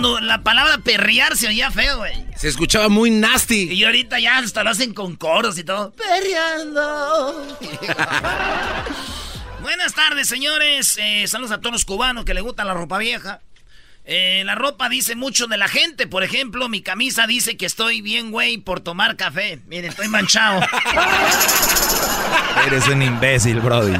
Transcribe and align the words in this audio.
cuando 0.00 0.20
la 0.20 0.42
palabra 0.42 0.78
perrear 0.78 1.36
se 1.36 1.46
oía 1.46 1.70
feo, 1.70 1.98
güey. 1.98 2.14
Se 2.34 2.48
escuchaba 2.48 2.88
muy 2.88 3.10
nasty. 3.10 3.70
Y 3.70 3.84
ahorita 3.84 4.18
ya 4.18 4.38
hasta 4.38 4.64
lo 4.64 4.70
hacen 4.70 4.94
con 4.94 5.14
coros 5.14 5.58
y 5.58 5.64
todo. 5.64 5.92
Perreando. 5.92 7.58
Buenas 9.60 9.92
tardes, 9.92 10.26
señores. 10.26 10.96
Eh, 10.98 11.26
saludos 11.26 11.52
a 11.52 11.58
todos 11.58 11.72
los 11.72 11.84
cubanos 11.84 12.24
que 12.24 12.32
les 12.32 12.42
gusta 12.42 12.64
la 12.64 12.72
ropa 12.72 12.96
vieja. 12.96 13.42
Eh, 14.06 14.42
la 14.46 14.54
ropa 14.54 14.88
dice 14.88 15.16
mucho 15.16 15.48
de 15.48 15.58
la 15.58 15.68
gente. 15.68 16.06
Por 16.06 16.24
ejemplo, 16.24 16.70
mi 16.70 16.80
camisa 16.80 17.26
dice 17.26 17.58
que 17.58 17.66
estoy 17.66 18.00
bien, 18.00 18.30
güey, 18.30 18.56
por 18.56 18.80
tomar 18.80 19.16
café. 19.16 19.60
Miren, 19.66 19.90
estoy 19.90 20.08
manchado. 20.08 20.60
Eres 22.66 22.88
un 22.88 23.02
imbécil, 23.02 23.60
Brody. 23.60 23.98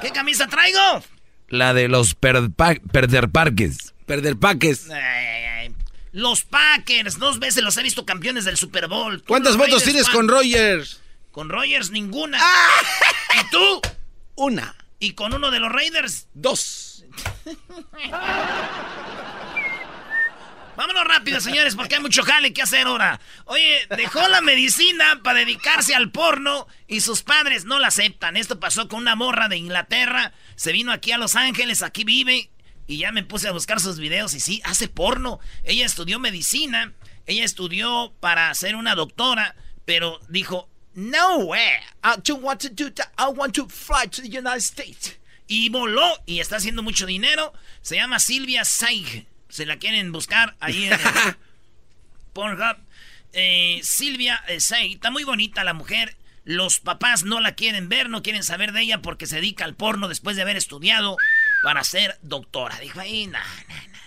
¿Qué 0.00 0.10
camisa 0.10 0.48
traigo? 0.48 1.04
La 1.48 1.72
de 1.72 1.86
los 1.86 2.16
perder 2.16 3.30
parques. 3.30 3.94
Perder 4.06 4.36
ay. 4.42 5.74
Los 6.12 6.44
Packers, 6.44 7.18
dos 7.18 7.38
veces 7.38 7.62
los 7.62 7.76
he 7.76 7.82
visto 7.82 8.06
campeones 8.06 8.44
del 8.44 8.56
Super 8.56 8.88
Bowl. 8.88 9.18
¿Tú 9.18 9.26
¿Cuántas 9.26 9.56
Raiders, 9.56 9.84
tienes 9.84 10.08
con 10.08 10.28
Rogers? 10.28 11.02
Con 11.32 11.50
Rogers, 11.50 11.90
ninguna. 11.90 12.38
¡Ah! 12.40 12.82
¿Y 13.34 13.50
tú? 13.50 13.82
Una. 14.36 14.74
¿Y 14.98 15.12
con 15.12 15.34
uno 15.34 15.50
de 15.50 15.60
los 15.60 15.70
Raiders? 15.70 16.28
Dos. 16.32 17.04
Vámonos 20.76 21.04
rápido, 21.04 21.40
señores, 21.40 21.74
porque 21.74 21.96
hay 21.96 22.02
mucho 22.02 22.22
jale 22.22 22.52
que 22.52 22.62
hacer 22.62 22.86
ahora. 22.86 23.18
Oye, 23.46 23.86
dejó 23.96 24.28
la 24.28 24.42
medicina 24.42 25.20
para 25.24 25.38
dedicarse 25.40 25.94
al 25.94 26.10
porno 26.10 26.66
y 26.86 27.00
sus 27.00 27.22
padres 27.22 27.64
no 27.64 27.78
la 27.78 27.88
aceptan. 27.88 28.36
Esto 28.36 28.60
pasó 28.60 28.86
con 28.86 29.00
una 29.00 29.16
morra 29.16 29.48
de 29.48 29.56
Inglaterra. 29.56 30.32
Se 30.54 30.72
vino 30.72 30.92
aquí 30.92 31.12
a 31.12 31.18
Los 31.18 31.34
Ángeles, 31.34 31.82
aquí 31.82 32.04
vive. 32.04 32.50
Y 32.86 32.98
ya 32.98 33.12
me 33.12 33.24
puse 33.24 33.48
a 33.48 33.52
buscar 33.52 33.80
sus 33.80 33.98
videos 33.98 34.34
y 34.34 34.40
sí, 34.40 34.60
hace 34.64 34.88
porno. 34.88 35.40
Ella 35.64 35.84
estudió 35.84 36.18
medicina, 36.18 36.92
ella 37.26 37.44
estudió 37.44 38.14
para 38.20 38.54
ser 38.54 38.76
una 38.76 38.94
doctora, 38.94 39.56
pero 39.84 40.20
dijo, 40.28 40.68
no 40.94 41.38
way, 41.38 41.78
I 42.02 42.16
don't 42.24 42.42
want 42.42 42.60
to 42.62 42.68
do 42.68 42.90
that. 42.92 43.12
I 43.18 43.28
want 43.28 43.54
to 43.56 43.68
fly 43.68 44.06
to 44.08 44.22
the 44.22 44.28
United 44.28 44.62
States. 44.62 45.18
Y 45.46 45.68
voló 45.68 46.22
y 46.26 46.40
está 46.40 46.56
haciendo 46.56 46.82
mucho 46.82 47.06
dinero. 47.06 47.52
Se 47.82 47.96
llama 47.96 48.18
Silvia 48.18 48.64
Saig. 48.64 49.26
Se 49.48 49.66
la 49.66 49.76
quieren 49.78 50.10
buscar 50.10 50.56
ahí 50.58 50.84
en 50.84 50.94
el 50.94 51.00
Pornhub. 52.32 52.78
Eh, 53.32 53.80
Silvia 53.82 54.42
eh, 54.48 54.60
Saig. 54.60 54.94
Está 54.94 55.10
muy 55.10 55.24
bonita 55.24 55.64
la 55.64 55.74
mujer. 55.74 56.16
Los 56.44 56.80
papás 56.80 57.24
no 57.24 57.40
la 57.40 57.56
quieren 57.56 57.88
ver, 57.88 58.08
no 58.08 58.22
quieren 58.22 58.42
saber 58.42 58.72
de 58.72 58.82
ella 58.82 59.02
porque 59.02 59.26
se 59.26 59.36
dedica 59.36 59.64
al 59.64 59.74
porno 59.74 60.08
después 60.08 60.36
de 60.36 60.42
haber 60.42 60.56
estudiado 60.56 61.16
para 61.66 61.82
ser 61.82 62.16
doctora. 62.22 62.78
Dijo 62.78 63.00
ahí, 63.00 63.26
no, 63.26 63.40
no, 63.40 63.74
no. 63.74 63.98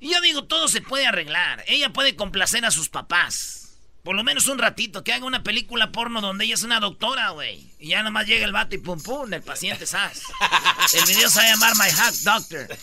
Y 0.00 0.10
yo 0.10 0.20
digo, 0.20 0.46
todo 0.46 0.66
se 0.66 0.80
puede 0.80 1.06
arreglar. 1.06 1.62
Ella 1.68 1.90
puede 1.90 2.16
complacer 2.16 2.64
a 2.64 2.72
sus 2.72 2.88
papás. 2.88 3.76
Por 4.02 4.16
lo 4.16 4.24
menos 4.24 4.48
un 4.48 4.58
ratito, 4.58 5.04
que 5.04 5.12
haga 5.12 5.24
una 5.24 5.44
película 5.44 5.92
porno 5.92 6.20
donde 6.20 6.44
ella 6.44 6.54
es 6.54 6.64
una 6.64 6.80
doctora, 6.80 7.30
güey. 7.30 7.70
Y 7.78 7.90
ya 7.90 8.02
nomás 8.02 8.26
llega 8.26 8.44
el 8.44 8.52
vato 8.52 8.74
y 8.74 8.78
pum 8.78 9.00
pum, 9.00 9.32
el 9.32 9.42
paciente 9.42 9.86
sas. 9.86 10.22
El 10.92 11.04
video 11.06 11.30
se 11.30 11.38
va 11.38 11.44
a 11.44 11.50
llamar 11.50 11.72
My 11.76 11.88
Hack 11.88 12.14
Doctor. 12.14 12.66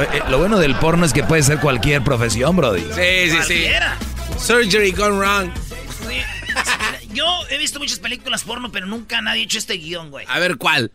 Eh, 0.00 0.08
eh, 0.12 0.22
lo 0.28 0.38
bueno 0.38 0.60
del 0.60 0.76
porno 0.76 1.04
es 1.04 1.12
que 1.12 1.24
puede 1.24 1.42
ser 1.42 1.58
cualquier 1.58 2.04
profesión, 2.04 2.54
Brody. 2.54 2.82
Sí, 2.82 2.86
sí, 2.90 3.30
sí. 3.30 3.36
Cualquiera. 3.36 3.98
Surgery 4.38 4.92
gone 4.92 5.18
wrong. 5.18 5.52
Sí. 6.06 6.22
Yo 7.12 7.26
he 7.50 7.58
visto 7.58 7.80
muchas 7.80 7.98
películas 7.98 8.44
porno, 8.44 8.70
pero 8.70 8.86
nunca 8.86 9.20
nadie 9.22 9.40
ha 9.40 9.44
hecho 9.44 9.58
este 9.58 9.74
guion, 9.74 10.12
güey. 10.12 10.24
A 10.28 10.38
ver, 10.38 10.56
¿cuál? 10.56 10.92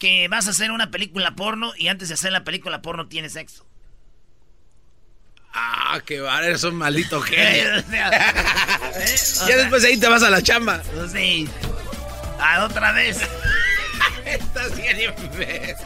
Que 0.00 0.26
vas 0.26 0.48
a 0.48 0.50
hacer 0.50 0.72
una 0.72 0.90
película 0.90 1.36
porno 1.36 1.72
y 1.76 1.86
antes 1.86 2.08
de 2.08 2.14
hacer 2.14 2.32
la 2.32 2.42
película 2.42 2.82
porno 2.82 3.06
tienes 3.06 3.34
sexo. 3.34 3.64
Ah, 5.52 6.00
qué 6.04 6.20
bar, 6.20 6.42
eres 6.42 6.64
un 6.64 6.74
maldito 6.74 7.20
genio. 7.22 7.76
O 7.76 7.90
sea, 7.90 8.08
¿eh? 8.96 9.14
O 9.44 9.48
Ya 9.48 9.56
después 9.56 9.82
de 9.82 9.88
ahí 9.88 10.00
te 10.00 10.08
vas 10.08 10.22
a 10.22 10.30
la 10.30 10.42
chamba. 10.42 10.82
Sí. 11.12 11.48
Ah, 12.40 12.64
otra 12.64 12.92
vez. 12.92 13.20
Estás 14.24 14.76
bien 14.76 14.96
imbécil. 15.00 15.76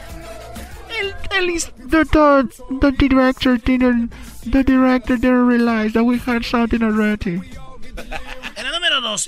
El, 0.97 1.13
el, 1.31 1.61
the, 1.89 2.05
the, 2.05 2.79
the 2.79 2.91
director 2.97 3.57
didn't 3.57 4.13
the 4.49 4.63
director 4.63 5.17
didn't 5.17 5.45
realize 5.47 5.91
that 5.91 6.03
we 6.03 6.17
had 6.19 6.45
something 6.45 6.81
already. 6.81 7.41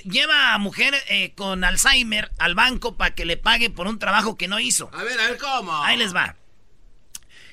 Lleva 0.03 0.53
a 0.53 0.57
mujer 0.57 0.95
eh, 1.07 1.33
con 1.35 1.63
Alzheimer 1.63 2.31
al 2.37 2.55
banco 2.55 2.97
para 2.97 3.13
que 3.15 3.25
le 3.25 3.37
pague 3.37 3.69
por 3.69 3.87
un 3.87 3.99
trabajo 3.99 4.37
que 4.37 4.47
no 4.47 4.59
hizo. 4.59 4.89
A 4.93 5.03
ver, 5.03 5.19
a 5.19 5.27
ver 5.29 5.37
cómo. 5.37 5.83
Ahí 5.83 5.97
les 5.97 6.15
va. 6.15 6.35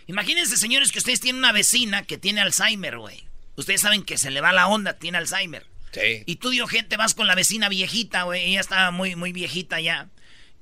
Imagínense, 0.07 0.57
señores, 0.57 0.93
que 0.93 0.99
ustedes 0.99 1.21
tienen 1.21 1.39
una 1.39 1.53
vecina 1.53 2.03
que 2.03 2.19
tiene 2.19 2.41
Alzheimer, 2.41 2.99
güey. 2.99 3.27
Ustedes 3.57 3.81
saben 3.81 4.03
que 4.03 4.19
se 4.19 4.31
le 4.31 4.41
va 4.41 4.53
la 4.53 4.67
onda, 4.67 4.99
tiene 4.99 5.19
Alzheimer. 5.19 5.67
Sí. 5.93 6.25
Y 6.27 6.37
tú, 6.37 6.51
dio 6.51 6.67
gente, 6.67 6.97
vas 6.97 7.15
con 7.15 7.27
la 7.27 7.35
vecina 7.35 7.69
viejita, 7.69 8.25
güey. 8.25 8.45
Ella 8.51 8.61
está 8.61 8.91
muy, 8.91 9.17
muy 9.17 9.33
viejita 9.33 9.81
ya. 9.81 10.09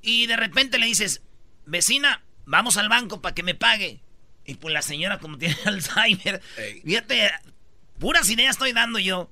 Y 0.03 0.27
de 0.27 0.37
repente 0.37 0.79
le 0.79 0.87
dices, 0.87 1.23
vecina, 1.65 2.23
vamos 2.45 2.77
al 2.77 2.89
banco 2.89 3.23
para 3.23 3.35
que 3.35 3.43
me 3.43 3.55
pague. 3.55 4.01
Y 4.45 4.55
pues 4.55 4.75
la 4.75 4.83
señora, 4.83 5.19
como 5.19 5.39
tiene 5.39 5.57
Alzheimer, 5.65 6.41
Ey. 6.57 6.83
fíjate, 6.83 7.31
puras 7.99 8.29
ideas 8.31 8.57
estoy 8.57 8.73
dando 8.73 8.99
yo. 8.99 9.31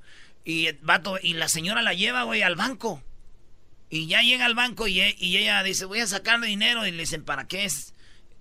Y, 0.50 0.72
vato, 0.82 1.16
y 1.22 1.34
la 1.34 1.46
señora 1.48 1.80
la 1.80 1.94
lleva, 1.94 2.24
güey, 2.24 2.42
al 2.42 2.56
banco. 2.56 3.00
Y 3.88 4.08
ya 4.08 4.20
llega 4.22 4.46
al 4.46 4.56
banco 4.56 4.88
y, 4.88 5.00
e- 5.00 5.14
y 5.16 5.36
ella 5.36 5.62
dice, 5.62 5.84
voy 5.84 6.00
a 6.00 6.06
sacarle 6.08 6.48
dinero. 6.48 6.84
Y 6.86 6.90
le 6.90 6.98
dicen, 6.98 7.24
¿para 7.24 7.46
qué 7.46 7.64
es? 7.64 7.94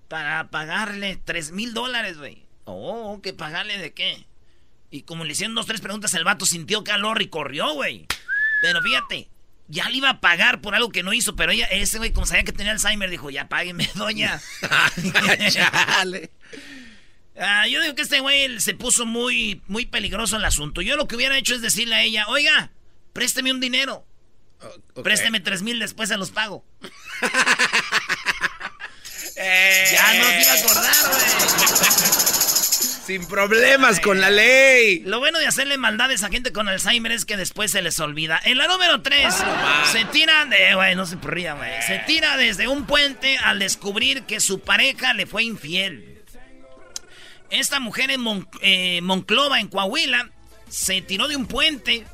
Para 0.08 0.50
pagarle 0.50 1.20
tres 1.24 1.52
mil 1.52 1.72
dólares, 1.72 2.18
güey. 2.18 2.46
Oh, 2.64 3.20
¿que 3.22 3.32
pagarle 3.32 3.78
de 3.78 3.92
qué? 3.94 4.26
Y 4.90 5.02
como 5.02 5.24
le 5.24 5.32
hicieron 5.32 5.54
dos, 5.54 5.66
tres 5.66 5.80
preguntas, 5.80 6.12
el 6.14 6.24
vato 6.24 6.46
sintió 6.46 6.82
calor 6.82 7.22
y 7.22 7.28
corrió, 7.28 7.74
güey. 7.74 8.06
Pero 8.60 8.82
fíjate, 8.82 9.28
ya 9.68 9.88
le 9.88 9.98
iba 9.98 10.10
a 10.10 10.20
pagar 10.20 10.60
por 10.60 10.74
algo 10.74 10.90
que 10.90 11.04
no 11.04 11.12
hizo, 11.12 11.36
pero 11.36 11.52
ella, 11.52 11.66
ese 11.66 11.98
güey, 11.98 12.12
como 12.12 12.26
sabía 12.26 12.42
que 12.42 12.52
tenía 12.52 12.72
Alzheimer, 12.72 13.08
dijo, 13.08 13.30
ya 13.30 13.48
págueme, 13.48 13.88
doña. 13.94 14.40
Chale. 15.50 16.32
Ah, 17.40 17.66
yo 17.66 17.80
digo 17.80 17.94
que 17.94 18.02
este 18.02 18.20
güey 18.20 18.60
se 18.60 18.74
puso 18.74 19.06
muy, 19.06 19.62
muy 19.66 19.86
peligroso 19.86 20.36
el 20.36 20.44
asunto. 20.44 20.82
Yo 20.82 20.96
lo 20.96 21.08
que 21.08 21.16
hubiera 21.16 21.38
hecho 21.38 21.54
es 21.54 21.62
decirle 21.62 21.94
a 21.96 22.02
ella, 22.02 22.26
oiga, 22.28 22.70
présteme 23.14 23.50
un 23.50 23.60
dinero. 23.60 24.04
Ok. 24.94 25.02
Présteme 25.02 25.40
tres 25.40 25.62
mil, 25.62 25.78
después 25.78 26.08
se 26.10 26.16
los 26.18 26.30
pago. 26.30 26.64
Eh, 29.42 29.88
Ya 29.92 30.14
no 30.18 30.24
se 30.24 30.42
iba 30.42 30.52
a 30.52 30.54
acordar, 30.56 31.08
güey. 31.08 31.20
Sin 33.06 33.26
problemas 33.26 33.98
con 34.00 34.20
la 34.20 34.30
ley. 34.30 35.00
Lo 35.06 35.18
bueno 35.18 35.38
de 35.38 35.46
hacerle 35.46 35.78
maldades 35.78 36.22
a 36.22 36.28
gente 36.28 36.52
con 36.52 36.68
Alzheimer 36.68 37.10
es 37.12 37.24
que 37.24 37.36
después 37.38 37.72
se 37.72 37.80
les 37.80 37.98
olvida. 38.00 38.38
En 38.44 38.58
la 38.58 38.68
número 38.68 39.00
3, 39.00 39.34
se 39.92 40.04
tira 40.06 40.44
de. 40.44 40.74
Güey, 40.74 40.94
no 40.94 41.06
se 41.06 41.16
ría, 41.16 41.54
güey. 41.54 41.70
Se 41.86 41.98
tira 42.06 42.36
desde 42.36 42.68
un 42.68 42.84
puente 42.86 43.38
al 43.38 43.58
descubrir 43.58 44.24
que 44.24 44.40
su 44.40 44.60
pareja 44.60 45.14
le 45.14 45.26
fue 45.26 45.42
infiel. 45.42 46.19
Esta 47.50 47.80
mujer 47.80 48.10
en 48.10 48.20
Mon- 48.20 48.48
eh, 48.62 49.00
Monclova, 49.02 49.60
en 49.60 49.68
Coahuila, 49.68 50.30
se 50.68 51.00
tiró 51.02 51.28
de 51.28 51.36
un 51.36 51.46
puente 51.46 52.06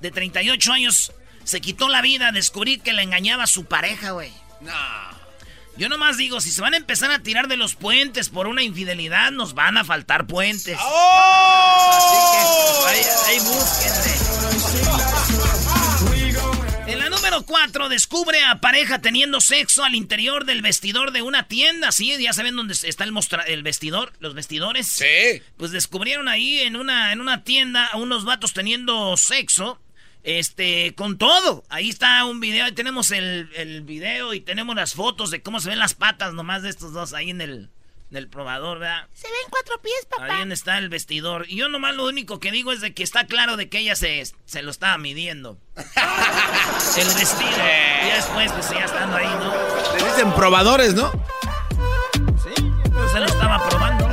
de 0.00 0.10
38 0.10 0.72
años. 0.72 1.12
Se 1.44 1.60
quitó 1.60 1.88
la 1.88 2.02
vida 2.02 2.28
al 2.28 2.34
descubrir 2.34 2.80
que 2.82 2.92
le 2.92 3.02
engañaba 3.02 3.44
a 3.44 3.48
su 3.48 3.64
pareja, 3.66 4.10
güey. 4.12 4.32
No. 4.60 4.72
Yo 5.76 5.88
nomás 5.90 6.16
digo, 6.16 6.40
si 6.40 6.50
se 6.50 6.62
van 6.62 6.72
a 6.74 6.78
empezar 6.78 7.10
a 7.10 7.18
tirar 7.18 7.48
de 7.48 7.56
los 7.58 7.74
puentes 7.74 8.30
por 8.30 8.46
una 8.46 8.62
infidelidad, 8.62 9.30
nos 9.30 9.52
van 9.54 9.76
a 9.76 9.84
faltar 9.84 10.26
puentes. 10.26 10.78
¡Oh! 10.80 12.84
Ahí, 12.86 13.00
ahí 13.28 13.38
búsquenle. 13.40 15.25
Número 17.26 17.44
4, 17.44 17.88
descubre 17.88 18.40
a 18.44 18.60
pareja 18.60 19.00
teniendo 19.00 19.40
sexo 19.40 19.82
al 19.82 19.96
interior 19.96 20.44
del 20.44 20.62
vestidor 20.62 21.10
de 21.10 21.22
una 21.22 21.48
tienda. 21.48 21.90
Sí, 21.90 22.14
ya 22.20 22.32
saben 22.32 22.54
dónde 22.54 22.74
está 22.80 23.02
el, 23.02 23.10
mostra 23.10 23.42
el 23.42 23.64
vestidor, 23.64 24.12
los 24.20 24.34
vestidores. 24.34 24.86
Sí. 24.86 25.42
Pues 25.56 25.72
descubrieron 25.72 26.28
ahí 26.28 26.60
en 26.60 26.76
una, 26.76 27.12
en 27.12 27.20
una 27.20 27.42
tienda 27.42 27.84
a 27.86 27.96
unos 27.96 28.24
vatos 28.24 28.52
teniendo 28.52 29.16
sexo. 29.16 29.80
Este, 30.22 30.94
con 30.94 31.18
todo. 31.18 31.64
Ahí 31.68 31.88
está 31.88 32.24
un 32.26 32.38
video, 32.38 32.64
ahí 32.64 32.72
tenemos 32.72 33.10
el, 33.10 33.50
el 33.56 33.80
video 33.80 34.32
y 34.32 34.40
tenemos 34.40 34.76
las 34.76 34.94
fotos 34.94 35.32
de 35.32 35.42
cómo 35.42 35.58
se 35.58 35.70
ven 35.70 35.80
las 35.80 35.94
patas 35.94 36.32
nomás 36.32 36.62
de 36.62 36.70
estos 36.70 36.92
dos 36.92 37.12
ahí 37.12 37.30
en 37.30 37.40
el, 37.40 37.70
del 38.10 38.28
probador, 38.28 38.78
¿verdad? 38.78 39.08
Se 39.12 39.26
ven 39.26 39.50
cuatro 39.50 39.80
pies, 39.80 40.06
papá. 40.08 40.36
Ahí 40.36 40.52
está 40.52 40.78
el 40.78 40.88
vestidor. 40.88 41.46
Y 41.48 41.56
yo 41.56 41.68
nomás 41.68 41.94
lo 41.94 42.06
único 42.06 42.38
que 42.38 42.52
digo 42.52 42.72
es 42.72 42.80
de 42.80 42.94
que 42.94 43.02
está 43.02 43.26
claro 43.26 43.56
de 43.56 43.68
que 43.68 43.78
ella 43.78 43.96
se, 43.96 44.22
se 44.44 44.62
lo 44.62 44.70
estaba 44.70 44.96
midiendo. 44.98 45.58
el 45.76 47.06
vestido. 47.06 47.50
Y 48.06 48.10
después, 48.14 48.52
pues 48.52 48.70
ya 48.70 48.84
estando 48.84 49.16
ahí, 49.16 49.26
¿no? 49.26 49.96
Le 49.96 50.04
dicen 50.04 50.32
probadores, 50.34 50.94
¿no? 50.94 51.10
Sí, 52.42 52.62
pues 52.92 53.12
se 53.12 53.20
lo 53.20 53.26
estaba 53.26 53.68
probando. 53.68 54.06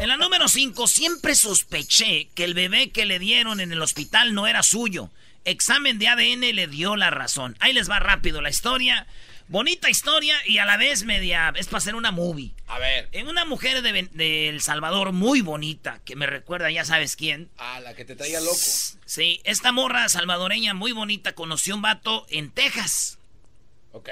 En 0.00 0.08
la 0.08 0.16
número 0.16 0.48
5, 0.48 0.86
siempre 0.86 1.34
sospeché 1.34 2.28
que 2.34 2.44
el 2.44 2.54
bebé 2.54 2.90
que 2.90 3.04
le 3.04 3.18
dieron 3.18 3.60
en 3.60 3.72
el 3.72 3.82
hospital 3.82 4.34
no 4.34 4.46
era 4.46 4.62
suyo. 4.62 5.10
Examen 5.44 5.98
de 5.98 6.08
ADN 6.08 6.54
le 6.54 6.66
dio 6.66 6.96
la 6.96 7.10
razón. 7.10 7.56
Ahí 7.60 7.74
les 7.74 7.90
va 7.90 7.98
rápido 7.98 8.40
la 8.40 8.48
historia. 8.48 9.06
Bonita 9.46 9.90
historia 9.90 10.36
y 10.46 10.58
a 10.58 10.64
la 10.64 10.78
vez 10.78 11.04
media. 11.04 11.52
Es 11.56 11.66
para 11.66 11.78
hacer 11.78 11.94
una 11.94 12.10
movie. 12.10 12.54
A 12.66 12.78
ver. 12.78 13.08
En 13.12 13.28
una 13.28 13.44
mujer 13.44 13.82
de, 13.82 14.48
El 14.48 14.60
Salvador 14.62 15.12
muy 15.12 15.42
bonita, 15.42 16.00
que 16.04 16.16
me 16.16 16.26
recuerda, 16.26 16.70
ya 16.70 16.84
sabes 16.84 17.14
quién. 17.14 17.50
Ah, 17.58 17.80
la 17.80 17.94
que 17.94 18.06
te 18.06 18.16
traía 18.16 18.40
loco. 18.40 18.56
Sí, 19.04 19.40
esta 19.44 19.70
morra 19.70 20.08
salvadoreña 20.08 20.72
muy 20.72 20.92
bonita 20.92 21.34
conoció 21.34 21.74
un 21.74 21.82
vato 21.82 22.26
en 22.30 22.50
Texas. 22.50 23.18
Ok. 23.92 24.08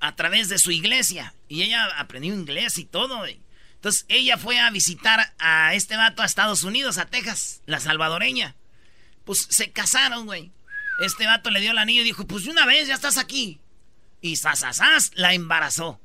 A 0.00 0.16
través 0.16 0.48
de 0.48 0.58
su 0.58 0.72
iglesia. 0.72 1.34
Y 1.48 1.62
ella 1.62 1.84
aprendió 1.96 2.34
inglés 2.34 2.76
y 2.78 2.84
todo. 2.84 3.24
Entonces 3.26 4.04
ella 4.08 4.36
fue 4.36 4.58
a 4.58 4.70
visitar 4.70 5.32
a 5.38 5.74
este 5.74 5.96
vato 5.96 6.22
a 6.22 6.26
Estados 6.26 6.64
Unidos, 6.64 6.98
a 6.98 7.06
Texas, 7.06 7.62
la 7.66 7.78
salvadoreña. 7.78 8.56
Pues 9.24 9.46
se 9.48 9.70
casaron, 9.70 10.26
güey. 10.26 10.50
Este 11.00 11.26
vato 11.26 11.50
le 11.50 11.60
dio 11.60 11.70
el 11.70 11.78
anillo 11.78 12.00
y 12.00 12.04
dijo, 12.04 12.26
pues 12.26 12.44
de 12.44 12.50
una 12.50 12.66
vez 12.66 12.88
ya 12.88 12.94
estás 12.94 13.16
aquí. 13.16 13.60
Y 14.20 14.36
sasasas 14.36 15.12
la 15.14 15.34
embarazó. 15.34 16.00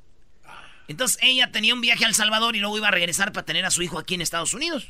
Entonces 0.88 1.18
ella 1.22 1.50
tenía 1.50 1.74
un 1.74 1.80
viaje 1.80 2.04
a 2.04 2.08
El 2.08 2.14
Salvador 2.14 2.56
y 2.56 2.60
luego 2.60 2.76
iba 2.76 2.88
a 2.88 2.92
regresar 2.92 3.32
para 3.32 3.46
tener 3.46 3.64
a 3.64 3.70
su 3.70 3.82
hijo 3.82 3.98
aquí 3.98 4.14
en 4.14 4.20
Estados 4.20 4.54
Unidos. 4.54 4.86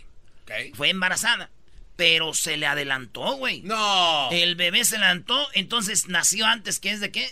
Fue 0.75 0.91
embarazada. 0.91 1.51
Pero 1.97 2.35
se 2.35 2.57
le 2.57 2.67
adelantó, 2.67 3.37
güey. 3.37 3.63
No. 3.63 4.31
El 4.31 4.57
bebé 4.57 4.85
se 4.85 4.97
adelantó, 4.97 5.47
entonces 5.53 6.09
nació 6.09 6.47
antes, 6.47 6.81
¿qué 6.81 6.91
es 6.91 7.01
de 7.01 7.13
qué? 7.13 7.31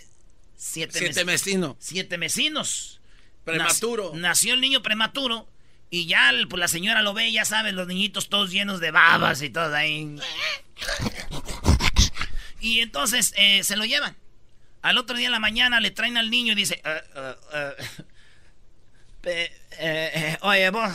Siete, 0.55 0.99
Siete 0.99 1.25
mesinos. 1.25 1.75
Siete 1.79 2.17
mesinos. 2.17 3.01
Prematuro. 3.43 4.11
nació 4.15 4.53
el 4.53 4.61
niño 4.61 4.83
prematuro. 4.83 5.47
Y 5.89 6.05
ya 6.05 6.31
pues, 6.49 6.59
la 6.59 6.67
señora 6.67 7.01
lo 7.01 7.13
ve, 7.13 7.31
ya 7.31 7.43
sabes, 7.43 7.73
los 7.73 7.87
niñitos 7.87 8.29
todos 8.29 8.51
llenos 8.51 8.79
de 8.79 8.91
babas 8.91 9.41
y 9.41 9.49
todo 9.49 9.75
ahí. 9.75 10.15
Y 12.61 12.79
entonces 12.79 13.33
eh, 13.35 13.63
se 13.63 13.75
lo 13.75 13.83
llevan. 13.83 14.15
Al 14.81 14.97
otro 14.97 15.15
día 15.17 15.27
en 15.27 15.31
la 15.31 15.39
mañana 15.39 15.79
le 15.79 15.91
traen 15.91 16.17
al 16.17 16.29
niño 16.29 16.53
y 16.53 16.55
dice, 16.55 16.81
eh, 16.83 17.01
eh, 19.23 19.51
eh, 19.77 20.37
oye, 20.41 20.69
vos, 20.71 20.91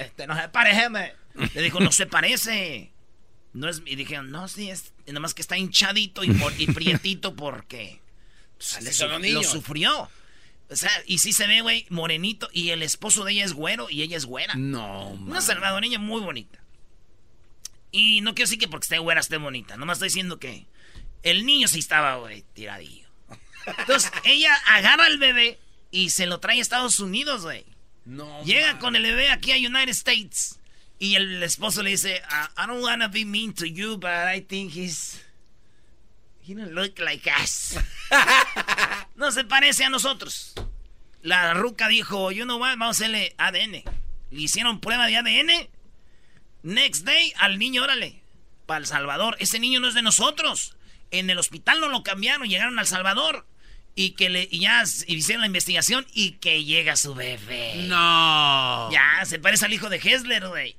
este, 0.00 0.26
no 0.26 0.36
se 0.40 0.48
parece. 0.48 1.14
Le 1.54 1.62
dijo, 1.62 1.80
no 1.80 1.92
se 1.92 2.06
parece. 2.06 2.92
No 3.52 3.68
es, 3.68 3.82
y 3.84 3.96
dijeron, 3.96 4.30
no, 4.30 4.46
sí, 4.46 4.70
es 4.70 4.92
nada 5.06 5.20
más 5.20 5.34
que 5.34 5.42
está 5.42 5.56
hinchadito 5.56 6.22
y, 6.22 6.32
por, 6.32 6.52
y 6.60 6.66
prietito 6.72 7.34
porque 7.34 8.00
pues, 8.56 9.00
lo 9.00 9.42
sufrió. 9.42 10.10
O 10.70 10.76
sea, 10.76 10.90
y 11.04 11.18
sí 11.18 11.32
se 11.32 11.48
ve, 11.48 11.62
güey, 11.62 11.86
morenito. 11.90 12.48
Y 12.52 12.70
el 12.70 12.82
esposo 12.82 13.24
de 13.24 13.32
ella 13.32 13.44
es 13.44 13.54
güero 13.54 13.90
y 13.90 14.02
ella 14.02 14.16
es 14.16 14.24
güera. 14.24 14.54
No, 14.54 15.08
Una 15.10 15.40
salvadoreña 15.40 15.98
muy 15.98 16.20
bonita. 16.20 16.60
Y 17.90 18.20
no 18.20 18.34
quiero 18.34 18.46
decir 18.46 18.60
que 18.60 18.68
porque 18.68 18.84
esté 18.84 18.98
güera 18.98 19.20
esté 19.20 19.36
bonita. 19.38 19.76
Nomás 19.76 19.96
estoy 19.96 20.10
diciendo 20.10 20.38
que 20.38 20.66
el 21.22 21.44
niño 21.44 21.68
sí 21.68 21.78
estaba, 21.78 22.16
güey, 22.16 22.44
tiradillo. 22.54 23.08
Entonces, 23.66 24.10
ella 24.24 24.54
agarra 24.66 25.06
al 25.06 25.18
bebé 25.18 25.58
y 25.90 26.10
se 26.10 26.26
lo 26.26 26.40
trae 26.40 26.58
a 26.58 26.62
Estados 26.62 27.00
Unidos, 27.00 27.42
güey. 27.42 27.64
No. 28.04 28.42
Llega 28.44 28.78
con 28.78 28.96
el 28.96 29.02
bebé 29.02 29.30
aquí 29.30 29.52
a 29.52 29.56
United 29.56 29.90
States. 29.90 30.58
Y 30.98 31.14
el 31.14 31.42
esposo 31.42 31.82
le 31.82 31.90
dice, 31.90 32.22
I, 32.30 32.66
don't 32.66 32.82
wanna 32.82 33.08
be 33.08 33.24
mean 33.24 33.54
to 33.54 33.66
you, 33.66 33.96
but 33.96 34.10
I 34.10 34.40
think 34.40 34.72
he's... 34.72 35.22
He 36.42 36.54
don't 36.54 36.72
look 36.72 36.98
like 36.98 37.30
us. 37.30 37.76
no 39.16 39.30
se 39.30 39.44
parece 39.44 39.84
a 39.84 39.90
nosotros. 39.90 40.54
La 41.22 41.54
ruca 41.54 41.88
dijo, 41.88 42.32
you 42.32 42.44
know 42.44 42.58
what, 42.58 42.70
vamos 42.70 43.00
a 43.00 43.04
hacerle 43.04 43.34
ADN. 43.38 43.84
Le 44.30 44.40
hicieron 44.40 44.80
prueba 44.80 45.06
de 45.06 45.16
ADN. 45.16 45.68
Next 46.62 47.04
day, 47.04 47.32
al 47.38 47.58
niño, 47.58 47.82
órale. 47.82 48.22
Para 48.66 48.78
El 48.78 48.86
Salvador. 48.86 49.36
Ese 49.38 49.58
niño 49.58 49.80
no 49.80 49.88
es 49.88 49.94
de 49.94 50.02
nosotros 50.02 50.76
en 51.10 51.30
el 51.30 51.38
hospital 51.38 51.80
no 51.80 51.88
lo 51.88 52.02
cambiaron, 52.02 52.48
llegaron 52.48 52.78
al 52.78 52.86
Salvador 52.86 53.46
y 53.94 54.12
que 54.12 54.28
le 54.28 54.48
y 54.50 54.60
ya 54.60 54.82
hicieron 55.06 55.42
la 55.42 55.46
investigación 55.46 56.06
y 56.12 56.32
que 56.32 56.64
llega 56.64 56.96
su 56.96 57.14
bebé. 57.14 57.74
No. 57.88 58.90
Ya, 58.92 59.24
se 59.24 59.38
parece 59.38 59.66
al 59.66 59.72
hijo 59.72 59.88
de 59.88 59.96
Hessler, 59.96 60.48
güey. 60.48 60.76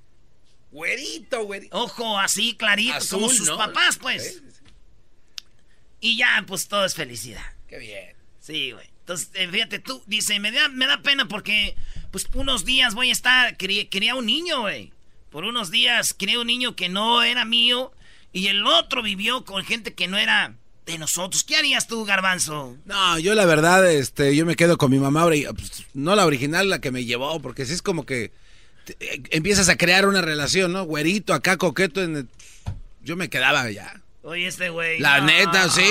Güerito, 0.72 1.44
güey. 1.44 1.68
Ojo 1.72 2.18
así 2.18 2.56
clarito, 2.56 2.98
como 3.10 3.30
sus 3.30 3.50
papás, 3.50 3.98
pues. 3.98 4.42
Y 6.00 6.18
ya, 6.18 6.44
pues 6.48 6.68
todo 6.68 6.86
es 6.86 6.96
felicidad. 6.96 7.44
Qué 7.68 7.78
bien. 7.78 8.16
Sí, 8.40 8.72
güey. 8.72 8.88
Entonces, 9.02 9.30
eh, 9.34 9.48
fíjate 9.50 9.80
tú, 9.80 10.02
dice, 10.08 10.40
me 10.40 10.52
da, 10.52 10.70
me 10.70 10.88
da 10.88 11.02
pena 11.02 11.28
porque, 11.28 11.76
pues, 12.12 12.28
unos 12.34 12.66
días 12.66 12.96
voy 12.96 13.10
a 13.10 13.12
estar, 13.12 13.58
quería, 13.58 14.16
un 14.16 14.26
niño, 14.26 14.62
güey. 14.62 14.94
Por 15.30 15.44
unos 15.44 15.72
días 15.72 16.14
quería 16.14 16.40
un 16.40 16.48
niño 16.48 16.76
que 16.76 16.90
no 16.90 17.24
era 17.24 17.46
mío 17.46 17.94
y 18.34 18.48
el 18.48 18.66
otro 18.66 19.02
vivió 19.02 19.44
con 19.46 19.64
gente 19.64 19.94
que 19.94 20.08
no 20.08 20.18
era 20.18 20.56
de 20.86 20.98
nosotros. 20.98 21.44
¿Qué 21.44 21.56
harías 21.56 21.88
tú, 21.88 22.06
Garbanzo? 22.06 22.78
No, 22.86 23.20
yo 23.20 23.36
la 23.36 23.46
verdad, 23.46 23.90
este, 23.92 24.36
yo 24.36 24.46
me 24.46 24.56
quedo 24.56 24.78
con 24.78 24.92
mi 24.92 25.00
mamá, 25.00 25.26
pues, 25.26 25.86
no 25.94 26.16
la 26.16 26.26
original, 26.26 26.70
la 26.70 26.82
que 26.82 26.92
me 26.92 27.06
llevó, 27.06 27.42
porque 27.42 27.66
si 27.66 27.74
es 27.74 27.82
como 27.82 28.06
que 28.06 28.32
eh, 29.00 29.22
empiezas 29.32 29.70
a 29.70 29.78
crear 29.78 30.08
una 30.08 30.22
relación, 30.22 30.74
¿no? 30.74 30.84
Güerito, 30.84 31.34
acá 31.34 31.58
coqueto, 31.58 32.02
en 32.02 32.30
yo 33.04 33.16
me 33.16 33.30
quedaba 33.30 33.70
ya. 33.72 34.02
Oye, 34.24 34.48
este 34.48 34.70
güey. 34.70 35.00
La 35.00 35.22
neta, 35.22 35.70
sí, 35.70 35.84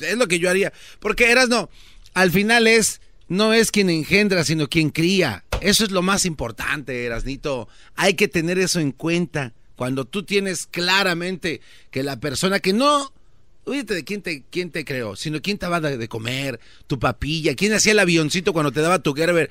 es 0.00 0.16
lo 0.16 0.28
que 0.28 0.38
yo 0.38 0.48
haría. 0.48 0.72
Porque 1.00 1.30
eras 1.30 1.48
no, 1.48 1.68
al 2.14 2.30
final 2.30 2.66
es, 2.66 3.00
no 3.28 3.52
es 3.52 3.70
quien 3.70 3.90
engendra, 3.90 4.44
sino 4.44 4.68
quien 4.68 4.90
cría. 4.90 5.44
Eso 5.60 5.84
es 5.84 5.90
lo 5.90 6.02
más 6.02 6.24
importante, 6.24 7.04
Erasnito. 7.04 7.68
Hay 7.96 8.14
que 8.14 8.28
tener 8.28 8.58
eso 8.58 8.80
en 8.80 8.92
cuenta. 8.92 9.52
Cuando 9.80 10.04
tú 10.04 10.24
tienes 10.24 10.66
claramente 10.66 11.62
que 11.90 12.02
la 12.02 12.20
persona 12.20 12.60
que 12.60 12.74
no, 12.74 13.14
oíste 13.64 13.94
de 13.94 14.04
quién 14.04 14.20
te, 14.20 14.42
quién 14.50 14.70
te 14.70 14.84
creó, 14.84 15.16
sino 15.16 15.40
quién 15.40 15.56
te 15.56 15.66
va 15.68 15.80
de, 15.80 16.06
comer, 16.06 16.60
tu 16.86 16.98
papilla, 16.98 17.54
quién 17.54 17.72
hacía 17.72 17.92
el 17.92 17.98
avioncito 17.98 18.52
cuando 18.52 18.72
te 18.72 18.82
daba 18.82 18.98
tu 18.98 19.14
Gerber. 19.14 19.48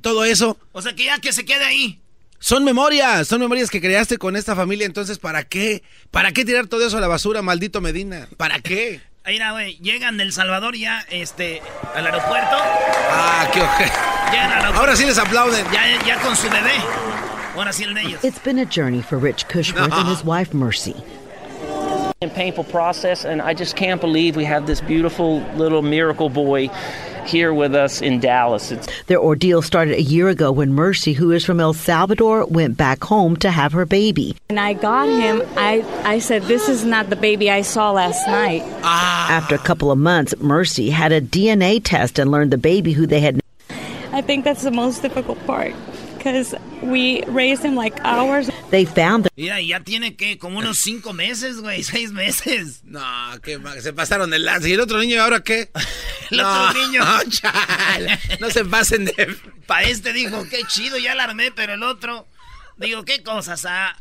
Todo 0.00 0.24
eso. 0.24 0.56
O 0.72 0.80
sea 0.80 0.94
que 0.94 1.04
ya 1.04 1.18
que 1.18 1.34
se 1.34 1.44
quede 1.44 1.64
ahí. 1.64 2.00
Son 2.38 2.64
memorias, 2.64 3.28
son 3.28 3.40
memorias 3.40 3.68
que 3.68 3.82
creaste 3.82 4.16
con 4.16 4.34
esta 4.34 4.56
familia, 4.56 4.86
entonces 4.86 5.18
¿para 5.18 5.44
qué? 5.44 5.82
¿Para 6.10 6.32
qué 6.32 6.46
tirar 6.46 6.68
todo 6.68 6.86
eso 6.86 6.96
a 6.96 7.02
la 7.02 7.08
basura, 7.08 7.42
maldito 7.42 7.82
Medina? 7.82 8.30
¿Para 8.38 8.60
qué? 8.60 9.02
Ahí 9.26 9.38
güey, 9.52 9.78
llegan 9.78 10.18
del 10.18 10.32
Salvador 10.32 10.76
ya, 10.76 11.02
este, 11.08 11.62
al 11.94 12.04
aeropuerto. 12.04 12.56
Ah, 13.10 13.48
qué 13.54 13.62
ojete. 13.62 13.92
Ahora 14.74 14.94
sí 14.96 15.06
les 15.06 15.16
aplauden. 15.16 15.64
Ya, 15.72 15.86
ya 16.04 16.18
con 16.18 16.36
su 16.36 16.50
bebé. 16.50 16.74
Ahora 17.56 17.72
sí 17.72 17.84
el 17.84 17.94
de 17.94 18.02
ellos. 18.02 18.22
It's 18.22 18.38
been 18.44 18.58
a 18.58 18.66
journey 18.66 19.00
for 19.00 19.18
Rich 19.18 19.46
Cushworth 19.48 19.92
and 19.92 20.08
his 20.10 20.22
wife 20.22 20.52
Mercy. 20.52 20.94
A 22.22 22.28
painful 22.28 22.64
process, 22.64 23.24
and 23.24 23.42
I 23.42 23.54
just 23.54 23.76
can't 23.76 24.00
believe 24.00 24.36
we 24.36 24.44
have 24.44 24.66
this 24.66 24.80
beautiful 24.80 25.40
little 25.56 25.82
miracle 25.82 26.28
boy 26.28 26.70
here 27.26 27.52
with 27.52 27.74
us 27.74 28.00
in 28.00 28.20
Dallas. 28.20 28.70
It's 28.70 28.86
Their 29.06 29.18
ordeal 29.18 29.62
started 29.62 29.94
a 29.94 30.02
year 30.02 30.28
ago 30.28 30.52
when 30.52 30.72
Mercy, 30.72 31.12
who 31.12 31.32
is 31.32 31.44
from 31.44 31.60
El 31.60 31.74
Salvador, 31.74 32.46
went 32.46 32.76
back 32.76 33.02
home 33.04 33.36
to 33.38 33.50
have 33.50 33.72
her 33.72 33.84
baby. 33.84 34.36
And 34.48 34.60
I 34.60 34.74
got 34.74 35.08
him, 35.08 35.42
I, 35.56 35.84
I 36.04 36.18
said, 36.18 36.42
This 36.44 36.68
is 36.68 36.84
not 36.84 37.10
the 37.10 37.16
baby 37.16 37.50
I 37.50 37.62
saw 37.62 37.92
last 37.92 38.26
night. 38.26 38.62
Ah. 38.82 39.30
After 39.30 39.54
a 39.54 39.58
couple 39.58 39.90
of 39.90 39.98
months, 39.98 40.34
Mercy 40.38 40.90
had 40.90 41.12
a 41.12 41.20
DNA 41.20 41.80
test 41.82 42.18
and 42.18 42.30
learned 42.30 42.52
the 42.52 42.58
baby 42.58 42.92
who 42.92 43.06
they 43.06 43.20
had. 43.20 43.40
I 44.12 44.22
think 44.22 44.44
that's 44.44 44.62
the 44.62 44.70
most 44.70 45.02
difficult 45.02 45.44
part. 45.46 45.74
Because 46.24 46.54
we 46.82 47.22
raised 47.26 47.62
him 47.62 47.76
like 47.76 48.00
hours. 48.02 48.50
They 48.70 48.86
found 48.86 49.28
Mira, 49.36 49.60
ya 49.60 49.80
tiene 49.80 50.16
que 50.16 50.38
como 50.38 50.58
unos 50.58 50.78
cinco 50.78 51.12
meses, 51.12 51.60
güey, 51.60 51.82
seis 51.84 52.12
meses. 52.12 52.80
No, 52.84 53.02
que 53.42 53.60
se 53.82 53.92
pasaron 53.92 54.30
de 54.30 54.38
lance. 54.38 54.68
¿Y 54.68 54.72
el 54.72 54.80
otro 54.80 54.98
niño 54.98 55.22
ahora 55.22 55.42
qué? 55.42 55.70
el 56.30 56.40
otro 56.40 56.72
niño. 56.72 57.02
No, 57.94 58.46
no 58.46 58.50
se 58.50 58.64
pasen 58.64 59.04
de. 59.04 59.36
Pa' 59.66 59.82
este 59.82 60.12
dijo, 60.12 60.46
qué 60.48 60.62
chido, 60.66 60.98
ya 60.98 61.14
la 61.14 61.24
armé, 61.24 61.52
pero 61.52 61.74
el 61.74 61.82
otro. 61.82 62.26
Digo, 62.76 63.04
¿qué 63.04 63.22
cosas? 63.22 63.64
Ah, 63.66 63.96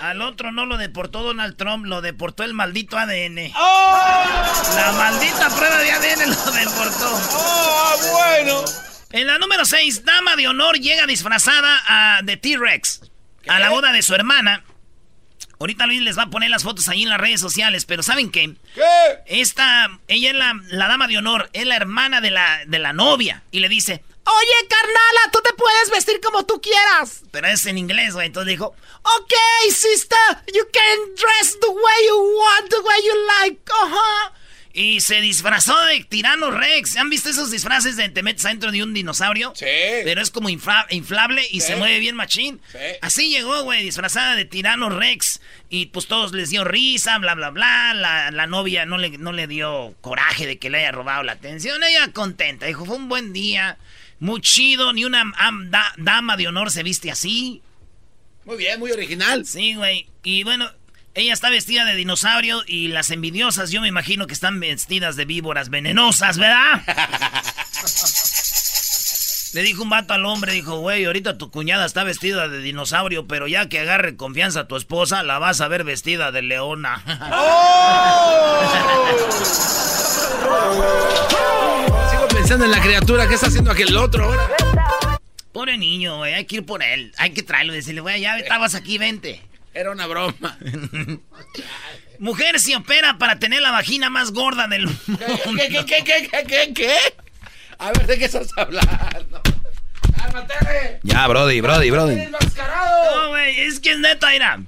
al 0.00 0.20
otro 0.20 0.52
no 0.52 0.66
lo 0.66 0.76
deportó 0.76 1.22
Donald 1.22 1.56
Trump, 1.56 1.86
lo 1.86 2.02
deportó 2.02 2.42
el 2.42 2.52
maldito 2.52 2.98
ADN. 2.98 3.52
¡Oh! 3.56 4.62
La 4.74 4.92
maldita 4.92 5.48
prueba 5.48 5.78
de 5.78 5.92
ADN 5.92 6.30
lo 6.30 6.52
deportó. 6.52 7.20
¡Oh, 7.32 7.96
bueno! 8.12 8.95
En 9.12 9.26
la 9.26 9.38
número 9.38 9.64
6, 9.64 10.04
Dama 10.04 10.36
de 10.36 10.48
Honor 10.48 10.78
llega 10.78 11.06
disfrazada 11.06 11.82
ah, 11.86 12.20
de 12.24 12.36
T-Rex. 12.36 13.02
a 13.46 13.58
la 13.60 13.70
boda 13.70 13.92
de 13.92 14.02
su 14.02 14.14
hermana. 14.14 14.64
Ahorita 15.58 15.86
Luis 15.86 16.02
les 16.02 16.18
va 16.18 16.24
a 16.24 16.30
poner 16.30 16.50
las 16.50 16.64
fotos 16.64 16.88
ahí 16.88 17.04
en 17.04 17.08
las 17.08 17.20
redes 17.20 17.40
sociales, 17.40 17.86
pero 17.86 18.02
¿saben 18.02 18.30
qué? 18.30 18.56
¿Qué? 18.74 18.82
Esta, 19.26 19.88
ella 20.06 20.30
es 20.30 20.36
la, 20.36 20.52
la 20.68 20.86
dama 20.88 21.06
de 21.08 21.16
honor, 21.16 21.48
es 21.54 21.64
la 21.64 21.76
hermana 21.76 22.20
de 22.20 22.30
la, 22.30 22.60
de 22.66 22.78
la 22.78 22.92
novia. 22.92 23.42
Y 23.52 23.60
le 23.60 23.70
dice, 23.70 24.02
oye, 24.24 24.68
carnala, 24.68 25.30
tú 25.32 25.38
te 25.42 25.54
puedes 25.54 25.90
vestir 25.90 26.20
como 26.20 26.44
tú 26.44 26.60
quieras. 26.60 27.22
Pero 27.30 27.46
es 27.46 27.64
en 27.64 27.78
inglés, 27.78 28.12
güey. 28.12 28.26
Entonces 28.26 28.50
dijo, 28.50 28.74
ok, 29.02 29.32
sister, 29.70 30.18
you 30.52 30.64
can 30.72 31.14
dress 31.14 31.56
the 31.60 31.68
way 31.68 32.06
you 32.06 32.38
want, 32.38 32.68
the 32.68 32.80
way 32.80 32.98
you 33.06 33.14
like. 33.40 33.62
Ajá. 33.82 34.32
Y 34.78 35.00
se 35.00 35.22
disfrazó 35.22 35.74
de 35.86 36.04
tirano 36.04 36.50
Rex. 36.50 36.98
¿Han 36.98 37.08
visto 37.08 37.30
esos 37.30 37.50
disfraces 37.50 37.96
de 37.96 38.10
te 38.10 38.22
metes 38.22 38.44
adentro 38.44 38.70
de 38.70 38.82
un 38.82 38.92
dinosaurio? 38.92 39.54
Sí. 39.56 39.64
Pero 40.04 40.20
es 40.20 40.30
como 40.30 40.50
infla- 40.50 40.86
inflable 40.90 41.42
y 41.50 41.62
se 41.62 41.76
mueve 41.76 41.98
bien 41.98 42.14
machín. 42.14 42.60
Sí. 42.70 42.78
Así 43.00 43.30
llegó, 43.30 43.62
güey, 43.62 43.82
disfrazada 43.82 44.36
de 44.36 44.44
tirano 44.44 44.90
Rex. 44.90 45.40
Y 45.70 45.86
pues 45.86 46.06
todos 46.08 46.32
les 46.32 46.50
dio 46.50 46.62
risa, 46.64 47.16
bla, 47.16 47.34
bla, 47.34 47.48
bla. 47.48 47.94
La, 47.94 48.30
la 48.30 48.46
novia 48.46 48.84
no 48.84 48.98
le, 48.98 49.16
no 49.16 49.32
le 49.32 49.46
dio 49.46 49.94
coraje 50.02 50.46
de 50.46 50.58
que 50.58 50.68
le 50.68 50.80
haya 50.80 50.92
robado 50.92 51.22
la 51.22 51.32
atención. 51.32 51.82
Ella 51.82 52.12
contenta. 52.12 52.66
Dijo, 52.66 52.84
fue 52.84 52.96
un 52.96 53.08
buen 53.08 53.32
día. 53.32 53.78
Muy 54.20 54.42
chido. 54.42 54.92
Ni 54.92 55.06
una 55.06 55.22
am- 55.38 55.70
da- 55.70 55.94
dama 55.96 56.36
de 56.36 56.48
honor 56.48 56.70
se 56.70 56.82
viste 56.82 57.10
así. 57.10 57.62
Muy 58.44 58.58
bien, 58.58 58.78
muy 58.78 58.92
original. 58.92 59.46
Sí, 59.46 59.74
güey. 59.74 60.06
Y 60.22 60.44
bueno, 60.44 60.70
ella 61.16 61.32
está 61.32 61.48
vestida 61.48 61.86
de 61.86 61.96
dinosaurio 61.96 62.62
y 62.66 62.88
las 62.88 63.10
envidiosas 63.10 63.70
yo 63.70 63.80
me 63.80 63.88
imagino 63.88 64.26
que 64.26 64.34
están 64.34 64.60
vestidas 64.60 65.16
de 65.16 65.24
víboras 65.24 65.70
venenosas, 65.70 66.36
¿verdad? 66.36 66.82
Le 69.54 69.62
dijo 69.62 69.82
un 69.82 69.88
vato 69.88 70.12
al 70.12 70.26
hombre, 70.26 70.52
dijo, 70.52 70.80
güey, 70.80 71.06
ahorita 71.06 71.38
tu 71.38 71.50
cuñada 71.50 71.86
está 71.86 72.04
vestida 72.04 72.48
de 72.48 72.58
dinosaurio, 72.58 73.26
pero 73.26 73.46
ya 73.46 73.70
que 73.70 73.80
agarre 73.80 74.14
confianza 74.14 74.60
a 74.60 74.68
tu 74.68 74.76
esposa, 74.76 75.22
la 75.22 75.38
vas 75.38 75.62
a 75.62 75.68
ver 75.68 75.84
vestida 75.84 76.30
de 76.30 76.42
leona. 76.42 77.02
Sigo 82.10 82.28
pensando 82.28 82.66
en 82.66 82.70
la 82.70 82.82
criatura 82.82 83.26
que 83.26 83.36
está 83.36 83.46
haciendo 83.46 83.70
aquel 83.70 83.96
otro 83.96 84.26
ahora. 84.26 84.50
Pobre 85.52 85.78
niño, 85.78 86.18
güey, 86.18 86.34
hay 86.34 86.44
que 86.44 86.56
ir 86.56 86.66
por 86.66 86.82
él. 86.82 87.14
Hay 87.16 87.30
que 87.30 87.42
traerlo 87.42 87.72
y 87.72 87.76
decirle, 87.76 88.02
güey, 88.02 88.20
ya 88.20 88.36
estabas 88.36 88.74
aquí, 88.74 88.98
vente. 88.98 89.42
Era 89.76 89.90
una 89.90 90.06
broma. 90.06 90.56
Mujer 92.18 92.58
se 92.60 92.74
opera 92.74 93.18
para 93.18 93.38
tener 93.38 93.60
la 93.60 93.70
vagina 93.70 94.08
más 94.08 94.32
gorda 94.32 94.68
del 94.68 94.86
mundo. 94.86 95.26
¿Qué, 95.54 95.68
qué, 95.68 95.84
qué, 95.84 96.02
qué, 96.02 96.28
qué, 96.30 96.44
qué, 96.46 96.72
qué? 96.74 96.96
A 97.76 97.92
ver, 97.92 98.06
¿de 98.06 98.18
qué 98.18 98.24
estás 98.24 98.48
hablando? 98.56 99.42
¡Cálmate! 100.16 101.00
Ya, 101.02 101.26
Brody, 101.26 101.60
Brody, 101.60 101.90
Brody. 101.90 102.20
¡Enmascarado! 102.22 103.24
No, 103.24 103.28
güey, 103.28 103.60
es 103.60 103.78
que 103.78 103.92
es 103.92 103.98
neta, 103.98 104.30
mira. 104.30 104.62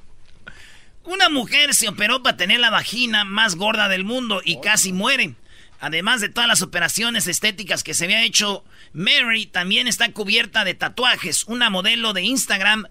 Una 1.05 1.31
mujer 1.31 1.75
se 1.75 1.89
operó 1.89 2.23
para 2.23 2.37
tener 2.37 2.61
la 2.61 2.69
vagina 2.69 3.25
más 3.25 3.55
gorda 3.55 3.89
del 3.89 4.05
mundo 4.05 4.43
y 4.45 4.61
casi 4.61 4.93
muere. 4.93 5.37
Además 5.81 6.21
de 6.21 6.29
todas 6.29 6.49
las 6.49 6.61
operaciones 6.61 7.29
estéticas 7.29 7.83
que 7.83 7.95
se 7.95 8.05
había 8.05 8.25
hecho, 8.25 8.63
Mary 8.93 9.47
también 9.47 9.89
está 9.89 10.13
cubierta 10.13 10.65
de 10.65 10.75
tatuajes. 10.75 11.45
Una 11.45 11.71
modelo 11.71 12.13
de 12.13 12.25
Instagram 12.25 12.89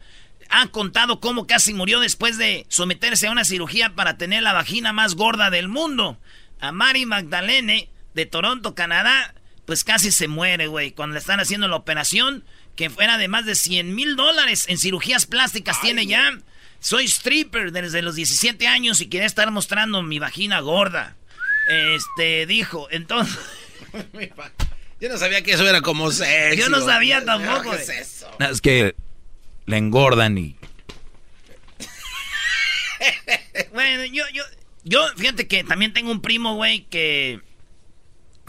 ha 0.50 0.68
contado 0.68 1.20
cómo 1.20 1.48
casi 1.48 1.74
murió 1.74 2.00
después 2.00 2.38
de 2.38 2.66
someterse 2.70 3.27
a 3.27 3.32
una 3.32 3.46
cirugía 3.46 3.96
para 3.96 4.18
tener 4.18 4.44
la 4.44 4.54
vagina 4.54 4.94
más 4.94 5.16
gorda 5.16 5.50
del 5.50 5.68
mundo. 5.68 6.20
A 6.60 6.72
Mary 6.72 7.06
Magdalene, 7.06 7.89
de 8.13 8.25
Toronto, 8.25 8.75
Canadá, 8.75 9.34
pues 9.66 9.84
casi 9.84 10.12
se 10.12 10.27
muere, 10.27 10.68
güey, 10.68 10.92
cuando 10.92 11.13
le 11.13 11.20
están 11.20 11.39
haciendo 11.39 11.68
la 11.68 11.75
operación, 11.75 12.44
que 12.75 12.89
fuera 12.89 13.18
de 13.18 13.27
más 13.27 13.46
de 13.46 13.56
100 13.56 13.94
mil 13.94 14.16
dólares 14.16 14.66
en 14.68 14.77
cirugías 14.77 15.25
plásticas 15.25 15.82
tiene 15.82 16.06
ya. 16.06 16.39
Soy 16.80 17.06
stripper 17.06 17.72
desde 17.72 18.01
los 18.01 18.16
17 18.16 18.68
años 18.68 19.01
y 19.01 19.08
quería 19.08 19.27
estar 19.27 19.50
mostrando 19.51 20.04
mi 20.04 20.20
vagina 20.20 20.60
gorda. 20.60 21.16
Este, 21.68 22.46
dijo, 22.46 22.88
entonces... 22.92 23.38
Yo 25.00 25.10
no 25.10 25.18
sabía 25.18 25.44
que 25.44 25.51
eso 25.51 25.68
era 25.68 25.82
como 25.82 26.12
sexy. 26.12 26.60
Yo 26.60 26.70
no 26.70 26.84
sabía 26.84 27.24
tampoco, 27.24 27.72
¿Qué 27.72 27.84
es 27.84 27.89
eso? 27.89 28.36
Es 28.39 28.62
que 28.62 28.96
le 29.67 29.77
engordan 29.77 30.38
y... 30.39 30.55
Bueno, 33.74 34.05
yo, 34.05 34.24
yo, 34.33 34.43
yo, 34.83 35.01
fíjate 35.15 35.47
que 35.47 35.63
también 35.63 35.93
tengo 35.93 36.12
un 36.12 36.21
primo, 36.21 36.55
güey, 36.55 36.86
que, 36.86 37.41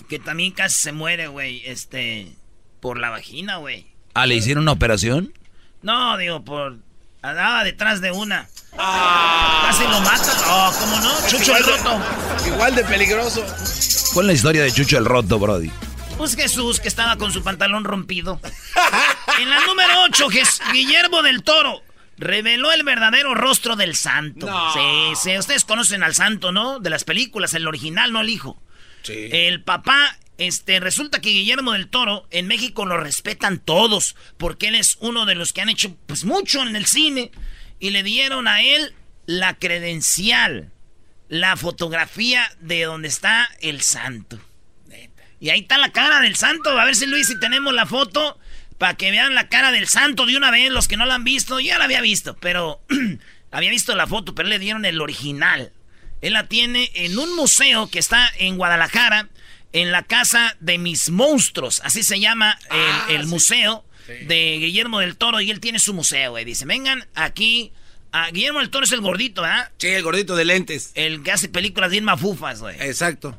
que 0.09 0.19
también 0.19 0.53
casi 0.53 0.77
se 0.81 0.93
muere, 0.93 1.27
güey, 1.29 1.63
este, 1.67 2.29
por 2.81 2.99
la 2.99 3.11
vagina, 3.11 3.57
güey. 3.57 3.87
Ah, 4.15 4.27
¿le 4.27 4.37
hicieron 4.37 4.63
una 4.63 4.73
operación? 4.73 5.35
No, 5.83 6.17
digo, 6.17 6.45
por, 6.45 6.79
andaba 7.23 7.65
detrás 7.65 8.01
de 8.01 8.13
una. 8.13 8.49
Casi 8.77 9.83
lo 9.85 10.01
mata. 10.01 10.33
Oh, 10.47 10.73
¿cómo 10.79 11.01
no? 11.01 11.29
Chucho 11.29 11.57
el 11.57 11.65
roto. 11.65 12.01
Igual 12.47 12.75
de 12.75 12.85
peligroso. 12.85 13.45
¿Cuál 14.15 14.27
es 14.27 14.29
la 14.29 14.33
historia 14.33 14.63
de 14.63 14.73
Chucho 14.73 14.99
el 14.99 15.05
Roto, 15.05 15.39
Brody? 15.39 15.71
Pues 16.17 16.35
Jesús, 16.37 16.81
que 16.81 16.89
estaba 16.89 17.17
con 17.17 17.33
su 17.33 17.43
pantalón 17.43 17.85
rompido. 17.85 18.41
En 19.39 19.51
la 19.51 19.61
número 19.67 20.03
8, 20.03 20.29
Guillermo 20.73 21.23
del 21.23 21.43
Toro 21.43 21.83
reveló 22.17 22.73
el 22.73 22.83
verdadero 22.83 23.35
rostro 23.35 23.77
del 23.77 23.95
santo. 23.95 24.47
No. 24.47 24.73
Sí, 24.73 25.13
sí, 25.23 25.39
ustedes 25.39 25.65
conocen 25.65 26.03
al 26.03 26.15
santo, 26.15 26.51
¿no? 26.51 26.81
De 26.81 26.91
las 26.91 27.05
películas, 27.05 27.55
el 27.55 27.69
original, 27.69 28.13
no 28.13 28.21
el 28.21 28.31
hijo. 28.31 28.61
Sí. 29.03 29.29
El 29.31 29.63
papá, 29.63 30.19
este, 30.39 30.81
resulta 30.81 31.21
que 31.21 31.31
Guillermo 31.31 31.73
del 31.73 31.89
Toro 31.89 32.27
en 32.31 32.49
México 32.49 32.85
lo 32.85 32.97
respetan 32.97 33.59
todos, 33.59 34.17
porque 34.39 34.69
él 34.69 34.75
es 34.75 34.97
uno 35.01 35.25
de 35.25 35.37
los 35.37 35.53
que 35.53 35.61
han 35.61 35.69
hecho, 35.69 35.97
pues, 36.07 36.25
mucho 36.25 36.63
en 36.63 36.75
el 36.75 36.87
cine. 36.87 37.31
Y 37.79 37.91
le 37.91 38.03
dieron 38.03 38.49
a 38.49 38.63
él 38.63 38.93
la 39.27 39.55
credencial, 39.57 40.73
la 41.29 41.57
fotografía 41.57 42.51
de 42.61 42.83
donde 42.83 43.07
está 43.07 43.49
el 43.61 43.83
santo. 43.83 44.41
Y 45.41 45.51
ahí 45.51 45.61
está 45.61 45.79
la 45.79 45.93
cara 45.93 46.21
del 46.21 46.35
santo. 46.35 46.71
A 46.77 46.85
ver 46.85 46.97
si 46.97 47.07
Luis, 47.07 47.29
si 47.29 47.39
tenemos 47.39 47.73
la 47.73 47.87
foto, 47.87 48.39
para 48.79 48.95
que 48.95 49.11
vean 49.11 49.35
la 49.35 49.49
cara 49.49 49.73
del 49.73 49.89
santo 49.89 50.25
de 50.27 50.37
una 50.37 50.51
vez, 50.51 50.71
los 50.71 50.89
que 50.89 50.97
no 50.97 51.05
la 51.07 51.15
han 51.17 51.25
visto. 51.25 51.61
Ya 51.61 51.79
la 51.79 51.85
había 51.85 52.01
visto, 52.01 52.37
pero 52.41 52.81
había 53.51 53.71
visto 53.71 53.95
la 53.95 54.07
foto, 54.07 54.35
pero 54.35 54.49
le 54.49 54.59
dieron 54.59 54.85
el 54.85 55.01
original. 55.01 55.73
Él 56.21 56.33
la 56.33 56.47
tiene 56.49 56.91
en 56.95 57.19
un 57.19 57.37
museo 57.37 57.89
que 57.91 57.99
está 57.99 58.31
en 58.39 58.57
Guadalajara, 58.57 59.29
en 59.73 59.93
la 59.93 60.03
casa 60.03 60.57
de 60.61 60.79
mis 60.79 61.11
monstruos. 61.11 61.81
Así 61.85 62.03
se 62.03 62.19
llama 62.21 62.59
el, 62.71 62.77
Ah, 62.81 63.07
el 63.11 63.23
sí. 63.23 63.29
museo 63.29 63.85
de 64.07 64.57
Guillermo 64.59 65.01
del 65.01 65.17
Toro. 65.17 65.41
Y 65.41 65.51
él 65.51 65.61
tiene 65.61 65.79
su 65.79 65.93
museo, 65.95 66.31
güey. 66.33 66.45
Dice, 66.45 66.65
vengan 66.65 67.07
aquí. 67.15 67.73
a 68.11 68.31
Guillermo 68.31 68.61
del 68.61 68.71
Toro 68.71 68.85
es 68.87 68.93
el 68.93 69.01
gordito, 69.03 69.43
¿verdad? 69.43 69.71
Sí, 69.79 69.89
el 69.89 70.03
gordito 70.03 70.35
de 70.35 70.45
lentes. 70.47 70.93
El 70.95 71.23
que 71.23 71.31
hace 71.33 71.49
películas 71.51 71.91
bien 71.91 72.05
mafufas, 72.05 72.61
güey. 72.61 72.75
Exacto. 72.81 73.39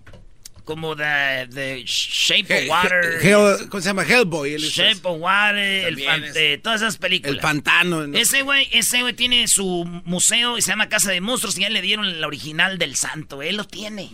Como 0.69 0.95
The, 0.95 1.47
the 1.51 1.83
Shape 1.83 2.45
He- 2.47 2.63
of 2.65 2.69
Water. 2.69 3.19
He- 3.23 3.67
¿Cómo 3.69 3.81
se 3.81 3.89
llama? 3.89 4.03
Hellboy. 4.03 4.53
él 4.53 4.63
es- 4.63 4.71
Shape 4.71 4.99
of 5.01 5.17
Water, 5.19 5.57
el 5.88 5.99
fan- 6.03 6.23
es- 6.25 6.35
eh, 6.35 6.59
todas 6.61 6.81
esas 6.83 6.97
películas. 6.97 7.33
el 7.33 7.41
pantano. 7.41 8.05
¿no? 8.05 8.15
Ese 8.15 8.43
güey, 8.43 8.67
ese 8.71 9.01
güey 9.01 9.15
tiene 9.15 9.47
su 9.47 9.83
museo 10.05 10.59
y 10.59 10.61
se 10.61 10.69
llama 10.69 10.88
Casa 10.88 11.09
de 11.11 11.21
Monstruos 11.21 11.57
y 11.57 11.61
ya 11.61 11.69
le 11.71 11.81
dieron 11.81 12.05
el 12.05 12.23
original 12.23 12.77
del 12.77 12.95
santo. 12.95 13.41
Él 13.41 13.57
lo 13.57 13.63
tiene. 13.63 14.11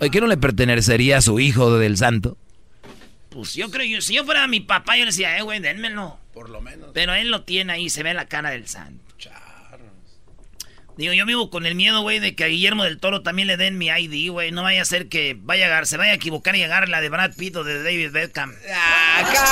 Oye, 0.00 0.10
¿qué 0.10 0.20
no 0.20 0.26
le 0.26 0.36
pertenecería 0.36 1.18
a 1.18 1.22
su 1.22 1.38
hijo 1.38 1.78
del 1.78 1.96
santo? 1.96 2.36
Pues 3.30 3.54
yo 3.54 3.70
creo, 3.70 3.86
yo, 3.86 4.00
si 4.00 4.14
yo 4.14 4.24
fuera 4.24 4.48
mi 4.48 4.58
papá, 4.58 4.96
yo 4.96 5.04
le 5.04 5.12
decía, 5.12 5.38
eh, 5.38 5.42
güey, 5.42 5.60
dénmelo. 5.60 6.18
Por 6.32 6.50
lo 6.50 6.60
menos. 6.60 6.90
Pero 6.92 7.14
él 7.14 7.30
lo 7.30 7.42
tiene 7.44 7.72
ahí, 7.74 7.88
se 7.88 8.02
ve 8.02 8.14
la 8.14 8.26
cara 8.26 8.50
del 8.50 8.66
santo. 8.66 9.00
Digo, 10.96 11.12
yo 11.12 11.26
vivo 11.26 11.50
con 11.50 11.66
el 11.66 11.74
miedo, 11.74 12.02
güey, 12.02 12.20
de 12.20 12.36
que 12.36 12.44
a 12.44 12.46
Guillermo 12.46 12.84
del 12.84 13.00
Toro 13.00 13.22
también 13.22 13.48
le 13.48 13.56
den 13.56 13.78
mi 13.78 13.88
ID, 13.88 14.30
güey. 14.30 14.52
No 14.52 14.62
vaya 14.62 14.82
a 14.82 14.84
ser 14.84 15.08
que 15.08 15.36
vaya 15.36 15.76
a 15.76 15.84
se 15.86 15.96
vaya 15.96 16.12
a 16.12 16.14
equivocar 16.14 16.54
y 16.54 16.62
agarre 16.62 16.86
la 16.86 17.00
de 17.00 17.08
Brad 17.08 17.34
Pitt 17.36 17.56
o 17.56 17.64
de 17.64 17.82
David 17.82 18.12
Beckham. 18.12 18.54
Acá. 19.16 19.44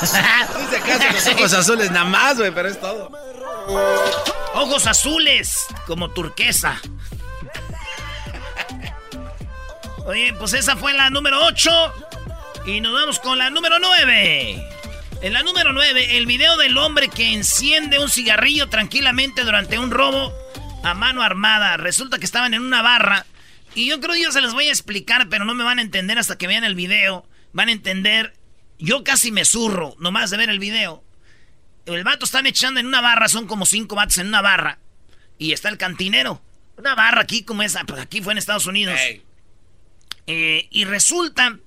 Dice 0.60 0.76
acá 0.76 1.12
los 1.12 1.26
ojos 1.26 1.52
azules 1.52 1.90
nada 1.90 2.06
más, 2.06 2.38
güey, 2.38 2.50
pero 2.50 2.68
es 2.68 2.80
todo. 2.80 3.10
Ojos 4.54 4.86
azules, 4.86 5.66
como 5.86 6.10
turquesa. 6.10 6.80
Oye, 10.06 10.32
pues 10.38 10.54
esa 10.54 10.76
fue 10.76 10.94
la 10.94 11.10
número 11.10 11.44
8. 11.44 11.70
Y 12.66 12.80
nos 12.80 12.94
vamos 12.94 13.20
con 13.20 13.36
la 13.36 13.50
número 13.50 13.78
9. 13.78 14.73
En 15.24 15.32
la 15.32 15.42
número 15.42 15.72
9, 15.72 16.18
el 16.18 16.26
video 16.26 16.58
del 16.58 16.76
hombre 16.76 17.08
que 17.08 17.32
enciende 17.32 17.98
un 17.98 18.10
cigarrillo 18.10 18.68
tranquilamente 18.68 19.42
durante 19.42 19.78
un 19.78 19.90
robo 19.90 20.34
a 20.82 20.92
mano 20.92 21.22
armada. 21.22 21.78
Resulta 21.78 22.18
que 22.18 22.26
estaban 22.26 22.52
en 22.52 22.60
una 22.60 22.82
barra. 22.82 23.24
Y 23.74 23.88
yo 23.88 24.00
creo 24.00 24.12
que 24.16 24.22
yo 24.22 24.32
se 24.32 24.42
les 24.42 24.52
voy 24.52 24.68
a 24.68 24.70
explicar, 24.70 25.30
pero 25.30 25.46
no 25.46 25.54
me 25.54 25.64
van 25.64 25.78
a 25.78 25.82
entender 25.82 26.18
hasta 26.18 26.36
que 26.36 26.46
vean 26.46 26.62
el 26.62 26.74
video. 26.74 27.26
Van 27.54 27.70
a 27.70 27.72
entender. 27.72 28.34
Yo 28.78 29.02
casi 29.02 29.32
me 29.32 29.46
zurro, 29.46 29.96
nomás 29.98 30.28
de 30.28 30.36
ver 30.36 30.50
el 30.50 30.58
video. 30.58 31.02
El 31.86 32.04
vato 32.04 32.26
están 32.26 32.44
echando 32.44 32.78
en 32.78 32.86
una 32.86 33.00
barra, 33.00 33.28
son 33.28 33.46
como 33.46 33.64
cinco 33.64 33.96
vatos 33.96 34.18
en 34.18 34.26
una 34.26 34.42
barra. 34.42 34.78
Y 35.38 35.52
está 35.52 35.70
el 35.70 35.78
cantinero. 35.78 36.42
Una 36.76 36.94
barra 36.94 37.22
aquí 37.22 37.44
como 37.44 37.62
esa, 37.62 37.82
pues 37.84 37.98
aquí 37.98 38.20
fue 38.20 38.34
en 38.34 38.38
Estados 38.38 38.66
Unidos. 38.66 39.00
Eh, 40.26 40.68
y 40.70 40.84
resulta 40.84 41.60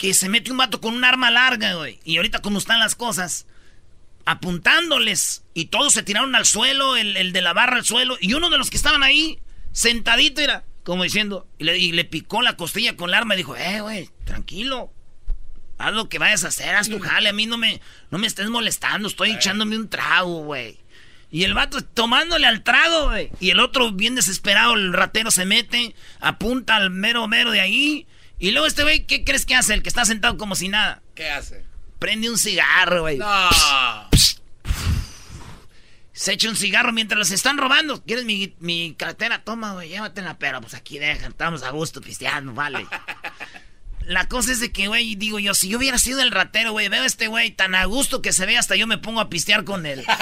que 0.00 0.14
se 0.14 0.30
mete 0.30 0.50
un 0.50 0.56
vato 0.56 0.80
con 0.80 0.94
un 0.94 1.04
arma 1.04 1.30
larga, 1.30 1.74
güey. 1.74 2.00
Y 2.04 2.16
ahorita 2.16 2.40
como 2.40 2.56
están 2.56 2.78
las 2.78 2.94
cosas, 2.94 3.46
apuntándoles. 4.24 5.44
Y 5.52 5.66
todos 5.66 5.92
se 5.92 6.02
tiraron 6.02 6.34
al 6.34 6.46
suelo, 6.46 6.96
el, 6.96 7.34
de 7.34 7.42
la 7.42 7.52
barra 7.52 7.76
al 7.76 7.84
suelo. 7.84 8.16
Y 8.18 8.32
uno 8.32 8.48
de 8.48 8.56
los 8.56 8.70
que 8.70 8.78
estaban 8.78 9.02
ahí, 9.02 9.40
sentadito, 9.72 10.40
era 10.40 10.64
como 10.84 11.02
diciendo, 11.02 11.46
y 11.58 11.64
le, 11.64 11.76
y 11.76 11.92
le 11.92 12.06
picó 12.06 12.40
la 12.40 12.56
costilla 12.56 12.96
con 12.96 13.10
el 13.10 13.14
arma 13.14 13.34
y 13.34 13.36
dijo, 13.36 13.54
eh, 13.56 13.82
güey, 13.82 14.08
tranquilo. 14.24 14.90
Haz 15.76 15.92
lo 15.92 16.08
que 16.08 16.18
vayas 16.18 16.44
a 16.44 16.48
hacer, 16.48 16.74
haz 16.74 16.88
tu 16.88 16.98
jale. 16.98 17.28
A 17.28 17.34
mí 17.34 17.44
no 17.44 17.58
me, 17.58 17.82
no 18.10 18.16
me 18.16 18.26
estés 18.26 18.48
molestando, 18.48 19.06
estoy 19.06 19.32
echándome 19.32 19.76
un 19.76 19.90
trago, 19.90 20.44
güey. 20.44 20.78
Y 21.30 21.44
el 21.44 21.52
vato 21.52 21.82
tomándole 21.82 22.46
al 22.46 22.62
trago, 22.62 23.10
güey. 23.10 23.30
Y 23.38 23.50
el 23.50 23.60
otro, 23.60 23.92
bien 23.92 24.14
desesperado, 24.14 24.72
el 24.76 24.94
ratero 24.94 25.30
se 25.30 25.44
mete, 25.44 25.94
apunta 26.20 26.76
al 26.76 26.88
mero 26.88 27.28
mero 27.28 27.50
de 27.50 27.60
ahí. 27.60 28.06
Y 28.40 28.52
luego 28.52 28.66
este 28.66 28.82
güey, 28.82 29.04
¿qué 29.04 29.22
crees 29.22 29.44
que 29.44 29.54
hace? 29.54 29.74
El 29.74 29.82
que 29.82 29.90
está 29.90 30.04
sentado 30.06 30.38
como 30.38 30.56
si 30.56 30.68
nada. 30.68 31.02
¿Qué 31.14 31.28
hace? 31.30 31.62
Prende 31.98 32.30
un 32.30 32.38
cigarro, 32.38 33.02
güey. 33.02 33.18
No. 33.18 33.50
Se 36.12 36.32
echa 36.32 36.48
un 36.48 36.56
cigarro 36.56 36.92
mientras 36.92 37.18
los 37.18 37.30
están 37.30 37.58
robando. 37.58 38.02
¿Quieres 38.02 38.24
mi, 38.24 38.54
mi 38.58 38.94
cartera? 38.94 39.44
Toma, 39.44 39.74
güey, 39.74 39.90
llévatela. 39.90 40.38
Pero 40.38 40.62
pues 40.62 40.72
aquí 40.72 40.98
dejan, 40.98 41.32
estamos 41.32 41.62
a 41.62 41.70
gusto 41.70 42.00
pisteando, 42.00 42.54
vale. 42.54 42.86
La 44.06 44.26
cosa 44.26 44.52
es 44.52 44.60
de 44.60 44.72
que, 44.72 44.88
güey, 44.88 45.14
digo 45.16 45.38
yo, 45.38 45.52
si 45.52 45.68
yo 45.68 45.76
hubiera 45.76 45.98
sido 45.98 46.22
el 46.22 46.30
ratero, 46.30 46.72
güey, 46.72 46.88
veo 46.88 47.02
a 47.02 47.06
este 47.06 47.28
güey 47.28 47.50
tan 47.50 47.74
a 47.74 47.84
gusto 47.84 48.22
que 48.22 48.32
se 48.32 48.46
ve, 48.46 48.56
hasta 48.56 48.74
yo 48.74 48.86
me 48.86 48.96
pongo 48.96 49.20
a 49.20 49.28
pistear 49.28 49.64
con 49.64 49.84
él. 49.84 50.04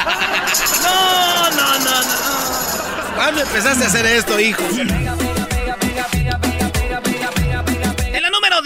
No, 0.83 1.51
no, 1.51 1.79
no, 1.79 2.03
no. 2.03 3.15
¿Cuándo 3.15 3.41
empezaste 3.43 3.85
a 3.85 3.87
hacer 3.87 4.07
esto, 4.07 4.39
hijo? 4.41 4.63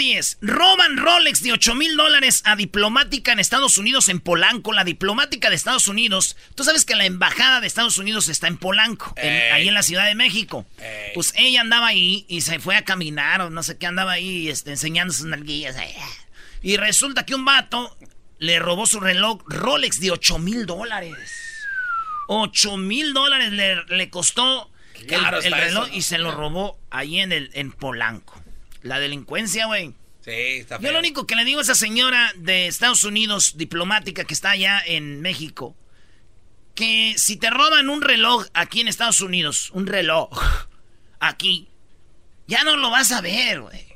10, 0.03 0.39
roban 0.41 0.97
Rolex 0.97 1.45
de 1.45 1.53
8 1.53 1.77
mil 1.77 1.97
dólares 1.97 2.43
a 2.45 2.57
diplomática 2.57 3.31
en 3.31 3.39
Estados 3.39 3.79
Unidos 3.79 4.09
en 4.09 4.19
Polanco. 4.19 4.73
La 4.73 4.83
diplomática 4.83 5.49
de 5.49 5.55
Estados 5.55 5.87
Unidos, 5.87 6.37
tú 6.57 6.65
sabes 6.65 6.85
que 6.85 6.97
la 6.97 7.05
embajada 7.05 7.61
de 7.61 7.69
Estados 7.69 7.99
Unidos 7.99 8.29
está 8.29 8.49
en 8.49 8.57
Polanco, 8.57 9.15
ahí 9.17 9.69
en 9.69 9.75
la 9.75 9.85
Ciudad 9.85 10.07
de 10.07 10.17
México. 10.17 10.67
Pues 11.15 11.33
ella 11.37 11.61
andaba 11.61 11.87
ahí 11.87 12.27
y 12.29 12.41
se 12.41 12.59
fue 12.59 12.75
a 12.75 12.83
caminar 12.83 13.43
o 13.43 13.51
no 13.51 13.63
sé 13.63 13.79
qué, 13.79 13.87
andaba 13.87 14.11
ahí 14.11 14.49
este, 14.49 14.71
enseñando 14.71 15.15
sus 15.15 15.27
nalguillas. 15.27 15.77
Y 16.63 16.79
resulta 16.79 17.25
que 17.25 17.37
un 17.37 17.45
vato 17.45 17.97
le 18.41 18.59
robó 18.59 18.87
su 18.87 18.99
reloj 18.99 19.41
Rolex 19.47 20.01
de 20.01 20.11
8 20.11 20.41
mil 20.41 20.67
dólares. 20.67 21.15
8 22.27 22.77
mil 22.77 23.15
dólares 23.15 23.53
le, 23.53 24.11
costó 24.11 24.69
el, 24.95 25.53
reloj 25.53 25.89
y 25.93 26.03
se 26.03 26.19
lo 26.19 26.33
robó 26.33 26.77
ahí 26.91 27.21
en, 27.21 27.31
el, 27.31 27.51
en 27.55 27.71
Polanco. 27.71 28.42
La 28.83 28.99
delincuencia, 28.99 29.67
güey. 29.67 29.95
Sí, 30.21 30.31
está 30.31 30.79
feo. 30.79 30.89
Yo 30.89 30.93
lo 30.93 31.01
único 31.01 31.27
que 31.27 31.35
le 31.35 31.45
digo 31.45 31.61
a 31.61 31.63
esa 31.63 31.75
señora 31.75 32.33
de 32.37 32.67
Estados 32.67 33.05
Unidos, 33.05 33.57
diplomática 33.57 34.25
que 34.25 34.35
está 34.35 34.51
allá 34.51 34.83
en 34.85 35.21
México, 35.21 35.77
que 36.75 37.15
si 37.17 37.37
te 37.37 37.51
roban 37.51 37.89
un 37.89 38.03
reloj 38.03 38.47
aquí 38.55 38.81
en 38.81 38.89
Estados 38.89 39.21
Unidos, 39.21 39.71
un 39.73 39.87
reloj, 39.87 40.31
aquí, 41.21 41.69
ya 42.47 42.65
no 42.65 42.77
lo 42.77 42.91
vas 42.91 43.13
a 43.13 43.21
ver, 43.21 43.61
güey. 43.63 43.92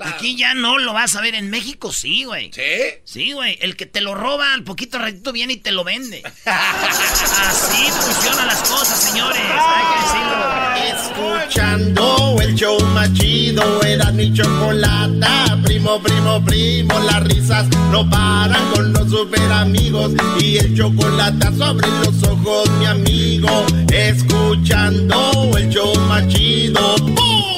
Aquí 0.00 0.36
ya 0.36 0.54
no 0.54 0.78
lo 0.78 0.92
vas 0.92 1.16
a 1.16 1.20
ver. 1.20 1.34
En 1.34 1.50
México 1.50 1.92
sí, 1.92 2.24
güey. 2.24 2.50
¿Sí? 2.52 2.62
Sí, 3.04 3.32
güey. 3.32 3.58
El 3.60 3.76
que 3.76 3.86
te 3.86 4.00
lo 4.00 4.14
roba 4.14 4.54
al 4.54 4.64
poquito 4.64 4.98
ratito 4.98 5.32
viene 5.32 5.54
y 5.54 5.56
te 5.56 5.72
lo 5.72 5.84
vende. 5.84 6.22
Así 6.44 7.90
funcionan 7.90 8.46
las 8.46 8.60
cosas, 8.68 9.00
señores. 9.00 9.40
Hay 9.40 9.84
que 9.94 10.86
decirlo. 10.92 11.42
Escuchando 11.44 12.36
el 12.40 12.54
show 12.54 12.80
más 12.94 13.12
chido. 13.14 13.82
Era 13.82 14.12
mi 14.12 14.32
chocolata. 14.32 15.58
Primo, 15.64 16.00
primo, 16.02 16.44
primo. 16.44 16.98
Las 17.00 17.24
risas 17.24 17.66
no 17.90 18.08
paran 18.08 18.70
con 18.72 18.92
los 18.92 19.10
super 19.10 19.52
amigos. 19.52 20.12
Y 20.40 20.58
el 20.58 20.76
chocolate 20.76 21.46
sobre 21.56 21.88
los 21.88 22.22
ojos, 22.22 22.70
mi 22.78 22.86
amigo. 22.86 23.66
Escuchando 23.92 25.50
el 25.56 25.68
show 25.70 25.94
más 26.06 26.26
chido. 26.28 26.96
el 26.96 27.57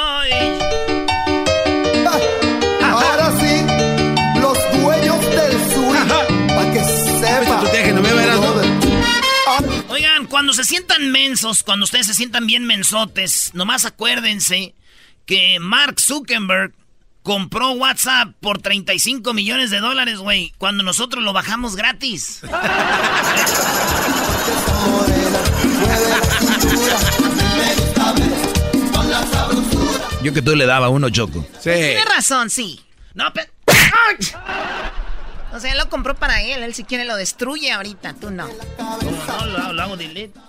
Cuando 10.31 10.53
se 10.53 10.63
sientan 10.63 11.11
mensos, 11.11 11.61
cuando 11.61 11.83
ustedes 11.83 12.07
se 12.07 12.13
sientan 12.13 12.47
bien 12.47 12.65
mensotes, 12.65 13.51
nomás 13.53 13.83
acuérdense 13.83 14.73
que 15.25 15.59
Mark 15.59 15.99
Zuckerberg 15.99 16.73
compró 17.21 17.71
WhatsApp 17.71 18.29
por 18.39 18.61
35 18.61 19.33
millones 19.33 19.71
de 19.71 19.81
dólares, 19.81 20.19
güey, 20.19 20.53
cuando 20.57 20.83
nosotros 20.83 21.21
lo 21.21 21.33
bajamos 21.33 21.75
gratis. 21.75 22.39
Yo 30.23 30.33
que 30.33 30.41
tú 30.41 30.55
le 30.55 30.65
daba 30.65 30.87
uno, 30.87 31.09
Choco. 31.09 31.45
Sí. 31.59 31.71
Tienes 31.71 32.05
razón, 32.05 32.49
sí. 32.49 32.79
No, 33.13 33.33
pero... 33.33 33.51
O 35.53 35.59
sea, 35.59 35.71
él 35.71 35.77
lo 35.77 35.89
compró 35.89 36.15
para 36.15 36.41
él. 36.41 36.63
Él 36.63 36.73
si 36.73 36.83
quiere 36.83 37.05
lo 37.05 37.15
destruye 37.15 37.71
ahorita. 37.71 38.13
Tú 38.15 38.31
no. 38.31 38.47
No, 38.77 39.45
lo, 39.45 39.73
lo 39.73 39.81
hago 39.81 39.97
delete. 39.97 40.39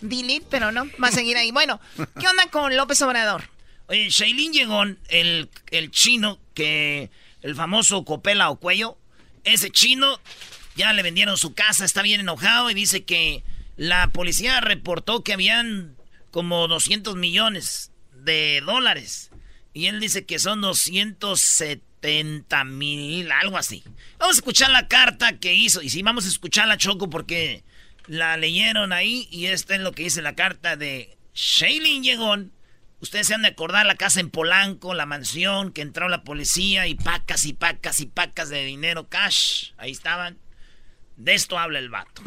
Delete, 0.00 0.46
pero 0.50 0.72
no. 0.72 0.86
Va 1.02 1.08
a 1.08 1.12
seguir 1.12 1.36
ahí. 1.36 1.50
Bueno, 1.50 1.80
¿qué 2.18 2.26
onda 2.26 2.46
con 2.50 2.76
López 2.76 3.00
Obrador? 3.02 3.44
Oye, 3.86 4.08
Shailin 4.08 4.52
llegó, 4.52 4.82
el, 4.82 5.50
el 5.70 5.90
chino 5.90 6.38
que... 6.54 7.10
El 7.42 7.56
famoso 7.56 8.04
Copela 8.04 8.50
o 8.50 8.56
Cuello. 8.56 8.98
Ese 9.44 9.70
chino 9.70 10.20
ya 10.76 10.92
le 10.92 11.02
vendieron 11.02 11.38
su 11.38 11.54
casa. 11.54 11.86
Está 11.86 12.02
bien 12.02 12.20
enojado 12.20 12.70
y 12.70 12.74
dice 12.74 13.04
que 13.04 13.42
la 13.76 14.10
policía 14.10 14.60
reportó 14.60 15.24
que 15.24 15.32
habían 15.32 15.96
como 16.30 16.68
200 16.68 17.16
millones 17.16 17.92
de 18.12 18.62
dólares. 18.64 19.30
Y 19.72 19.86
él 19.86 20.00
dice 20.00 20.26
que 20.26 20.38
son 20.38 20.60
270 20.60 21.89
mil, 22.64 23.32
algo 23.32 23.56
así. 23.56 23.82
Vamos 24.18 24.36
a 24.36 24.38
escuchar 24.38 24.70
la 24.70 24.88
carta 24.88 25.38
que 25.38 25.54
hizo. 25.54 25.82
Y 25.82 25.90
sí, 25.90 26.02
vamos 26.02 26.24
a 26.24 26.28
escuchar 26.28 26.68
la 26.68 26.76
Choco 26.76 27.10
porque 27.10 27.62
la 28.06 28.36
leyeron 28.36 28.92
ahí. 28.92 29.28
Y 29.30 29.46
esta 29.46 29.74
es 29.74 29.80
lo 29.80 29.92
que 29.92 30.04
dice 30.04 30.22
la 30.22 30.34
carta 30.34 30.76
de 30.76 31.16
Shailene 31.34 32.02
Llegón. 32.02 32.52
Ustedes 33.00 33.28
se 33.28 33.34
han 33.34 33.42
de 33.42 33.48
acordar 33.48 33.86
la 33.86 33.94
casa 33.94 34.20
en 34.20 34.28
Polanco, 34.28 34.92
la 34.92 35.06
mansión, 35.06 35.72
que 35.72 35.80
entró 35.80 36.08
la 36.08 36.22
policía 36.22 36.86
y 36.86 36.94
pacas 36.94 37.46
y 37.46 37.54
pacas 37.54 38.00
y 38.00 38.06
pacas 38.06 38.50
de 38.50 38.64
dinero 38.64 39.08
cash. 39.08 39.72
Ahí 39.78 39.90
estaban. 39.90 40.38
De 41.16 41.34
esto 41.34 41.58
habla 41.58 41.78
el 41.78 41.88
vato. 41.88 42.22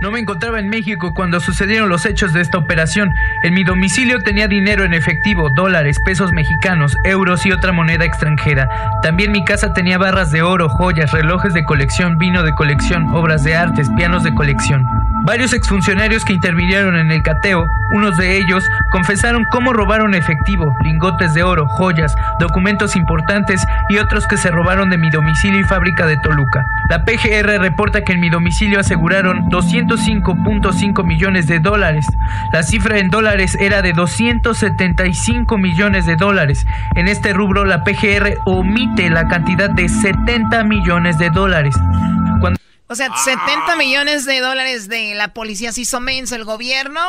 No 0.00 0.12
me 0.12 0.20
encontraba 0.20 0.60
en 0.60 0.68
México 0.68 1.12
cuando 1.12 1.40
sucedieron 1.40 1.88
los 1.88 2.06
hechos 2.06 2.32
de 2.32 2.40
esta 2.40 2.56
operación. 2.56 3.12
En 3.42 3.52
mi 3.52 3.64
domicilio 3.64 4.20
tenía 4.20 4.46
dinero 4.46 4.84
en 4.84 4.94
efectivo, 4.94 5.50
dólares, 5.50 5.98
pesos 6.04 6.30
mexicanos, 6.30 6.96
euros 7.02 7.44
y 7.44 7.50
otra 7.50 7.72
moneda 7.72 8.04
extranjera. 8.04 8.68
También 9.02 9.32
mi 9.32 9.44
casa 9.44 9.72
tenía 9.72 9.98
barras 9.98 10.30
de 10.30 10.42
oro, 10.42 10.68
joyas, 10.68 11.10
relojes 11.10 11.52
de 11.52 11.64
colección, 11.64 12.16
vino 12.16 12.44
de 12.44 12.54
colección, 12.54 13.08
obras 13.08 13.42
de 13.42 13.56
artes, 13.56 13.90
pianos 13.96 14.22
de 14.22 14.32
colección. 14.32 14.84
Varios 15.24 15.52
exfuncionarios 15.52 16.24
que 16.24 16.32
intervinieron 16.32 16.96
en 16.96 17.10
el 17.10 17.22
cateo, 17.22 17.66
unos 17.90 18.16
de 18.16 18.38
ellos, 18.38 18.64
confesaron 18.90 19.44
cómo 19.50 19.72
robaron 19.72 20.14
efectivo, 20.14 20.74
lingotes 20.84 21.34
de 21.34 21.42
oro, 21.42 21.66
joyas, 21.66 22.14
documentos 22.38 22.94
importantes 22.94 23.62
y 23.90 23.98
otros 23.98 24.26
que 24.26 24.36
se 24.36 24.50
robaron 24.50 24.90
de 24.90 24.96
mi 24.96 25.10
domicilio 25.10 25.60
y 25.60 25.64
fábrica 25.64 26.06
de 26.06 26.16
Toluca. 26.18 26.64
La 26.88 27.04
PGR 27.04 27.60
reporta 27.60 28.02
que 28.02 28.12
en 28.12 28.20
mi 28.20 28.30
domicilio 28.30 28.80
aseguraron 28.80 29.48
205.5 29.88 31.04
millones 31.04 31.46
de 31.46 31.58
dólares. 31.60 32.06
La 32.52 32.62
cifra 32.62 32.98
en 32.98 33.10
dólares 33.10 33.56
era 33.58 33.82
de 33.82 33.92
275 33.92 35.58
millones 35.58 36.06
de 36.06 36.16
dólares. 36.16 36.66
En 36.94 37.08
este 37.08 37.32
rubro 37.32 37.64
la 37.64 37.82
PGR 37.84 38.38
omite 38.44 39.10
la 39.10 39.26
cantidad 39.28 39.70
de 39.70 39.88
70 39.88 40.64
millones 40.64 41.18
de 41.18 41.30
dólares. 41.30 41.74
O 42.90 42.94
sea, 42.94 43.14
70 43.14 43.76
millones 43.76 44.24
de 44.24 44.40
dólares 44.40 44.88
de 44.88 45.14
la 45.14 45.34
policía 45.34 45.72
se 45.72 45.82
hizo 45.82 46.00
menso, 46.00 46.36
el 46.36 46.44
gobierno 46.44 47.00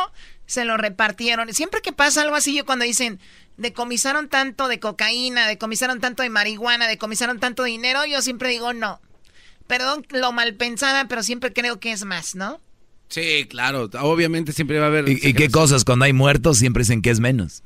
se 0.44 0.64
lo 0.66 0.76
repartieron. 0.76 1.52
Siempre 1.54 1.80
que 1.80 1.92
pasa 1.92 2.20
algo 2.20 2.36
así, 2.36 2.54
yo 2.54 2.66
cuando 2.66 2.84
dicen, 2.84 3.18
decomisaron 3.56 4.28
tanto 4.28 4.68
de 4.68 4.78
cocaína, 4.78 5.46
decomisaron 5.46 6.00
tanto 6.00 6.22
de 6.22 6.28
marihuana, 6.28 6.86
decomisaron 6.86 7.40
tanto 7.40 7.62
de 7.62 7.70
dinero, 7.70 8.04
yo 8.04 8.20
siempre 8.20 8.50
digo 8.50 8.72
no. 8.72 9.00
perdón 9.66 10.04
lo 10.10 10.32
mal 10.32 10.54
pensaba, 10.54 11.06
pero 11.06 11.22
siempre 11.22 11.52
creo 11.52 11.78
que 11.80 11.92
es 11.92 12.04
más, 12.04 12.34
¿no? 12.34 12.60
Sí, 13.10 13.46
claro, 13.48 13.90
obviamente 14.00 14.52
siempre 14.52 14.78
va 14.78 14.84
a 14.84 14.88
haber... 14.88 15.08
¿Y, 15.08 15.34
qué 15.34 15.50
cosas 15.50 15.84
cuando 15.84 16.04
hay 16.04 16.12
muertos 16.12 16.58
siempre 16.58 16.82
dicen 16.82 17.02
que 17.02 17.10
es 17.10 17.18
menos? 17.18 17.64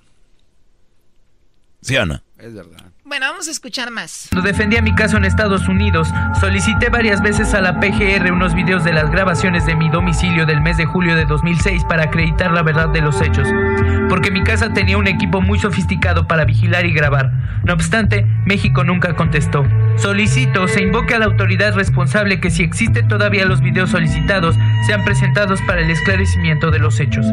¿Sí 1.83 1.97
o 1.97 2.07
no? 2.07 2.23
Es 2.39 2.55
verdad. 2.55 2.94
Bueno, 3.07 3.27
vamos 3.27 3.49
a 3.49 3.51
escuchar 3.51 3.91
más. 3.91 4.29
Cuando 4.33 4.49
defendía 4.49 4.81
mi 4.81 4.95
caso 4.95 5.19
en 5.19 5.27
Estados 5.27 5.69
Unidos, 5.69 6.09
solicité 6.41 6.89
varias 6.89 7.21
veces 7.21 7.53
a 7.53 7.61
la 7.61 7.79
PGR 7.79 8.33
unos 8.33 8.55
videos 8.55 8.83
de 8.83 8.95
las 8.95 9.11
grabaciones 9.11 9.67
de 9.67 9.77
mi 9.77 9.91
domicilio 9.91 10.47
del 10.47 10.63
mes 10.63 10.79
de 10.79 10.87
julio 10.87 11.15
de 11.15 11.27
2006 11.27 11.85
para 11.85 12.05
acreditar 12.05 12.51
la 12.53 12.63
verdad 12.63 12.89
de 12.89 13.03
los 13.03 13.21
hechos, 13.21 13.47
porque 14.09 14.31
mi 14.31 14.43
casa 14.43 14.73
tenía 14.73 14.97
un 14.97 15.07
equipo 15.07 15.43
muy 15.43 15.59
sofisticado 15.59 16.27
para 16.27 16.47
vigilar 16.47 16.87
y 16.87 16.95
grabar. 16.95 17.31
No 17.65 17.75
obstante, 17.75 18.25
México 18.47 18.85
nunca 18.85 19.15
contestó. 19.15 19.67
Solicito 19.97 20.67
se 20.67 20.83
invoque 20.83 21.15
a 21.15 21.19
la 21.19 21.27
autoridad 21.27 21.75
responsable 21.75 22.41
que 22.41 22.51
si 22.51 22.63
existe 22.63 23.03
todavía 23.03 23.45
los 23.45 23.61
videos 23.61 23.91
solicitados 23.91 24.57
sean 24.87 25.05
presentados 25.05 25.61
para 25.67 25.83
el 25.83 25.91
esclarecimiento 25.91 26.71
de 26.71 26.79
los 26.79 26.99
hechos. 27.01 27.27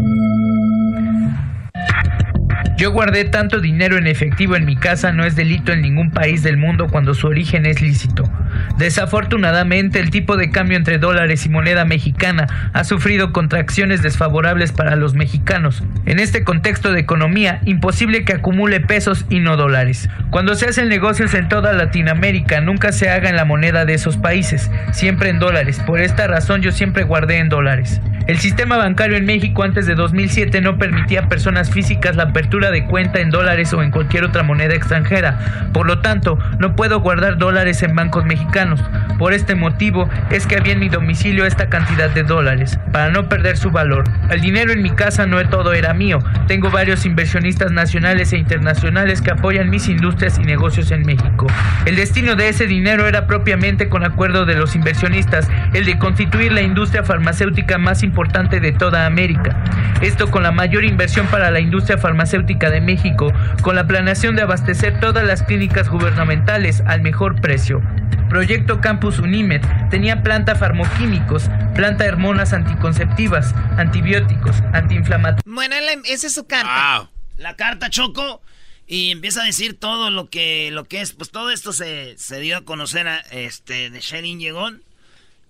Yo 2.78 2.92
guardé 2.92 3.26
tanto 3.26 3.60
dinero 3.60 3.98
en 3.98 4.08
efectivo 4.08 4.56
en 4.56 4.66
mi 4.66 4.76
casa 4.76 5.12
no 5.12 5.24
es 5.24 5.36
delito 5.36 5.72
en 5.72 5.82
ningún 5.82 6.12
país 6.12 6.42
del 6.42 6.58
mundo 6.58 6.88
cuando 6.88 7.14
su 7.14 7.28
origen 7.28 7.66
es 7.66 7.82
lícito. 7.82 8.30
Desafortunadamente, 8.78 10.00
el 10.00 10.10
tipo 10.10 10.38
de 10.38 10.50
cambio 10.50 10.78
entre 10.78 10.98
dólares 10.98 11.46
y 11.46 11.50
moneda 11.50 11.86
mexicana 11.86 12.72
ha 12.74 12.84
sufrido 12.84 13.32
contracciones 13.32 14.02
desfavorables 14.02 14.72
para 14.72 14.96
los 14.96 15.14
mexicanos. 15.14 15.84
En 16.06 16.20
este 16.20 16.44
contexto 16.44 16.92
de 16.92 17.02
economía, 17.02 17.62
imposible 17.66 18.26
que 18.26 18.34
acumule 18.34 18.80
pesos 18.80 19.26
y 19.30 19.40
no 19.40 19.58
dólares. 19.58 20.10
Cuando 20.32 20.56
se 20.56 20.68
hacen 20.68 20.90
negocios 20.90 21.34
en 21.34 21.50
toda 21.50 21.74
Latinoamérica, 21.74 22.62
nunca 22.62 22.92
se 22.92 23.10
haga 23.10 23.30
en 23.30 23.36
la 23.36 23.46
moneda 23.46 23.86
de 23.86 23.94
esos 23.94 24.18
países, 24.18 24.72
siempre 24.92 25.30
en 25.30 25.40
dólares. 25.40 25.80
Por 25.86 26.02
esta 26.02 26.28
razón 26.28 26.62
yo 26.62 26.72
siempre 26.72 27.04
guardé 27.04 27.38
en 27.38 27.50
dólares. 27.50 28.02
El 28.28 28.38
sistema 28.38 28.78
bancario 28.78 29.18
en 29.18 29.26
México 29.26 29.64
antes 29.64 29.88
de 29.88 29.96
2007 29.96 30.62
no 30.62 30.78
permitía 30.78 31.22
a 31.22 31.30
personas 31.30 31.72
físicas 31.72 32.16
la 32.16 32.24
apertura 32.24 32.70
de 32.70 32.86
cuenta 32.86 33.20
en 33.20 33.32
dólares 33.32 33.74
o 33.74 33.82
en 33.82 33.90
cualquier 33.90 34.24
otra 34.24 34.44
moneda 34.44 34.76
extranjera. 34.76 35.70
Por 35.74 35.88
lo 35.88 36.00
tanto, 36.00 36.38
no 36.60 36.76
puedo 36.76 37.00
guardar 37.00 37.40
dólares 37.40 37.82
en 37.82 37.96
bancos 37.96 38.26
mexicanos. 38.26 38.80
Por 39.18 39.34
este 39.34 39.56
motivo 39.56 40.08
es 40.30 40.46
que 40.46 40.56
había 40.56 40.74
en 40.74 40.80
mi 40.80 40.90
domicilio 40.90 41.46
esta 41.46 41.68
cantidad 41.68 42.12
de 42.12 42.24
dólares, 42.24 42.80
para 42.92 43.10
no 43.10 43.28
perder 43.28 43.58
su 43.58 43.72
valor. 43.72 44.04
El 44.30 44.42
dinero 44.42 44.72
en 44.72 44.84
mi 44.84 44.92
casa 44.92 45.26
no 45.26 45.42
todo 45.50 45.74
era 45.74 45.94
mío. 45.94 46.20
Tengo 46.48 46.70
varios 46.70 47.06
inversionistas 47.06 47.72
nacionales 47.72 48.32
e 48.32 48.38
internacionales 48.38 49.22
que 49.22 49.32
apoyan 49.32 49.70
mis 49.70 49.90
industrias 49.90 50.38
y 50.38 50.44
negocios 50.44 50.92
en 50.92 51.02
México. 51.02 51.48
El 51.86 51.96
destino 51.96 52.36
de 52.36 52.50
ese 52.50 52.68
dinero 52.68 53.08
era 53.08 53.26
propiamente 53.26 53.90
con 53.90 54.04
acuerdo 54.04 54.46
de 54.46 54.56
los 54.56 54.76
inversionistas, 54.76 55.50
el 55.74 55.86
de 55.86 55.98
constituir 55.98 56.52
la 56.52 56.62
industria 56.62 57.04
farmacéutica 57.04 57.80
más 57.80 58.04
importante 58.04 58.11
de 58.12 58.72
toda 58.72 59.06
América. 59.06 59.64
Esto 60.02 60.30
con 60.30 60.44
la 60.44 60.52
mayor 60.52 60.84
inversión 60.84 61.28
para 61.28 61.50
la 61.52 61.60
industria 61.60 61.98
farmacéutica 61.98 62.70
de 62.70 62.82
México, 62.82 63.32
con 63.62 63.76
la 63.76 63.88
planeación 63.88 64.36
de 64.36 64.44
abastecer 64.44 65.00
todas 65.00 65.26
las 65.26 65.44
clínicas 65.44 65.90
gubernamentales 65.90 66.82
al 66.86 67.02
mejor 67.02 67.40
precio. 67.40 67.82
Proyecto 68.30 68.80
Campus 68.80 69.20
Unimed 69.20 69.62
tenía 69.90 70.24
planta 70.24 70.56
farmoquímicos, 70.56 71.50
planta 71.76 72.04
de 72.04 72.12
hormonas 72.12 72.54
anticonceptivas, 72.54 73.54
antibióticos, 73.78 74.62
antiinflamatorios. 74.74 75.44
Bueno, 75.46 75.76
esa 76.06 76.28
es 76.28 76.34
su 76.34 76.48
carta. 76.48 77.10
La 77.38 77.56
carta 77.56 77.90
Choco 77.90 78.42
y 78.88 79.12
empieza 79.12 79.42
a 79.42 79.46
decir 79.46 79.80
todo 79.80 80.10
lo 80.10 80.30
que 80.30 80.70
lo 80.72 80.86
que 80.86 81.02
es, 81.02 81.14
pues 81.14 81.32
todo 81.32 81.52
esto 81.52 81.74
se, 81.74 82.18
se 82.18 82.40
dio 82.40 82.58
a 82.58 82.62
conocer 82.62 83.08
a, 83.08 83.20
este 83.32 83.90
de 83.90 84.00
Sherin 84.00 84.40
Llegón 84.40 84.84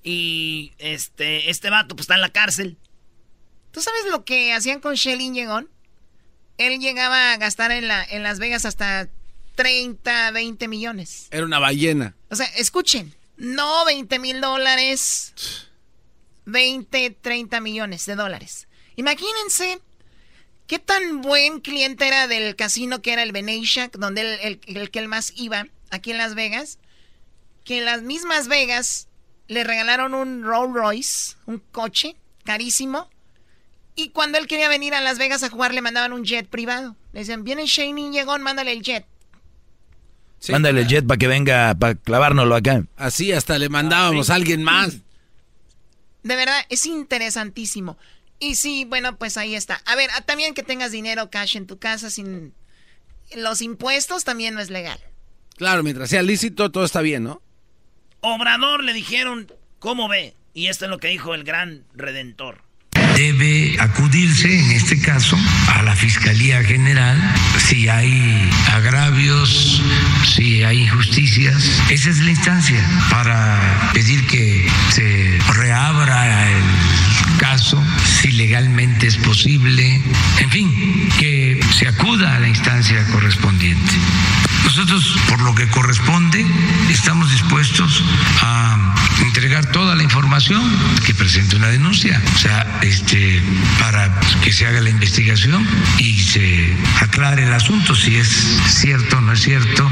y 0.04 0.74
este, 0.78 1.50
este 1.50 1.70
vato 1.70 1.96
pues 1.96 2.06
está 2.06 2.16
en 2.16 2.22
la 2.22 2.30
cárcel. 2.30 2.78
¿Tú 3.72 3.82
sabes 3.82 4.06
lo 4.10 4.26
que 4.26 4.54
hacían 4.54 4.80
con 4.80 4.96
Shelly 4.96 5.32
Llegón? 5.32 5.70
Él 6.58 6.80
llegaba 6.80 7.34
a 7.34 7.38
gastar 7.38 7.72
en, 7.72 7.88
la, 7.88 8.04
en 8.04 8.24
Las 8.24 8.40
Vegas 8.40 8.66
hasta 8.66 9.08
30, 9.56 10.32
20 10.32 10.68
millones. 10.68 11.28
Era 11.32 11.46
una 11.46 11.60
ballena. 11.60 12.16
O 12.30 12.36
sea, 12.36 12.46
escuchen, 12.58 13.16
no 13.38 13.86
20 13.86 14.20
mil 14.20 14.42
dólares, 14.42 15.34
20, 16.46 17.18
30 17.22 17.62
millones 17.62 18.06
de 18.06 18.16
dólares. 18.16 18.68
Imagínense 18.96 19.80
qué 20.68 20.80
tan 20.80 21.22
buen 21.22 21.62
cliente 21.62 22.08
era 22.08 22.28
del 22.28 22.56
casino 22.56 23.02
que 23.02 23.14
era 23.14 23.24
el 23.24 23.32
Venetian, 23.32 23.90
donde 23.94 24.22
el, 24.44 24.60
el 24.66 24.92
que 24.92 25.00
él 25.00 25.08
más 25.08 25.34
iba, 25.36 25.68
aquí 25.90 26.12
en 26.12 26.18
Las 26.18 26.36
Vegas, 26.36 26.78
que 27.64 27.80
en 27.80 27.86
las 27.86 28.02
mismas 28.02 28.48
Vegas 28.48 29.08
le 29.52 29.66
regalaron 29.66 30.14
un 30.14 30.44
Rolls 30.44 30.74
Royce, 30.74 31.36
un 31.46 31.62
coche 31.74 32.16
carísimo. 32.46 33.10
Y 33.96 34.12
cuando 34.12 34.38
él 34.38 34.48
quería 34.48 34.70
venir 34.70 34.94
a 34.94 35.02
Las 35.02 35.18
Vegas 35.18 35.44
a 35.44 35.50
jugar, 35.50 35.74
le 35.74 35.82
mandaban 35.82 36.14
un 36.14 36.24
jet 36.24 36.48
privado. 36.48 36.96
Le 37.12 37.20
decían, 37.20 37.44
viene 37.44 37.66
Shane 37.66 38.12
Llegón, 38.12 38.44
mándale 38.44 38.72
el 38.72 38.82
jet. 38.82 39.06
mándale 40.50 40.80
el 40.82 40.88
jet 40.88 41.06
para 41.06 41.18
que 41.18 41.28
venga, 41.28 41.76
para 41.76 41.96
clavárnoslo 41.96 42.56
acá. 42.56 42.86
Así 42.96 43.34
hasta 43.34 43.60
le 43.60 43.68
mandábamos 43.68 44.30
a 44.30 44.36
alguien 44.36 44.64
más. 44.64 45.00
De 46.24 46.36
verdad, 46.38 46.62
es 46.70 46.86
interesantísimo. 46.86 47.98
Y 48.40 48.56
sí, 48.56 48.86
bueno, 48.86 49.18
pues 49.18 49.36
ahí 49.36 49.54
está. 49.54 49.82
A 49.86 49.98
ver, 49.98 50.10
ah, 50.16 50.22
también 50.22 50.54
que 50.54 50.64
tengas 50.64 50.94
dinero 50.94 51.30
cash 51.30 51.58
en 51.58 51.68
tu 51.68 51.78
casa 51.78 52.10
sin... 52.10 52.54
Los 53.36 53.62
impuestos 53.62 54.24
también 54.24 54.54
no 54.54 54.62
es 54.62 54.70
legal. 54.70 55.00
Claro, 55.58 55.84
mientras 55.84 56.10
sea 56.10 56.22
lícito, 56.22 56.72
todo 56.72 56.86
está 56.86 57.02
bien, 57.02 57.26
¿no? 57.26 57.42
Obrador 58.24 58.84
le 58.84 58.94
dijeron, 58.94 59.52
¿cómo 59.80 60.08
ve? 60.08 60.36
Y 60.54 60.68
esto 60.68 60.86
es 60.86 60.92
lo 60.92 61.00
que 61.00 61.08
dijo 61.08 61.34
el 61.34 61.44
gran 61.44 61.86
redentor. 61.96 62.64
Debe 63.16 63.76
acudirse, 63.80 64.60
en 64.60 64.72
este 64.74 65.02
caso, 65.02 65.36
a 65.68 65.82
la 65.82 65.96
Fiscalía 65.96 66.64
General 66.64 67.18
si 67.58 67.90
hay 67.90 68.50
agravios, 68.72 69.82
si 70.36 70.64
hay 70.64 70.84
injusticias. 70.84 71.82
Esa 71.90 72.12
es 72.12 72.20
la 72.20 72.30
instancia 72.30 72.80
para 73.10 73.90
pedir 73.94 74.26
que 74.28 74.70
se 74.92 75.40
reabra 75.54 76.52
el 76.52 76.64
caso, 77.40 77.84
si 78.06 78.32
legalmente 78.34 79.08
es 79.08 79.18
posible, 79.18 80.00
en 80.40 80.50
fin, 80.52 81.10
que 81.18 81.60
se 81.74 81.88
acuda 81.88 82.36
a 82.36 82.40
la 82.40 82.48
instancia 82.48 83.04
correspondiente. 83.12 83.94
Nosotros, 84.72 85.18
por 85.28 85.42
lo 85.42 85.54
que 85.54 85.68
corresponde, 85.68 86.46
estamos 86.90 87.30
dispuestos 87.30 88.02
a 88.40 88.96
entregar 89.22 89.66
toda 89.66 89.96
la 89.96 90.04
información 90.04 90.64
que 91.06 91.14
presente 91.14 91.58
una 91.58 91.68
denuncia, 91.68 92.22
o 92.34 92.38
sea, 92.38 92.80
este, 92.82 93.42
para 93.82 94.18
que 94.42 94.54
se 94.54 94.66
haga 94.66 94.80
la 94.80 94.90
investigación 94.90 95.68
y 95.98 96.18
se 96.18 96.74
aclare 97.02 97.44
el 97.44 97.52
asunto, 97.52 97.96
si 97.96 98.16
es 98.16 98.30
cierto 98.68 99.18
o 99.18 99.20
no 99.22 99.34
es 99.34 99.42
cierto, 99.42 99.92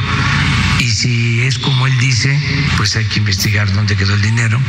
y 0.80 0.90
si 0.92 1.42
es 1.42 1.60
como 1.60 1.86
él 1.86 1.98
dice, 2.00 2.42
pues 2.78 2.96
hay 2.96 3.04
que 3.04 3.20
investigar 3.20 3.70
dónde 3.74 3.98
quedó 3.98 4.14
el 4.14 4.22
dinero. 4.22 4.62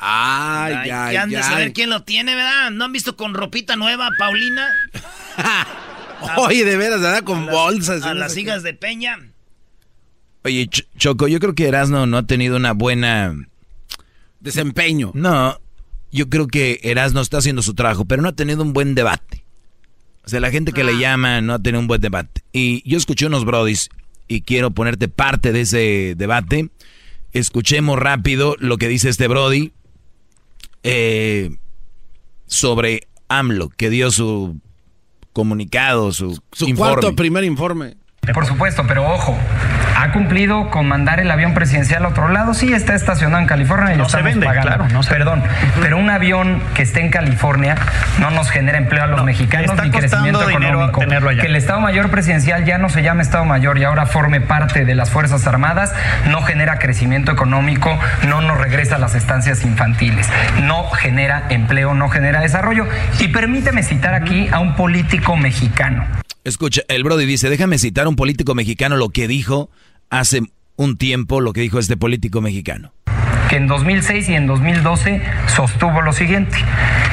Ay, 0.00 0.90
ay, 0.90 1.16
ay. 1.16 1.34
a 1.36 1.42
saber 1.44 1.72
quién 1.72 1.90
lo 1.90 2.02
tiene, 2.02 2.34
¿verdad? 2.34 2.72
¿No 2.72 2.86
han 2.86 2.92
visto 2.92 3.14
con 3.14 3.34
ropita 3.34 3.76
nueva, 3.76 4.10
Paulina? 4.18 4.66
Oye, 6.36 6.64
de 6.64 6.76
veras, 6.76 7.00
¿verdad? 7.00 7.22
Con 7.24 7.46
bolsas. 7.46 8.02
a 8.02 8.14
las 8.14 8.36
hijas 8.36 8.62
de 8.62 8.74
Peña. 8.74 9.18
Oye, 10.44 10.68
Choco, 10.96 11.28
yo 11.28 11.40
creo 11.40 11.54
que 11.54 11.66
Erasno 11.66 12.06
no 12.06 12.18
ha 12.18 12.26
tenido 12.26 12.56
una 12.56 12.72
buena... 12.72 13.34
Desempeño. 14.40 15.10
No, 15.14 15.60
yo 16.12 16.28
creo 16.28 16.46
que 16.46 16.80
Erasno 16.82 17.20
está 17.20 17.38
haciendo 17.38 17.62
su 17.62 17.74
trabajo, 17.74 18.04
pero 18.04 18.22
no 18.22 18.28
ha 18.28 18.36
tenido 18.36 18.62
un 18.62 18.72
buen 18.72 18.94
debate. 18.94 19.44
O 20.24 20.28
sea, 20.28 20.40
la 20.40 20.50
gente 20.50 20.72
que 20.72 20.84
le 20.84 20.92
ah. 20.92 21.00
llama 21.00 21.40
no 21.40 21.54
ha 21.54 21.58
tenido 21.58 21.80
un 21.80 21.88
buen 21.88 22.00
debate. 22.00 22.42
Y 22.52 22.88
yo 22.88 22.98
escuché 22.98 23.26
unos 23.26 23.44
brodis 23.44 23.90
y 24.28 24.42
quiero 24.42 24.70
ponerte 24.70 25.08
parte 25.08 25.52
de 25.52 25.62
ese 25.62 26.14
debate. 26.16 26.70
Escuchemos 27.32 27.98
rápido 27.98 28.54
lo 28.58 28.78
que 28.78 28.88
dice 28.88 29.08
este 29.08 29.26
brody 29.26 29.72
eh, 30.82 31.50
sobre 32.46 33.08
AMLO, 33.28 33.70
que 33.70 33.90
dio 33.90 34.10
su 34.10 34.60
comunicado, 35.38 36.10
su, 36.10 36.36
su 36.50 36.74
cuarto 36.74 37.14
primer 37.14 37.44
informe. 37.44 37.96
Por 38.32 38.46
supuesto, 38.46 38.84
pero 38.86 39.06
ojo, 39.06 39.38
ha 39.96 40.12
cumplido 40.12 40.70
con 40.70 40.86
mandar 40.86 41.20
el 41.20 41.30
avión 41.30 41.54
presidencial 41.54 42.04
a 42.04 42.08
otro 42.08 42.28
lado. 42.28 42.54
Sí, 42.54 42.72
está 42.72 42.94
estacionado 42.94 43.40
en 43.40 43.46
California 43.46 43.94
y 43.94 43.96
no 43.96 44.08
se 44.08 44.22
vende, 44.22 44.46
Claro, 44.48 44.88
no 44.88 45.00
Perdón, 45.02 45.42
pero 45.80 45.98
un 45.98 46.10
avión 46.10 46.62
que 46.74 46.82
esté 46.82 47.00
en 47.00 47.10
California 47.10 47.76
no 48.20 48.30
nos 48.30 48.50
genera 48.50 48.78
empleo 48.78 49.04
a 49.04 49.06
los 49.06 49.24
mexicanos 49.24 49.76
ni 49.82 49.90
crecimiento 49.90 50.48
económico. 50.48 51.00
Que 51.00 51.46
el 51.46 51.56
Estado 51.56 51.80
Mayor 51.80 52.10
presidencial 52.10 52.64
ya 52.64 52.78
no 52.78 52.88
se 52.88 53.02
llame 53.02 53.22
Estado 53.22 53.44
Mayor 53.44 53.78
y 53.78 53.84
ahora 53.84 54.06
forme 54.06 54.40
parte 54.40 54.84
de 54.84 54.94
las 54.94 55.10
Fuerzas 55.10 55.46
Armadas 55.46 55.94
no 56.28 56.42
genera 56.42 56.78
crecimiento 56.78 57.32
económico, 57.32 57.98
no 58.26 58.40
nos 58.40 58.58
regresa 58.58 58.96
a 58.96 58.98
las 58.98 59.14
estancias 59.14 59.64
infantiles, 59.64 60.28
no 60.62 60.88
genera 60.90 61.44
empleo, 61.48 61.94
no 61.94 62.08
genera 62.08 62.40
desarrollo. 62.40 62.86
Y 63.18 63.28
permíteme 63.28 63.82
citar 63.82 64.14
aquí 64.14 64.48
a 64.52 64.58
un 64.58 64.74
político 64.74 65.36
mexicano. 65.36 66.04
Escucha, 66.48 66.80
el 66.88 67.04
Brody 67.04 67.26
dice, 67.26 67.50
déjame 67.50 67.76
citar 67.76 68.06
a 68.06 68.08
un 68.08 68.16
político 68.16 68.54
mexicano 68.54 68.96
lo 68.96 69.10
que 69.10 69.28
dijo 69.28 69.68
hace 70.08 70.40
un 70.76 70.96
tiempo, 70.96 71.42
lo 71.42 71.52
que 71.52 71.60
dijo 71.60 71.78
este 71.78 71.98
político 71.98 72.40
mexicano. 72.40 72.94
que 73.50 73.56
en 73.56 73.66
2006 73.66 74.30
y 74.30 74.34
en 74.34 74.46
2012 74.46 75.22
sostuvo 75.54 76.00
lo 76.00 76.12
siguiente. 76.12 76.56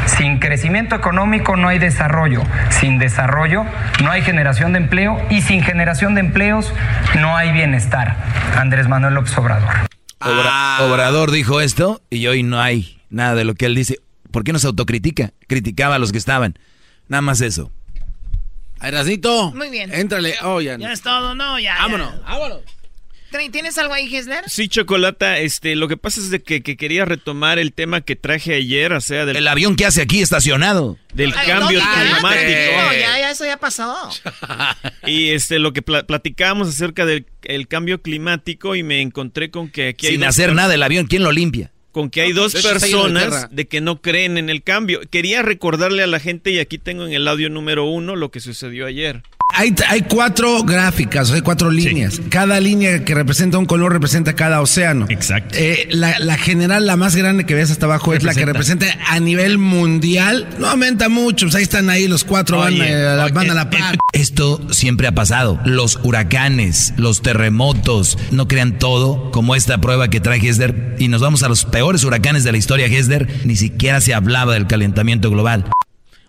Sin 0.05 0.39
crecimiento 0.39 0.95
económico 0.95 1.57
no 1.57 1.67
hay 1.67 1.79
desarrollo, 1.79 2.43
sin 2.69 2.97
desarrollo 2.97 3.65
no 4.01 4.11
hay 4.11 4.21
generación 4.21 4.71
de 4.71 4.79
empleo 4.79 5.17
y 5.29 5.41
sin 5.41 5.63
generación 5.63 6.15
de 6.15 6.21
empleos 6.21 6.73
no 7.19 7.35
hay 7.35 7.51
bienestar. 7.51 8.17
Andrés 8.57 8.87
Manuel 8.87 9.15
López 9.15 9.37
Obrador. 9.37 9.73
Ah. 10.21 10.79
Obrador 10.81 11.31
dijo 11.31 11.59
esto 11.59 12.01
y 12.09 12.27
hoy 12.27 12.43
no 12.43 12.61
hay 12.61 13.01
nada 13.09 13.35
de 13.35 13.43
lo 13.43 13.53
que 13.55 13.65
él 13.65 13.75
dice. 13.75 13.99
¿Por 14.31 14.45
qué 14.45 14.53
no 14.53 14.59
se 14.59 14.67
autocritica? 14.67 15.31
Criticaba 15.47 15.95
a 15.95 15.99
los 15.99 16.13
que 16.13 16.17
estaban. 16.17 16.57
Nada 17.09 17.21
más 17.21 17.41
eso. 17.41 17.71
Erasnito. 18.81 19.51
Muy 19.51 19.69
bien. 19.69 19.93
Éntrale. 19.93 20.35
Oh, 20.43 20.61
ya. 20.61 20.77
Ya 20.77 20.91
es 20.91 21.01
todo, 21.01 21.35
no, 21.35 21.59
ya. 21.59 21.75
Vámonos, 21.77 22.13
ya. 22.13 22.19
vámonos. 22.21 22.61
¿Tienes 23.51 23.77
algo 23.77 23.93
ahí, 23.93 24.13
Hesler? 24.15 24.45
Sí, 24.49 24.69
Chocolata, 24.69 25.39
este, 25.39 25.75
lo 25.75 25.89
que 25.89 25.97
pasa 25.97 26.21
es 26.21 26.29
de 26.29 26.41
que, 26.41 26.61
que 26.61 26.77
quería 26.77 27.03
retomar 27.03 27.59
el 27.59 27.73
tema 27.73 27.99
que 27.99 28.15
traje 28.15 28.53
ayer, 28.55 28.93
o 28.93 29.01
sea, 29.01 29.25
del... 29.25 29.35
El 29.35 29.47
avión 29.49 29.75
que 29.75 29.85
hace 29.85 30.01
aquí 30.01 30.21
estacionado. 30.21 30.97
Del 31.13 31.33
Ay, 31.35 31.47
cambio 31.47 31.79
no, 31.79 31.85
ya, 31.85 32.11
climático. 32.13 32.77
No, 32.77 32.93
ya, 32.93 33.19
ya, 33.19 33.31
eso 33.31 33.45
ya 33.45 33.57
pasó. 33.57 34.09
Y 35.05 35.31
este, 35.31 35.59
lo 35.59 35.73
que 35.73 35.81
pla- 35.81 36.07
platicábamos 36.07 36.69
acerca 36.69 37.05
del 37.05 37.25
el 37.43 37.67
cambio 37.67 38.01
climático 38.01 38.75
y 38.75 38.83
me 38.83 39.01
encontré 39.01 39.51
con 39.51 39.69
que 39.69 39.89
aquí 39.89 40.07
hay... 40.07 40.13
Sin 40.13 40.23
hacer 40.23 40.53
nada 40.53 40.73
el 40.73 40.81
avión, 40.81 41.05
¿quién 41.05 41.23
lo 41.23 41.31
limpia? 41.33 41.71
Con 41.95 42.09
que 42.09 42.19
hay 42.19 42.33
dos 42.33 42.51
de 42.51 42.61
personas 42.61 43.47
de 43.55 43.69
que 43.69 43.79
no 43.79 44.01
creen 44.01 44.37
en 44.37 44.49
el 44.49 44.63
cambio. 44.63 44.99
Quería 45.09 45.43
recordarle 45.43 46.03
a 46.03 46.07
la 46.07 46.19
gente, 46.19 46.51
y 46.51 46.59
aquí 46.59 46.77
tengo 46.77 47.05
en 47.05 47.13
el 47.13 47.25
audio 47.25 47.49
número 47.49 47.85
uno 47.85 48.17
lo 48.17 48.31
que 48.31 48.41
sucedió 48.41 48.85
ayer. 48.85 49.23
Hay, 49.57 49.73
hay 49.87 50.01
cuatro 50.01 50.63
gráficas, 50.63 51.31
hay 51.31 51.41
cuatro 51.41 51.71
líneas. 51.71 52.19
Cada 52.29 52.59
línea 52.59 53.05
que 53.05 53.15
representa 53.15 53.57
un 53.57 53.65
color 53.65 53.93
representa 53.93 54.33
cada 54.33 54.61
océano. 54.61 55.05
Exacto. 55.09 55.55
Eh, 55.57 55.87
la, 55.91 56.19
la 56.19 56.37
general, 56.37 56.85
la 56.85 56.97
más 56.97 57.15
grande 57.15 57.45
que 57.45 57.55
ves 57.55 57.71
hasta 57.71 57.85
abajo, 57.85 58.13
es 58.13 58.23
la 58.23 58.33
que 58.33 58.45
representa 58.45 58.85
a 59.07 59.19
nivel 59.19 59.57
mundial. 59.57 60.47
No 60.59 60.67
aumenta 60.67 61.09
mucho, 61.09 61.45
pues 61.45 61.55
ahí 61.55 61.63
están 61.63 61.89
ahí, 61.89 62.07
los 62.07 62.23
cuatro 62.25 62.59
van, 62.59 62.73
Oye, 62.73 62.91
eh, 62.91 63.07
a 63.07 63.23
oye, 63.23 63.31
van 63.31 63.49
a 63.49 63.53
la 63.53 63.69
par. 63.69 63.95
Esto 64.11 64.61
siempre 64.71 65.07
ha 65.07 65.13
pasado. 65.13 65.59
Los 65.65 65.99
huracanes, 66.03 66.93
los 66.97 67.21
terremotos, 67.21 68.17
no 68.31 68.47
crean 68.47 68.77
todo 68.77 69.31
como 69.31 69.55
esta 69.55 69.79
prueba 69.79 70.09
que 70.09 70.19
trae 70.19 70.39
Hesder. 70.45 70.95
Y 70.99 71.07
nos 71.07 71.21
vamos 71.21 71.43
a 71.43 71.49
los 71.49 71.65
peores 71.65 72.03
huracanes 72.03 72.43
de 72.43 72.51
la 72.51 72.57
historia, 72.57 72.87
Hesder. 72.87 73.41
Ni 73.45 73.55
siquiera 73.55 74.01
se 74.01 74.13
hablaba 74.13 74.53
del 74.53 74.67
calentamiento 74.67 75.29
global. 75.29 75.65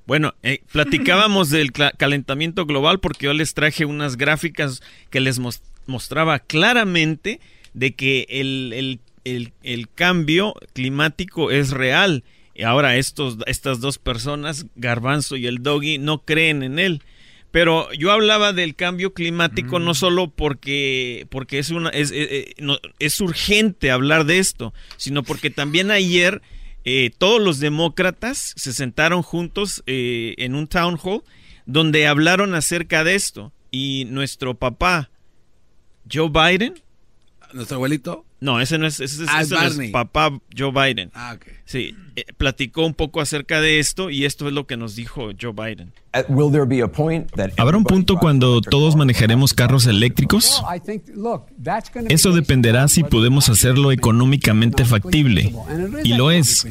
Bueno, 0.06 0.34
eh, 0.42 0.60
platicábamos 0.72 1.50
del 1.50 1.72
calentamiento 1.72 2.64
global 2.64 3.00
porque 3.00 3.26
yo 3.26 3.32
les 3.32 3.54
traje 3.54 3.84
unas 3.84 4.16
gráficas 4.16 4.82
que 5.10 5.20
les 5.20 5.38
mos- 5.38 5.62
mostraba 5.86 6.38
claramente 6.38 7.40
de 7.74 7.94
que 7.94 8.26
el, 8.28 8.72
el- 8.72 9.00
el- 9.24 9.52
el 9.64 9.88
cambio 9.92 10.54
climático 10.72 11.50
es 11.50 11.70
real. 11.72 12.22
Y 12.54 12.62
ahora 12.62 12.96
estos, 12.96 13.36
estas 13.46 13.80
dos 13.80 13.98
personas, 13.98 14.66
Garbanzo 14.76 15.36
y 15.36 15.46
el 15.46 15.62
Doggy, 15.62 15.98
no 15.98 16.22
creen 16.24 16.62
en 16.62 16.78
él. 16.78 17.02
Pero 17.50 17.92
yo 17.92 18.12
hablaba 18.12 18.52
del 18.52 18.74
cambio 18.74 19.12
climático 19.14 19.78
no 19.78 19.94
solo 19.94 20.28
porque, 20.30 21.26
porque 21.30 21.58
es, 21.58 21.70
una, 21.70 21.88
es, 21.90 22.10
eh, 22.12 22.54
eh, 22.58 22.78
es 22.98 23.20
urgente 23.20 23.90
hablar 23.90 24.24
de 24.24 24.38
esto, 24.38 24.72
sino 24.96 25.22
porque 25.22 25.50
también 25.50 25.90
ayer 25.90 26.42
eh, 26.88 27.10
todos 27.18 27.42
los 27.42 27.58
demócratas 27.58 28.54
se 28.56 28.72
sentaron 28.72 29.22
juntos 29.22 29.82
eh, 29.86 30.34
en 30.38 30.54
un 30.54 30.68
town 30.68 30.96
hall 31.02 31.24
donde 31.66 32.06
hablaron 32.06 32.54
acerca 32.54 33.02
de 33.02 33.16
esto. 33.16 33.52
Y 33.72 34.04
nuestro 34.04 34.54
papá, 34.54 35.10
Joe 36.10 36.30
Biden. 36.30 36.80
¿Nuestro 37.52 37.76
abuelito? 37.76 38.25
No, 38.40 38.60
ese 38.60 38.76
no 38.78 38.86
es, 38.86 39.00
ese 39.00 39.24
es- 39.24 39.28
Ah, 39.30 39.40
ese 39.42 39.54
no 39.54 39.62
es 39.62 39.68
Barney. 39.76 39.90
papá 39.92 40.30
Joe 40.56 40.70
Biden. 40.70 41.10
Ah, 41.14 41.34
ok. 41.36 41.46
Sí, 41.64 41.94
eh, 42.14 42.24
platicó 42.36 42.84
un 42.86 42.94
poco 42.94 43.20
acerca 43.20 43.60
de 43.60 43.78
esto 43.80 44.08
y 44.10 44.24
esto 44.24 44.46
es 44.46 44.52
lo 44.54 44.66
que 44.66 44.76
nos 44.76 44.94
dijo 44.94 45.30
Joe 45.40 45.52
Biden. 45.52 45.92
¿Habrá 47.58 47.76
un 47.76 47.84
punto 47.84 48.16
cuando 48.16 48.60
todos 48.62 48.96
manejaremos 48.96 49.52
carros 49.52 49.86
eléctricos? 49.86 50.62
Eso 52.08 52.32
dependerá 52.32 52.88
si 52.88 53.02
podemos 53.04 53.48
hacerlo 53.50 53.92
económicamente 53.92 54.84
factible. 54.86 55.52
Y 56.04 56.14
lo 56.14 56.30
es. 56.30 56.66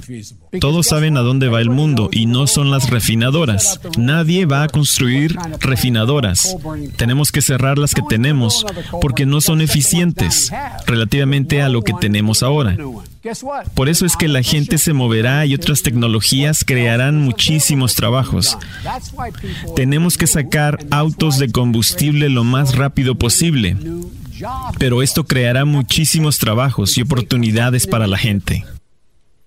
Todos 0.59 0.87
saben 0.87 1.17
a 1.17 1.21
dónde 1.21 1.47
va 1.49 1.61
el 1.61 1.69
mundo 1.69 2.09
y 2.11 2.25
no 2.25 2.47
son 2.47 2.71
las 2.71 2.89
refinadoras. 2.89 3.79
Nadie 3.99 4.45
va 4.45 4.63
a 4.63 4.67
construir 4.69 5.35
refinadoras. 5.59 6.55
Tenemos 6.95 7.31
que 7.31 7.41
cerrar 7.41 7.77
las 7.77 7.93
que 7.93 8.01
tenemos 8.07 8.65
porque 9.01 9.25
no 9.27 9.41
son 9.41 9.61
eficientes 9.61 10.51
relativamente 10.87 11.54
a 11.61 11.69
lo 11.69 11.81
que 11.81 11.93
tenemos 11.93 12.43
ahora. 12.43 12.77
Por 13.73 13.89
eso 13.89 14.05
es 14.05 14.15
que 14.15 14.27
la 14.27 14.43
gente 14.43 14.77
se 14.77 14.93
moverá 14.93 15.45
y 15.45 15.55
otras 15.55 15.81
tecnologías 15.81 16.63
crearán 16.63 17.17
muchísimos 17.17 17.95
trabajos. 17.95 18.57
Tenemos 19.75 20.17
que 20.17 20.27
sacar 20.27 20.79
autos 20.91 21.39
de 21.39 21.51
combustible 21.51 22.29
lo 22.29 22.43
más 22.43 22.75
rápido 22.75 23.15
posible. 23.15 23.77
Pero 24.77 25.01
esto 25.01 25.23
creará 25.23 25.65
muchísimos 25.65 26.37
trabajos 26.39 26.97
y 26.97 27.01
oportunidades 27.01 27.87
para 27.87 28.07
la 28.07 28.17
gente. 28.17 28.65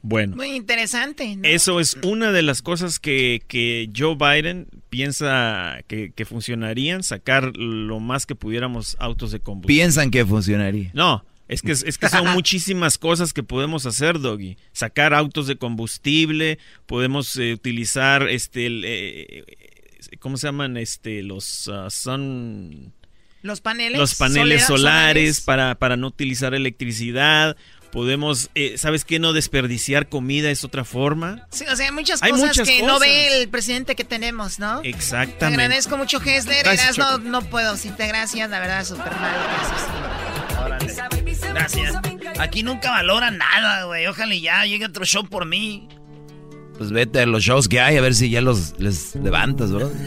Bueno. 0.03 0.37
Muy 0.37 0.53
interesante. 0.53 1.37
¿no? 1.37 1.43
Eso 1.47 1.81
es 1.81 1.97
una 2.03 2.33
de 2.33 2.43
las 2.43 2.63
cosas 2.63 2.99
que, 2.99 3.43
que 3.47 3.91
Joe 3.95 4.17
Biden 4.17 4.69
piensa 4.89 5.81
que, 5.87 6.13
que 6.13 6.25
funcionarían, 6.25 7.03
sacar 7.03 7.57
lo 7.57 8.01
más 8.01 8.25
que 8.25 8.35
pudiéramos 8.35 8.97
autos 9.01 9.33
de 9.33 9.41
combustible. 9.41 9.75
Piensan 9.75 10.11
que 10.11 10.25
funcionaría. 10.25 10.91
No, 10.95 11.25
es 11.49 11.63
que, 11.63 11.73
es 11.73 11.99
que 11.99 12.09
son 12.11 12.29
muchísimas 12.29 12.99
cosas 12.99 13.33
que 13.33 13.43
podemos 13.43 13.87
hacer, 13.87 14.21
Doggy. 14.21 14.57
Sacar 14.73 15.15
autos 15.15 15.47
de 15.47 15.57
combustible, 15.57 16.59
podemos 16.87 17.35
eh, 17.37 17.55
utilizar 17.55 18.29
este, 18.29 18.67
el, 18.67 18.83
eh, 18.87 19.45
¿cómo 20.21 20.37
se 20.37 20.47
llaman? 20.47 20.77
Este, 20.77 21.23
los 21.23 21.69
ah, 21.69 21.89
sun... 21.91 22.93
Los 23.41 23.61
paneles. 23.61 23.99
Los 23.99 24.17
paneles 24.17 24.65
solera- 24.65 24.67
solares 24.67 25.41
para, 25.41 25.77
para 25.77 25.97
no 25.97 26.09
utilizar 26.09 26.55
electricidad. 26.55 27.57
Podemos, 27.93 28.51
eh, 28.57 28.77
¿sabes 28.77 29.05
qué? 29.05 29.19
No 29.21 29.33
desperdiciar 29.33 30.09
comida 30.09 30.51
es 30.51 30.65
otra 30.65 30.85
forma. 30.85 31.47
Sí, 31.51 31.65
o 31.71 31.77
sea, 31.77 31.87
hay 31.87 31.93
muchas 31.93 32.21
Hay 32.23 32.33
cosas 32.33 32.49
muchas 32.49 32.69
que 32.69 32.83
no 32.83 32.95
cosas. 32.95 33.09
ve 33.09 33.41
el 33.43 33.49
presidente 33.49 33.95
que 33.95 34.05
tenemos, 34.05 34.59
¿no? 34.59 34.83
Te 34.83 34.91
Exactamente. 34.91 35.63
agradezco 35.63 35.97
mucho, 35.97 36.21
Hesler. 36.21 36.65
Gracias, 36.65 36.99
Eras, 36.99 36.99
no, 36.99 37.19
no 37.19 37.43
puedo 37.43 37.73
decirte 37.73 38.07
gracias, 38.09 38.51
la 38.51 38.59
verdad, 38.59 38.85
súper 38.85 39.13
mal. 39.13 39.37
Gracias. 40.69 41.18
Gracias. 41.41 41.95
Aquí 42.39 42.63
nunca 42.63 42.91
valoran 42.91 43.39
nada, 43.39 43.85
güey. 43.85 44.07
Ojalá 44.07 44.35
y 44.35 44.43
ya 44.43 44.65
llegue 44.65 44.87
otro 44.87 45.05
show 45.05 45.27
por 45.27 45.47
mí. 45.47 45.89
Pues 46.77 46.93
vete 46.93 47.21
a 47.21 47.27
los 47.27 47.43
shows 47.43 47.69
que 47.69 47.81
hay 47.81 47.97
a 47.97 48.01
ver 48.01 48.15
si 48.15 48.31
ya 48.31 48.41
los 48.41 48.79
les 48.79 49.17
levantas, 49.17 49.73
bro. 49.73 49.91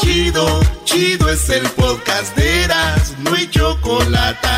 Chido, 0.00 0.60
chido 0.84 1.28
es 1.30 1.48
el 1.50 1.68
podcast 1.70 2.34
de 2.36 2.64
Eras, 2.64 3.14
no 3.18 3.34
hay 3.34 3.48
chocolate. 3.48 4.48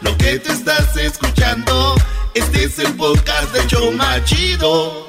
Lo 0.00 0.16
que 0.16 0.38
te 0.38 0.52
estás 0.52 0.96
escuchando, 0.96 1.94
este 2.34 2.64
es 2.64 2.78
el 2.78 2.94
podcast 2.94 3.52
de 3.52 3.66
Choma 3.66 4.24
Chido. 4.24 5.07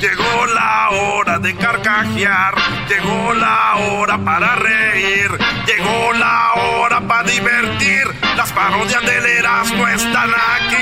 Llegó 0.00 0.46
la 0.46 0.88
hora 0.92 1.38
de 1.38 1.54
carcajear, 1.56 2.54
llegó 2.88 3.34
la 3.34 3.76
hora 3.76 4.16
para 4.24 4.56
reír, 4.56 5.30
llegó 5.66 6.12
la 6.14 6.54
hora 6.54 7.06
para 7.06 7.28
divertir. 7.28 8.04
Las 8.34 8.50
parodias 8.50 9.04
del 9.04 9.26
Erasmo 9.26 9.86
están 9.88 10.30
aquí. 10.30 10.76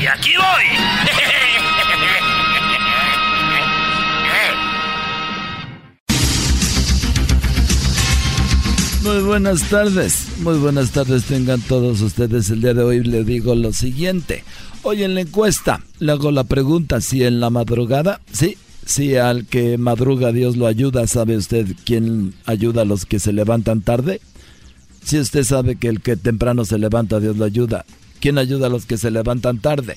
Y 0.00 0.06
aquí 0.06 0.34
voy. 0.36 0.64
Muy 9.02 9.22
buenas 9.22 9.68
tardes, 9.68 10.28
muy 10.38 10.58
buenas 10.58 10.92
tardes 10.92 11.24
tengan 11.24 11.60
todos 11.60 12.00
ustedes. 12.02 12.50
El 12.50 12.60
día 12.60 12.72
de 12.72 12.84
hoy 12.84 13.02
le 13.02 13.24
digo 13.24 13.56
lo 13.56 13.72
siguiente. 13.72 14.44
Hoy 14.86 15.02
en 15.02 15.14
la 15.14 15.22
encuesta 15.22 15.80
le 15.98 16.12
hago 16.12 16.30
la 16.30 16.44
pregunta 16.44 17.00
si 17.00 17.24
en 17.24 17.40
la 17.40 17.48
madrugada, 17.48 18.20
sí, 18.30 18.58
si 18.84 19.16
al 19.16 19.46
que 19.46 19.78
madruga 19.78 20.30
Dios 20.30 20.58
lo 20.58 20.66
ayuda, 20.66 21.06
¿sabe 21.06 21.38
usted 21.38 21.66
quién 21.86 22.34
ayuda 22.44 22.82
a 22.82 22.84
los 22.84 23.06
que 23.06 23.18
se 23.18 23.32
levantan 23.32 23.80
tarde? 23.80 24.20
Si 25.02 25.18
usted 25.18 25.42
sabe 25.42 25.76
que 25.76 25.88
el 25.88 26.02
que 26.02 26.18
temprano 26.18 26.66
se 26.66 26.78
levanta 26.78 27.18
Dios 27.18 27.38
lo 27.38 27.46
ayuda, 27.46 27.86
¿quién 28.20 28.36
ayuda 28.36 28.66
a 28.66 28.70
los 28.70 28.84
que 28.84 28.98
se 28.98 29.10
levantan 29.10 29.58
tarde? 29.58 29.96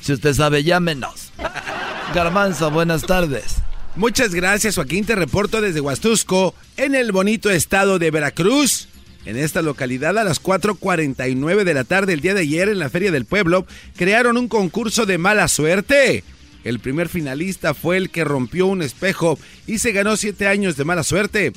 Si 0.00 0.14
usted 0.14 0.32
sabe, 0.32 0.64
llámenos. 0.64 1.30
Garbanzo, 2.14 2.70
buenas 2.70 3.02
tardes. 3.02 3.56
Muchas 3.94 4.34
gracias, 4.34 4.76
Joaquín. 4.76 5.04
Te 5.04 5.16
reporto 5.16 5.60
desde 5.60 5.82
Huastusco, 5.82 6.54
en 6.78 6.94
el 6.94 7.12
bonito 7.12 7.50
estado 7.50 7.98
de 7.98 8.10
Veracruz. 8.10 8.88
En 9.26 9.38
esta 9.38 9.62
localidad, 9.62 10.18
a 10.18 10.24
las 10.24 10.42
4.49 10.42 11.64
de 11.64 11.74
la 11.74 11.84
tarde 11.84 12.12
el 12.12 12.20
día 12.20 12.34
de 12.34 12.42
ayer, 12.42 12.68
en 12.68 12.78
la 12.78 12.90
Feria 12.90 13.10
del 13.10 13.24
Pueblo, 13.24 13.66
crearon 13.96 14.36
un 14.36 14.48
concurso 14.48 15.06
de 15.06 15.16
mala 15.16 15.48
suerte. 15.48 16.24
El 16.62 16.78
primer 16.78 17.08
finalista 17.08 17.74
fue 17.74 17.96
el 17.96 18.10
que 18.10 18.24
rompió 18.24 18.66
un 18.66 18.82
espejo 18.82 19.38
y 19.66 19.78
se 19.78 19.92
ganó 19.92 20.16
siete 20.16 20.46
años 20.46 20.76
de 20.76 20.84
mala 20.84 21.02
suerte. 21.04 21.52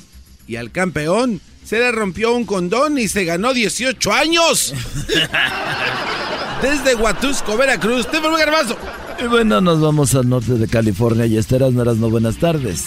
Y 0.46 0.56
al 0.56 0.70
campeón 0.70 1.40
se 1.64 1.78
le 1.78 1.92
rompió 1.92 2.34
un 2.34 2.46
condón 2.46 2.98
y 2.98 3.08
se 3.08 3.24
ganó 3.24 3.52
18 3.52 4.12
años. 4.12 4.74
Desde 6.62 6.94
Huatusco, 6.94 7.56
Veracruz, 7.56 8.10
te 8.10 8.20
Garbazo. 8.20 8.76
Y 9.22 9.26
bueno, 9.26 9.60
nos 9.60 9.80
vamos 9.80 10.14
al 10.14 10.28
norte 10.28 10.54
de 10.54 10.68
California 10.68 11.26
y 11.26 11.36
esteras 11.36 11.72
no 11.72 11.84
no 11.84 12.10
buenas 12.10 12.36
tardes. 12.36 12.84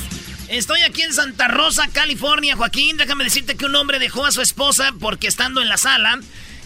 Estoy 0.52 0.82
aquí 0.82 1.02
en 1.02 1.14
Santa 1.14 1.48
Rosa, 1.48 1.88
California, 1.94 2.58
Joaquín. 2.58 2.98
Déjame 2.98 3.24
decirte 3.24 3.56
que 3.56 3.68
un 3.68 3.76
hombre 3.78 4.00
dejó 4.00 4.26
a 4.26 4.34
su 4.34 4.42
esposa 4.42 4.94
porque 5.00 5.28
estando 5.28 5.62
en 5.62 5.70
la 5.70 5.78
sala, 5.78 6.20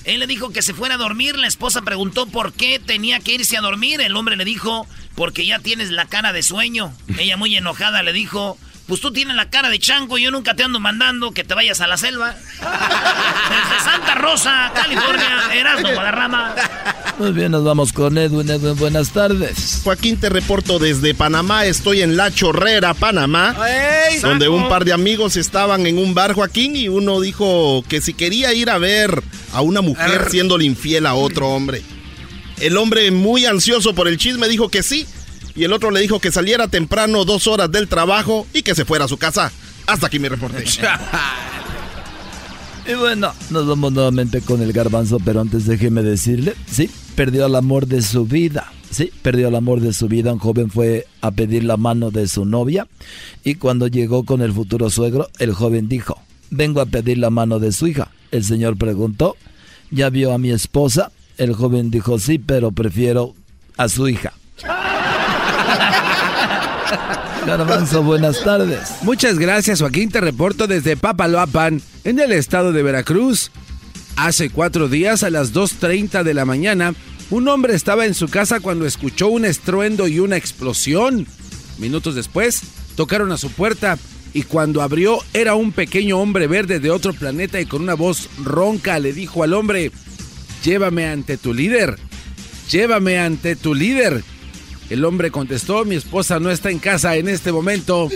él 0.06 0.21
le 0.21 0.26
dijo 0.26 0.52
que 0.52 0.63
se 0.63 0.74
fuera 0.74 0.95
a 0.95 0.98
dormir. 0.98 1.38
La 1.38 1.45
esposa 1.45 1.84
preguntó 1.84 2.26
por 2.26 2.52
qué 2.52 2.80
tenía 2.80 3.19
que 3.19 3.36
irse 3.36 3.58
a 3.58 3.62
dormir. 3.62 4.02
El 4.02 4.15
hombre 4.15 4.38
le 4.38 4.43
dijo, 4.43 4.88
porque 5.13 5.45
ya 5.45 5.60
tienes 5.60 5.91
la 5.91 6.08
cara 6.08 6.34
de 6.34 6.41
sueño. 6.41 6.98
Ella 7.19 7.38
muy 7.38 7.56
enojada 7.56 8.02
le 8.02 8.12
dijo, 8.12 8.58
pues 8.88 9.02
tú 9.02 9.13
tienes 9.13 9.36
la 9.36 9.52
cara 9.52 9.69
de 9.69 9.78
chango 9.78 10.17
yo 10.17 10.32
nunca 10.32 10.56
te 10.56 10.63
ando 10.63 10.80
mandando 10.80 11.32
que 11.32 11.43
te 11.43 11.54
vayas 11.54 11.80
a 11.80 11.86
la 11.86 11.98
selva. 11.98 12.32
Desde 12.60 13.84
Santa 13.84 14.15
Rosa, 14.15 14.71
California, 14.74 15.54
Erasmo 15.54 15.91
Guadarrama. 15.91 16.56
Muy 17.17 17.32
bien, 17.32 17.52
nos 17.52 17.63
vamos 17.63 17.93
con 17.93 18.17
Edwin. 18.17 18.50
Edwin, 18.50 18.76
buenas 18.76 19.12
tardes. 19.12 19.82
Joaquín, 19.84 20.17
te 20.17 20.30
reporto 20.30 20.80
desde 20.80 21.13
Panamá. 21.13 21.65
Estoy 21.65 22.02
en 22.02 22.17
La 22.17 22.32
Chorrera, 22.32 22.93
Panamá. 22.93 23.56
donde 24.21 24.50
un 24.50 24.67
par 24.67 24.86
de 24.86 24.93
amigos 24.93 25.38
estaban 25.38 25.86
en 25.88 25.98
un 25.98 26.13
bar, 26.13 26.34
Joaquín, 26.34 26.76
y 26.76 26.89
uno 26.89 27.21
dijo 27.21 27.84
que 27.88 28.02
si 28.02 28.13
quería 28.13 28.54
ir 28.54 28.69
a 28.69 28.78
ver 28.78 29.24
a 29.54 29.62
una 29.62 29.82
mujer 29.82 30.28
siéndole 30.30 30.65
infiel 30.65 31.06
a 31.06 31.15
otro 31.15 31.50
hombre. 31.50 31.82
El 32.60 32.78
hombre, 32.78 33.12
muy 33.12 33.45
ansioso 33.45 33.93
por 33.93 34.08
el 34.08 34.17
chisme, 34.17 34.48
dijo 34.48 34.69
que 34.69 34.84
sí 34.84 35.06
y 35.56 35.63
el 35.63 35.74
otro 35.74 35.89
le 35.89 36.02
dijo 36.02 36.19
que 36.19 36.32
saliera 36.32 36.67
temprano 36.67 37.24
dos 37.24 37.48
horas 37.48 37.71
del 37.71 37.88
trabajo 37.88 38.45
y 38.54 38.62
que 38.62 38.76
se 38.76 38.86
fuera 38.86 39.06
a 39.06 39.08
su 39.08 39.17
casa. 39.17 39.52
Hasta 39.88 40.08
aquí 40.08 40.19
mi 40.19 40.28
reporte. 40.28 40.65
y 42.88 42.93
bueno, 42.93 43.34
nos 43.50 43.67
vamos 43.67 43.93
nuevamente 43.93 44.41
con 44.41 44.62
el 44.62 44.74
garbanzo, 44.74 45.17
pero 45.24 45.41
antes 45.41 45.65
déjeme 45.65 46.04
decirle, 46.04 46.54
sí, 46.67 46.89
perdió 47.15 47.48
el 47.48 47.56
amor 47.56 47.88
de 47.88 48.02
su 48.02 48.26
vida. 48.26 48.71
Sí, 48.91 49.12
perdió 49.21 49.50
el 49.50 49.56
amor 49.56 49.82
de 49.82 49.91
su 49.91 50.08
vida. 50.08 50.32
Un 50.32 50.39
joven 50.39 50.69
fue 50.69 51.08
a 51.19 51.32
pedir 51.32 51.63
la 51.63 51.76
mano 51.76 52.12
de 52.12 52.28
su 52.28 52.45
novia 52.45 52.88
y 53.43 53.56
cuando 53.56 53.88
llegó 53.88 54.24
con 54.24 54.41
el 54.41 54.54
futuro 54.54 54.89
suegro, 54.89 55.30
el 55.39 55.54
joven 55.54 55.89
dijo, 55.89 56.21
vengo 56.50 56.80
a 56.80 56.86
pedir 56.86 57.17
la 57.17 57.30
mano 57.30 57.60
de 57.60 57.71
su 57.71 57.88
hija. 57.88 58.10
El 58.32 58.43
señor 58.43 58.78
preguntó, 58.78 59.36
¿ya 59.91 60.10
vio 60.10 60.34
a 60.34 60.38
mi 60.38 60.52
esposa? 60.52 61.12
El 61.38 61.54
joven 61.54 61.91
dijo, 61.91 62.19
sí, 62.19 62.39
pero 62.39 62.71
prefiero 62.71 63.34
a 63.76 63.89
su 63.89 64.08
hija. 64.08 64.34
Garbanzo, 67.46 68.02
buenas 68.02 68.44
tardes. 68.44 68.80
Muchas 69.04 69.38
gracias, 69.38 69.80
Joaquín. 69.80 70.10
Te 70.10 70.20
reporto 70.20 70.66
desde 70.68 70.98
Papaloapan, 70.98 71.82
en 72.04 72.20
el 72.20 72.32
estado 72.32 72.72
de 72.72 72.82
Veracruz. 72.82 73.52
Hace 74.16 74.50
cuatro 74.50 74.88
días, 74.88 75.24
a 75.24 75.30
las 75.30 75.54
2.30 75.54 76.24
de 76.24 76.34
la 76.34 76.46
mañana, 76.46 76.96
un 77.30 77.48
hombre 77.48 77.76
estaba 77.76 78.06
en 78.06 78.16
su 78.16 78.30
casa 78.30 78.60
cuando 78.60 78.86
escuchó 78.86 79.28
un 79.28 79.46
estruendo 79.46 80.08
y 80.08 80.20
una 80.20 80.38
explosión. 80.38 81.28
Minutos 81.78 82.16
después, 82.16 82.62
tocaron 82.96 83.32
a 83.32 83.38
su 83.38 83.52
puerta 83.52 83.98
y 84.34 84.44
cuando 84.44 84.82
abrió 84.82 85.20
era 85.34 85.56
un 85.56 85.72
pequeño 85.72 86.20
hombre 86.20 86.48
verde 86.48 86.80
de 86.80 86.92
otro 86.92 87.14
planeta 87.14 87.62
y 87.62 87.66
con 87.66 87.82
una 87.82 87.94
voz 87.94 88.30
ronca 88.44 89.00
le 89.00 89.14
dijo 89.14 89.44
al 89.44 89.54
hombre, 89.54 89.92
llévame 90.64 91.08
ante 91.08 91.38
tu 91.38 91.54
líder, 91.54 91.98
llévame 92.70 93.20
ante 93.20 93.56
tu 93.56 93.76
líder. 93.76 94.24
El 94.89 95.06
hombre 95.06 95.32
contestó, 95.32 95.86
mi 95.86 95.95
esposa 95.95 96.39
no 96.39 96.52
está 96.52 96.69
en 96.69 96.80
casa 96.80 97.15
en 97.15 97.28
este 97.28 97.52
momento. 97.52 98.10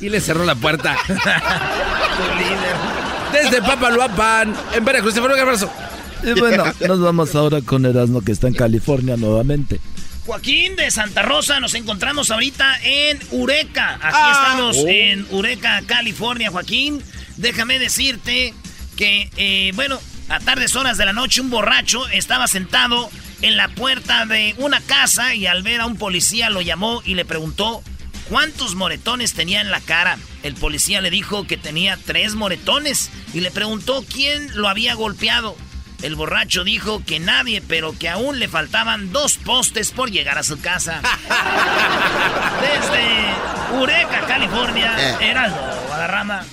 Y 0.00 0.10
le 0.10 0.20
cerró 0.20 0.44
la 0.44 0.54
puerta. 0.54 0.96
Desde 3.32 3.62
Papaloapan, 3.62 4.54
en 4.74 4.84
Veracruz. 4.84 5.16
Un 5.16 5.32
abrazo. 5.32 5.70
Y 6.22 6.38
bueno, 6.38 6.64
nos 6.86 7.00
vamos 7.00 7.34
ahora 7.34 7.62
con 7.62 7.86
Erasmo 7.86 8.20
que 8.22 8.32
está 8.32 8.48
en 8.48 8.54
California 8.54 9.16
nuevamente. 9.16 9.80
Joaquín 10.26 10.76
de 10.76 10.90
Santa 10.90 11.22
Rosa, 11.22 11.58
nos 11.58 11.74
encontramos 11.74 12.30
ahorita 12.30 12.80
en 12.82 13.18
Ureca. 13.30 13.94
Aquí 13.94 14.06
ah. 14.12 14.44
estamos 14.44 14.76
oh. 14.78 14.88
en 14.88 15.26
Ureca, 15.30 15.82
California, 15.86 16.50
Joaquín. 16.50 17.02
Déjame 17.36 17.78
decirte 17.78 18.52
que, 18.96 19.30
eh, 19.36 19.72
bueno, 19.74 19.98
a 20.28 20.40
tardes 20.40 20.76
horas 20.76 20.98
de 20.98 21.06
la 21.06 21.12
noche 21.12 21.40
un 21.40 21.50
borracho 21.50 22.06
estaba 22.08 22.46
sentado 22.46 23.10
en 23.42 23.56
la 23.56 23.68
puerta 23.68 24.26
de 24.26 24.54
una 24.58 24.80
casa 24.80 25.34
y 25.34 25.46
al 25.46 25.62
ver 25.62 25.80
a 25.80 25.86
un 25.86 25.96
policía 25.96 26.50
lo 26.50 26.60
llamó 26.60 27.02
y 27.04 27.14
le 27.14 27.24
preguntó 27.24 27.82
cuántos 28.28 28.74
moretones 28.74 29.34
tenía 29.34 29.60
en 29.60 29.70
la 29.70 29.80
cara. 29.80 30.18
El 30.42 30.54
policía 30.54 31.00
le 31.00 31.10
dijo 31.10 31.46
que 31.46 31.56
tenía 31.56 31.98
tres 32.04 32.34
moretones 32.34 33.10
y 33.32 33.40
le 33.40 33.50
preguntó 33.50 34.04
quién 34.12 34.50
lo 34.56 34.68
había 34.68 34.94
golpeado. 34.94 35.56
El 36.02 36.14
borracho 36.14 36.62
dijo 36.62 37.02
que 37.04 37.18
nadie, 37.18 37.60
pero 37.60 37.96
que 37.98 38.08
aún 38.08 38.38
le 38.38 38.46
faltaban 38.46 39.10
dos 39.10 39.36
postes 39.36 39.90
por 39.90 40.10
llegar 40.12 40.38
a 40.38 40.44
su 40.44 40.60
casa. 40.60 41.00
Desde 42.60 43.80
Ureca, 43.80 44.20
California, 44.26 44.94
eh. 44.96 45.30
Heraldo, 45.30 45.60
Guadarrama. 45.88 46.44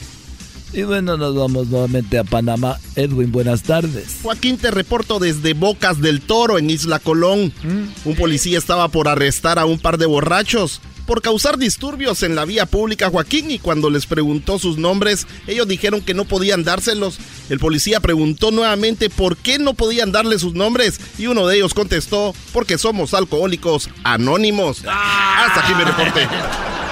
Y 0.75 0.83
bueno, 0.83 1.15
nos 1.15 1.33
vamos 1.33 1.67
nuevamente 1.67 2.17
a 2.17 2.25
Panamá. 2.25 2.77
Edwin, 2.97 3.31
buenas 3.31 3.63
tardes. 3.63 4.17
Joaquín, 4.23 4.57
te 4.57 4.71
reporto 4.71 5.19
desde 5.19 5.53
Bocas 5.53 6.01
del 6.01 6.19
Toro, 6.19 6.57
en 6.57 6.69
Isla 6.69 6.99
Colón. 6.99 7.53
Mm. 7.63 8.09
Un 8.09 8.15
policía 8.15 8.57
estaba 8.57 8.89
por 8.89 9.07
arrestar 9.07 9.57
a 9.57 9.65
un 9.65 9.79
par 9.79 9.97
de 9.97 10.05
borrachos 10.05 10.81
por 11.05 11.21
causar 11.21 11.57
disturbios 11.57 12.23
en 12.23 12.35
la 12.35 12.45
vía 12.45 12.65
pública, 12.65 13.09
Joaquín, 13.09 13.51
y 13.51 13.59
cuando 13.59 13.89
les 13.89 14.05
preguntó 14.05 14.59
sus 14.59 14.77
nombres, 14.77 15.27
ellos 15.47 15.67
dijeron 15.67 16.01
que 16.01 16.13
no 16.13 16.25
podían 16.25 16.63
dárselos. 16.63 17.19
El 17.49 17.59
policía 17.59 17.99
preguntó 17.99 18.51
nuevamente 18.51 19.09
por 19.09 19.37
qué 19.37 19.59
no 19.59 19.75
podían 19.75 20.11
darle 20.11 20.39
sus 20.39 20.55
nombres, 20.55 20.99
y 21.17 21.27
uno 21.27 21.47
de 21.47 21.57
ellos 21.57 21.73
contestó, 21.73 22.33
porque 22.51 22.77
somos 22.77 23.13
alcohólicos 23.13 23.89
anónimos. 24.03 24.83
Ah. 24.87 25.45
Hasta 25.47 25.61
aquí 25.61 25.75
mi 25.75 25.83
reporte. 25.83 26.27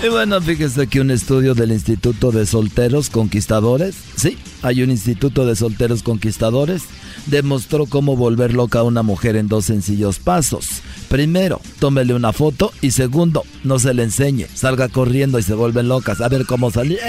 Y 0.00 0.08
bueno, 0.08 0.40
fíjese 0.40 0.86
que 0.86 1.00
un 1.00 1.10
estudio 1.10 1.54
del 1.54 1.72
Instituto 1.72 2.30
de 2.30 2.46
Solteros 2.46 3.10
Conquistadores, 3.10 3.96
sí, 4.16 4.38
hay 4.62 4.84
un 4.84 4.90
Instituto 4.90 5.44
de 5.44 5.56
Solteros 5.56 6.04
Conquistadores, 6.04 6.82
demostró 7.26 7.86
cómo 7.86 8.16
volver 8.16 8.54
loca 8.54 8.78
a 8.78 8.84
una 8.84 9.02
mujer 9.02 9.34
en 9.34 9.48
dos 9.48 9.64
sencillos 9.64 10.20
pasos. 10.20 10.68
Primero, 11.08 11.60
tómele 11.80 12.14
una 12.14 12.32
foto 12.32 12.72
y 12.80 12.92
segundo, 12.92 13.42
no 13.64 13.80
se 13.80 13.92
le 13.92 14.04
enseñe, 14.04 14.46
salga 14.54 14.88
corriendo 14.88 15.40
y 15.40 15.42
se 15.42 15.54
vuelven 15.54 15.88
locas. 15.88 16.20
A 16.20 16.28
ver 16.28 16.46
cómo 16.46 16.70
salir. 16.70 17.00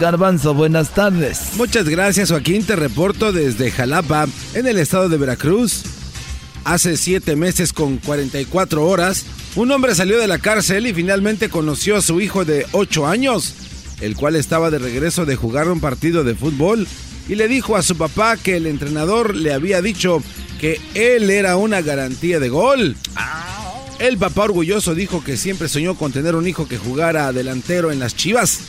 Garbanzo, 0.00 0.52
buenas 0.52 0.90
tardes. 0.94 1.52
Muchas 1.56 1.88
gracias, 1.88 2.30
Joaquín. 2.30 2.64
Te 2.64 2.74
reporto 2.74 3.32
desde 3.32 3.70
Jalapa, 3.70 4.26
en 4.54 4.66
el 4.66 4.78
estado 4.78 5.08
de 5.08 5.16
Veracruz. 5.16 5.84
Hace 6.64 6.96
siete 6.96 7.36
meses 7.36 7.72
con 7.72 7.98
44 7.98 8.86
horas, 8.86 9.24
un 9.56 9.70
hombre 9.72 9.94
salió 9.94 10.18
de 10.18 10.28
la 10.28 10.38
cárcel 10.38 10.86
y 10.86 10.94
finalmente 10.94 11.48
conoció 11.48 11.96
a 11.96 12.02
su 12.02 12.20
hijo 12.20 12.44
de 12.44 12.66
8 12.72 13.06
años, 13.06 13.54
el 14.00 14.16
cual 14.16 14.36
estaba 14.36 14.70
de 14.70 14.78
regreso 14.78 15.26
de 15.26 15.36
jugar 15.36 15.68
un 15.68 15.80
partido 15.80 16.24
de 16.24 16.34
fútbol 16.34 16.86
y 17.28 17.34
le 17.34 17.48
dijo 17.48 17.76
a 17.76 17.82
su 17.82 17.96
papá 17.96 18.36
que 18.36 18.56
el 18.56 18.66
entrenador 18.66 19.34
le 19.36 19.52
había 19.52 19.82
dicho 19.82 20.22
que 20.60 20.80
él 20.94 21.30
era 21.30 21.56
una 21.56 21.80
garantía 21.80 22.38
de 22.40 22.48
gol. 22.48 22.96
El 23.98 24.18
papá 24.18 24.44
orgulloso 24.44 24.94
dijo 24.94 25.22
que 25.22 25.36
siempre 25.36 25.68
soñó 25.68 25.94
con 25.94 26.12
tener 26.12 26.34
un 26.34 26.46
hijo 26.46 26.66
que 26.66 26.78
jugara 26.78 27.32
delantero 27.32 27.92
en 27.92 27.98
las 27.98 28.16
chivas. 28.16 28.60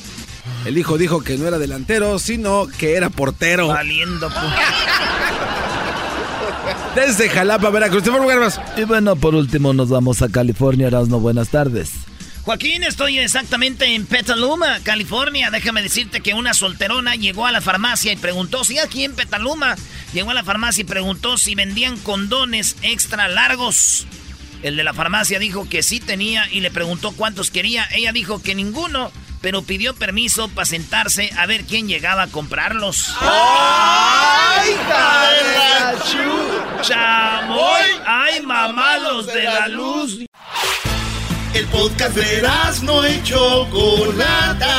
El 0.66 0.78
hijo 0.78 0.98
dijo 0.98 1.22
que 1.22 1.38
no 1.38 1.48
era 1.48 1.58
delantero, 1.58 2.20
sino 2.20 2.68
que 2.68 2.96
era 2.96 3.10
portero. 3.10 3.68
Valiendo, 3.68 4.30
desde 6.96 7.30
Jalapa, 7.30 7.70
Veracruz. 7.70 8.04
Y 8.78 8.84
bueno, 8.84 9.16
por 9.16 9.36
último 9.36 9.74
nos 9.74 9.90
vamos 9.90 10.22
a 10.22 10.30
California. 10.30 10.88
Erasno, 10.88 11.20
buenas 11.20 11.50
tardes. 11.50 11.92
Joaquín, 12.44 12.84
estoy 12.84 13.20
exactamente 13.20 13.94
en 13.94 14.08
Petaluma, 14.08 14.80
California. 14.84 15.52
Déjame 15.52 15.84
decirte 15.84 16.22
que 16.22 16.34
una 16.34 16.56
solterona 16.56 17.16
llegó 17.16 17.46
a 17.46 17.52
la 17.52 17.62
farmacia 17.62 18.12
y 18.12 18.16
preguntó, 18.16 18.64
si 18.64 18.80
aquí 18.80 19.04
en 19.04 19.14
Petaluma, 19.14 19.76
llegó 20.12 20.32
a 20.32 20.34
la 20.34 20.44
farmacia 20.44 20.82
y 20.82 20.86
preguntó 20.86 21.38
si 21.38 21.54
vendían 21.54 21.98
condones 21.98 22.78
extra 22.82 23.28
largos. 23.28 24.08
El 24.64 24.76
de 24.76 24.84
la 24.84 24.94
farmacia 24.94 25.38
dijo 25.38 25.70
que 25.70 25.84
sí 25.84 26.00
tenía 26.00 26.48
y 26.52 26.62
le 26.62 26.72
preguntó 26.72 27.12
cuántos 27.12 27.52
quería. 27.52 27.88
Ella 27.94 28.12
dijo 28.12 28.42
que 28.42 28.56
ninguno 28.56 29.12
pero 29.42 29.64
pidió 29.64 29.94
permiso 29.96 30.48
para 30.50 30.66
sentarse 30.66 31.32
a 31.38 31.46
ver 31.46 31.66
quién 31.66 31.88
llegaba 31.88 32.24
a 32.24 32.28
comprarlos. 32.28 33.14
¡Ay, 33.20 34.76
¡Chamoy! 36.82 37.86
¡Ay, 38.06 38.42
mamalos 38.42 39.28
de 39.28 39.44
la 39.44 39.68
luz! 39.68 40.20
El 41.54 41.68
podcast 41.68 42.16
de 42.16 42.48
no 42.84 43.04
hecho 43.04 43.68
Chocolata. 43.70 44.78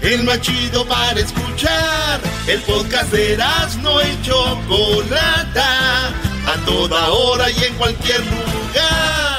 El 0.00 0.22
más 0.24 0.40
chido 0.40 0.86
para 0.86 1.20
escuchar. 1.20 2.20
El 2.46 2.60
podcast 2.62 3.12
de 3.12 3.36
no 3.82 4.00
hecho 4.00 4.60
Chocolata. 4.66 6.08
A 6.46 6.64
toda 6.64 7.08
hora 7.10 7.50
y 7.50 7.64
en 7.64 7.74
cualquier 7.74 8.20
lugar. 8.20 9.35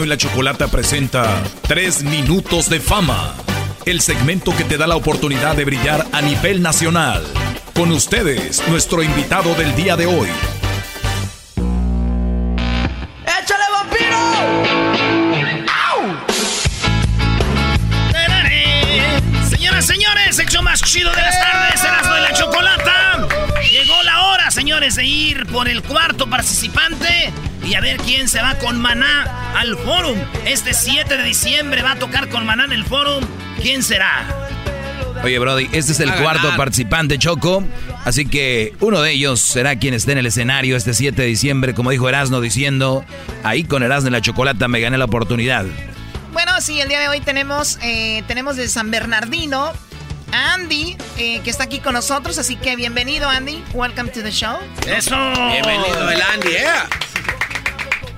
Erasmo 0.00 0.04
y 0.04 0.08
la 0.08 0.16
Chocolata 0.16 0.68
presenta 0.68 1.42
Tres 1.66 2.02
Minutos 2.02 2.68
de 2.68 2.80
Fama, 2.80 3.34
el 3.86 4.00
segmento 4.00 4.56
que 4.56 4.64
te 4.64 4.78
da 4.78 4.86
la 4.86 4.96
oportunidad 4.96 5.56
de 5.56 5.64
brillar 5.64 6.06
a 6.12 6.22
nivel 6.22 6.62
nacional. 6.62 7.24
Con 7.74 7.90
ustedes, 7.92 8.66
nuestro 8.68 9.02
invitado 9.02 9.54
del 9.54 9.74
día 9.74 9.96
de 9.96 10.06
hoy. 10.06 10.28
¡Échale 13.24 13.64
vampiro! 13.72 14.18
Señoras, 19.50 19.86
señores, 19.86 20.38
el 20.38 20.46
show 20.46 20.62
más 20.62 20.82
chido 20.82 21.10
de 21.10 21.22
las 21.22 21.40
tardes, 21.40 21.84
Erasmo 21.84 22.16
y 22.16 22.20
la 22.20 22.32
Chocolata. 22.32 22.69
De 24.80 25.04
ir 25.04 25.46
por 25.46 25.68
el 25.68 25.82
cuarto 25.82 26.28
participante 26.30 27.30
y 27.62 27.74
a 27.74 27.82
ver 27.82 27.98
quién 27.98 28.28
se 28.28 28.40
va 28.40 28.54
con 28.54 28.80
Maná 28.80 29.52
al 29.54 29.76
Forum. 29.76 30.18
Este 30.46 30.72
7 30.72 31.18
de 31.18 31.22
diciembre 31.22 31.82
va 31.82 31.92
a 31.92 31.96
tocar 31.96 32.30
con 32.30 32.46
Maná 32.46 32.64
en 32.64 32.72
el 32.72 32.86
Forum. 32.86 33.22
¿Quién 33.60 33.82
será? 33.82 34.26
Oye, 35.22 35.38
Brody, 35.38 35.68
este 35.72 35.92
es 35.92 36.00
el 36.00 36.10
cuarto 36.14 36.56
participante, 36.56 37.18
Choco. 37.18 37.62
Así 38.06 38.24
que 38.24 38.74
uno 38.80 39.02
de 39.02 39.12
ellos 39.12 39.40
será 39.40 39.76
quien 39.76 39.92
esté 39.92 40.12
en 40.12 40.18
el 40.18 40.26
escenario 40.26 40.78
este 40.78 40.94
7 40.94 41.20
de 41.20 41.28
diciembre, 41.28 41.74
como 41.74 41.90
dijo 41.90 42.08
Erasno, 42.08 42.40
diciendo, 42.40 43.04
ahí 43.44 43.64
con 43.64 43.82
Erasno 43.82 44.08
y 44.08 44.12
la 44.12 44.22
Chocolata 44.22 44.66
me 44.66 44.80
gané 44.80 44.96
la 44.96 45.04
oportunidad. 45.04 45.66
Bueno, 46.32 46.52
sí, 46.62 46.80
el 46.80 46.88
día 46.88 47.00
de 47.00 47.08
hoy 47.08 47.20
tenemos, 47.20 47.78
eh, 47.82 48.24
tenemos 48.26 48.56
de 48.56 48.66
San 48.66 48.90
Bernardino 48.90 49.74
Andy, 50.32 50.96
eh, 51.18 51.40
que 51.42 51.50
está 51.50 51.64
aquí 51.64 51.80
con 51.80 51.94
nosotros. 51.94 52.38
Así 52.38 52.56
que 52.56 52.76
bienvenido, 52.76 53.28
Andy. 53.28 53.62
Welcome 53.72 54.10
to 54.10 54.22
the 54.22 54.30
show. 54.30 54.58
¡Eso! 54.86 55.16
Bienvenido, 55.52 56.10
el 56.10 56.22
Andy, 56.22 56.48
¿eh? 56.48 56.66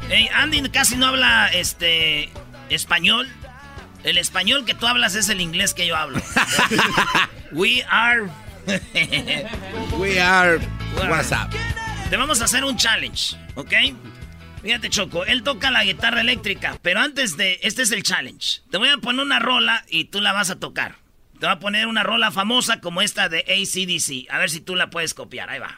Hey, 0.08 0.28
Andy 0.34 0.68
casi 0.70 0.96
no 0.96 1.06
habla 1.06 1.48
este 1.52 2.30
español. 2.68 3.28
El 4.04 4.18
español 4.18 4.64
que 4.64 4.74
tú 4.74 4.86
hablas 4.86 5.14
es 5.14 5.28
el 5.28 5.40
inglés 5.40 5.74
que 5.74 5.86
yo 5.86 5.96
hablo. 5.96 6.20
We 7.52 7.84
are. 7.88 8.28
We 9.98 10.20
are. 10.20 10.58
What's 11.08 11.32
up? 11.32 11.50
Te 12.10 12.16
vamos 12.16 12.40
a 12.40 12.44
hacer 12.44 12.64
un 12.64 12.76
challenge, 12.76 13.36
¿ok? 13.54 13.72
Fíjate, 14.62 14.90
Choco, 14.90 15.24
él 15.24 15.42
toca 15.42 15.70
la 15.70 15.82
guitarra 15.82 16.20
eléctrica, 16.20 16.78
pero 16.82 17.00
antes 17.00 17.36
de. 17.36 17.58
Este 17.62 17.82
es 17.82 17.90
el 17.90 18.02
challenge. 18.02 18.60
Te 18.70 18.78
voy 18.78 18.90
a 18.90 18.98
poner 18.98 19.24
una 19.24 19.38
rola 19.38 19.84
y 19.88 20.04
tú 20.04 20.20
la 20.20 20.32
vas 20.32 20.50
a 20.50 20.58
tocar. 20.58 21.01
Te 21.42 21.46
voy 21.48 21.56
a 21.56 21.58
poner 21.58 21.88
una 21.88 22.04
rola 22.04 22.30
famosa 22.30 22.80
como 22.80 23.02
esta 23.02 23.28
de 23.28 23.38
ACDC. 23.40 24.32
A 24.32 24.38
ver 24.38 24.48
si 24.48 24.60
tú 24.60 24.76
la 24.76 24.90
puedes 24.90 25.12
copiar. 25.12 25.50
Ahí 25.50 25.58
va. 25.58 25.76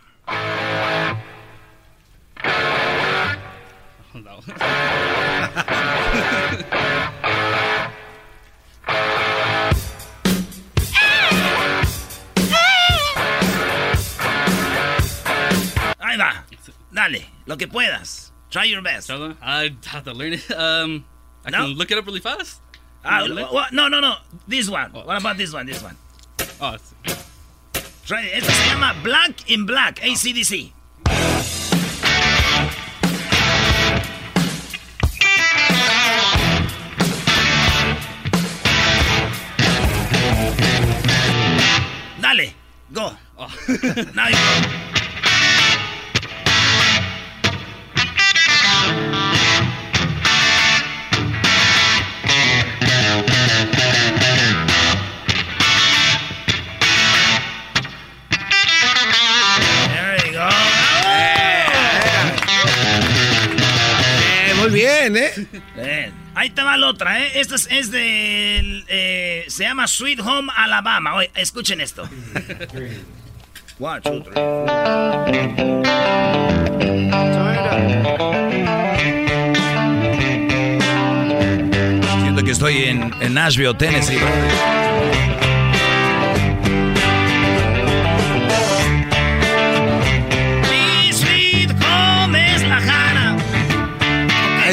Ahí 15.98 16.16
va. 16.18 16.44
Dale, 16.90 17.26
lo 17.46 17.56
que 17.56 17.66
puedas. 17.68 18.32
Try 18.50 18.70
your 18.70 18.82
best. 18.82 19.10
I 19.10 19.74
have 19.86 20.04
to 20.04 20.12
learn 20.14 20.34
it. 20.34 20.50
Um, 20.50 21.04
I 21.44 21.50
No? 21.50 21.58
can 21.58 21.66
look 21.74 21.90
it 21.90 21.98
up 21.98 22.06
really 22.06 22.20
fast. 22.20 22.60
Ah, 23.04 23.18
Really? 23.20 23.44
wha- 23.44 23.68
no, 23.72 23.88
no, 23.88 24.00
no. 24.00 24.16
This 24.48 24.68
one. 24.68 24.90
What 24.92 25.18
about 25.20 25.36
this 25.36 25.52
one? 25.52 25.66
This 25.66 25.82
one. 25.82 25.96
Oh, 26.60 26.74
it's- 26.74 26.94
Try 28.06 28.22
it. 28.22 28.42
Esto 28.42 28.52
se 28.52 28.66
llama 28.74 28.94
Black 29.02 29.50
in 29.50 29.64
Black, 29.66 29.96
ACDC. 30.00 30.72
Dale, 42.20 42.52
go. 42.92 43.12
Now 44.14 44.28
you 44.28 44.34
go. 44.34 44.90
bien, 64.84 65.16
¿eh? 65.16 65.30
Bien. 65.76 66.12
Ahí 66.34 66.50
te 66.50 66.62
va 66.62 66.76
la 66.76 66.88
otra, 66.88 67.20
¿eh? 67.24 67.32
Esta 67.40 67.54
es, 67.54 67.68
es 67.70 67.90
del... 67.90 68.84
eh, 68.88 69.44
se 69.48 69.62
llama 69.64 69.86
Sweet 69.86 70.20
Home 70.20 70.52
Alabama. 70.56 71.14
Oye, 71.14 71.30
escuchen 71.36 71.80
esto. 71.80 72.08
One, 73.78 74.00
two, 74.02 74.22
three. 74.22 75.84
Siento 82.22 82.42
que 82.44 82.50
estoy 82.50 82.84
en, 82.84 83.12
en 83.20 83.34
Nashville, 83.34 83.74
Tennessee. 83.74 84.18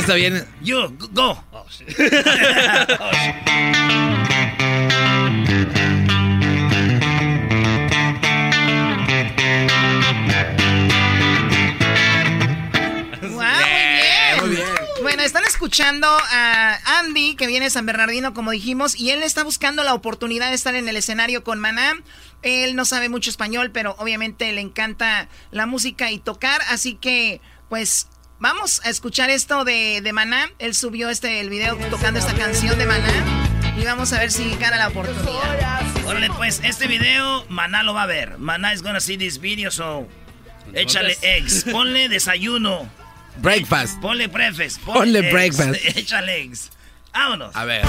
Está 0.01 0.15
bien. 0.15 0.47
You, 0.61 0.97
go. 1.11 1.43
Oh, 1.51 1.65
¡Wow! 13.29 14.41
Muy 14.41 14.49
bien. 14.55 14.67
Bueno, 15.03 15.21
están 15.23 15.43
escuchando 15.45 16.07
a 16.07 16.99
Andy, 16.99 17.35
que 17.35 17.45
viene 17.45 17.65
de 17.65 17.69
San 17.69 17.85
Bernardino, 17.85 18.33
como 18.33 18.51
dijimos, 18.51 18.95
y 18.95 19.11
él 19.11 19.21
está 19.23 19.43
buscando 19.43 19.83
la 19.83 19.93
oportunidad 19.93 20.49
de 20.49 20.55
estar 20.55 20.73
en 20.75 20.87
el 20.89 20.95
escenario 20.95 21.43
con 21.43 21.59
Maná. 21.59 21.93
Él 22.41 22.75
no 22.75 22.85
sabe 22.85 23.09
mucho 23.09 23.29
español, 23.29 23.69
pero 23.71 23.95
obviamente 23.99 24.51
le 24.51 24.61
encanta 24.61 25.29
la 25.51 25.67
música 25.67 26.09
y 26.11 26.17
tocar, 26.17 26.61
así 26.69 26.95
que, 26.95 27.39
pues, 27.69 28.07
vamos 28.41 28.81
a 28.83 28.89
escuchar 28.89 29.29
esto 29.29 29.63
de, 29.63 30.01
de 30.01 30.11
Maná. 30.11 30.49
Él 30.59 30.75
subió 30.75 31.09
este 31.09 31.39
el 31.39 31.49
video 31.49 31.77
tocando 31.89 32.19
esta 32.19 32.33
canción 32.33 32.77
de 32.77 32.85
Maná. 32.85 33.13
Y 33.77 33.85
vamos 33.85 34.11
a 34.11 34.19
ver 34.19 34.31
si 34.31 34.55
gana 34.57 34.77
la 34.77 34.89
oportunidad. 34.89 35.81
Órale, 36.05 36.29
pues, 36.31 36.59
este 36.63 36.87
video, 36.87 37.45
Maná 37.47 37.83
lo 37.83 37.93
va 37.93 38.03
a 38.03 38.07
ver. 38.07 38.37
Maná 38.37 38.73
is 38.73 38.81
gonna 38.83 38.99
see 38.99 39.17
this 39.17 39.39
video, 39.39 39.71
so... 39.71 40.07
Échale 40.73 41.17
eggs. 41.21 41.65
Ponle 41.71 42.09
desayuno. 42.09 42.89
Breakfast. 43.37 43.99
Ponle 44.01 44.27
breakfast. 44.27 44.81
Ponle 44.81 45.19
eggs. 45.19 45.31
breakfast. 45.31 45.85
Échale 45.97 46.41
eggs. 46.41 46.69
Vámonos. 47.13 47.55
A 47.55 47.65
ver. 47.65 47.85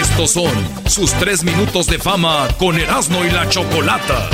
Estos 0.00 0.32
son 0.32 0.52
sus 0.88 1.12
tres 1.14 1.42
minutos 1.42 1.86
de 1.86 1.98
fama 1.98 2.48
con 2.58 2.78
Erasmo 2.78 3.24
y 3.24 3.30
la 3.30 3.48
Chocolata. 3.48 4.28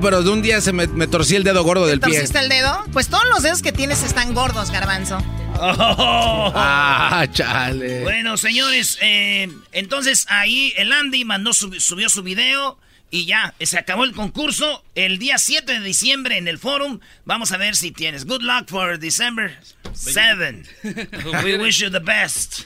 Pero 0.00 0.22
de 0.22 0.30
un 0.30 0.42
día 0.42 0.60
se 0.60 0.72
me, 0.72 0.86
me 0.86 1.06
torcí 1.06 1.36
el 1.36 1.44
dedo 1.44 1.62
gordo 1.64 1.86
del 1.86 2.00
pie. 2.00 2.12
¿Torciste 2.14 2.38
el 2.38 2.48
dedo? 2.48 2.84
Pues 2.92 3.08
todos 3.08 3.24
los 3.28 3.42
dedos 3.42 3.62
que 3.62 3.72
tienes 3.72 4.02
están 4.02 4.34
gordos, 4.34 4.70
garbanzo. 4.70 5.18
Ah, 5.62 7.26
chale. 7.32 8.02
Bueno, 8.02 8.36
señores, 8.36 8.98
eh, 9.00 9.48
entonces 9.72 10.26
ahí 10.28 10.72
el 10.76 10.92
Andy 10.92 11.24
mandó 11.24 11.52
su- 11.52 11.78
subió 11.80 12.08
su 12.08 12.22
video 12.22 12.78
y 13.10 13.24
ya, 13.26 13.54
se 13.60 13.78
acabó 13.78 14.04
el 14.04 14.12
concurso. 14.12 14.84
El 14.94 15.18
día 15.18 15.38
7 15.38 15.72
de 15.78 15.80
diciembre 15.80 16.38
en 16.38 16.48
el 16.48 16.58
forum, 16.58 17.00
vamos 17.24 17.52
a 17.52 17.56
ver 17.56 17.76
si 17.76 17.90
tienes. 17.92 18.24
Good 18.26 18.42
luck 18.42 18.68
for 18.68 18.98
December 18.98 19.58
7. 19.92 20.62
We 21.44 21.58
wish 21.58 21.78
you 21.80 21.90
the 21.90 21.98
best. 22.00 22.62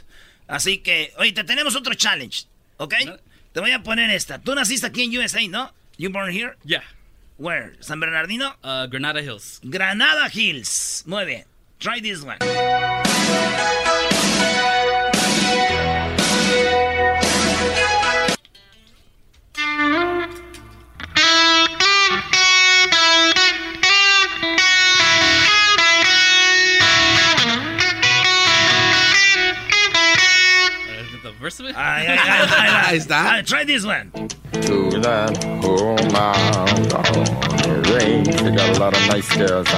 Así 0.46 0.78
que, 0.78 1.12
oye, 1.18 1.32
te 1.32 1.42
tenemos 1.44 1.74
otro 1.74 1.94
challenge, 1.94 2.44
¿ok? 2.76 2.94
Te 3.52 3.60
voy 3.60 3.72
a 3.72 3.82
poner 3.82 4.10
esta. 4.10 4.38
Tú 4.40 4.54
naciste 4.54 4.86
aquí 4.86 5.02
en 5.04 5.16
USA, 5.18 5.40
¿no? 5.48 5.72
You 5.96 6.10
born 6.10 6.30
here? 6.30 6.52
Yeah. 6.64 6.82
Where? 7.36 7.72
¿San 7.80 7.98
Bernardino? 7.98 8.54
Uh, 8.62 8.86
Granada 8.86 9.20
Hills. 9.20 9.60
Granada 9.64 10.28
Hills. 10.28 11.02
Muy 11.06 11.24
bien. 11.24 11.44
Try 11.80 12.00
this 12.00 12.22
one. 12.22 12.38
The? 31.44 31.74
Ay, 31.76 32.06
ay, 32.06 32.18
ay. 32.18 32.84
Ahí 32.86 32.96
está. 32.96 33.36
Ah, 33.36 33.42
try 33.42 33.64
this 33.64 33.84
one. 33.84 34.10
To 34.62 34.98
that 35.00 35.36
whole 35.60 35.94
mountain 36.10 37.82
range, 37.92 38.34
they 38.40 38.50
got 38.50 38.74
a 38.74 38.80
lot 38.80 38.94
of 38.96 39.06
nice 39.08 39.28
girls. 39.36 39.68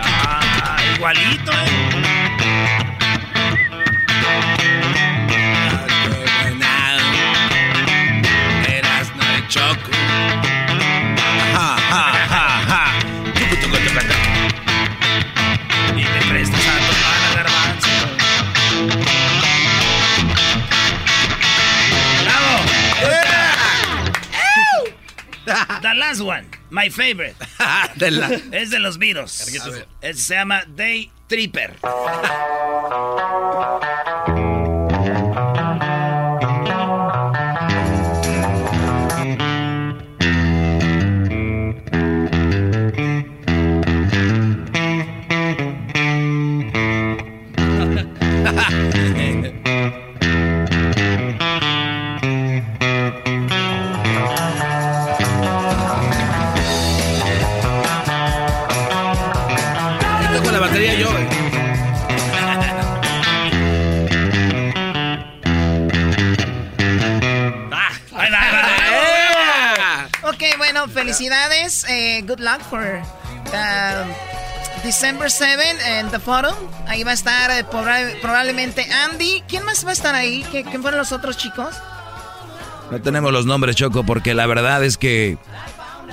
Ah, 0.00 0.78
igualito, 0.96 1.52
¿eh? 1.52 1.91
Last 26.12 26.20
one, 26.22 26.46
my 26.70 26.88
favorite. 26.90 27.34
De 27.96 28.10
la- 28.10 28.28
Es 28.52 28.70
de 28.70 28.78
los 28.78 28.98
Beatles. 28.98 29.32
Se 29.32 30.34
llama 30.34 30.62
Day 30.66 31.10
Tripper. 31.28 31.74
felicidades. 71.16 71.84
eh, 71.88 72.22
good 72.26 72.40
luck 72.40 72.60
for 72.68 73.02
um, 73.52 74.08
December 74.84 75.30
7 75.30 75.62
en 75.98 76.10
The 76.10 76.18
Forum. 76.18 76.54
Ahí 76.86 77.04
va 77.04 77.12
a 77.12 77.14
estar 77.14 77.50
eh, 77.50 77.64
proba- 77.64 78.12
probablemente 78.20 78.86
Andy. 78.90 79.42
¿Quién 79.48 79.64
más 79.64 79.84
va 79.84 79.90
a 79.90 79.92
estar 79.92 80.14
ahí? 80.14 80.44
¿Qué- 80.50 80.64
¿Quién 80.64 80.82
fueron 80.82 80.98
los 80.98 81.12
otros 81.12 81.36
chicos? 81.36 81.74
No 82.90 83.00
tenemos 83.00 83.32
los 83.32 83.46
nombres, 83.46 83.76
Choco, 83.76 84.04
porque 84.04 84.34
la 84.34 84.46
verdad 84.46 84.84
es 84.84 84.98
que 84.98 85.38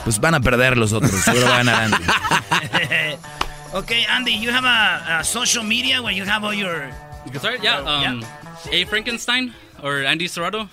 pues 0.03 0.19
van 0.19 0.33
a 0.35 0.39
perder 0.39 0.77
los 0.77 0.93
otros. 0.93 1.11
Seguro 1.25 1.45
va 1.47 1.57
a 1.57 1.83
Andy. 1.83 1.97
okay, 3.73 4.05
Andy, 4.05 4.39
you 4.39 4.49
have 4.51 4.65
a, 4.65 5.19
a 5.19 5.23
social 5.23 5.63
media 5.63 6.01
where 6.01 6.15
you 6.15 6.25
have 6.25 6.43
all 6.45 6.53
your 6.53 6.89
You 7.25 7.31
can 7.31 7.39
start? 7.41 7.61
Yeah. 7.61 7.79
Um, 7.81 8.23
A. 8.71 8.85
Frankenstein 8.85 9.53
or 9.83 10.05
Andy 10.05 10.27
Serrato. 10.27 10.69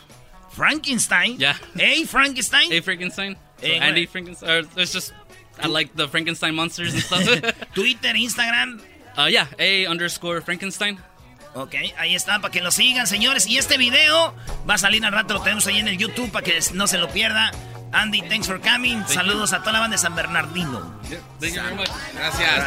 Frankenstein. 0.53 1.37
Yeah. 1.39 1.57
A. 1.79 2.05
Frankenstein. 2.07 2.73
A. 2.73 2.81
Frankenstein. 2.81 3.37
So 3.67 3.73
Eh, 3.73 3.79
Andy 3.83 4.01
where? 4.03 4.09
Frankenstein. 4.09 4.69
It's 4.77 4.93
just, 4.93 5.13
I 5.63 5.67
like 5.69 5.91
the 5.95 6.07
Frankenstein 6.09 6.55
monsters 6.55 6.95
and 6.95 7.03
stuff. 7.03 7.23
Twitter, 7.75 8.13
Instagram. 8.15 8.81
uh, 9.19 9.27
yeah. 9.31 9.47
A 9.59 9.87
underscore 9.87 10.41
Frankenstein. 10.43 10.99
Ok, 11.55 11.75
ahí 11.99 12.15
está, 12.15 12.39
para 12.41 12.53
que 12.53 12.61
lo 12.61 12.71
sigan, 12.71 13.07
señores. 13.07 13.47
Y 13.47 13.57
este 13.57 13.79
video 13.79 14.35
va 14.69 14.75
a 14.75 14.79
salir 14.79 15.03
al 15.07 15.13
rato, 15.13 15.33
lo 15.35 15.41
tenemos 15.41 15.67
ahí 15.67 15.79
en 15.79 15.89
el 15.89 15.97
YouTube 15.97 16.31
para 16.31 16.45
que 16.45 16.59
no 16.75 16.87
se 16.87 16.99
lo 16.99 17.09
pierda. 17.09 17.51
Andy, 17.93 18.21
thanks 18.29 18.47
for 18.47 18.61
coming. 18.61 19.03
Saludos 19.07 19.55
a 19.55 19.61
toda 19.61 19.73
la 19.73 19.81
banda 19.81 19.95
de 19.97 20.03
San 20.03 20.15
Bernardino. 20.15 21.01
Thank 21.41 21.55
you 21.55 21.63
very 21.63 21.75
much. 21.77 21.89
Gracias. 22.15 22.67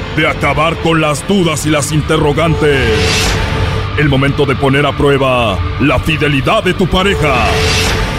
de 0.15 0.27
acabar 0.27 0.77
con 0.77 0.99
las 1.01 1.27
dudas 1.27 1.65
y 1.65 1.69
las 1.69 1.91
interrogantes. 1.91 2.89
El 3.97 4.09
momento 4.09 4.45
de 4.45 4.55
poner 4.55 4.85
a 4.85 4.95
prueba 4.95 5.57
la 5.79 5.99
fidelidad 5.99 6.63
de 6.63 6.73
tu 6.73 6.87
pareja. 6.87 7.45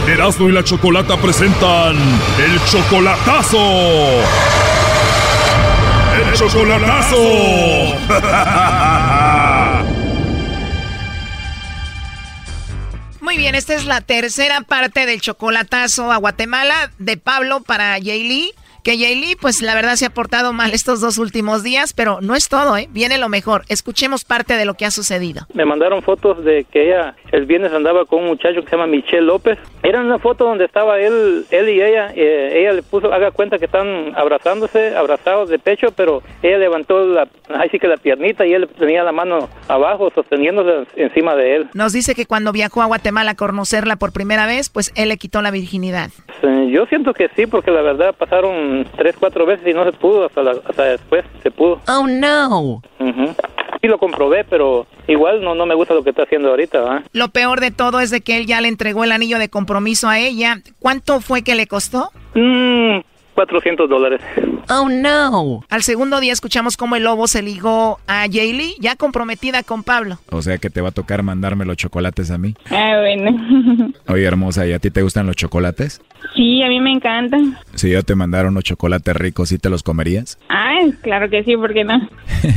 Erasmo 0.07 0.49
y 0.49 0.53
la 0.53 0.65
Chocolata 0.65 1.17
presentan 1.17 1.97
el 1.97 2.65
chocolatazo. 2.65 3.59
El 6.17 6.33
chocolatazo. 6.35 7.17
Muy 13.21 13.37
bien, 13.37 13.55
esta 13.55 13.75
es 13.75 13.85
la 13.85 14.01
tercera 14.01 14.61
parte 14.63 15.07
del 15.07 15.21
chocolatazo 15.21 16.11
a 16.11 16.17
Guatemala 16.17 16.91
de 16.99 17.17
Pablo 17.17 17.61
para 17.61 17.95
Jaylee. 17.95 18.53
Que 18.83 18.99
Yayli, 18.99 19.37
pues 19.37 19.63
la 19.63 19.77
verdad 19.77 19.95
se 19.95 20.07
ha 20.07 20.11
portado 20.11 20.53
mal 20.53 20.73
estos 20.73 21.01
dos 21.01 21.19
últimos 21.19 21.63
días, 21.63 21.93
pero 21.93 22.19
no 22.21 22.35
es 22.35 22.49
todo, 22.49 22.77
¿eh? 22.77 22.89
Viene 22.91 23.17
lo 23.17 23.29
mejor. 23.29 23.63
Escuchemos 23.69 24.25
parte 24.25 24.55
de 24.55 24.65
lo 24.65 24.75
que 24.75 24.85
ha 24.85 24.91
sucedido. 24.91 25.47
Me 25.55 25.65
mandaron 25.65 26.03
fotos 26.03 26.45
de 26.45 26.65
que 26.65 26.89
ella 26.89 27.15
el 27.31 27.47
viernes 27.47 27.73
andaba 27.73 28.05
con 28.07 28.23
un 28.23 28.27
muchacho 28.27 28.63
que 28.63 28.71
se 28.71 28.77
llama 28.77 28.89
Michelle 28.89 29.23
López. 29.23 29.59
Era 29.85 30.01
una 30.01 30.19
foto 30.19 30.45
donde 30.45 30.65
estaba 30.65 30.99
él, 30.99 31.47
él 31.51 31.69
y 31.69 31.81
ella. 31.81 32.13
Eh, 32.17 32.61
ella 32.61 32.73
le 32.73 32.83
puso, 32.83 33.13
haga 33.13 33.31
cuenta 33.31 33.59
que 33.59 33.67
están 33.67 34.13
abrazándose, 34.17 34.97
abrazados 34.97 35.49
de 35.49 35.61
pecho, 35.61 35.93
pero 35.93 36.23
ella 36.43 36.59
levantó 36.59 37.07
la, 37.07 37.29
ahí 37.55 37.69
sí 37.71 37.79
que 37.79 37.87
la 37.87 37.99
piernita 37.99 38.45
y 38.45 38.53
él 38.53 38.69
tenía 38.79 39.05
la 39.05 39.13
mano 39.13 39.49
abajo 39.69 40.11
sosteniéndose 40.13 40.89
encima 40.97 41.37
de 41.37 41.57
él. 41.57 41.69
Nos 41.75 41.93
dice 41.93 42.17
que 42.17 42.27
cuando 42.27 42.51
viajó 42.51 42.83
a 42.83 42.87
Guatemala 42.87 43.33
a 43.33 43.37
conocerla 43.37 43.95
por 43.95 44.13
primera 44.13 44.47
vez, 44.47 44.71
pues 44.71 44.93
él 44.97 45.09
le 45.09 45.19
quitó 45.19 45.41
la 45.41 45.53
virginidad. 45.53 46.11
Yo 46.43 46.87
siento 46.87 47.13
que 47.13 47.29
sí, 47.37 47.47
porque 47.47 47.71
la 47.71 47.83
verdad 47.83 48.15
pasaron 48.17 48.72
tres, 48.97 49.17
cuatro 49.19 49.47
veces 49.47 49.67
y 49.67 49.75
no 49.75 49.85
se 49.85 49.93
pudo, 49.93 50.27
hasta, 50.27 50.41
hasta 50.41 50.85
después 50.85 51.25
se 51.43 51.51
pudo. 51.51 51.81
Oh, 51.89 52.07
no. 52.07 52.83
Sí 53.81 53.89
lo 53.89 53.99
comprobé, 53.99 54.45
pero 54.45 54.87
igual 55.09 55.43
no, 55.43 55.57
no 55.57 55.67
me 55.67 55.75
gusta 55.75 55.93
lo 55.95 56.05
que 56.05 56.11
está 56.11 56.23
haciendo 56.23 56.51
ahorita. 56.51 57.03
Lo 57.13 57.29
peor 57.29 57.61
de 57.61 57.73
todo 57.73 57.99
es 57.99 58.11
de 58.11 58.21
que 58.21 58.37
él 58.37 58.47
ya 58.47 58.61
le 58.61 58.69
entregó 58.69 59.03
el 59.03 59.11
anillo 59.11 59.39
de 59.39 59.49
compromiso 59.49 60.09
a 60.09 60.21
ella. 60.21 60.59
¿Cuánto 60.79 61.21
fue 61.21 61.43
que 61.43 61.57
le 61.57 61.67
costó? 61.67 62.11
Mmm, 62.35 63.01
400 63.47 63.89
dólares. 63.89 64.21
Oh, 64.69 64.89
no. 64.89 65.65
Al 65.69 65.83
segundo 65.83 66.21
día 66.21 66.33
escuchamos 66.33 66.77
cómo 66.77 66.95
el 66.95 67.03
lobo 67.03 67.27
se 67.27 67.43
ligó 67.43 67.99
a 68.07 68.27
Jaylee, 68.31 68.77
ya 68.79 68.95
comprometida 68.95 69.65
con 69.65 69.83
Pablo. 69.83 70.19
O 70.31 70.43
sea 70.43 70.59
que 70.59 70.71
te 70.71 70.81
va 70.81 70.91
a 70.91 70.93
tocar 70.93 71.25
mandarme 71.25 71.65
los 71.65 71.77
chocolates 71.77 72.31
a 72.31 72.39
mí. 72.39 72.55
Ah, 72.71 73.01
bueno. 73.01 73.93
Oye, 74.09 74.25
hermosa, 74.25 74.65
¿y 74.67 74.73
a 74.73 74.79
ti 74.79 74.91
te 74.91 75.03
gustan 75.03 75.27
los 75.27 75.35
chocolates? 75.35 76.01
Sí, 76.37 76.63
a 76.63 76.69
mí 76.69 76.81
me 76.81 76.93
encantan. 76.93 77.59
Si 77.75 77.91
yo 77.91 78.05
te 78.05 78.15
mandara 78.15 78.49
unos 78.49 78.63
chocolates 78.63 79.17
ricos, 79.17 79.49
¿sí 79.49 79.59
te 79.59 79.69
los 79.69 79.83
comerías? 79.83 80.39
Ah, 80.49 80.79
claro 81.03 81.29
que 81.29 81.43
sí, 81.43 81.57
¿por 81.57 81.75
qué 81.75 81.83
no? 81.83 82.09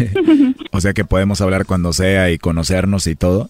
o 0.72 0.82
sea 0.82 0.94
que 0.94 1.04
podemos 1.04 1.42
hablar 1.42 1.66
cuando 1.66 1.92
sea 1.92 2.30
y 2.30 2.38
conocernos 2.38 3.08
y 3.08 3.16
todo. 3.16 3.50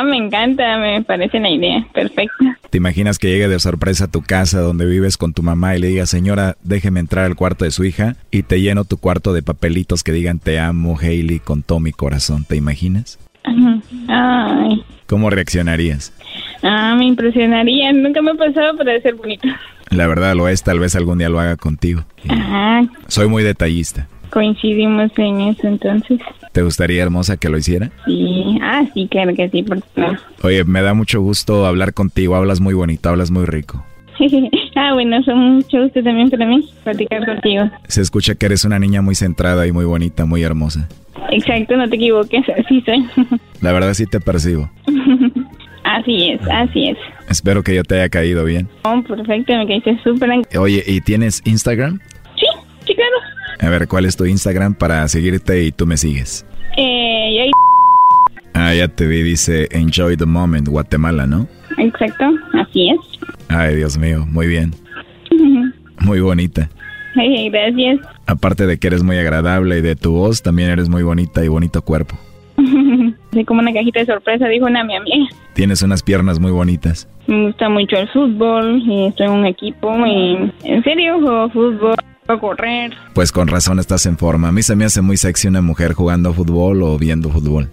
Ah, 0.00 0.02
me 0.02 0.16
encanta, 0.16 0.78
me 0.78 1.02
parece 1.02 1.38
la 1.40 1.50
idea, 1.50 1.86
perfecta. 1.92 2.56
¿Te 2.70 2.78
imaginas 2.78 3.18
que 3.18 3.28
llegue 3.28 3.48
de 3.48 3.60
sorpresa 3.60 4.04
a 4.04 4.10
tu 4.10 4.22
casa 4.22 4.60
donde 4.60 4.86
vives 4.86 5.18
con 5.18 5.34
tu 5.34 5.42
mamá 5.42 5.76
y 5.76 5.78
le 5.78 5.88
diga, 5.88 6.06
señora, 6.06 6.56
déjeme 6.62 7.00
entrar 7.00 7.26
al 7.26 7.36
cuarto 7.36 7.66
de 7.66 7.70
su 7.70 7.84
hija 7.84 8.16
y 8.30 8.42
te 8.44 8.62
lleno 8.62 8.84
tu 8.84 8.96
cuarto 8.96 9.34
de 9.34 9.42
papelitos 9.42 10.02
que 10.02 10.12
digan 10.12 10.38
te 10.38 10.58
amo, 10.58 10.98
Hailey, 10.98 11.38
con 11.38 11.62
todo 11.62 11.80
mi 11.80 11.92
corazón? 11.92 12.46
¿Te 12.46 12.56
imaginas? 12.56 13.18
Ay. 14.08 14.82
¿Cómo 15.06 15.28
reaccionarías? 15.28 16.14
Ah, 16.62 16.94
me 16.96 17.04
impresionaría. 17.04 17.92
Nunca 17.92 18.22
me 18.22 18.30
ha 18.30 18.34
pasado, 18.34 18.78
pero 18.78 18.92
debe 18.92 19.02
ser 19.02 19.16
bonito. 19.16 19.48
La 19.90 20.06
verdad 20.06 20.34
lo 20.34 20.48
es, 20.48 20.62
tal 20.62 20.78
vez 20.78 20.96
algún 20.96 21.18
día 21.18 21.28
lo 21.28 21.40
haga 21.40 21.56
contigo. 21.56 22.06
Ajá. 22.26 22.86
Soy 23.06 23.28
muy 23.28 23.42
detallista. 23.42 24.08
Coincidimos 24.30 25.10
en 25.18 25.40
eso 25.42 25.66
entonces. 25.66 26.20
¿Te 26.52 26.62
gustaría, 26.62 27.02
hermosa, 27.02 27.36
que 27.36 27.48
lo 27.48 27.58
hiciera? 27.58 27.90
Sí, 28.06 28.58
ah, 28.60 28.84
sí, 28.92 29.06
claro 29.08 29.34
que 29.34 29.48
sí, 29.50 29.62
por 29.62 29.78
Oye, 30.42 30.64
me 30.64 30.82
da 30.82 30.94
mucho 30.94 31.20
gusto 31.20 31.64
hablar 31.64 31.94
contigo, 31.94 32.34
hablas 32.34 32.60
muy 32.60 32.74
bonito, 32.74 33.08
hablas 33.08 33.30
muy 33.30 33.44
rico. 33.44 33.84
ah, 34.76 34.92
bueno, 34.94 35.22
son 35.22 35.56
mucho 35.56 35.82
gusto 35.82 36.02
también 36.02 36.28
para 36.28 36.46
mí 36.46 36.68
platicar 36.82 37.24
contigo. 37.24 37.70
Se 37.86 38.00
escucha 38.00 38.34
que 38.34 38.46
eres 38.46 38.64
una 38.64 38.78
niña 38.78 39.00
muy 39.00 39.14
centrada 39.14 39.66
y 39.66 39.72
muy 39.72 39.84
bonita, 39.84 40.24
muy 40.26 40.42
hermosa. 40.42 40.88
Exacto, 41.30 41.76
no 41.76 41.88
te 41.88 41.96
equivoques, 41.96 42.44
así 42.48 42.82
soy. 42.82 43.06
La 43.60 43.72
verdad 43.72 43.94
sí 43.94 44.06
te 44.06 44.20
percibo. 44.20 44.70
así 45.84 46.30
es, 46.30 46.40
así 46.50 46.88
es. 46.88 46.98
Espero 47.28 47.62
que 47.62 47.76
yo 47.76 47.84
te 47.84 47.94
haya 47.94 48.08
caído 48.08 48.44
bien. 48.44 48.68
Oh, 48.82 49.00
perfecto, 49.02 49.56
me 49.56 49.66
caíste 49.68 49.98
súper. 50.02 50.30
Oye, 50.58 50.82
¿y 50.86 51.00
tienes 51.00 51.42
Instagram? 51.44 52.00
Sí, 52.36 52.46
sí, 52.86 52.94
claro. 52.94 53.29
A 53.62 53.68
ver, 53.68 53.88
¿cuál 53.88 54.06
es 54.06 54.16
tu 54.16 54.24
Instagram 54.24 54.74
para 54.74 55.06
seguirte 55.08 55.64
y 55.64 55.70
tú 55.70 55.86
me 55.86 55.98
sigues? 55.98 56.46
Eh. 56.78 57.50
Ah, 58.54 58.74
ya 58.74 58.88
te 58.88 59.06
vi, 59.06 59.22
dice 59.22 59.68
Enjoy 59.70 60.16
the 60.16 60.24
Moment, 60.24 60.66
Guatemala, 60.66 61.26
¿no? 61.26 61.46
Exacto, 61.76 62.24
así 62.54 62.90
es. 62.90 62.98
Ay, 63.48 63.76
Dios 63.76 63.98
mío, 63.98 64.24
muy 64.26 64.46
bien. 64.46 64.72
muy 66.00 66.20
bonita. 66.20 66.70
Ay, 67.16 67.50
gracias. 67.50 68.00
Aparte 68.26 68.66
de 68.66 68.78
que 68.78 68.86
eres 68.86 69.02
muy 69.02 69.18
agradable 69.18 69.78
y 69.78 69.82
de 69.82 69.94
tu 69.94 70.12
voz, 70.12 70.42
también 70.42 70.70
eres 70.70 70.88
muy 70.88 71.02
bonita 71.02 71.44
y 71.44 71.48
bonito 71.48 71.82
cuerpo. 71.82 72.16
Soy 73.32 73.44
como 73.44 73.60
una 73.60 73.74
cajita 73.74 74.00
de 74.00 74.06
sorpresa, 74.06 74.46
dijo 74.48 74.66
una 74.66 74.84
mi 74.84 74.96
amiga. 74.96 75.28
Tienes 75.52 75.82
unas 75.82 76.02
piernas 76.02 76.40
muy 76.40 76.50
bonitas. 76.50 77.08
Me 77.26 77.48
gusta 77.48 77.68
mucho 77.68 77.96
el 77.96 78.08
fútbol 78.08 78.82
y 78.86 79.06
estoy 79.06 79.26
en 79.26 79.32
un 79.32 79.46
equipo 79.46 80.06
y 80.06 80.50
en 80.64 80.82
serio 80.82 81.20
juego 81.20 81.50
fútbol 81.50 81.94
correr. 82.38 82.92
Pues 83.14 83.32
con 83.32 83.48
razón 83.48 83.78
estás 83.78 84.06
en 84.06 84.16
forma. 84.16 84.48
A 84.48 84.52
mí 84.52 84.62
se 84.62 84.76
me 84.76 84.84
hace 84.84 85.00
muy 85.00 85.16
sexy 85.16 85.48
una 85.48 85.62
mujer 85.62 85.94
jugando 85.94 86.32
fútbol 86.32 86.82
o 86.82 86.98
viendo 86.98 87.30
fútbol. 87.30 87.70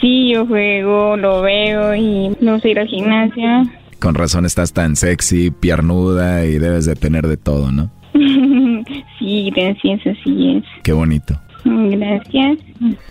Sí, 0.00 0.32
yo 0.32 0.46
juego, 0.46 1.16
lo 1.16 1.42
veo 1.42 1.94
y 1.94 2.36
no 2.40 2.58
sé 2.60 2.70
ir 2.70 2.78
al 2.78 2.88
gimnasio. 2.88 3.70
Con 3.98 4.14
razón 4.14 4.46
estás 4.46 4.72
tan 4.72 4.96
sexy, 4.96 5.50
piernuda 5.50 6.46
y 6.46 6.58
debes 6.58 6.86
de 6.86 6.96
tener 6.96 7.28
de 7.28 7.36
todo, 7.36 7.70
¿no? 7.70 7.90
sí, 9.18 9.50
gracias, 9.54 10.00
así 10.06 10.56
es. 10.56 10.64
Qué 10.82 10.92
bonito. 10.92 11.38
Gracias. 11.64 12.58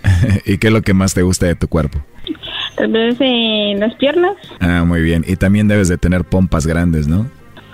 ¿Y 0.46 0.58
qué 0.58 0.68
es 0.68 0.74
lo 0.74 0.82
que 0.82 0.94
más 0.94 1.14
te 1.14 1.22
gusta 1.22 1.46
de 1.46 1.56
tu 1.56 1.68
cuerpo? 1.68 2.00
Tal 2.76 2.92
vez 2.92 3.18
eh, 3.20 3.76
las 3.78 3.94
piernas. 3.96 4.34
Ah, 4.60 4.84
muy 4.86 5.02
bien. 5.02 5.24
Y 5.28 5.36
también 5.36 5.68
debes 5.68 5.90
de 5.90 5.98
tener 5.98 6.24
pompas 6.24 6.66
grandes, 6.66 7.08
¿no? 7.08 7.28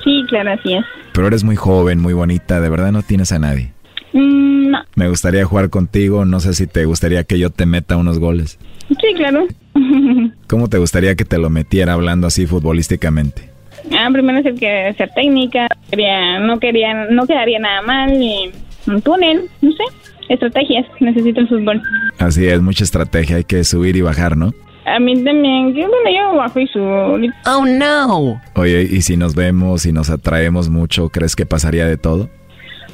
Sí, 0.05 0.23
claro, 0.29 0.51
así 0.51 0.73
es. 0.73 0.85
Pero 1.13 1.27
eres 1.27 1.43
muy 1.43 1.57
joven, 1.57 1.99
muy 1.99 2.13
bonita, 2.13 2.61
de 2.61 2.69
verdad 2.69 2.91
no 2.93 3.01
tienes 3.01 3.31
a 3.31 3.39
nadie. 3.39 3.73
Mm, 4.13 4.69
no. 4.69 4.79
Me 4.95 5.09
gustaría 5.09 5.43
jugar 5.43 5.69
contigo, 5.69 6.23
no 6.23 6.39
sé 6.39 6.53
si 6.53 6.67
te 6.67 6.85
gustaría 6.85 7.23
que 7.25 7.39
yo 7.39 7.49
te 7.49 7.65
meta 7.65 7.97
unos 7.97 8.19
goles. 8.19 8.59
Sí, 8.87 9.13
claro. 9.15 9.45
¿Cómo 10.47 10.69
te 10.69 10.77
gustaría 10.77 11.15
que 11.15 11.25
te 11.25 11.39
lo 11.39 11.49
metiera 11.49 11.93
hablando 11.93 12.27
así 12.27 12.45
futbolísticamente? 12.45 13.49
Ah, 13.91 14.07
primero 14.11 14.39
es 14.39 14.45
el 14.45 14.59
que 14.59 14.87
hacer 14.87 15.09
técnica, 15.15 15.67
quería, 15.89 16.39
no 16.39 16.59
quería, 16.59 17.05
no 17.09 17.25
quedaría 17.25 17.59
nada 17.59 17.81
mal, 17.81 18.13
y 18.21 18.51
un 18.87 19.01
túnel, 19.01 19.49
no 19.61 19.71
sé, 19.71 19.83
estrategias, 20.29 20.85
necesito 20.99 21.41
el 21.41 21.47
fútbol. 21.47 21.81
Así 22.19 22.45
es, 22.45 22.61
mucha 22.61 22.83
estrategia, 22.83 23.37
hay 23.37 23.43
que 23.43 23.63
subir 23.63 23.95
y 23.95 24.01
bajar, 24.01 24.37
¿no? 24.37 24.53
A 24.85 24.99
mí 24.99 25.23
también, 25.23 25.73
yo 25.73 25.87
me 26.03 26.11
llevo 26.11 26.35
bajo 26.35 26.59
y 26.59 26.67
subo. 26.67 27.17
Oh, 27.45 27.65
no. 27.65 28.41
Oye, 28.53 28.83
¿y 28.83 29.01
si 29.01 29.17
nos 29.17 29.33
vemos 29.33 29.85
y 29.87 29.91
nos 29.91 30.11
atraemos 30.11 30.69
mucho, 30.69 31.09
crees 31.09 31.35
que 31.35 31.47
pasaría 31.47 31.87
de 31.87 31.97
todo? 31.97 32.29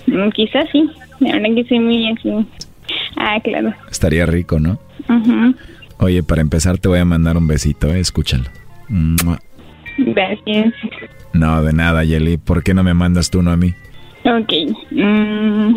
Mm, 0.08 0.30
quizás 0.30 0.68
sí, 0.72 0.90
la 1.20 1.34
verdad 1.34 1.56
que 1.56 1.66
soy 1.66 1.80
muy 1.80 2.08
así. 2.12 2.48
Ah, 3.18 3.40
claro. 3.44 3.74
Estaría 3.90 4.26
rico, 4.26 4.60
¿no? 4.60 4.80
Oye, 6.00 6.24
para 6.24 6.42
empezar 6.42 6.78
te 6.78 6.88
voy 6.88 7.00
a 7.00 7.06
mandar 7.06 7.36
un 7.36 7.48
besito, 7.48 7.94
¿eh? 7.94 8.00
Escúchalo. 8.00 8.46
Gracias. 9.98 10.74
No, 11.34 11.62
de 11.62 11.74
nada, 11.74 12.04
Yeli. 12.04 12.38
¿Por 12.38 12.64
qué 12.64 12.74
no 12.74 12.84
me 12.84 12.94
mandas 12.94 13.30
tú 13.30 13.40
uno 13.40 13.52
a 13.52 13.58
mí? 13.58 13.74
Ok. 14.24 14.54
Mm. 14.92 15.76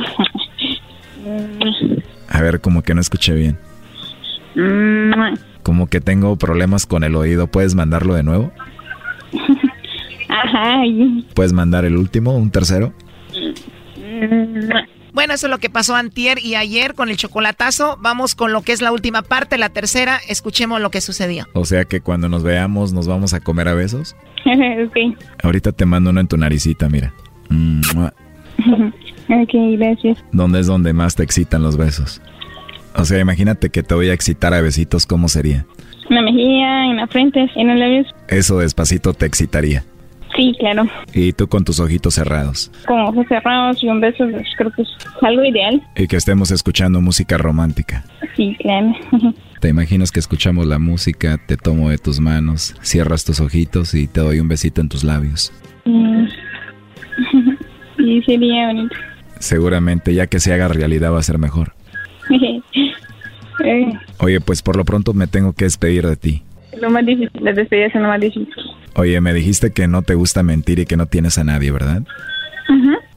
A 2.28 2.40
ver, 2.40 2.60
como 2.60 2.82
que 2.82 2.94
no 2.94 3.00
escuché 3.00 3.34
bien. 3.34 3.58
Mm. 4.54 5.34
Como 5.64 5.88
que 5.88 6.00
tengo 6.00 6.36
problemas 6.36 6.86
con 6.86 7.02
el 7.02 7.16
oído. 7.16 7.48
¿Puedes 7.48 7.74
mandarlo 7.74 8.14
de 8.14 8.22
nuevo? 8.22 8.52
Ajá. 10.28 10.82
¿Puedes 11.34 11.52
mandar 11.52 11.84
el 11.84 11.96
último, 11.96 12.36
un 12.36 12.50
tercero? 12.50 12.92
Bueno, 15.12 15.32
eso 15.32 15.46
es 15.46 15.50
lo 15.50 15.58
que 15.58 15.70
pasó 15.70 15.94
antier 15.94 16.38
y 16.38 16.54
ayer 16.54 16.94
con 16.94 17.08
el 17.08 17.16
chocolatazo. 17.16 17.96
Vamos 18.00 18.34
con 18.34 18.52
lo 18.52 18.62
que 18.62 18.72
es 18.72 18.82
la 18.82 18.92
última 18.92 19.22
parte, 19.22 19.58
la 19.58 19.70
tercera. 19.70 20.18
Escuchemos 20.28 20.80
lo 20.80 20.90
que 20.90 21.00
sucedió. 21.00 21.46
O 21.54 21.64
sea 21.64 21.84
que 21.84 22.00
cuando 22.00 22.28
nos 22.28 22.42
veamos 22.42 22.92
nos 22.92 23.06
vamos 23.06 23.32
a 23.32 23.40
comer 23.40 23.68
a 23.68 23.74
besos. 23.74 24.16
ok. 24.44 25.16
Ahorita 25.42 25.72
te 25.72 25.86
mando 25.86 26.10
uno 26.10 26.20
en 26.20 26.28
tu 26.28 26.36
naricita, 26.36 26.88
mira. 26.88 27.14
ok, 27.48 29.52
gracias. 29.78 30.18
¿Dónde 30.32 30.60
es 30.60 30.66
donde 30.66 30.92
más 30.92 31.14
te 31.14 31.22
excitan 31.22 31.62
los 31.62 31.76
besos? 31.76 32.20
O 32.96 33.04
sea, 33.04 33.18
imagínate 33.20 33.70
que 33.70 33.82
te 33.82 33.94
voy 33.94 34.08
a 34.08 34.12
excitar 34.12 34.54
a 34.54 34.60
besitos, 34.60 35.06
¿cómo 35.06 35.28
sería? 35.28 35.66
En 36.08 36.16
la 36.16 36.22
mejilla, 36.22 36.86
en 36.86 36.96
la 36.96 37.06
frente, 37.06 37.50
en 37.56 37.68
los 37.68 37.78
labios. 37.78 38.06
Eso 38.28 38.58
despacito 38.58 39.14
te 39.14 39.26
excitaría. 39.26 39.84
Sí, 40.36 40.54
claro. 40.58 40.84
Y 41.12 41.32
tú 41.32 41.46
con 41.46 41.64
tus 41.64 41.78
ojitos 41.78 42.14
cerrados. 42.14 42.70
Con 42.86 43.00
ojos 43.00 43.26
cerrados 43.28 43.82
y 43.82 43.88
un 43.88 44.00
beso, 44.00 44.28
pues, 44.28 44.46
creo 44.56 44.70
que 44.72 44.82
es 44.82 44.88
algo 45.22 45.44
ideal. 45.44 45.80
Y 45.96 46.08
que 46.08 46.16
estemos 46.16 46.50
escuchando 46.50 47.00
música 47.00 47.38
romántica. 47.38 48.04
Sí, 48.36 48.56
claro. 48.60 48.92
¿Te 49.60 49.68
imaginas 49.68 50.10
que 50.10 50.20
escuchamos 50.20 50.66
la 50.66 50.78
música, 50.78 51.38
te 51.46 51.56
tomo 51.56 51.90
de 51.90 51.98
tus 51.98 52.20
manos, 52.20 52.74
cierras 52.82 53.24
tus 53.24 53.40
ojitos 53.40 53.94
y 53.94 54.08
te 54.08 54.20
doy 54.20 54.40
un 54.40 54.48
besito 54.48 54.80
en 54.80 54.88
tus 54.88 55.04
labios? 55.04 55.52
Sí, 57.96 58.20
sería 58.26 58.66
bonito. 58.66 58.94
Seguramente, 59.38 60.12
ya 60.14 60.26
que 60.26 60.40
se 60.40 60.52
haga 60.52 60.68
realidad 60.68 61.12
va 61.12 61.20
a 61.20 61.22
ser 61.22 61.38
mejor. 61.38 61.74
Oye, 64.18 64.40
pues 64.40 64.62
por 64.62 64.76
lo 64.76 64.84
pronto 64.84 65.14
me 65.14 65.26
tengo 65.26 65.52
que 65.52 65.64
despedir 65.64 66.06
de 66.06 66.16
ti. 66.16 66.42
Lo 66.80 66.90
más 66.90 67.06
difícil, 67.06 67.44
las 67.44 67.54
despedidas 67.54 67.92
son 67.92 68.02
lo 68.02 68.08
más 68.08 68.20
difícil. 68.20 68.52
Oye, 68.96 69.20
me 69.20 69.32
dijiste 69.32 69.72
que 69.72 69.86
no 69.86 70.02
te 70.02 70.14
gusta 70.14 70.42
mentir 70.42 70.78
y 70.80 70.86
que 70.86 70.96
no 70.96 71.06
tienes 71.06 71.38
a 71.38 71.44
nadie, 71.44 71.70
¿verdad? 71.70 72.02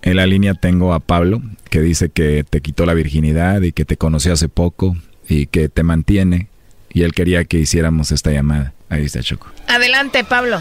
En 0.01 0.15
la 0.15 0.25
línea 0.25 0.53
tengo 0.53 0.93
a 0.93 0.99
Pablo, 0.99 1.41
que 1.69 1.81
dice 1.81 2.09
que 2.09 2.45
te 2.49 2.61
quitó 2.61 2.85
la 2.85 2.93
virginidad 2.93 3.61
y 3.61 3.71
que 3.71 3.83
te 3.83 3.97
conoció 3.97 4.33
hace 4.33 4.47
poco 4.47 4.95
y 5.27 5.47
que 5.47 5.69
te 5.69 5.83
mantiene. 5.83 6.47
Y 6.93 7.03
él 7.03 7.13
quería 7.13 7.43
que 7.43 7.57
hiciéramos 7.57 8.11
esta 8.11 8.31
llamada. 8.31 8.73
Ahí 8.89 9.03
está 9.03 9.21
Choco. 9.21 9.47
Adelante, 9.67 10.23
Pablo. 10.23 10.59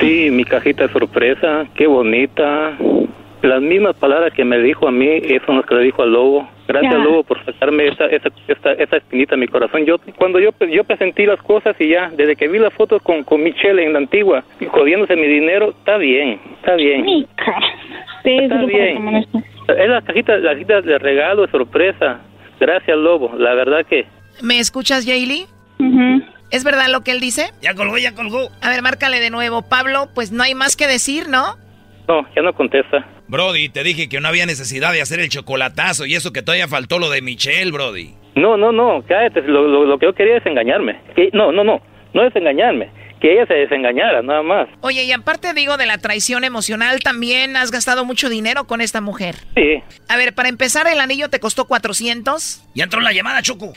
Sí, 0.00 0.30
mi 0.30 0.44
cajita 0.44 0.86
de 0.86 0.92
sorpresa, 0.92 1.66
qué 1.74 1.86
bonita. 1.86 2.78
Las 3.42 3.60
mismas 3.60 3.96
palabras 3.96 4.32
que 4.32 4.44
me 4.44 4.58
dijo 4.58 4.88
a 4.88 4.90
mí, 4.90 5.20
son 5.46 5.56
las 5.56 5.66
que 5.66 5.74
le 5.74 5.82
dijo 5.82 6.02
al 6.02 6.12
lobo. 6.12 6.48
Gracias, 6.72 6.92
Ya. 6.92 6.98
lobo, 6.98 7.24
por 7.24 7.44
sacarme 7.44 7.88
esa, 7.88 8.06
esa, 8.06 8.28
esta, 8.46 8.72
esa 8.72 8.96
espinita 8.98 9.34
en 9.34 9.40
mi 9.40 9.48
corazón. 9.48 9.84
Yo, 9.84 9.96
cuando 10.16 10.38
yo, 10.38 10.50
yo 10.70 10.84
presentí 10.84 11.26
las 11.26 11.42
cosas 11.42 11.74
y 11.80 11.88
ya, 11.88 12.10
desde 12.16 12.36
que 12.36 12.46
vi 12.46 12.58
las 12.60 12.72
fotos 12.74 13.02
con, 13.02 13.24
con 13.24 13.42
Michelle 13.42 13.84
en 13.84 13.92
la 13.92 13.98
antigua, 13.98 14.44
y 14.60 14.66
jodiéndose 14.66 15.16
mi 15.16 15.26
dinero, 15.26 15.70
está 15.70 15.96
bien, 15.98 16.40
está 16.60 16.74
bien. 16.76 17.04
Sí, 17.06 17.26
Está 18.38 18.60
sí, 18.60 18.66
bien. 18.66 19.26
Es 19.68 19.88
la 19.88 20.02
cajita, 20.02 20.36
la 20.38 20.52
cajita 20.52 20.80
de 20.82 20.98
regalo, 20.98 21.42
de 21.46 21.50
sorpresa. 21.50 22.20
Gracias, 22.60 22.96
lobo. 22.96 23.32
La 23.36 23.54
verdad 23.54 23.84
que 23.86 24.06
¿Me 24.42 24.58
escuchas, 24.58 25.04
Jaylee? 25.06 25.46
¿Es 26.50 26.64
verdad 26.64 26.88
lo 26.90 27.00
que 27.02 27.10
él 27.12 27.20
dice? 27.20 27.50
Ya 27.62 27.74
colgó, 27.74 27.96
ya 27.98 28.14
colgó. 28.14 28.48
A 28.60 28.68
ver, 28.70 28.82
márcale 28.82 29.20
de 29.20 29.30
nuevo. 29.30 29.62
Pablo, 29.62 30.08
pues 30.14 30.32
no 30.32 30.42
hay 30.42 30.54
más 30.54 30.76
que 30.76 30.86
decir, 30.86 31.28
¿no? 31.28 31.56
No, 32.10 32.26
ya 32.34 32.42
no 32.42 32.52
contesta. 32.52 33.06
Brody, 33.28 33.68
te 33.68 33.84
dije 33.84 34.08
que 34.08 34.20
no 34.20 34.28
había 34.28 34.44
necesidad 34.46 34.92
de 34.92 35.00
hacer 35.00 35.20
el 35.20 35.28
chocolatazo 35.28 36.06
y 36.06 36.14
eso 36.14 36.32
que 36.32 36.42
todavía 36.42 36.66
faltó 36.66 36.98
lo 36.98 37.08
de 37.08 37.22
Michelle, 37.22 37.70
Brody. 37.70 38.14
No, 38.34 38.56
no, 38.56 38.72
no, 38.72 39.04
cállate. 39.06 39.42
Lo, 39.42 39.68
lo, 39.68 39.84
lo 39.84 39.98
que 39.98 40.06
yo 40.06 40.14
quería 40.14 40.38
es 40.38 40.46
engañarme. 40.46 41.00
Que, 41.14 41.30
no, 41.32 41.52
no, 41.52 41.62
no, 41.62 41.80
no 42.12 42.24
es 42.26 42.34
engañarme. 42.34 42.90
Que 43.20 43.34
ella 43.34 43.46
se 43.46 43.54
desengañara, 43.54 44.22
nada 44.22 44.42
más. 44.42 44.68
Oye, 44.80 45.04
y 45.04 45.12
aparte 45.12 45.52
digo 45.52 45.76
de 45.76 45.84
la 45.86 45.98
traición 45.98 46.42
emocional, 46.42 47.00
también 47.00 47.54
has 47.56 47.70
gastado 47.70 48.04
mucho 48.04 48.28
dinero 48.30 48.64
con 48.64 48.80
esta 48.80 49.00
mujer. 49.00 49.36
Sí. 49.54 49.82
A 50.08 50.16
ver, 50.16 50.34
para 50.34 50.48
empezar, 50.48 50.86
el 50.88 50.98
anillo 51.00 51.28
te 51.28 51.38
costó 51.38 51.66
400. 51.66 52.64
Ya 52.74 52.84
entró 52.84 53.00
la 53.00 53.12
llamada, 53.12 53.42
Choco. 53.42 53.72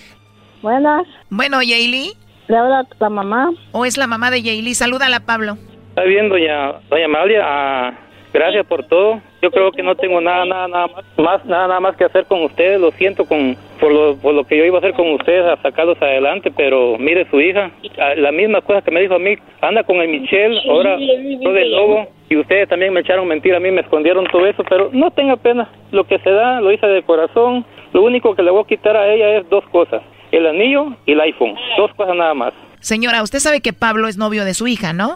Buenas. 0.62 1.06
Bueno, 1.30 1.58
Jaylee. 1.58 2.14
Le 2.48 2.58
habla 2.58 2.88
la 3.00 3.10
mamá. 3.10 3.52
¿O 3.74 3.86
es 3.86 3.98
la 3.98 4.08
mamá 4.08 4.32
de 4.32 4.42
Jaylee? 4.42 4.74
Salúdala, 4.76 5.20
Pablo. 5.22 5.58
Está 5.90 6.04
bien, 6.04 6.30
doña, 6.30 6.72
doña 6.90 7.06
Amalia. 7.06 7.42
ah, 7.44 8.00
gracias 8.34 8.66
por 8.66 8.84
todo. 8.86 9.22
Yo 9.42 9.52
creo 9.52 9.72
que 9.72 9.84
no 9.84 9.96
tengo 9.96 10.20
nada, 10.20 10.46
nada, 10.46 10.68
nada 10.68 10.88
más, 10.88 11.06
más, 11.18 11.46
nada, 11.46 11.68
nada 11.68 11.80
más 11.80 11.96
que 11.96 12.06
hacer 12.06 12.26
con 12.26 12.44
ustedes. 12.44 12.80
Lo 12.82 12.92
siento 12.92 13.26
con, 13.26 13.56
por, 13.80 13.94
lo, 13.94 14.16
por 14.18 14.34
lo 14.34 14.44
que 14.46 14.58
yo 14.58 14.66
iba 14.66 14.78
a 14.78 14.80
hacer 14.80 14.94
con 14.94 15.12
ustedes, 15.12 15.46
a 15.46 15.62
sacarlos 15.62 16.02
adelante. 16.02 16.52
Pero 16.56 16.98
mire 16.98 17.30
su 17.30 17.40
hija, 17.40 17.72
la 18.18 18.32
misma 18.32 18.62
cosa 18.62 18.82
que 18.82 18.92
me 18.92 19.02
dijo 19.02 19.16
a 19.16 19.20
mí, 19.20 19.36
anda 19.62 19.84
con 19.84 19.98
el 19.98 20.10
Michelle, 20.10 20.60
ahora 20.68 20.98
lo 20.98 21.54
del 21.54 21.72
lobo. 21.72 22.08
Y 22.30 22.38
ustedes 22.38 22.68
también 22.68 22.92
me 22.94 23.02
echaron 23.02 23.28
mentira 23.28 23.58
a 23.58 23.60
mí, 23.60 23.70
me 23.70 23.82
escondieron 23.82 24.26
todo 24.32 24.48
eso. 24.48 24.64
Pero 24.68 24.90
no 24.92 25.12
tenga 25.12 25.36
pena. 25.38 25.70
Lo 25.92 26.06
que 26.06 26.18
se 26.20 26.32
da, 26.32 26.60
lo 26.62 26.72
hice 26.72 26.88
de 26.88 27.04
corazón. 27.04 27.66
Lo 27.94 28.02
único 28.02 28.36
que 28.36 28.42
le 28.42 28.50
voy 28.50 28.64
a 28.64 28.68
quitar 28.68 28.98
a 28.98 29.14
ella 29.14 29.38
es 29.38 29.50
dos 29.50 29.64
cosas. 29.66 30.02
El 30.32 30.48
anillo 30.48 30.96
y 31.06 31.12
el 31.12 31.22
iPhone. 31.22 31.54
Dos 31.78 31.94
cosas 31.94 32.16
nada 32.16 32.34
más. 32.34 32.54
Señora, 32.80 33.22
usted 33.22 33.40
sabe 33.40 33.62
que 33.62 33.72
Pablo 33.72 34.08
es 34.08 34.18
novio 34.18 34.44
de 34.46 34.54
su 34.56 34.68
hija, 34.68 34.94
¿no? 34.94 35.16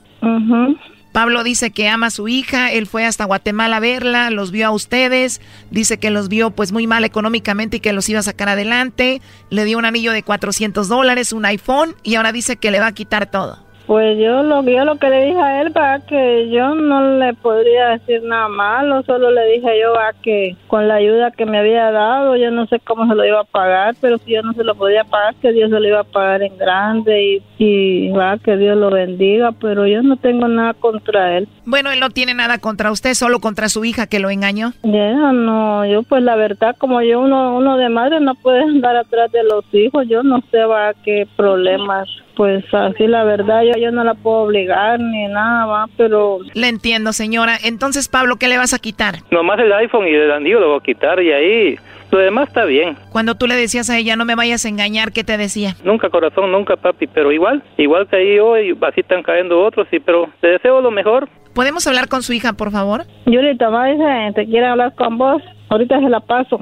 Pablo 1.17 1.43
dice 1.43 1.71
que 1.71 1.89
ama 1.89 2.05
a 2.05 2.11
su 2.11 2.27
hija, 2.27 2.71
él 2.71 2.85
fue 2.85 3.03
hasta 3.03 3.25
Guatemala 3.25 3.77
a 3.77 3.79
verla, 3.79 4.29
los 4.29 4.51
vio 4.51 4.67
a 4.67 4.69
ustedes, 4.69 5.41
dice 5.71 5.97
que 5.97 6.11
los 6.11 6.29
vio 6.29 6.51
pues 6.51 6.71
muy 6.71 6.85
mal 6.85 7.03
económicamente 7.05 7.77
y 7.77 7.79
que 7.79 7.91
los 7.91 8.07
iba 8.07 8.19
a 8.19 8.21
sacar 8.21 8.49
adelante, 8.49 9.19
le 9.49 9.65
dio 9.65 9.79
un 9.79 9.85
anillo 9.85 10.11
de 10.11 10.21
400 10.21 10.87
dólares, 10.87 11.33
un 11.33 11.45
iPhone 11.45 11.95
y 12.03 12.13
ahora 12.13 12.31
dice 12.31 12.57
que 12.57 12.69
le 12.69 12.79
va 12.79 12.85
a 12.85 12.91
quitar 12.91 13.31
todo. 13.31 13.66
Pues 13.87 14.17
yo 14.19 14.43
lo, 14.43 14.63
yo 14.63 14.83
lo 14.83 14.97
que 14.97 15.09
le 15.09 15.27
dije 15.27 15.39
a 15.39 15.61
él 15.61 15.71
para 15.71 15.99
que 16.01 16.49
yo 16.49 16.75
no 16.75 17.17
le 17.17 17.33
podría 17.33 17.87
decir 17.97 18.21
nada 18.21 18.49
malo, 18.49 19.01
solo 19.03 19.31
le 19.31 19.45
dije 19.47 19.79
yo 19.81 19.97
a 19.97 20.11
que 20.21 20.57
con 20.67 20.89
la 20.89 20.95
ayuda 20.95 21.31
que 21.31 21.45
me 21.45 21.57
había 21.57 21.89
dado, 21.91 22.35
yo 22.35 22.51
no 22.51 22.67
sé 22.67 22.81
cómo 22.81 23.07
se 23.07 23.15
lo 23.15 23.25
iba 23.25 23.39
a 23.39 23.45
pagar, 23.45 23.95
pero 24.01 24.17
si 24.17 24.33
yo 24.33 24.41
no 24.41 24.51
se 24.51 24.65
lo 24.65 24.75
podía 24.75 25.05
pagar, 25.05 25.35
que 25.35 25.53
Dios 25.53 25.69
se 25.71 25.79
lo 25.79 25.87
iba 25.87 26.01
a 26.01 26.03
pagar 26.03 26.43
en 26.43 26.57
grande 26.57 27.23
y, 27.23 27.43
y 27.57 28.09
va, 28.09 28.37
que 28.37 28.57
Dios 28.57 28.77
lo 28.77 28.89
bendiga, 28.89 29.53
pero 29.53 29.87
yo 29.87 30.03
no 30.03 30.17
tengo 30.17 30.49
nada 30.49 30.73
contra 30.73 31.37
él. 31.37 31.47
Bueno, 31.65 31.89
él 31.89 32.01
no 32.01 32.09
tiene 32.09 32.33
nada 32.33 32.57
contra 32.57 32.91
usted, 32.91 33.13
solo 33.13 33.39
contra 33.39 33.69
su 33.69 33.85
hija 33.85 34.07
que 34.07 34.19
lo 34.19 34.29
engañó. 34.29 34.73
Ya, 34.83 35.31
no, 35.31 35.85
yo 35.85 36.03
pues 36.03 36.23
la 36.23 36.35
verdad, 36.35 36.75
como 36.77 37.01
yo 37.01 37.21
uno, 37.21 37.55
uno 37.55 37.77
de 37.77 37.87
madre 37.87 38.19
no 38.19 38.35
puede 38.35 38.63
andar 38.63 38.97
atrás 38.97 39.31
de 39.31 39.43
los 39.43 39.63
hijos, 39.73 40.05
yo 40.09 40.23
no 40.23 40.41
sé 40.51 40.65
va 40.65 40.93
qué 41.05 41.25
problemas, 41.37 42.09
pues 42.37 42.63
así 42.71 43.07
la 43.07 43.23
verdad, 43.23 43.63
yo, 43.63 43.81
yo 43.81 43.91
no 43.91 44.03
la 44.03 44.13
puedo 44.13 44.43
obligar 44.43 44.99
ni 44.99 45.25
nada, 45.27 45.65
va, 45.65 45.85
pero... 45.97 46.37
Le 46.53 46.69
entiendo, 46.69 47.11
señora. 47.11 47.57
Entonces, 47.63 48.07
Pablo, 48.07 48.35
¿qué 48.35 48.47
le 48.47 48.57
vas 48.57 48.75
a 48.75 48.79
quitar? 48.79 49.15
Nomás 49.31 49.59
el 49.59 49.73
iPhone 49.73 50.07
y 50.07 50.11
el 50.11 50.31
anillo 50.31 50.59
lo 50.59 50.69
voy 50.69 50.77
a 50.77 50.83
quitar 50.83 51.21
y 51.21 51.31
ahí 51.33 51.75
lo 52.11 52.19
demás 52.19 52.49
está 52.49 52.65
bien. 52.65 52.95
Cuando 53.11 53.35
tú 53.35 53.47
le 53.47 53.55
decías 53.55 53.89
a 53.89 53.97
ella, 53.97 54.15
no 54.15 54.23
me 54.23 54.35
vayas 54.35 54.65
a 54.65 54.69
engañar, 54.69 55.11
¿qué 55.11 55.23
te 55.23 55.37
decía? 55.37 55.75
Nunca 55.83 56.09
corazón, 56.09 56.51
nunca 56.51 56.75
papi, 56.75 57.07
pero 57.07 57.31
igual, 57.31 57.63
igual 57.77 58.07
que 58.07 58.17
ahí 58.17 58.35
yo 58.35 58.55
y 58.57 58.77
así 58.81 59.01
están 59.01 59.23
cayendo 59.23 59.65
otros, 59.65 59.87
y 59.91 59.99
pero 59.99 60.29
te 60.39 60.47
deseo 60.49 60.79
lo 60.79 60.91
mejor. 60.91 61.27
¿Podemos 61.55 61.87
hablar 61.87 62.07
con 62.07 62.21
su 62.21 62.33
hija, 62.33 62.53
por 62.53 62.71
favor? 62.71 63.05
Mamá 63.25 63.87
dice, 63.87 64.31
te 64.35 64.45
quiere 64.45 64.67
hablar 64.67 64.93
con 64.93 65.17
vos, 65.17 65.41
ahorita 65.69 65.99
se 65.99 66.09
la 66.09 66.19
paso. 66.19 66.59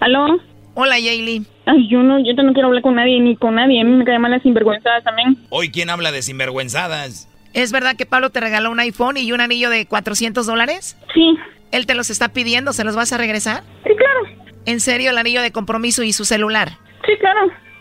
¿Aló? 0.00 0.38
Hola, 0.74 0.94
Jaylee. 0.94 1.42
Ay, 1.66 1.88
yo 1.88 2.02
no, 2.02 2.18
yo 2.20 2.32
no 2.42 2.52
quiero 2.52 2.68
hablar 2.68 2.82
con 2.82 2.94
nadie, 2.94 3.20
ni 3.20 3.36
con 3.36 3.56
nadie, 3.56 3.80
a 3.80 3.84
mí 3.84 3.90
me 3.90 4.04
caen 4.04 4.20
mal 4.20 4.30
las 4.30 4.42
sinvergüenzadas 4.42 5.04
también. 5.04 5.36
Hoy, 5.50 5.70
¿quién 5.70 5.90
habla 5.90 6.12
de 6.12 6.22
sinvergüenzadas? 6.22 7.28
¿Es 7.52 7.72
verdad 7.72 7.96
que 7.96 8.06
Pablo 8.06 8.30
te 8.30 8.40
regaló 8.40 8.70
un 8.70 8.80
iPhone 8.80 9.16
y 9.16 9.32
un 9.32 9.40
anillo 9.40 9.70
de 9.70 9.86
400 9.86 10.46
dólares? 10.46 10.96
Sí. 11.12 11.36
¿Él 11.72 11.86
te 11.86 11.94
los 11.94 12.10
está 12.10 12.28
pidiendo? 12.28 12.72
¿Se 12.72 12.84
los 12.84 12.96
vas 12.96 13.12
a 13.12 13.18
regresar? 13.18 13.62
Sí, 13.84 13.90
claro. 13.96 14.40
¿En 14.66 14.80
serio 14.80 15.10
el 15.10 15.18
anillo 15.18 15.42
de 15.42 15.50
compromiso 15.52 16.02
y 16.02 16.12
su 16.12 16.24
celular? 16.24 16.70
Sí, 17.06 17.12
claro, 17.18 17.40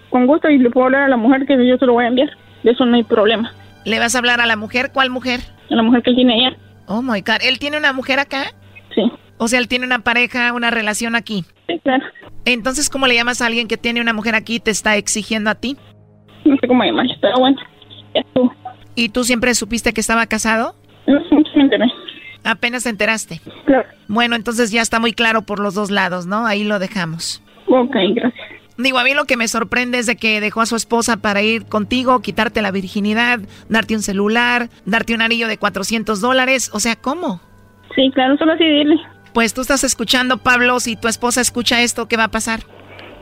con 0.10 0.26
gusto, 0.26 0.50
y 0.50 0.58
le 0.58 0.70
puedo 0.70 0.86
hablar 0.88 1.04
a 1.04 1.08
la 1.08 1.18
mujer 1.18 1.46
que 1.46 1.56
yo 1.68 1.78
se 1.78 1.86
lo 1.86 1.94
voy 1.94 2.06
a 2.06 2.08
enviar, 2.08 2.30
de 2.64 2.72
eso 2.72 2.86
no 2.86 2.96
hay 2.96 3.04
problema. 3.04 3.54
¿Le 3.86 4.00
vas 4.00 4.16
a 4.16 4.18
hablar 4.20 4.42
a 4.42 4.46
la 4.46 4.56
mujer? 4.56 4.92
¿Cuál 4.94 5.10
mujer? 5.10 5.42
A 5.70 5.76
la 5.76 5.84
mujer 5.84 6.02
que 6.04 6.10
él 6.10 6.16
tiene 6.16 6.36
ella. 6.40 6.58
Oh, 6.88 7.02
my 7.02 7.22
God. 7.22 7.38
¿Él 7.42 7.60
tiene 7.60 7.78
una 7.78 7.94
mujer 7.94 8.20
acá? 8.20 8.54
Sí. 8.96 9.04
O 9.40 9.48
sea, 9.48 9.60
él 9.60 9.68
tiene 9.68 9.86
una 9.86 10.00
pareja, 10.00 10.54
una 10.54 10.70
relación 10.70 11.16
aquí. 11.16 11.46
Sí, 11.68 11.80
claro. 11.84 12.06
Entonces, 12.46 12.90
¿cómo 12.90 13.08
le 13.08 13.16
llamas 13.16 13.42
a 13.42 13.48
alguien 13.48 13.68
que 13.68 13.78
tiene 13.78 14.02
una 14.02 14.14
mujer 14.14 14.36
aquí 14.36 14.56
y 14.56 14.60
te 14.60 14.70
está 14.70 14.98
exigiendo 14.98 15.50
a 15.50 15.56
ti? 15.56 15.78
No 16.46 16.56
sé 16.58 16.68
cómo 16.68 16.84
llamarse, 16.84 17.14
pero 17.22 17.38
bueno, 17.40 17.58
ya 18.14 18.22
estuvo. 18.22 18.54
¿Y 18.96 19.10
tú 19.10 19.24
siempre 19.24 19.56
supiste 19.56 19.94
que 19.94 20.02
estaba 20.02 20.26
casado? 20.28 20.76
No, 21.08 21.20
me 21.56 21.64
enteré. 21.64 21.86
Apenas 22.44 22.84
te 22.84 22.90
enteraste. 22.90 23.42
Claro. 23.66 23.88
Bueno, 24.08 24.36
entonces 24.36 24.72
ya 24.72 24.82
está 24.82 25.00
muy 25.00 25.14
claro 25.14 25.44
por 25.44 25.60
los 25.60 25.74
dos 25.74 25.90
lados, 25.90 26.26
¿no? 26.26 26.46
Ahí 26.46 26.64
lo 26.64 26.78
dejamos. 26.80 27.42
Ok, 27.68 27.96
gracias. 28.14 28.48
Digo, 28.78 28.98
a 28.98 29.04
mí 29.04 29.14
lo 29.14 29.26
que 29.26 29.38
me 29.38 29.48
sorprende 29.48 30.00
es 30.00 30.06
de 30.06 30.16
que 30.16 30.40
dejó 30.40 30.62
a 30.62 30.66
su 30.66 30.76
esposa 30.76 31.18
para 31.18 31.42
ir 31.42 31.66
contigo, 31.66 32.22
quitarte 32.22 32.62
la 32.62 32.72
virginidad, 32.72 33.40
darte 33.68 33.94
un 33.94 34.02
celular, 34.02 34.70
darte 34.86 35.14
un 35.14 35.22
anillo 35.22 35.48
de 35.48 35.58
400 35.58 36.22
dólares. 36.22 36.72
O 36.74 36.80
sea, 36.80 36.96
¿cómo? 36.96 37.42
Sí, 37.96 38.10
claro, 38.14 38.38
solo 38.38 38.54
así 38.54 38.64
dile. 38.64 38.96
Pues 39.34 39.54
tú 39.54 39.62
estás 39.62 39.84
escuchando, 39.84 40.38
Pablo, 40.38 40.80
si 40.80 40.96
tu 40.96 41.08
esposa 41.08 41.42
escucha 41.42 41.82
esto, 41.82 42.08
¿qué 42.08 42.18
va 42.18 42.26
a 42.26 42.30
pasar? 42.30 42.62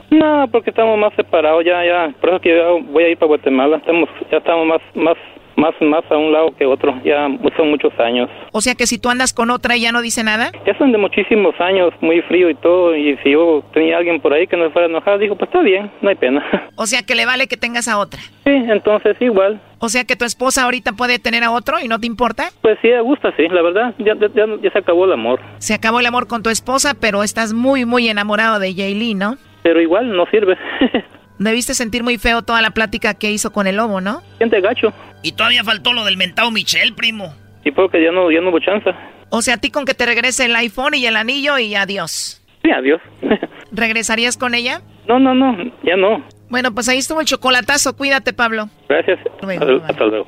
No, 0.10 0.48
porque 0.52 0.70
estamos 0.70 0.98
más 0.98 1.14
separados 1.16 1.66
ya, 1.66 1.84
ya. 1.84 2.14
Por 2.22 2.30
eso 2.30 2.40
que 2.40 2.62
voy 2.90 3.04
a 3.04 3.10
ir 3.10 3.18
para 3.18 3.28
Guatemala. 3.28 3.78
Estamos, 3.78 4.10
ya 4.32 4.38
estamos 4.38 4.66
más, 4.66 4.82
más, 4.96 5.18
más, 5.58 5.74
más 5.82 6.04
a 6.10 6.18
un 6.18 6.32
lado 6.32 6.56
que 6.58 6.66
otro. 6.66 6.94
Ya 7.04 7.28
son 7.58 7.70
muchos 7.70 7.92
años. 8.00 8.30
O 8.52 8.62
sea 8.62 8.76
que 8.76 8.88
si 8.88 9.00
tú 9.00 9.10
andas 9.10 9.34
con 9.34 9.50
otra 9.50 9.76
y 9.76 9.82
ya 9.82 9.92
no 9.92 10.02
dice 10.02 10.24
nada. 10.24 10.52
Ya 10.66 10.78
son 10.78 10.92
de 10.92 10.98
muchísimos 10.98 11.60
años, 11.60 11.94
muy 12.00 12.22
frío 12.22 12.50
y 12.50 12.56
todo. 12.56 12.96
Y 12.96 13.18
si 13.24 13.32
yo 13.32 13.64
tenía 13.74 13.98
alguien 13.98 14.22
por 14.22 14.34
ahí 14.34 14.48
que 14.48 14.56
no 14.56 14.66
se 14.66 14.72
fuera 14.72 14.88
a 14.88 14.90
enojar, 14.90 15.20
dijo, 15.20 15.36
pues 15.36 15.50
está 15.50 15.62
bien, 15.62 15.92
no 16.02 16.10
hay 16.10 16.16
pena. 16.16 16.44
O 16.80 16.86
sea 16.86 17.02
que 17.02 17.16
le 17.16 17.26
vale 17.26 17.48
que 17.48 17.58
tengas 17.58 17.88
a 17.88 17.98
otra. 17.98 18.20
Sí, 18.44 18.52
entonces 18.52 19.18
igual. 19.20 19.60
O 19.80 19.90
sea 19.90 20.06
que 20.06 20.16
tu 20.16 20.26
esposa 20.26 20.64
ahorita 20.64 20.94
puede 20.94 21.18
tener 21.18 21.44
a 21.44 21.52
otro 21.52 21.80
y 21.80 21.88
no 21.88 22.00
te 22.00 22.06
importa. 22.06 22.50
Pues 22.62 22.78
sí, 22.84 22.88
me 22.88 23.02
gusta, 23.02 23.34
sí, 23.36 23.48
la 23.50 23.64
verdad. 23.64 23.96
Ya, 23.98 24.14
ya, 24.14 24.28
ya, 24.34 24.46
ya 24.62 24.72
se 24.72 24.78
acabó 24.78 25.06
el 25.06 25.14
amor. 25.14 25.40
Se 25.58 25.74
acabó 25.74 26.00
el 26.00 26.06
amor 26.06 26.28
con 26.28 26.44
tu 26.44 26.52
esposa, 26.52 26.94
pero 27.00 27.24
estás 27.24 27.54
muy, 27.54 27.86
muy 27.86 28.08
enamorado 28.10 28.60
de 28.60 28.76
Jaylee, 28.76 29.16
¿no? 29.16 29.38
Pero 29.64 29.82
igual 29.82 30.16
no 30.16 30.28
sirve. 30.28 30.56
Debiste 31.40 31.74
sentir 31.74 32.04
muy 32.04 32.18
feo 32.18 32.42
toda 32.42 32.62
la 32.62 32.72
plática 32.72 33.14
que 33.14 33.32
hizo 33.32 33.52
con 33.52 33.68
el 33.68 33.76
lobo, 33.76 34.02
¿no? 34.02 34.22
Siente 34.38 34.60
gacho. 34.62 34.94
Y 35.22 35.34
todavía 35.34 35.64
faltó 35.64 35.94
lo 35.94 36.04
del 36.06 36.18
mentado 36.18 36.52
Michelle, 36.52 36.94
primo. 36.94 37.36
Y 37.64 37.72
porque 37.72 38.04
ya 38.04 38.12
no, 38.12 38.32
ya 38.32 38.42
no 38.42 38.50
hubo 38.50 38.60
chance. 38.60 38.90
O 39.30 39.42
sea, 39.42 39.56
a 39.56 39.58
ti 39.58 39.72
con 39.72 39.86
que 39.86 39.94
te 39.94 40.06
regrese 40.06 40.46
el 40.46 40.56
iPhone 40.56 40.94
y 40.94 41.06
el 41.06 41.16
anillo 41.16 41.58
y 41.58 41.76
adiós. 41.76 42.42
Sí, 42.64 42.72
adiós. 42.72 43.02
¿Regresarías 43.72 44.38
con 44.38 44.56
ella? 44.56 44.82
No, 45.08 45.20
no, 45.20 45.34
no, 45.34 45.56
ya 45.84 45.96
no. 45.96 46.24
Bueno, 46.50 46.74
pues 46.74 46.88
ahí 46.90 46.98
estuvo 46.98 47.20
el 47.20 47.26
chocolatazo. 47.26 47.96
Cuídate, 47.96 48.34
Pablo. 48.34 48.70
Gracias. 48.88 49.20
Bueno, 49.42 49.82
Hasta 49.86 50.06
luego. 50.06 50.28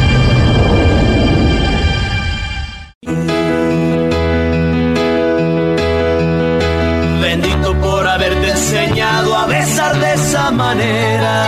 a 9.21 9.45
besar 9.45 9.99
de 9.99 10.13
esa 10.13 10.51
manera. 10.51 11.47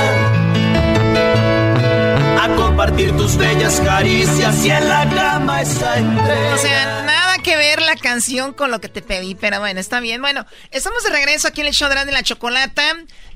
A 2.41 2.55
compartir 2.55 3.15
tus 3.17 3.35
bellas 3.35 3.81
caricias 3.81 4.65
y 4.65 4.69
en 4.69 4.87
la 4.87 5.09
cama 5.09 5.61
esa 5.61 5.97
entrega. 5.97 6.53
O 6.53 6.57
sea, 6.57 7.03
nada 7.03 7.37
que 7.39 7.57
ver 7.57 7.81
la 7.81 7.95
canción 7.95 8.53
con 8.53 8.69
lo 8.69 8.79
que 8.79 8.89
te 8.89 9.01
pedí, 9.01 9.35
pero 9.35 9.59
bueno, 9.59 9.79
está 9.79 9.99
bien. 9.99 10.21
Bueno, 10.21 10.45
estamos 10.71 11.03
de 11.03 11.09
regreso 11.09 11.47
aquí 11.47 11.61
en 11.61 11.67
el 11.67 11.73
show 11.73 11.89
de 11.89 12.11
la 12.11 12.23
Chocolata. 12.23 12.83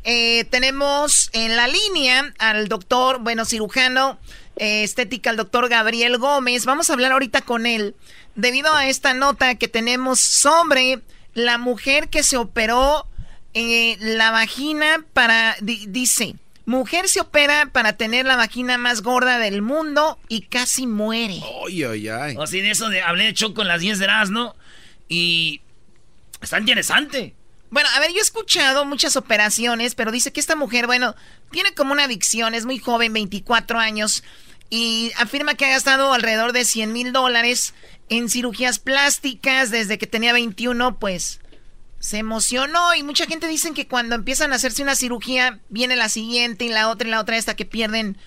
Eh, 0.04 0.46
tenemos 0.46 1.30
en 1.34 1.56
la 1.56 1.68
línea 1.68 2.34
al 2.38 2.68
doctor, 2.68 3.20
bueno, 3.20 3.44
cirujano 3.44 4.20
eh, 4.56 4.84
estética, 4.84 5.32
el 5.32 5.38
doctor 5.38 5.68
Gabriel 5.68 6.18
Gómez. 6.18 6.66
Vamos 6.66 6.90
a 6.90 6.94
hablar 6.94 7.12
ahorita 7.12 7.42
con 7.42 7.66
él 7.66 7.96
debido 8.36 8.74
a 8.74 8.88
esta 8.88 9.14
nota 9.14 9.56
que 9.56 9.68
tenemos 9.68 10.20
sobre 10.20 11.02
la 11.34 11.58
mujer 11.58 12.10
que 12.10 12.24
se 12.24 12.38
operó 12.38 13.08
eh, 13.58 13.97
la 13.99 14.32
vagina 14.32 15.03
para, 15.14 15.55
dice, 15.62 16.36
mujer 16.66 17.10
se 17.10 17.22
opera 17.22 17.70
para 17.72 17.93
tener 17.93 18.26
la 18.26 18.36
vagina 18.36 18.78
más 18.78 19.01
gorda 19.01 19.39
del 19.39 19.62
mundo 19.62 20.20
y 20.28 20.41
casi 20.41 20.86
muere. 20.86 21.41
Ay, 21.66 21.84
ay, 21.84 22.08
ay. 22.08 22.36
O 22.36 22.43
así 22.43 22.62
de 22.62 22.72
eso 22.72 22.89
de, 22.89 23.01
hablé 23.01 23.34
de 23.34 23.53
con 23.53 23.68
las 23.68 23.82
10 23.82 23.99
de 23.99 24.08
¿no? 24.30 24.55
y 25.10 25.62
está 26.41 26.60
interesante. 26.60 27.34
Bueno, 27.70 27.89
a 27.95 27.99
ver, 27.99 28.12
yo 28.12 28.20
he 28.20 28.22
escuchado 28.22 28.86
muchas 28.86 29.18
operaciones, 29.18 29.95
pero 29.95 30.12
dice 30.12 30.32
que 30.32 30.39
esta 30.39 30.55
mujer, 30.55 30.86
bueno, 30.86 31.16
tiene 31.51 31.74
como 31.74 31.93
una 31.93 32.03
adicción, 32.03 32.53
es 32.53 32.66
muy 32.66 32.80
joven, 32.80 33.12
24 33.12 33.80
años, 33.80 34.24
y 34.70 35.12
afirma 35.18 35.55
que 35.55 35.66
ha 35.66 35.70
gastado 35.70 36.14
alrededor 36.14 36.53
de 36.53 36.64
100 36.64 36.93
mil 36.93 37.12
dólares 37.12 37.74
en 38.10 38.30
cirugías 38.30 38.80
plásticas 38.80 39.72
desde 39.72 39.97
que 39.97 40.08
tenía 40.08 40.32
21, 40.32 40.97
pues 40.99 41.39
se 42.00 42.18
emocionó 42.18 42.93
y 42.95 43.04
mucha 43.04 43.26
gente 43.26 43.48
dice 43.48 43.72
que 43.74 43.88
cuando 43.88 44.16
empiezan 44.16 44.54
a 44.54 44.56
hacerse 44.56 44.84
una 44.84 44.95
cirugía 44.95 45.60
viene 45.70 45.95
la 45.95 46.10
siguiente 46.10 46.66
y 46.66 46.70
la 46.70 46.89
otra 46.89 47.08
y 47.08 47.12
la 47.12 47.20
otra 47.20 47.38
hasta 47.38 47.56
que 47.56 47.66
pierden 47.66 48.18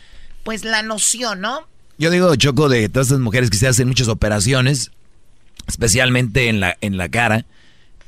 pues 0.42 0.64
la 0.64 0.82
noción, 0.82 1.40
¿no? 1.40 1.68
Yo 1.98 2.10
digo, 2.10 2.34
Choco, 2.34 2.68
de 2.68 2.88
todas 2.88 3.08
estas 3.08 3.20
mujeres 3.20 3.50
que 3.50 3.58
se 3.58 3.68
hacen 3.68 3.86
muchas 3.86 4.08
operaciones, 4.08 4.90
especialmente 5.68 6.48
en 6.48 6.60
la, 6.60 6.76
en 6.80 6.96
la 6.96 7.10
cara, 7.10 7.44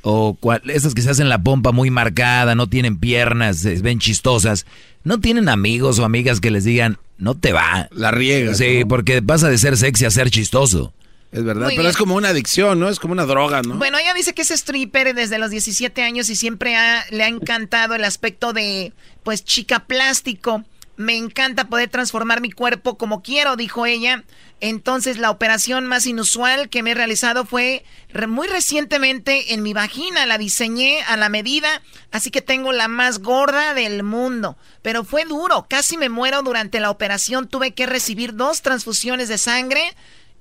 o 0.01 0.37
esas 0.65 0.95
que 0.95 1.01
se 1.01 1.11
hacen 1.11 1.29
la 1.29 1.43
pompa 1.43 1.71
muy 1.71 1.89
marcada, 1.89 2.55
no 2.55 2.67
tienen 2.67 2.97
piernas, 2.97 3.59
se 3.59 3.75
ven 3.75 3.99
chistosas, 3.99 4.65
no 5.03 5.19
tienen 5.19 5.47
amigos 5.47 5.99
o 5.99 6.05
amigas 6.05 6.41
que 6.41 6.51
les 6.51 6.65
digan, 6.65 6.97
no 7.17 7.35
te 7.35 7.53
va. 7.53 7.87
La 7.91 8.11
riega. 8.11 8.53
Sí, 8.53 8.83
porque 8.87 9.21
pasa 9.21 9.47
de 9.47 9.57
ser 9.57 9.77
sexy 9.77 10.05
a 10.05 10.11
ser 10.11 10.29
chistoso. 10.29 10.91
Es 11.33 11.43
verdad, 11.43 11.69
pero 11.75 11.89
es 11.89 11.97
como 11.97 12.13
una 12.13 12.29
adicción, 12.29 12.79
¿no? 12.79 12.89
Es 12.89 12.99
como 12.99 13.13
una 13.13 13.25
droga, 13.25 13.63
¿no? 13.63 13.75
Bueno, 13.75 13.97
ella 13.97 14.13
dice 14.13 14.35
que 14.35 14.43
es 14.43 14.51
stripper 14.51 15.15
desde 15.15 15.39
los 15.39 15.49
17 15.49 16.03
años 16.03 16.29
y 16.29 16.35
siempre 16.35 16.75
le 17.09 17.23
ha 17.23 17.27
encantado 17.27 17.95
el 17.95 18.03
aspecto 18.03 18.53
de, 18.53 18.93
pues, 19.23 19.43
chica 19.43 19.85
plástico. 19.85 20.63
Me 20.95 21.17
encanta 21.17 21.69
poder 21.69 21.89
transformar 21.89 22.39
mi 22.39 22.51
cuerpo 22.51 22.99
como 22.99 23.23
quiero, 23.23 23.55
dijo 23.55 23.87
ella. 23.87 24.23
Entonces, 24.61 25.17
la 25.17 25.31
operación 25.31 25.87
más 25.87 26.05
inusual 26.05 26.69
que 26.69 26.83
me 26.83 26.91
he 26.91 26.93
realizado 26.93 27.45
fue 27.45 27.83
muy 28.27 28.47
recientemente 28.47 29.55
en 29.55 29.63
mi 29.63 29.73
vagina. 29.73 30.27
La 30.27 30.37
diseñé 30.37 31.01
a 31.01 31.17
la 31.17 31.29
medida, 31.29 31.81
así 32.11 32.29
que 32.29 32.43
tengo 32.43 32.71
la 32.73 32.87
más 32.87 33.19
gorda 33.19 33.73
del 33.73 34.03
mundo. 34.03 34.55
Pero 34.83 35.03
fue 35.03 35.25
duro, 35.25 35.65
casi 35.67 35.97
me 35.97 36.09
muero 36.09 36.43
durante 36.43 36.79
la 36.79 36.91
operación. 36.91 37.47
Tuve 37.47 37.71
que 37.71 37.87
recibir 37.87 38.35
dos 38.35 38.61
transfusiones 38.61 39.29
de 39.29 39.39
sangre 39.39 39.81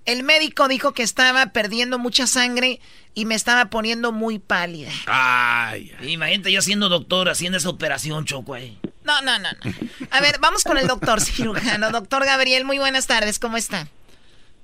el 0.05 0.23
médico 0.23 0.69
dijo 0.69 0.93
que 0.93 1.03
estaba 1.03 1.47
perdiendo 1.47 1.99
mucha 1.99 2.27
sangre 2.27 2.81
y 3.15 3.25
me 3.25 3.35
estaba 3.35 3.67
poniendo 3.67 4.13
muy 4.13 4.39
pálida. 4.39 4.91
Ay, 5.07 5.93
imagínate 6.03 6.51
yo 6.51 6.63
siendo 6.63 6.89
doctor 6.89 7.29
haciendo 7.29 7.59
esa 7.59 7.69
operación, 7.69 8.25
Choco. 8.25 8.57
No, 9.05 9.21
no, 9.23 9.39
no, 9.39 9.49
no. 9.65 9.73
A 10.11 10.21
ver, 10.21 10.39
vamos 10.41 10.65
con 10.65 10.79
el 10.79 10.87
doctor 10.87 11.21
cirujano. 11.21 11.91
Doctor 11.91 12.25
Gabriel, 12.25 12.65
muy 12.65 12.79
buenas 12.79 13.07
tardes, 13.07 13.39
¿cómo 13.39 13.57
está? 13.57 13.89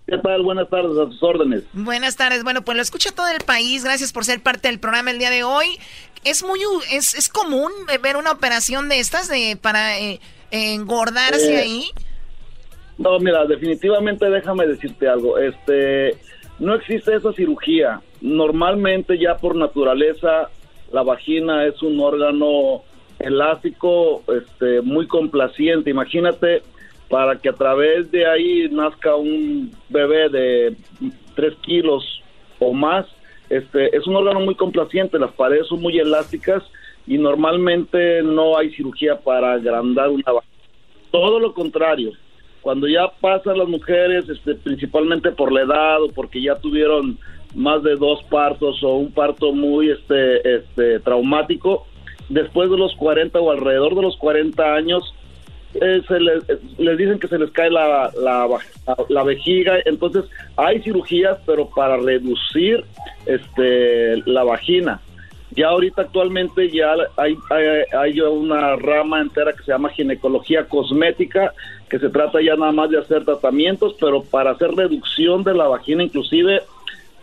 ¿Qué 0.07 0.16
tal? 0.16 0.43
Buenas 0.43 0.70
tardes, 0.70 0.97
a 0.99 1.11
sus 1.11 1.22
órdenes. 1.22 1.64
Buenas 1.74 2.16
tardes. 2.16 2.43
Bueno, 2.43 2.62
pues 2.62 2.76
lo 2.76 2.82
escucha 2.82 3.12
todo 3.12 3.28
el 3.28 3.45
país. 3.45 3.84
Gracias 3.84 4.11
por 4.12 4.24
ser 4.24 4.43
parte 4.43 4.68
del 4.68 4.80
programa 4.80 5.11
el 5.11 5.18
día 5.18 5.28
de 5.28 5.45
hoy. 5.45 5.78
Es 6.24 6.43
muy, 6.43 6.61
es, 6.91 7.14
es 7.14 7.28
común 7.28 7.70
ver 8.03 8.16
una 8.16 8.30
operación 8.30 8.89
de 8.89 9.01
estas 9.01 9.28
de 9.28 9.59
para 9.61 9.99
eh, 9.99 10.20
engordarse 10.51 11.57
eh, 11.57 11.61
ahí. 11.61 11.91
No, 12.99 13.19
mira, 13.21 13.47
definitivamente 13.47 14.29
déjame 14.29 14.67
decirte 14.67 15.09
algo. 15.09 15.39
Este, 15.39 16.17
no 16.59 16.75
existe 16.75 17.15
esa 17.15 17.33
cirugía. 17.33 18.01
Normalmente 18.21 19.19
ya 19.19 19.37
por 19.37 19.55
naturaleza 19.55 20.51
la 20.93 21.03
vagina 21.03 21.67
es 21.67 21.81
un 21.83 22.01
órgano 22.01 22.83
elástico, 23.19 24.23
este, 24.29 24.81
muy 24.83 25.07
complaciente. 25.07 25.91
Imagínate 25.91 26.63
para 27.09 27.39
que 27.39 27.49
a 27.49 27.55
través 27.55 28.11
de 28.11 28.27
ahí 28.27 28.69
nazca 28.71 29.15
un 29.15 29.71
bebé 29.89 30.29
de 30.29 30.77
3 31.35 31.55
kilos 31.63 32.23
o 32.59 32.73
más. 32.73 33.07
Este, 33.49 33.97
es 33.97 34.07
un 34.07 34.17
órgano 34.17 34.41
muy 34.41 34.55
complaciente, 34.55 35.19
las 35.19 35.33
paredes 35.33 35.69
son 35.69 35.81
muy 35.81 35.99
elásticas 35.99 36.63
y 37.07 37.17
normalmente 37.17 38.23
no 38.23 38.59
hay 38.59 38.71
cirugía 38.75 39.19
para 39.19 39.55
agrandar 39.55 40.11
una 40.11 40.33
vagina. 40.33 40.53
Todo 41.11 41.41
lo 41.41 41.55
contrario, 41.55 42.13
cuando 42.61 42.87
ya 42.87 43.09
pasan 43.21 43.59
las 43.59 43.69
mujeres, 43.69 44.29
este, 44.29 44.55
principalmente 44.55 45.31
por 45.31 45.53
la 45.53 45.63
edad 45.63 46.03
o 46.03 46.09
porque 46.09 46.43
ya 46.43 46.57
tuvieron 46.57 47.19
más 47.55 47.83
de 47.83 47.97
dos 47.97 48.23
partos 48.25 48.83
o 48.83 48.97
un 48.97 49.13
parto 49.13 49.53
muy 49.53 49.91
este, 49.91 50.57
este, 50.57 51.01
traumático, 51.01 51.87
después 52.29 52.71
de 52.71 52.77
los 52.77 52.95
40 52.97 53.41
o 53.41 53.51
alrededor 53.51 53.95
de 53.95 54.03
los 54.03 54.17
40 54.17 54.75
años, 54.75 55.15
eh, 55.75 56.03
se 56.09 56.21
les, 56.21 56.43
les, 56.79 56.99
dicen 56.99 57.19
que 57.19 57.29
se 57.29 57.39
les 57.39 57.51
cae 57.51 57.71
la, 57.71 58.11
la, 58.21 58.49
la, 59.09 59.23
vejiga, 59.23 59.77
entonces 59.85 60.25
hay 60.57 60.81
cirugías, 60.81 61.39
pero 61.47 61.69
para 61.69 61.99
reducir 61.99 62.85
este, 63.27 64.17
la 64.27 64.45
vagina. 64.45 65.01
Ya 65.59 65.71
ahorita 65.71 66.03
actualmente 66.03 66.71
ya 66.71 66.95
hay, 67.17 67.37
hay, 67.51 67.65
hay, 67.99 68.21
una 68.21 68.77
rama 68.77 69.21
entera 69.21 69.53
que 69.53 69.65
se 69.65 69.73
llama 69.73 69.89
ginecología 69.89 70.69
cosmética, 70.69 71.53
que 71.91 71.99
se 71.99 72.11
trata 72.11 72.41
ya 72.41 72.55
nada 72.55 72.71
más 72.71 72.91
de 72.91 72.99
hacer 72.99 73.25
tratamientos, 73.25 73.97
pero 73.99 74.23
para 74.23 74.53
hacer 74.53 74.71
reducción 74.71 75.43
de 75.43 75.55
la 75.55 75.67
vagina, 75.67 76.05
inclusive 76.05 76.63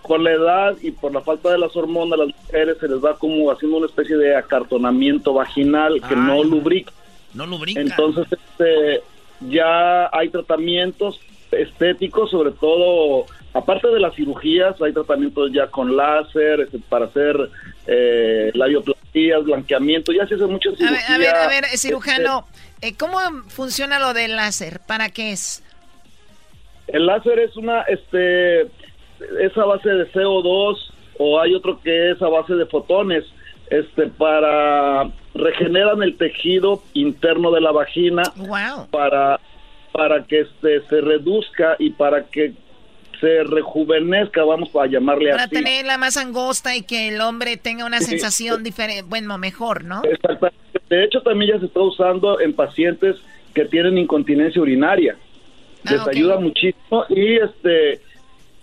con 0.01 0.25
la 0.25 0.31
edad 0.31 0.75
y 0.81 0.91
por 0.91 1.13
la 1.13 1.21
falta 1.21 1.49
de 1.49 1.59
las 1.59 1.77
hormonas, 1.77 2.19
las 2.19 2.27
mujeres 2.27 2.77
se 2.77 2.89
les 2.89 2.97
va 2.97 3.17
como 3.17 3.49
haciendo 3.51 3.77
una 3.77 3.87
especie 3.87 4.17
de 4.17 4.35
acartonamiento 4.35 5.33
vaginal 5.33 6.01
que 6.01 6.17
no 6.17 6.43
lubrica. 6.43 6.91
No 7.33 7.45
lubrica. 7.45 7.79
Entonces, 7.79 8.27
este, 8.29 9.01
ya 9.49 10.09
hay 10.11 10.27
tratamientos 10.27 11.21
estéticos, 11.51 12.31
sobre 12.31 12.51
todo, 12.51 13.27
aparte 13.55 13.87
de 13.87 13.99
las 14.01 14.13
cirugías, 14.13 14.79
hay 14.81 14.91
tratamientos 14.91 15.49
ya 15.53 15.67
con 15.67 15.95
láser 15.95 16.59
este, 16.59 16.77
para 16.89 17.05
hacer 17.05 17.49
eh, 17.87 18.51
labioplastías, 18.53 19.45
blanqueamiento, 19.45 20.11
ya 20.11 20.27
se 20.27 20.35
hace 20.35 20.45
muchas 20.45 20.75
cirugías. 20.77 21.09
A 21.09 21.17
ver, 21.17 21.29
a 21.29 21.33
ver, 21.33 21.35
a 21.35 21.47
ver 21.47 21.65
cirujano, 21.77 22.45
eh, 22.81 22.95
¿cómo 22.97 23.17
funciona 23.47 23.97
lo 23.97 24.13
del 24.13 24.35
láser? 24.35 24.81
¿Para 24.85 25.09
qué 25.09 25.31
es? 25.31 25.63
El 26.87 27.05
láser 27.05 27.39
es 27.39 27.55
una, 27.55 27.83
este, 27.83 28.63
esa 29.39 29.63
base 29.63 29.89
de 29.89 30.11
CO2 30.11 30.75
o 31.17 31.39
hay 31.39 31.55
otro 31.55 31.79
que 31.81 32.11
es 32.11 32.21
a 32.21 32.27
base 32.27 32.55
de 32.55 32.65
fotones, 32.65 33.23
este, 33.69 34.07
para 34.07 35.09
regeneran 35.33 36.03
el 36.03 36.17
tejido 36.17 36.83
interno 36.93 37.51
de 37.51 37.61
la 37.61 37.71
vagina 37.71 38.23
para 38.91 39.39
para 39.91 40.25
que 40.25 40.41
este, 40.41 40.81
se 40.87 40.99
reduzca 40.99 41.77
y 41.79 41.91
para 41.91 42.25
que 42.25 42.53
se 43.19 43.43
rejuvenezca, 43.43 44.43
vamos 44.43 44.69
a 44.75 44.85
llamarle 44.87 45.31
así. 45.31 45.37
Para 45.37 45.47
tenerla 45.49 45.97
más 45.97 46.17
angosta 46.17 46.75
y 46.75 46.81
que 46.83 47.09
el 47.09 47.21
hombre 47.21 47.57
tenga 47.57 47.85
una 47.85 47.99
sensación 48.01 48.63
diferente, 48.63 49.03
bueno, 49.03 49.37
mejor, 49.37 49.83
¿no? 49.83 50.01
Exactamente. 50.03 50.57
De 50.89 51.03
hecho, 51.03 51.21
también 51.21 51.53
ya 51.53 51.59
se 51.59 51.65
está 51.65 51.81
usando 51.81 52.39
en 52.39 52.53
pacientes 52.53 53.15
que 53.53 53.65
tienen 53.65 53.97
incontinencia 53.97 54.61
urinaria. 54.61 55.15
Ah, 55.85 55.91
Les 55.93 56.07
ayuda 56.07 56.39
muchísimo 56.39 57.05
y 57.09 57.35
este 57.37 58.01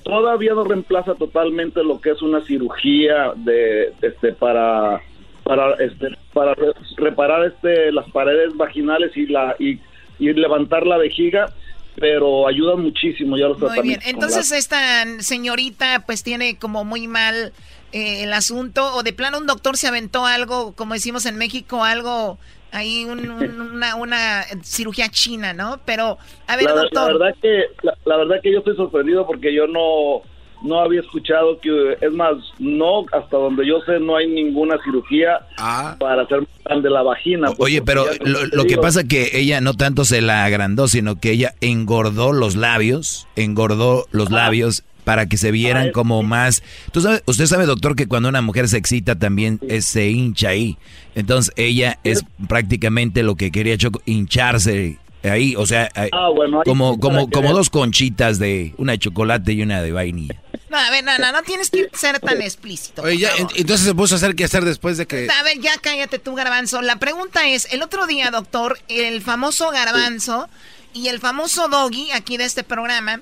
todavía 0.02 0.52
no 0.54 0.64
reemplaza 0.64 1.14
totalmente 1.14 1.82
lo 1.84 2.00
que 2.00 2.10
es 2.10 2.22
una 2.22 2.40
cirugía 2.44 3.32
de 3.36 3.92
este 4.02 4.32
para 4.32 5.00
para 5.44 5.74
este 5.74 6.08
para 6.32 6.54
re- 6.54 6.72
reparar 6.96 7.44
este 7.46 7.92
las 7.92 8.10
paredes 8.10 8.56
vaginales 8.56 9.16
y 9.16 9.26
la 9.26 9.54
y, 9.58 9.78
y 10.18 10.32
levantar 10.32 10.86
la 10.86 10.98
vejiga 10.98 11.52
pero 11.96 12.48
ayudan 12.48 12.80
muchísimo 12.80 13.36
ya 13.36 13.48
los 13.48 13.58
Muy 13.58 13.80
bien, 13.82 14.00
entonces 14.04 14.50
esta 14.52 15.04
señorita 15.20 16.04
pues 16.06 16.22
tiene 16.22 16.56
como 16.58 16.84
muy 16.84 17.06
mal 17.08 17.52
eh, 17.92 18.22
el 18.24 18.32
asunto 18.32 18.94
o 18.94 19.02
de 19.02 19.12
plano 19.12 19.38
un 19.38 19.46
doctor 19.46 19.76
se 19.76 19.86
aventó 19.88 20.24
algo, 20.26 20.72
como 20.72 20.94
decimos 20.94 21.26
en 21.26 21.36
México, 21.36 21.84
algo 21.84 22.38
ahí 22.70 23.04
un- 23.04 23.30
un- 23.30 23.60
una, 23.60 23.96
una 23.96 24.44
cirugía 24.62 25.08
china, 25.10 25.52
¿no? 25.52 25.78
Pero, 25.84 26.16
a 26.46 26.56
ver, 26.56 26.64
la, 26.64 26.74
la 26.74 26.80
doctor. 26.82 27.18
verdad 27.18 27.34
que 27.42 27.64
la, 27.82 27.94
la 28.06 28.16
verdad 28.16 28.36
que 28.42 28.50
yo 28.50 28.58
estoy 28.60 28.76
sorprendido 28.76 29.26
porque 29.26 29.52
yo 29.54 29.66
no 29.66 30.22
no 30.64 30.80
había 30.80 31.00
escuchado 31.00 31.58
que 31.60 31.96
es 32.00 32.12
más 32.12 32.34
no 32.58 33.04
hasta 33.12 33.36
donde 33.36 33.66
yo 33.66 33.80
sé 33.86 33.98
no 34.00 34.16
hay 34.16 34.28
ninguna 34.28 34.76
cirugía 34.84 35.40
para 35.98 36.22
hacer 36.22 36.46
grande 36.64 36.90
la 36.90 37.02
vagina 37.02 37.48
pues, 37.48 37.60
Oye, 37.60 37.82
pero 37.82 38.06
lo, 38.20 38.64
que 38.64 38.78
pasa 38.78 39.04
que 39.04 39.30
ella 39.34 39.60
no 39.60 39.74
tanto 39.74 40.04
se 40.04 40.20
la 40.20 40.44
agrandó, 40.44 40.88
sino 40.88 41.16
que 41.18 41.32
ella 41.32 41.54
engordó 41.60 42.32
los 42.32 42.56
labios, 42.56 43.26
engordó 43.36 44.06
los 44.12 44.30
labios 44.30 44.84
para 45.04 45.26
que 45.26 45.36
se 45.36 45.50
vieran 45.50 45.90
como 45.90 46.22
más... 46.22 46.62
¿Tú 46.92 47.00
sabe, 47.00 47.22
usted 47.26 47.46
sabe, 47.46 47.66
doctor, 47.66 47.96
que 47.96 48.06
cuando 48.06 48.28
una 48.28 48.40
mujer 48.40 48.68
se 48.68 48.76
excita 48.78 49.18
también 49.18 49.58
es- 49.68 49.84
se 49.86 50.08
hincha 50.10 50.50
ahí. 50.50 50.78
Entonces 51.14 51.52
ella 51.56 51.98
es 52.04 52.24
prácticamente 52.48 53.22
lo 53.22 53.34
que 53.34 53.50
quería 53.50 53.76
Choco, 53.76 54.00
hincharse 54.06 54.98
ahí, 55.30 55.54
o 55.56 55.66
sea, 55.66 55.88
ahí- 55.94 56.10
Ah, 56.12 56.28
bueno, 56.34 56.58
ahí 56.60 56.64
como, 56.64 56.98
como, 56.98 57.30
como 57.30 57.52
dos 57.52 57.70
conchitas 57.70 58.38
de 58.38 58.74
una 58.78 58.92
de 58.92 58.98
chocolate 58.98 59.52
y 59.52 59.62
una 59.62 59.82
de 59.82 59.92
vainilla. 59.92 60.40
No, 60.70 60.78
a 60.78 60.90
ver, 60.90 61.04
no, 61.04 61.18
no, 61.18 61.32
no 61.32 61.42
tienes 61.42 61.68
que 61.70 61.88
ser 61.92 62.18
tan 62.20 62.40
explícito. 62.40 63.02
Oye, 63.02 63.18
ya, 63.18 63.30
entonces 63.56 63.86
se 63.86 63.94
puso 63.94 64.14
a 64.14 64.16
hacer 64.16 64.34
qué 64.34 64.44
hacer 64.44 64.64
después 64.64 64.96
de 64.96 65.06
que... 65.06 65.28
A 65.30 65.42
ver, 65.42 65.58
ya 65.60 65.76
cállate 65.78 66.18
tú, 66.18 66.34
Garbanzo. 66.34 66.80
La 66.80 66.96
pregunta 66.96 67.46
es, 67.46 67.68
el 67.72 67.82
otro 67.82 68.06
día, 68.06 68.30
doctor, 68.30 68.78
el 68.88 69.20
famoso 69.20 69.70
Garbanzo 69.70 70.48
y 70.94 71.08
el 71.08 71.20
famoso 71.20 71.68
Doggy, 71.68 72.10
aquí 72.12 72.38
de 72.38 72.44
este 72.44 72.64
programa, 72.64 73.20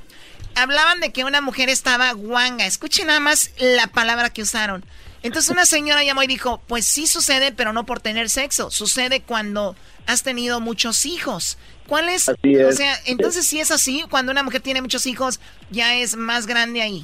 hablaban 0.55 1.01
de 1.01 1.11
que 1.13 1.25
una 1.25 1.41
mujer 1.41 1.69
estaba 1.71 2.13
guanga. 2.13 2.67
Escuchen 2.67 3.09
nada 3.09 3.21
más 3.21 3.51
la 3.59 3.89
palabra 3.89 4.31
que 4.31 4.43
usaron. 4.43 4.85
Entonces 5.23 5.51
una 5.51 5.67
señora 5.67 6.03
llamó 6.05 6.23
y 6.23 6.27
dijo, 6.29 6.63
pues 6.67 6.87
sí 6.87 7.07
sucede, 7.07 7.53
pero 7.53 7.73
no 7.73 7.85
por 7.85 8.01
tener 8.01 8.31
sexo. 8.31 8.71
Sucede 8.71 9.21
cuando 9.23 9.77
has 10.11 10.23
tenido 10.23 10.61
muchos 10.61 11.07
hijos. 11.07 11.59
¿Cuál 11.87 12.09
es? 12.09 12.29
Así 12.29 12.57
O 12.57 12.73
sea, 12.73 12.95
entonces 13.07 13.47
si 13.47 13.61
es 13.61 13.71
así, 13.71 14.05
cuando 14.11 14.33
una 14.33 14.43
mujer 14.43 14.61
tiene 14.61 14.83
muchos 14.83 15.07
hijos, 15.07 15.41
ya 15.71 15.97
es 15.97 16.17
más 16.17 16.47
grande 16.47 16.83
ahí. 16.83 17.03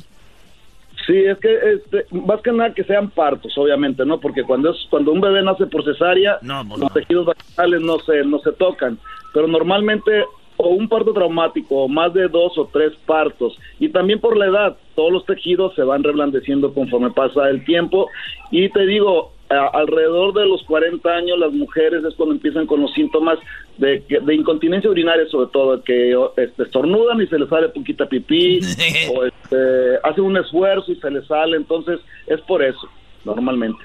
Sí, 1.07 1.17
es 1.17 1.39
que 1.39 1.55
este, 1.75 2.07
más 2.11 2.41
que 2.41 2.51
nada 2.53 2.75
que 2.75 2.83
sean 2.85 3.11
partos, 3.11 3.57
obviamente, 3.57 4.05
¿no? 4.05 4.19
Porque 4.19 4.43
cuando 4.43 4.71
es 4.71 4.77
cuando 4.91 5.13
un 5.13 5.21
bebé 5.21 5.43
nace 5.43 5.67
por 5.67 5.85
cesárea, 5.85 6.39
los 6.43 6.93
tejidos 6.93 7.27
vaginales 7.27 7.81
no 7.81 7.99
se 8.01 8.25
no 8.25 8.39
se 8.41 8.53
tocan, 8.53 8.99
pero 9.33 9.47
normalmente 9.47 10.25
o 10.57 10.71
un 10.71 10.89
parto 10.89 11.13
traumático 11.13 11.83
o 11.83 11.89
más 11.89 12.15
de 12.15 12.29
dos 12.29 12.57
o 12.57 12.69
tres 12.73 12.93
partos 13.05 13.57
y 13.79 13.91
también 13.91 14.21
por 14.21 14.37
la 14.37 14.47
edad, 14.47 14.77
todos 14.95 15.13
los 15.13 15.27
tejidos 15.27 15.75
se 15.75 15.83
van 15.83 16.03
reblandeciendo 16.03 16.73
conforme 16.73 17.11
pasa 17.11 17.51
el 17.51 17.65
tiempo 17.65 18.09
y 18.51 18.69
te 18.71 18.87
digo, 18.87 19.33
a- 19.49 19.71
alrededor 19.79 20.35
de 20.35 20.47
los 20.47 20.63
40 20.65 21.09
años 21.09 21.39
las 21.39 21.53
mujeres 21.53 22.05
es 22.05 22.15
cuando 22.15 22.35
empiezan 22.35 22.67
con 22.67 22.81
los 22.83 22.93
síntomas 22.95 23.39
de, 23.79 24.03
que- 24.09 24.21
de 24.21 24.35
incontinencia 24.35 24.91
urinaria 24.91 25.27
sobre 25.31 25.51
todo, 25.53 25.83
que 25.83 26.15
o, 26.17 26.33
este, 26.37 26.63
estornudan 26.65 27.21
y 27.21 27.27
se 27.27 27.39
les 27.39 27.49
sale 27.49 27.69
poquita 27.69 28.09
pipí 28.09 28.61
o 29.15 29.25
este, 29.25 29.97
hacen 30.03 30.25
un 30.25 30.37
esfuerzo 30.37 30.91
y 30.93 30.97
se 30.97 31.11
les 31.11 31.27
sale, 31.27 31.57
entonces 31.57 32.01
es 32.27 32.41
por 32.43 32.63
eso, 32.63 32.89
normalmente. 33.25 33.83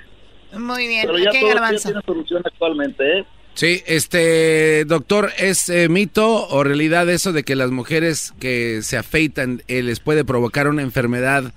Muy 0.57 0.88
bien. 0.88 1.03
Pero 1.05 1.18
ya 1.18 1.32
¿Qué 1.32 1.39
todo 1.41 1.53
tiene 1.84 2.01
solución 2.05 2.41
actualmente, 2.45 3.20
¿eh? 3.20 3.26
Sí, 3.53 3.82
este, 3.86 4.86
doctor, 4.86 5.30
¿es 5.38 5.68
eh, 5.70 5.89
mito 5.89 6.47
o 6.47 6.64
realidad 6.64 7.09
eso 7.09 7.34
de 7.34 7.43
que 7.43 7.55
las 7.55 7.70
mujeres 7.70 8.34
que 8.39 8.82
se 8.82 8.97
afeitan 8.97 9.62
eh, 9.68 9.84
les 9.84 9.99
puede 9.99 10.24
provocar 10.24 10.68
una 10.70 10.82
enfermedad 10.82 11.51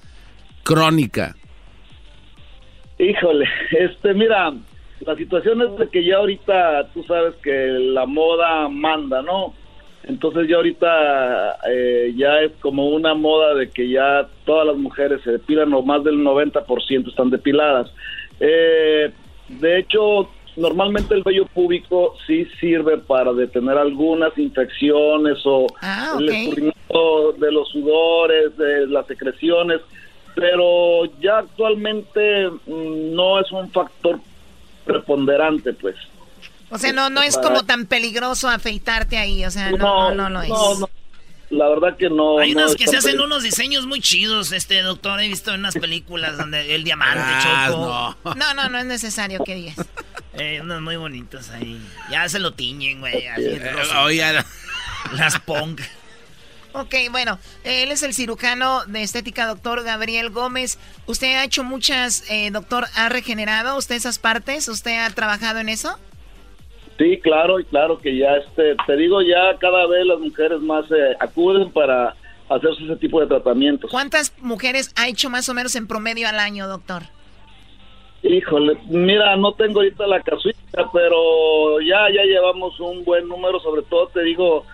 crónica? 0.65 1.37
Híjole, 2.99 3.47
este, 3.73 4.15
mira, 4.15 4.53
la 5.01 5.17
situación 5.17 5.63
es 5.63 5.79
de 5.79 5.89
que 5.89 6.05
ya 6.05 6.17
ahorita 6.17 6.89
tú 6.95 7.03
sabes 7.05 7.35
que 7.43 7.51
la 7.51 8.07
moda 8.07 8.69
manda, 8.69 9.23
¿no? 9.23 9.55
Entonces 10.05 10.49
ya 10.49 10.57
ahorita 10.57 11.57
eh, 11.71 12.13
ya 12.17 12.41
es 12.41 12.53
como 12.61 12.89
una 12.89 13.15
moda 13.15 13.55
de 13.55 13.71
que 13.71 13.89
ya 13.89 14.29
todas 14.45 14.67
las 14.67 14.77
mujeres 14.77 15.23
se 15.23 15.33
depilan 15.33 15.73
o 15.73 15.83
más 15.83 16.05
del 16.05 16.17
90% 16.17 17.09
están 17.09 17.31
depiladas. 17.31 17.91
Eh, 18.39 19.11
de 19.49 19.79
hecho, 19.79 20.29
normalmente 20.57 21.15
el 21.15 21.23
vello 21.23 21.47
púbico 21.47 22.17
sí 22.27 22.47
sirve 22.61 22.99
para 22.99 23.33
detener 23.33 23.79
algunas 23.79 24.37
infecciones 24.39 25.39
o 25.45 25.67
Ah, 25.81 26.17
el 26.19 26.29
escurrimiento 26.29 27.33
de 27.39 27.53
los 27.53 27.69
sudores, 27.71 28.57
de 28.59 28.87
las 28.87 29.07
secreciones, 29.07 29.81
pero 30.35 31.05
ya 31.21 31.39
actualmente 31.39 32.49
mm, 32.67 33.15
no 33.15 33.41
es 33.41 33.51
un 33.53 33.71
factor 33.71 34.21
preponderante, 34.85 35.73
pues. 35.73 35.97
O 36.71 36.79
sea, 36.79 36.93
no, 36.93 37.09
no 37.11 37.23
es 37.23 37.37
como 37.39 37.65
tan 37.65 37.87
peligroso 37.87 38.49
afeitarte 38.49 39.17
ahí, 39.17 39.45
o 39.45 39.51
sea, 39.51 39.71
no, 39.71 40.13
no, 40.15 40.29
no, 40.29 40.31
lo 40.31 40.43
es. 40.43 40.49
no, 40.49 40.79
no. 40.81 40.91
La 41.51 41.69
verdad 41.69 41.97
que 41.97 42.09
no. 42.11 42.39
Hay 42.39 42.53
unos 42.53 42.73
es 42.73 42.77
que 42.77 42.89
se 42.89 42.97
hacen 42.97 43.21
unos 43.21 43.43
diseños 43.45 43.87
muy 43.87 44.01
chidos, 44.01 44.51
este 44.51 44.83
doctor. 44.83 45.21
He 45.21 45.29
visto 45.29 45.53
en 45.53 45.61
unas 45.61 45.75
películas 45.75 46.37
donde 46.37 46.75
el 46.75 46.83
diamante 46.83 47.21
Ah, 47.23 47.69
choco. 47.71 48.35
No, 48.35 48.55
no, 48.55 48.69
no 48.71 48.79
es 48.79 48.87
necesario 48.87 49.43
que 49.45 49.55
digas. 49.55 49.77
Eh, 50.37 50.61
unos 50.61 50.83
muy 50.83 50.97
bonitos 50.97 51.51
ahí. 51.51 51.81
Ya 52.11 52.29
se 52.29 52.41
lo 52.41 52.53
tiñen, 52.55 52.99
güey. 52.99 53.29
así, 53.29 53.45
Eh, 53.45 53.73
oye, 54.03 54.25
Las 55.13 55.39
punk. 55.39 55.81
Ok, 56.75 56.93
bueno, 57.13 57.39
él 57.63 57.93
es 57.93 58.03
el 58.03 58.15
cirujano 58.15 58.85
de 58.87 59.03
estética, 59.03 59.47
doctor 59.47 59.85
Gabriel 59.85 60.31
Gómez. 60.31 60.81
¿Usted 61.07 61.37
ha 61.37 61.45
hecho 61.45 61.63
muchas, 61.63 62.29
eh, 62.29 62.51
doctor, 62.51 62.87
ha 62.97 63.09
regenerado 63.09 63.79
usted 63.79 63.95
esas 63.95 64.19
partes? 64.19 64.69
¿Usted 64.69 64.99
ha 64.99 65.09
trabajado 65.11 65.61
en 65.61 65.69
eso? 65.69 65.97
Sí, 66.99 67.21
claro, 67.23 67.61
y 67.61 67.65
claro 67.65 67.99
que 68.01 68.17
ya, 68.17 68.35
este, 68.39 68.75
te 68.89 68.97
digo, 68.97 69.23
ya 69.23 69.57
cada 69.61 69.87
vez 69.87 70.05
las 70.05 70.19
mujeres 70.19 70.61
más 70.63 70.85
eh, 70.91 71.17
acuden 71.21 71.71
para 71.71 72.17
hacerse 72.49 72.83
ese 72.83 72.97
tipo 72.97 73.21
de 73.21 73.29
tratamientos. 73.29 73.89
¿Cuántas 73.93 74.33
mujeres 74.41 74.93
ha 74.97 75.07
hecho 75.07 75.31
más 75.31 75.49
o 75.49 75.55
menos 75.55 75.77
en 75.77 75.87
promedio 75.87 76.29
al 76.29 76.41
año, 76.41 76.67
doctor? 76.67 77.05
Híjole, 78.25 78.79
mira, 78.89 79.37
no 79.37 79.53
tengo 79.53 79.79
ahorita 79.79 80.09
la 80.09 80.21
casuística, 80.21 80.91
pero 80.93 81.81
ya 81.83 82.09
ya 82.13 82.23
llevamos 82.25 82.81
un 82.81 83.05
buen 83.05 83.29
número, 83.29 83.61
sobre 83.61 83.83
todo 83.83 84.09
te 84.09 84.23
digo, 84.23 84.65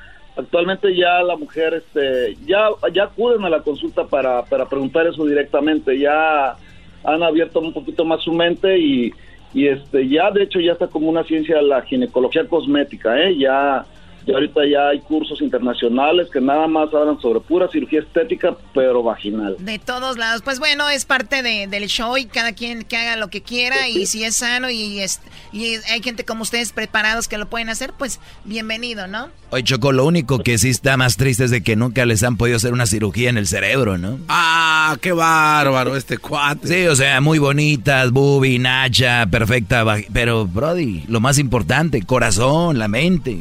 actualmente 0.41 0.95
ya 0.95 1.23
la 1.23 1.37
mujer 1.37 1.75
este 1.75 2.37
ya 2.47 2.69
ya 2.93 3.05
acuden 3.05 3.45
a 3.45 3.51
la 3.51 3.63
consulta 3.63 4.05
para 4.05 4.43
para 4.45 4.69
preguntar 4.69 5.07
eso 5.07 5.25
directamente, 5.25 5.99
ya 5.99 6.57
han 7.05 7.23
abierto 7.23 7.61
un 7.61 7.73
poquito 7.73 8.05
más 8.05 8.23
su 8.23 8.33
mente 8.33 8.79
y 8.79 9.13
y 9.53 9.67
este 9.67 10.09
ya 10.09 10.31
de 10.31 10.45
hecho 10.45 10.61
ya 10.61 10.73
está 10.73 10.87
como 10.87 11.09
una 11.09 11.25
ciencia 11.25 11.61
la 11.63 11.83
ginecología 11.83 12.47
cosmética, 12.47 13.21
eh, 13.21 13.37
ya 13.39 13.85
y 14.27 14.33
ahorita 14.33 14.61
ya 14.71 14.89
hay 14.89 15.01
cursos 15.01 15.41
internacionales 15.41 16.29
que 16.33 16.41
nada 16.41 16.67
más 16.67 16.93
hablan 16.95 17.21
sobre 17.21 17.41
pura 17.41 17.69
cirugía 17.69 18.01
estética, 18.01 18.57
pero 18.75 19.03
vaginal. 19.03 19.57
De 19.59 19.79
todos 19.79 20.17
lados. 20.19 20.43
Pues 20.43 20.59
bueno, 20.59 20.89
es 20.91 21.05
parte 21.05 21.43
de- 21.43 21.67
del 21.67 21.87
show 21.89 22.17
y 22.17 22.27
cada 22.27 22.53
quien 22.53 22.83
que 22.85 22.97
haga 22.97 23.17
lo 23.17 23.29
que 23.29 23.43
quiera 23.43 23.89
y 23.89 24.07
si 24.07 24.25
es 24.25 24.37
sano 24.37 24.71
y, 24.71 25.01
es, 25.01 25.21
y 25.53 25.75
hay 25.91 26.03
gente 26.03 26.25
como 26.25 26.43
ustedes 26.43 26.73
preparados 26.73 27.29
que 27.29 27.39
lo 27.39 27.49
pueden 27.49 27.69
hacer, 27.71 27.93
pues 27.97 28.21
bienvenido, 28.45 29.07
¿no? 29.07 29.29
Oye, 29.51 29.65
Choco, 29.65 29.91
lo 29.93 30.05
único 30.07 30.39
que 30.39 30.59
sí 30.59 30.69
está 30.69 30.97
más 30.97 31.17
triste 31.17 31.45
es 31.45 31.51
de 31.51 31.63
que 31.63 31.75
nunca 31.75 32.07
les 32.07 32.23
han 32.23 32.37
podido 32.37 32.57
hacer 32.57 32.73
una 32.73 32.87
cirugía 32.87 33.31
en 33.31 33.39
el 33.39 33.47
cerebro, 33.49 33.99
¿no? 33.99 34.19
Ah, 34.29 34.97
qué 35.01 35.13
bárbaro 35.13 35.97
este 35.97 36.19
cuate. 36.19 36.69
Sí, 36.69 36.87
o 36.87 36.95
sea, 36.95 37.21
muy 37.21 37.39
bonitas, 37.39 38.11
boobie, 38.13 38.59
nacha, 38.59 39.27
perfecta, 39.27 39.85
pero, 40.13 40.47
Brody, 40.47 41.05
lo 41.09 41.21
más 41.21 41.39
importante, 41.39 42.03
corazón, 42.03 42.79
la 42.79 42.87
mente. 42.89 43.39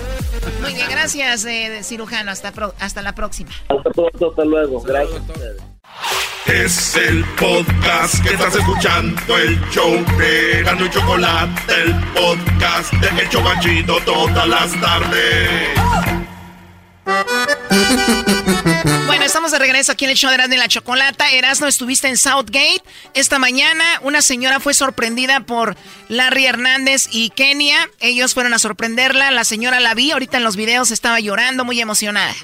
Muy 0.62 0.74
bien, 0.74 0.88
gracias, 0.89 1.46
eh, 1.46 1.84
cirujano. 1.84 2.32
Hasta, 2.32 2.52
hasta 2.80 3.04
la 3.04 3.14
próxima. 3.14 3.52
Hasta 3.70 3.91
pronto, 3.91 4.32
hasta 4.32 4.46
luego. 4.46 4.82
Gracias. 4.82 5.22
Es 6.46 6.96
el 6.98 7.24
podcast 7.39 8.22
que 8.22 8.34
estás 8.34 8.54
escuchando, 8.56 9.38
el 9.38 9.60
show 9.70 9.94
de 10.18 10.62
Gano 10.64 10.86
y 10.86 10.89
Chocolate, 10.89 11.74
el 11.74 11.96
podcast 12.14 12.91
de 12.94 13.22
El 13.22 13.30
Chocachito 13.30 13.98
todas 14.02 14.48
las 14.48 14.72
tardes. 14.82 15.70
Bueno, 19.08 19.24
estamos 19.24 19.52
de 19.52 19.60
regreso 19.60 19.94
aquí 19.94 20.04
en 20.04 20.12
el 20.12 20.18
show 20.18 20.30
de 20.30 20.36
Erasmo 20.36 20.56
y 20.56 20.58
la 20.58 20.68
Chocolata. 20.68 21.32
Erasmo, 21.32 21.68
estuviste 21.68 22.10
en 22.10 22.18
Southgate. 22.18 22.84
Esta 23.14 23.39
mañana 23.39 23.84
una 24.02 24.22
señora 24.22 24.60
fue 24.60 24.74
sorprendida 24.74 25.39
por 25.39 25.78
Larry 26.10 26.46
Hernández 26.46 27.08
y 27.10 27.30
Kenia. 27.30 27.89
Ellos 28.02 28.34
fueron 28.34 28.54
a 28.54 28.60
sorprenderla. 28.60 29.32
La 29.32 29.46
señora 29.46 29.80
la 29.80 29.94
vi, 29.94 30.12
ahorita 30.12 30.38
en 30.38 30.44
los 30.44 30.58
videos 30.58 30.91
estaba 30.91 31.22
llorando, 31.22 31.64
muy 31.64 31.80
emocionada. 31.80 32.36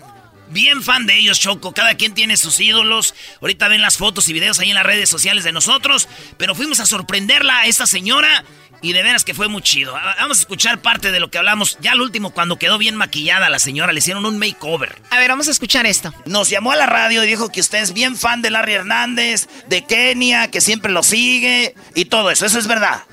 Bien 0.50 0.82
fan 0.82 1.06
de 1.06 1.18
ellos, 1.18 1.40
Choco. 1.40 1.74
Cada 1.74 1.96
quien 1.96 2.14
tiene 2.14 2.38
sus 2.38 2.60
ídolos. 2.60 3.14
Ahorita 3.42 3.68
ven 3.68 3.82
las 3.82 3.98
fotos 3.98 4.28
y 4.30 4.34
videos 4.34 4.60
ahí 4.60 4.70
en 4.70 4.76
las 4.76 4.86
redes 4.86 5.10
sociales 5.10 5.44
de 5.44 5.52
nosotros. 5.52 6.08
Pero 6.38 6.56
fuimos 6.56 6.80
a 6.80 6.86
sorprenderla 6.86 7.60
a 7.60 7.66
esta 7.66 7.86
señora. 7.86 8.44
Y 8.82 8.94
de 8.94 9.04
veras 9.04 9.26
que 9.26 9.34
fue 9.34 9.50
muy 9.50 9.62
chido. 9.62 9.94
Vamos 9.94 10.38
a 10.38 10.42
escuchar 10.42 10.82
parte 10.82 11.12
de 11.12 11.20
lo 11.20 11.30
que 11.30 11.38
hablamos. 11.38 11.78
Ya 11.82 11.92
al 11.92 12.02
último, 12.02 12.32
cuando 12.32 12.58
quedó 12.58 12.78
bien 12.78 12.96
maquillada 12.96 13.50
la 13.50 13.60
señora, 13.60 13.92
le 13.92 14.00
hicieron 14.00 14.26
un 14.26 14.38
makeover. 14.38 15.02
A 15.10 15.18
ver, 15.18 15.30
vamos 15.30 15.50
a 15.50 15.52
escuchar 15.52 15.86
esto. 15.86 16.14
Nos 16.26 16.50
llamó 16.50 16.72
a 16.72 16.78
la 16.78 16.86
radio 16.86 17.24
y 17.24 17.28
dijo 17.28 17.50
que 17.50 17.60
usted 17.60 17.80
es 17.80 17.94
bien 17.94 18.16
fan 18.16 18.42
de 18.42 18.52
Larry 18.52 18.74
Hernández, 18.74 19.50
de 19.68 19.84
Kenia, 19.84 20.50
que 20.50 20.62
siempre 20.62 20.94
lo 20.94 21.04
sigue 21.04 21.76
y 21.94 22.06
todo 22.06 22.32
eso. 22.32 22.46
Eso 22.46 22.58
es 22.58 22.68
verdad. 22.68 23.04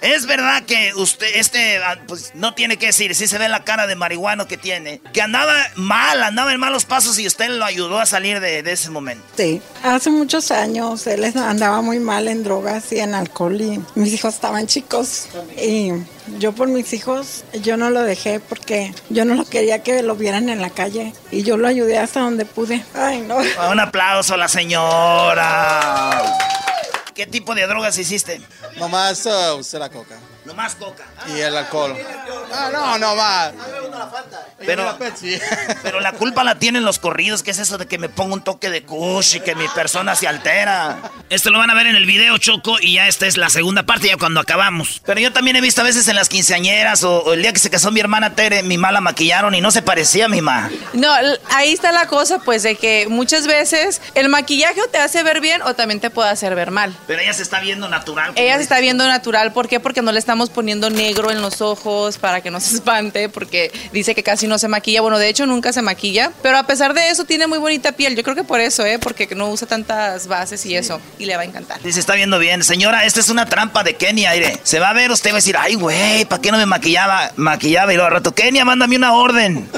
Es 0.00 0.26
verdad 0.26 0.64
que 0.64 0.92
usted, 0.94 1.26
este, 1.34 1.78
ah, 1.78 1.98
pues 2.06 2.32
no 2.34 2.54
tiene 2.54 2.76
que 2.76 2.86
decir, 2.86 3.14
si 3.14 3.26
se 3.26 3.38
ve 3.38 3.48
la 3.48 3.64
cara 3.64 3.86
de 3.86 3.94
marihuano 3.94 4.48
que 4.48 4.56
tiene, 4.56 5.00
que 5.12 5.22
andaba 5.22 5.54
mal, 5.76 6.22
andaba 6.22 6.52
en 6.52 6.60
malos 6.60 6.84
pasos 6.84 7.18
y 7.18 7.26
usted 7.26 7.48
lo 7.50 7.64
ayudó 7.64 7.98
a 7.98 8.06
salir 8.06 8.40
de, 8.40 8.60
ese 8.72 8.90
momento. 8.90 9.24
Sí, 9.36 9.60
hace 9.82 10.10
muchos 10.10 10.50
años 10.50 11.06
él 11.06 11.24
andaba 11.36 11.82
muy 11.82 11.98
mal 11.98 12.28
en 12.28 12.42
drogas 12.42 12.90
y 12.92 12.98
en 12.98 13.14
alcohol 13.14 13.60
y 13.60 13.80
mis 13.94 14.12
hijos 14.14 14.34
estaban 14.34 14.66
chicos 14.66 15.28
y 15.60 15.92
yo 16.38 16.52
por 16.52 16.68
mis 16.68 16.92
hijos, 16.92 17.44
yo 17.52 17.76
no 17.76 17.90
lo 17.90 18.02
dejé 18.02 18.40
porque 18.40 18.94
yo 19.10 19.24
no 19.24 19.34
lo 19.34 19.44
quería 19.44 19.82
que 19.82 20.02
lo 20.02 20.16
vieran 20.16 20.48
en 20.48 20.60
la 20.60 20.70
calle 20.70 21.12
y 21.30 21.42
yo 21.42 21.56
lo 21.56 21.68
ayudé 21.68 21.98
hasta 21.98 22.20
donde 22.20 22.46
pude. 22.46 22.84
Ay, 22.94 23.20
no. 23.22 23.38
Un 23.70 23.80
aplauso 23.80 24.34
a 24.34 24.36
la 24.36 24.48
señora. 24.48 26.22
¿Qué 27.14 27.26
tipo 27.26 27.54
de 27.54 27.66
drogas 27.66 27.98
hiciste? 27.98 28.40
Nomás 28.76 29.24
uh, 29.26 29.58
usé 29.58 29.78
la 29.78 29.88
coca. 30.42 30.54
Nomás 30.54 30.74
coca. 30.74 31.04
y 31.34 31.40
el 31.40 31.56
alcohol. 31.56 31.96
Ah, 32.52 32.70
no, 32.72 32.98
no 32.98 33.16
más. 33.16 33.52
Pero, 34.58 34.98
pero 35.82 36.00
la 36.00 36.12
culpa 36.12 36.44
la 36.44 36.58
tienen 36.58 36.84
los 36.84 36.98
corridos, 36.98 37.42
que 37.42 37.50
es 37.50 37.58
eso 37.58 37.78
de 37.78 37.86
que 37.86 37.98
me 37.98 38.08
pongo 38.08 38.34
un 38.34 38.42
toque 38.42 38.70
de 38.70 38.84
kush 38.84 39.36
y 39.36 39.40
que 39.40 39.54
mi 39.54 39.66
persona 39.68 40.14
se 40.14 40.28
altera. 40.28 40.98
Esto 41.30 41.50
lo 41.50 41.58
van 41.58 41.70
a 41.70 41.74
ver 41.74 41.86
en 41.86 41.96
el 41.96 42.06
video, 42.06 42.38
Choco, 42.38 42.78
y 42.80 42.94
ya 42.94 43.08
esta 43.08 43.26
es 43.26 43.36
la 43.36 43.50
segunda 43.50 43.84
parte, 43.84 44.08
ya 44.08 44.16
cuando 44.16 44.40
acabamos. 44.40 45.00
Pero 45.04 45.20
yo 45.20 45.32
también 45.32 45.56
he 45.56 45.60
visto 45.60 45.80
a 45.80 45.84
veces 45.84 46.06
en 46.08 46.16
las 46.16 46.28
quinceañeras 46.28 47.02
o, 47.04 47.32
el 47.32 47.42
día 47.42 47.52
que 47.52 47.58
se 47.58 47.70
casó 47.70 47.90
mi 47.90 48.00
hermana 48.00 48.34
Tere, 48.34 48.62
mi 48.62 48.78
mala 48.78 49.00
maquillaron 49.00 49.54
y 49.54 49.60
no 49.60 49.70
se 49.70 49.82
parecía 49.82 50.26
a 50.26 50.28
mi 50.28 50.40
ma. 50.40 50.70
No, 50.92 51.12
ahí 51.50 51.72
está 51.72 51.92
la 51.92 52.06
cosa, 52.06 52.38
pues, 52.38 52.62
de 52.62 52.76
que 52.76 53.06
muchas 53.08 53.46
veces 53.46 54.00
el 54.14 54.28
maquillaje 54.28 54.80
te 54.90 54.98
hace 54.98 55.22
ver 55.22 55.40
bien 55.40 55.62
o 55.62 55.74
también 55.74 56.00
te 56.00 56.10
puede 56.10 56.30
hacer 56.30 56.54
ver 56.54 56.70
mal. 56.70 56.94
Pero 57.06 57.20
ella 57.20 57.32
se 57.32 57.42
está 57.42 57.60
viendo 57.60 57.88
natural. 57.88 58.32
Ella 58.36 58.56
se 58.56 58.62
está 58.62 58.78
viendo 58.80 59.06
natural, 59.06 59.52
¿por 59.52 59.68
qué? 59.68 59.80
Porque 59.80 60.02
no 60.02 60.12
le 60.12 60.18
está 60.18 60.31
estamos 60.32 60.48
poniendo 60.48 60.88
negro 60.88 61.30
en 61.30 61.42
los 61.42 61.60
ojos 61.60 62.16
para 62.16 62.40
que 62.40 62.50
no 62.50 62.58
se 62.58 62.76
espante, 62.76 63.28
porque 63.28 63.70
dice 63.92 64.14
que 64.14 64.22
casi 64.22 64.46
no 64.46 64.58
se 64.58 64.66
maquilla. 64.66 65.02
Bueno, 65.02 65.18
de 65.18 65.28
hecho 65.28 65.44
nunca 65.44 65.74
se 65.74 65.82
maquilla, 65.82 66.32
pero 66.40 66.56
a 66.56 66.62
pesar 66.62 66.94
de 66.94 67.10
eso 67.10 67.26
tiene 67.26 67.46
muy 67.46 67.58
bonita 67.58 67.92
piel. 67.92 68.16
Yo 68.16 68.22
creo 68.22 68.34
que 68.34 68.44
por 68.44 68.58
eso, 68.58 68.86
¿eh? 68.86 68.98
Porque 68.98 69.28
no 69.34 69.50
usa 69.50 69.68
tantas 69.68 70.28
bases 70.28 70.64
y 70.64 70.74
eso, 70.74 71.02
y 71.18 71.26
le 71.26 71.36
va 71.36 71.42
a 71.42 71.44
encantar. 71.44 71.80
Sí, 71.82 71.92
se 71.92 72.00
está 72.00 72.14
viendo 72.14 72.38
bien. 72.38 72.64
Señora, 72.64 73.04
esta 73.04 73.20
es 73.20 73.28
una 73.28 73.44
trampa 73.44 73.84
de 73.84 73.94
Kenia, 73.94 74.30
aire. 74.30 74.58
Se 74.62 74.78
va 74.78 74.88
a 74.88 74.94
ver, 74.94 75.10
usted 75.10 75.32
va 75.32 75.34
a 75.34 75.36
decir, 75.36 75.54
ay, 75.58 75.74
güey, 75.74 76.24
¿para 76.24 76.40
qué 76.40 76.50
no 76.50 76.56
me 76.56 76.64
maquillaba? 76.64 77.32
Maquillaba 77.36 77.92
y 77.92 77.96
luego 77.96 78.06
al 78.06 78.14
rato, 78.14 78.34
Kenia, 78.34 78.64
mándame 78.64 78.96
una 78.96 79.12
orden. 79.12 79.68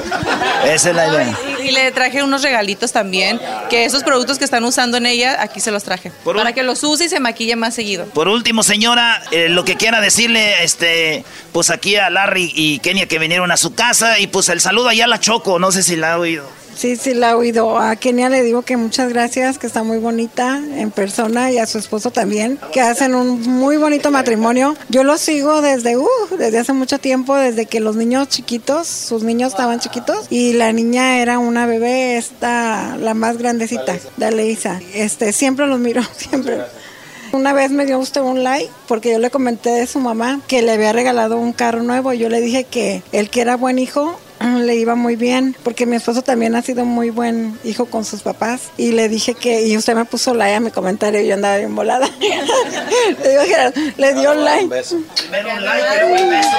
Esa 0.65 0.89
es 0.91 0.95
la 0.95 1.07
idea. 1.09 1.37
Y, 1.63 1.71
le 1.71 1.91
traje 1.91 2.23
unos 2.23 2.43
regalitos 2.43 2.93
también, 2.93 3.41
que 3.69 3.83
esos 3.83 4.03
productos 4.03 4.37
que 4.37 4.45
están 4.45 4.63
usando 4.63 4.95
en 4.97 5.05
ella, 5.05 5.41
aquí 5.41 5.59
se 5.59 5.71
los 5.71 5.83
traje. 5.83 6.13
para 6.23 6.53
que 6.53 6.63
los 6.63 6.81
use 6.83 7.05
y 7.05 7.09
se 7.09 7.19
maquille 7.19 7.57
más 7.57 7.75
seguido. 7.75 8.05
Por 8.05 8.29
último, 8.29 8.63
señora, 8.63 9.21
eh, 9.31 9.49
lo 9.49 9.65
que 9.65 9.75
quiera 9.75 9.99
decirle 9.99 10.44
este, 10.63 11.23
pues 11.51 11.69
aquí 11.69 11.95
a 11.95 12.09
Larry 12.09 12.51
y 12.53 12.79
Kenia 12.79 13.07
que 13.07 13.19
vinieron 13.19 13.51
a 13.51 13.57
su 13.57 13.73
casa 13.73 14.19
y 14.19 14.27
pues 14.27 14.49
el 14.49 14.61
saludo 14.61 14.89
allá 14.89 15.05
a 15.05 15.07
la 15.07 15.19
Choco, 15.19 15.59
no 15.59 15.71
sé 15.71 15.83
si 15.83 15.95
la 15.95 16.13
ha 16.13 16.19
oído. 16.19 16.45
Sí, 16.75 16.97
sí, 16.97 17.13
la 17.13 17.31
he 17.31 17.33
oído. 17.33 17.79
A 17.79 17.95
Kenia 17.95 18.29
le 18.29 18.43
digo 18.43 18.63
que 18.63 18.75
muchas 18.75 19.09
gracias, 19.09 19.57
que 19.57 19.65
está 19.65 19.83
muy 19.83 19.97
bonita 19.97 20.61
en 20.75 20.91
persona 20.91 21.51
y 21.51 21.57
a 21.57 21.65
su 21.65 21.77
esposo 21.77 22.11
también, 22.11 22.59
que 22.73 22.81
hacen 22.81 23.15
un 23.15 23.41
muy 23.41 23.77
bonito 23.77 24.11
matrimonio. 24.11 24.75
Yo 24.89 25.03
lo 25.05 25.17
sigo 25.17 25.61
desde, 25.61 25.97
uh, 25.97 26.07
desde 26.37 26.59
hace 26.59 26.73
mucho 26.73 26.99
tiempo, 26.99 27.35
desde 27.35 27.65
que 27.65 27.79
los 27.79 27.95
niños 27.95 28.27
chiquitos, 28.27 28.87
sus 28.87 29.23
niños 29.23 29.53
estaban 29.53 29.79
chiquitos 29.79 30.27
y 30.29 30.53
la 30.53 30.73
niña 30.73 31.19
era 31.19 31.39
una 31.39 31.65
bebé, 31.65 32.17
esta, 32.17 32.97
la 32.97 33.13
más 33.13 33.37
grandecita, 33.37 33.95
de 34.17 34.25
Aleisa. 34.25 34.81
Este, 34.93 35.31
siempre 35.31 35.67
los 35.67 35.79
miro, 35.79 36.01
siempre. 36.17 36.57
Una 37.35 37.51
vez 37.51 37.69
me 37.69 37.85
dio 37.85 37.99
usted 37.99 38.21
un 38.21 38.43
like 38.45 38.71
porque 38.87 39.11
yo 39.11 39.19
le 39.19 39.29
comenté 39.29 39.69
de 39.69 39.87
su 39.87 39.99
mamá 39.99 40.39
que 40.47 40.61
le 40.61 40.71
había 40.71 40.93
regalado 40.93 41.35
un 41.37 41.51
carro 41.51 41.83
nuevo. 41.83 42.13
y 42.13 42.17
Yo 42.17 42.29
le 42.29 42.39
dije 42.39 42.63
que 42.63 43.03
el 43.11 43.29
que 43.29 43.41
era 43.41 43.57
buen 43.57 43.77
hijo 43.77 44.17
le 44.39 44.75
iba 44.77 44.95
muy 44.95 45.17
bien 45.17 45.53
porque 45.61 45.85
mi 45.85 45.97
esposo 45.97 46.21
también 46.21 46.55
ha 46.55 46.61
sido 46.61 46.85
muy 46.85 47.09
buen 47.09 47.59
hijo 47.65 47.87
con 47.87 48.05
sus 48.05 48.21
papás 48.21 48.71
y 48.77 48.93
le 48.93 49.09
dije 49.09 49.33
que 49.33 49.67
y 49.67 49.75
usted 49.75 49.95
me 49.95 50.05
puso 50.05 50.33
like 50.33 50.55
a 50.55 50.59
mi 50.61 50.71
comentario 50.71 51.21
y 51.21 51.27
yo 51.27 51.33
andaba 51.33 51.57
bien 51.57 51.75
volada 51.75 52.07
le, 52.19 53.29
digo, 53.29 53.43
le 53.97 54.13
dio 54.13 54.33
like 54.33 54.63
un 54.63 54.69
beso. 54.69 54.95
un 54.95 55.65
like 55.65 56.23
un 56.23 56.29
beso 56.29 56.57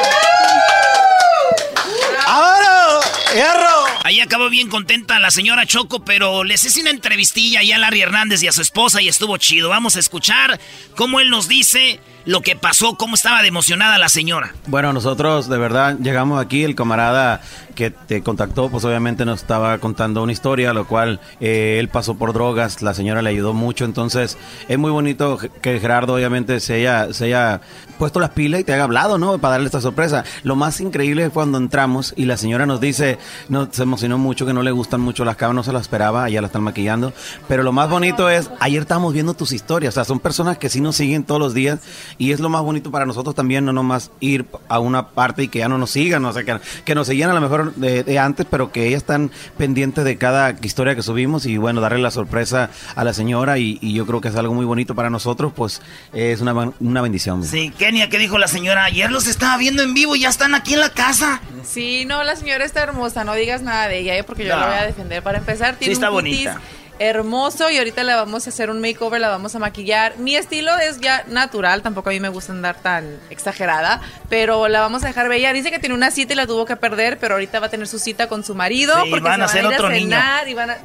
¡Ahora! 2.26 3.00
¡Hierro! 3.34 3.85
Ahí 4.06 4.20
acabó 4.20 4.48
bien 4.48 4.68
contenta 4.68 5.18
la 5.18 5.32
señora 5.32 5.66
Choco, 5.66 6.04
pero 6.04 6.44
les 6.44 6.64
hice 6.64 6.80
una 6.80 6.90
entrevistilla 6.90 7.64
ya 7.64 7.74
a 7.74 7.78
Larry 7.80 8.02
Hernández 8.02 8.40
y 8.40 8.46
a 8.46 8.52
su 8.52 8.62
esposa 8.62 9.02
y 9.02 9.08
estuvo 9.08 9.36
chido. 9.36 9.68
Vamos 9.68 9.96
a 9.96 9.98
escuchar 9.98 10.60
cómo 10.94 11.18
él 11.18 11.28
nos 11.28 11.48
dice 11.48 11.98
lo 12.24 12.40
que 12.40 12.54
pasó, 12.54 12.94
cómo 12.94 13.16
estaba 13.16 13.42
de 13.42 13.48
emocionada 13.48 13.98
la 13.98 14.08
señora. 14.08 14.54
Bueno, 14.68 14.92
nosotros 14.92 15.48
de 15.48 15.58
verdad 15.58 15.96
llegamos 15.98 16.40
aquí, 16.40 16.62
el 16.62 16.76
camarada 16.76 17.40
que 17.76 17.90
te 17.92 18.22
contactó, 18.22 18.68
pues 18.68 18.84
obviamente 18.84 19.24
nos 19.24 19.42
estaba 19.42 19.78
contando 19.78 20.22
una 20.22 20.32
historia, 20.32 20.72
lo 20.72 20.88
cual 20.88 21.20
eh, 21.40 21.76
él 21.78 21.88
pasó 21.88 22.16
por 22.16 22.32
drogas, 22.32 22.82
la 22.82 22.94
señora 22.94 23.22
le 23.22 23.30
ayudó 23.30 23.52
mucho, 23.52 23.84
entonces 23.84 24.36
es 24.66 24.78
muy 24.78 24.90
bonito 24.90 25.38
que 25.60 25.78
Gerardo 25.78 26.14
obviamente 26.14 26.58
se 26.58 26.74
haya, 26.74 27.12
se 27.12 27.26
haya 27.26 27.60
puesto 27.98 28.18
las 28.18 28.30
pilas 28.30 28.60
y 28.60 28.64
te 28.64 28.72
haya 28.72 28.84
hablado, 28.84 29.18
¿no? 29.18 29.38
Para 29.38 29.52
darle 29.52 29.66
esta 29.66 29.80
sorpresa. 29.80 30.24
Lo 30.42 30.56
más 30.56 30.80
increíble 30.80 31.24
es 31.24 31.30
cuando 31.30 31.58
entramos 31.58 32.14
y 32.16 32.24
la 32.24 32.36
señora 32.36 32.66
nos 32.66 32.80
dice, 32.80 33.18
no, 33.48 33.68
se 33.70 33.82
emocionó 33.82 34.18
mucho, 34.18 34.46
que 34.46 34.52
no 34.52 34.62
le 34.62 34.70
gustan 34.70 35.00
mucho 35.00 35.24
las 35.24 35.36
cabras, 35.36 35.54
no 35.54 35.62
se 35.62 35.72
la 35.72 35.80
esperaba, 35.80 36.28
ya 36.28 36.40
la 36.40 36.46
están 36.46 36.62
maquillando, 36.62 37.12
pero 37.46 37.62
lo 37.62 37.72
más 37.72 37.90
bonito 37.90 38.28
es, 38.30 38.50
ayer 38.58 38.82
estábamos 38.82 39.12
viendo 39.12 39.34
tus 39.34 39.52
historias, 39.52 39.94
o 39.94 39.96
sea, 39.96 40.04
son 40.04 40.18
personas 40.18 40.58
que 40.58 40.70
sí 40.70 40.80
nos 40.80 40.96
siguen 40.96 41.24
todos 41.24 41.40
los 41.40 41.54
días 41.54 41.80
y 42.16 42.32
es 42.32 42.40
lo 42.40 42.48
más 42.48 42.62
bonito 42.62 42.90
para 42.90 43.04
nosotros 43.04 43.34
también, 43.34 43.66
no 43.66 43.72
nomás 43.72 44.10
ir 44.20 44.46
a 44.68 44.78
una 44.78 45.08
parte 45.08 45.42
y 45.42 45.48
que 45.48 45.58
ya 45.58 45.68
no 45.68 45.76
nos 45.76 45.90
sigan, 45.90 46.24
o 46.24 46.32
sea, 46.32 46.44
que, 46.44 46.58
que 46.84 46.94
nos 46.94 47.06
seguían 47.06 47.30
a 47.30 47.34
lo 47.34 47.40
mejor 47.40 47.65
de, 47.76 48.18
antes, 48.18 48.46
pero 48.48 48.72
que 48.72 48.86
ellas 48.86 48.98
están 48.98 49.30
pendientes 49.56 50.04
de 50.04 50.16
cada 50.16 50.54
historia 50.62 50.94
que 50.94 51.02
subimos 51.02 51.46
y 51.46 51.56
bueno, 51.56 51.80
darle 51.80 51.98
la 51.98 52.10
sorpresa 52.10 52.70
a 52.94 53.04
la 53.04 53.12
señora 53.12 53.58
y, 53.58 53.76
yo 53.96 54.04
creo 54.04 54.20
que 54.20 54.28
es 54.28 54.36
algo 54.36 54.52
muy 54.52 54.66
bonito 54.66 54.94
para 54.94 55.08
nosotros, 55.08 55.52
pues 55.54 55.80
es 56.12 56.40
una, 56.40 56.72
una 56.80 57.00
bendición. 57.00 57.42
Sí, 57.44 57.70
Kenia, 57.70 58.08
¿qué 58.08 58.18
dijo 58.18 58.36
la 58.36 58.48
señora? 58.48 58.84
Ayer 58.84 59.10
los 59.10 59.26
estaba 59.26 59.56
viendo 59.56 59.82
en 59.82 59.94
vivo 59.94 60.16
y 60.16 60.20
ya 60.20 60.28
están 60.28 60.54
aquí 60.54 60.74
en 60.74 60.80
la 60.80 60.90
casa. 60.90 61.40
Sí, 61.64 62.04
no, 62.04 62.22
la 62.24 62.36
señora 62.36 62.64
está 62.64 62.82
hermosa, 62.82 63.24
no 63.24 63.34
digas 63.34 63.62
nada 63.62 63.88
de 63.88 63.98
ella, 64.00 64.16
¿eh? 64.16 64.24
porque 64.24 64.44
yo 64.44 64.56
la 64.56 64.66
voy 64.66 64.76
a 64.76 64.86
defender. 64.86 65.22
Para 65.22 65.38
empezar, 65.38 65.76
tiene 65.76 65.94
sí, 65.94 65.98
está 65.98 66.10
bonita 66.10 66.60
hermoso 66.98 67.70
y 67.70 67.78
ahorita 67.78 68.04
le 68.04 68.14
vamos 68.14 68.46
a 68.46 68.50
hacer 68.50 68.70
un 68.70 68.80
makeover, 68.80 69.20
la 69.20 69.28
vamos 69.28 69.54
a 69.54 69.58
maquillar. 69.58 70.16
Mi 70.18 70.36
estilo 70.36 70.76
es 70.78 71.00
ya 71.00 71.24
natural, 71.28 71.82
tampoco 71.82 72.10
a 72.10 72.12
mí 72.12 72.20
me 72.20 72.28
gusta 72.28 72.52
andar 72.52 72.76
tan 72.76 73.18
exagerada, 73.30 74.00
pero 74.28 74.68
la 74.68 74.80
vamos 74.80 75.04
a 75.04 75.08
dejar 75.08 75.28
bella. 75.28 75.52
Dice 75.52 75.70
que 75.70 75.78
tiene 75.78 75.94
una 75.94 76.10
cita 76.10 76.32
y 76.32 76.36
la 76.36 76.46
tuvo 76.46 76.64
que 76.64 76.76
perder, 76.76 77.18
pero 77.18 77.34
ahorita 77.34 77.60
va 77.60 77.66
a 77.66 77.70
tener 77.70 77.86
su 77.88 77.98
cita 77.98 78.28
con 78.28 78.44
su 78.44 78.54
marido 78.54 78.94
porque 79.10 79.20
van 79.20 79.42
a 79.42 79.46
hacer 79.46 79.66
otro 79.66 79.88
niño. 79.90 80.16
Y 80.46 80.54
van 80.54 80.70
a, 80.70 80.78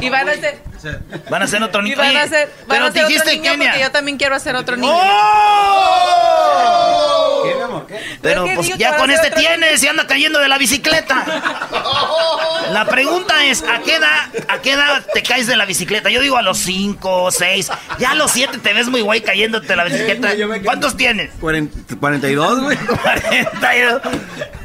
y 0.00 0.08
van 0.08 0.28
a 0.28 0.32
hacer 0.32 0.60
van 1.28 1.42
a 1.42 1.44
hacer 1.44 1.62
otro 1.62 1.82
niño. 1.82 1.94
Y 1.94 1.98
van 1.98 2.16
a 2.16 2.22
hacer, 2.22 2.50
van 2.66 2.82
a 2.82 2.86
hacer 2.86 3.04
otro 3.04 3.24
niño 3.32 3.52
porque 3.58 3.80
yo 3.80 3.90
también 3.90 4.16
quiero 4.18 4.34
hacer 4.34 4.56
otro 4.56 4.76
niño. 4.76 4.92
¡Oh! 4.92 6.20
Pero 8.22 8.46
pues 8.54 8.70
que 8.70 8.78
ya 8.78 8.96
con 8.96 9.10
este 9.10 9.30
tienes 9.30 9.82
y 9.82 9.88
anda 9.88 10.06
cayendo 10.06 10.38
de 10.38 10.48
la 10.48 10.58
bicicleta. 10.58 11.24
La 12.70 12.84
pregunta 12.84 13.44
es, 13.46 13.64
¿a 13.64 13.80
qué 13.80 13.96
edad, 13.96 14.28
a 14.48 14.60
qué 14.60 14.72
edad 14.72 15.04
te 15.12 15.22
caes 15.30 15.46
de 15.46 15.56
la 15.56 15.64
bicicleta? 15.64 16.10
Yo 16.10 16.20
digo 16.20 16.36
a 16.36 16.42
los 16.42 16.58
5 16.58 17.22
o 17.22 17.30
6. 17.30 17.70
Ya 18.00 18.10
a 18.10 18.14
los 18.16 18.32
7 18.32 18.58
te 18.58 18.72
ves 18.72 18.88
muy 18.88 19.00
guay 19.00 19.20
cayéndote 19.20 19.68
de 19.68 19.76
la 19.76 19.84
bicicleta. 19.84 20.32
¿Cuántos 20.64 20.96
tienes? 20.96 21.30
42, 21.38 22.60
güey. 22.60 22.76
42. 22.86 24.02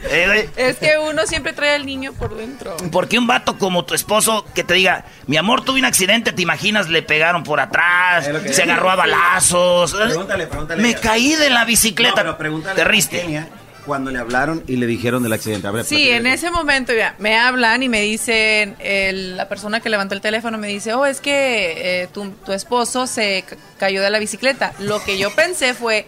Eh, 0.10 0.24
güey. 0.26 0.50
Es 0.56 0.78
que 0.78 0.98
uno 0.98 1.28
siempre 1.28 1.54
trae 1.54 1.76
al 1.76 1.86
niño 1.86 2.14
por 2.14 2.36
dentro. 2.36 2.76
Porque 2.92 3.20
un 3.20 3.28
vato 3.28 3.60
como 3.60 3.86
tu 3.86 3.94
esposo 3.94 4.44
que 4.56 4.64
te 4.64 4.74
diga, 4.74 5.06
mi 5.28 5.38
amor, 5.38 5.64
tuve 5.64 5.80
un 5.80 5.86
accidente, 5.86 6.32
te 6.32 6.42
imaginas, 6.42 6.90
le 6.90 7.04
pegaron 7.04 7.44
por 7.44 7.60
atrás, 7.60 8.28
se 8.52 8.64
agarró 8.64 8.90
a 8.90 8.96
balazos. 8.96 9.94
Pregúntale, 9.94 10.48
pregúntale. 10.48 10.82
Me 10.82 10.96
caí 10.96 11.36
de 11.36 11.52
la 11.52 11.66
bicicleta. 11.66 12.16
No, 12.16 12.22
pero 12.24 12.38
pregúntale 12.38 12.76
te 12.76 12.82
a 12.82 12.86
riste. 12.86 13.46
Cuando 13.86 14.10
le 14.12 14.20
hablaron 14.20 14.64
y 14.68 14.78
le 14.78 14.88
dijeron 14.88 15.22
del 15.24 15.34
accidente. 15.34 15.70
Ver, 15.70 15.86
Sí, 15.86 16.10
en 16.10 16.26
ese 16.26 16.50
momento 16.50 16.94
ya 16.94 17.16
me 17.20 17.38
hablan 17.38 17.84
y 17.84 17.90
me 17.90 18.02
dicen, 18.02 18.76
el- 18.80 19.38
la 19.38 19.48
persona 19.48 19.80
que 19.80 19.90
levantó 19.90 20.16
el 20.16 20.22
teléfono 20.22 20.58
me 20.58 20.68
dice, 20.68 20.94
oh, 20.94 21.06
es 21.06 21.22
que 21.22 22.02
eh, 22.04 22.08
tu, 22.14 22.32
tu 22.46 22.52
esposo 22.52 23.06
se 23.08 23.44
ca- 23.48 23.56
cayó 23.78 24.02
de 24.02 24.10
la 24.10 24.20
bicicleta. 24.20 24.74
Lo 24.80 25.04
que 25.04 25.18
yo 25.18 25.34
pensé 25.36 25.74
fue, 25.74 26.06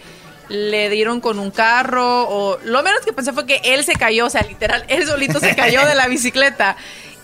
le 0.49 0.89
dieron 0.89 1.19
con 1.21 1.39
un 1.39 1.51
carro 1.51 2.27
o 2.29 2.57
lo 2.63 2.81
menos 2.81 3.01
que 3.05 3.11
pensé 3.13 3.33
fue 3.33 3.45
que 3.45 3.59
él 3.63 3.83
se 3.83 3.93
cayó, 3.93 4.25
o 4.27 4.29
sea, 4.29 4.41
literal, 4.43 4.85
él 4.87 5.05
solito 5.05 5.39
se 5.39 5.55
cayó 5.55 5.85
de 5.85 5.93
la 5.93 6.07
bicicleta. 6.07 6.77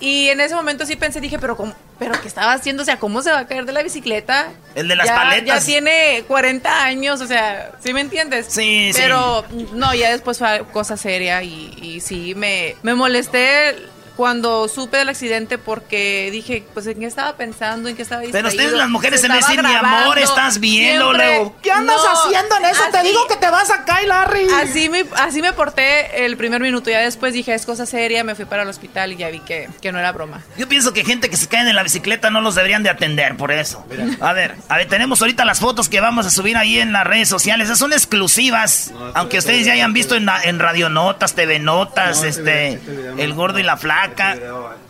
Y 0.04 0.28
en 0.28 0.42
ese 0.42 0.54
momento 0.54 0.86
sí 0.86 0.98
pensé, 0.98 1.22
dije, 1.22 1.40
pero 1.40 1.56
¿cómo, 1.56 1.74
pero 1.98 2.12
qué 2.22 2.28
estaba 2.28 2.52
haciendo? 2.52 2.82
O 2.82 2.86
sea, 2.86 3.00
¿cómo 3.00 3.22
se 3.22 3.32
va 3.32 3.40
a 3.40 3.48
caer 3.48 3.66
de 3.66 3.72
la 3.72 3.82
bicicleta? 3.84 4.52
El 4.76 4.90
de 4.90 4.98
las 4.98 5.08
ya, 5.08 5.16
paletas. 5.16 5.62
Ya 5.62 5.66
tiene 5.66 6.26
40 6.28 6.84
años, 6.84 7.22
o 7.22 7.26
sea, 7.26 7.72
¿sí 7.82 7.94
me 7.94 8.02
entiendes? 8.02 8.48
Sí, 8.50 8.92
sí. 8.92 9.00
Pero 9.02 9.46
no, 9.72 9.96
ya 9.96 10.12
después 10.12 10.40
fue 10.40 10.66
cosa 10.74 10.98
seria 10.98 11.42
y, 11.42 11.74
y 11.82 12.02
sí, 12.02 12.36
me, 12.36 12.76
me 12.84 12.96
molesté 12.96 13.78
cuando 14.16 14.68
supe 14.68 14.98
del 14.98 15.10
accidente 15.10 15.58
porque 15.58 16.30
dije, 16.32 16.64
pues 16.74 16.86
en 16.88 17.00
qué 17.00 17.06
estaba 17.08 17.36
pensando, 17.36 17.90
en 17.90 17.96
qué 17.96 18.04
estaba 18.04 18.22
Pero 18.22 18.32
distraído. 18.48 18.64
ustedes 18.64 18.74
las 18.80 18.90
mujeres 18.90 19.22
Se 19.22 19.28
me 19.30 19.38
dicen, 19.38 19.66
mi 19.66 19.74
amor, 19.74 20.20
estás 20.20 20.60
bien, 20.60 21.00
siempre- 21.02 21.18
luego. 21.40 21.56
¿Qué 21.64 21.72
andas 21.72 21.98
No, 21.98 22.12
haciendo 22.12 22.58
en 22.58 22.66
eso? 22.66 22.84
Te 22.92 23.02
digo 23.04 23.26
que 23.28 23.36
te 23.38 23.50
vas 23.50 23.72
a 23.72 23.86
caer, 23.86 24.08
Larry. 24.08 24.48
Así 24.62 24.90
me, 24.90 25.06
así 25.16 25.42
me 25.42 25.52
porté 25.54 26.26
el 26.26 26.38
primer 26.38 26.62
minuto, 26.62 26.90
ya 26.92 27.00
después 27.00 27.34
dije, 27.34 27.54
es 27.56 27.66
cosa 27.66 27.86
seria, 27.86 28.24
me 28.24 28.36
fui 28.36 28.46
para 28.46 28.64
el 28.64 28.70
hospital 28.70 29.14
y 29.14 29.16
ya 29.18 29.30
vi 29.30 29.40
que, 29.40 29.68
que 29.82 29.92
no 29.92 29.98
era 29.98 30.12
broma. 30.12 30.42
Yo 30.58 30.68
pienso 30.70 30.94
que 30.94 31.04
gente 31.04 31.30
que 31.30 31.38
se 31.38 31.48
cae 31.48 31.62
en 31.68 31.76
la 31.76 31.82
bicicleta 31.84 32.30
no 32.30 32.40
los 32.42 32.54
deberían 32.56 32.84
de 32.84 32.90
atender 32.92 33.36
por 33.36 33.52
eso. 33.52 33.84
A 34.22 34.34
ver, 34.34 34.56
a 34.70 34.78
ver, 34.78 34.88
tenemos 34.90 35.22
ahorita 35.22 35.44
las 35.46 35.60
fotos 35.60 35.90
que 35.90 36.00
vamos 36.02 36.26
a 36.26 36.30
subir 36.30 36.56
ahí 36.58 36.78
en 36.80 36.92
las 36.94 37.06
redes 37.08 37.30
sociales. 37.30 37.66
Esas 37.66 37.80
son 37.80 37.94
exclusivas. 37.94 38.92
aunque 39.16 39.40
ustedes 39.40 39.66
ya 39.66 39.74
hayan 39.74 39.94
visto 39.94 40.16
en, 40.16 40.28
en 40.44 40.60
Radio 40.60 40.90
Notas, 40.90 41.34
TV 41.34 41.58
Notas, 41.60 42.24
este, 42.24 42.80
El 43.18 43.34
Gordo 43.34 43.58
y 43.60 43.64
la 43.64 43.76
Flaca. 43.78 44.03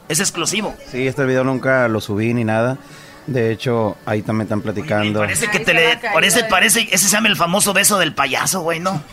Es 0.09 0.19
exclusivo. 0.19 0.75
Sí, 0.91 1.07
este 1.07 1.25
video 1.25 1.43
nunca 1.43 1.87
lo 1.87 2.01
subí 2.01 2.33
ni 2.33 2.43
nada. 2.43 2.77
De 3.27 3.51
hecho, 3.51 3.95
ahí 4.05 4.21
también 4.21 4.47
están 4.47 4.61
platicando. 4.61 5.19
Parece 5.21 5.47
que 5.47 5.59
te 5.59 5.73
le. 5.73 5.97
Parece, 6.13 6.43
parece, 6.43 6.87
ese 6.91 7.05
se 7.07 7.09
llama 7.09 7.29
el 7.29 7.37
famoso 7.37 7.73
beso 7.73 7.97
del 7.97 8.13
payaso, 8.13 8.61
güey, 8.61 8.79
¿no? 8.79 9.01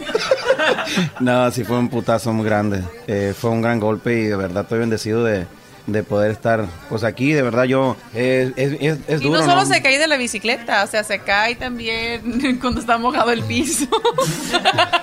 No, 1.20 1.50
sí 1.50 1.64
fue 1.64 1.78
un 1.78 1.88
putazo 1.88 2.32
muy 2.32 2.44
grande. 2.44 2.82
Eh, 3.06 3.34
fue 3.38 3.50
un 3.50 3.62
gran 3.62 3.80
golpe 3.80 4.12
y 4.12 4.24
de 4.24 4.36
verdad 4.36 4.64
estoy 4.64 4.80
bendecido 4.80 5.24
de, 5.24 5.46
de 5.86 6.02
poder 6.02 6.30
estar 6.30 6.66
pues 6.88 7.04
aquí. 7.04 7.32
De 7.32 7.42
verdad 7.42 7.64
yo... 7.64 7.96
eh, 8.14 8.52
es, 8.56 8.72
es, 8.80 8.98
es 9.08 9.20
y 9.20 9.24
duro, 9.24 9.40
no 9.40 9.44
solo 9.44 9.62
¿no? 9.62 9.66
se 9.66 9.80
cae 9.82 9.98
de 9.98 10.06
la 10.06 10.16
bicicleta, 10.16 10.84
o 10.84 10.86
sea, 10.86 11.02
se 11.04 11.20
cae 11.20 11.54
también 11.56 12.58
cuando 12.60 12.80
está 12.80 12.98
mojado 12.98 13.30
el 13.30 13.42
piso. 13.44 13.86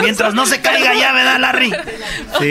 Mientras 0.00 0.34
no 0.34 0.46
se 0.46 0.60
caiga 0.60 0.94
ya, 0.94 1.12
¿verdad, 1.12 1.38
Larry? 1.40 1.70
Sí, 2.38 2.44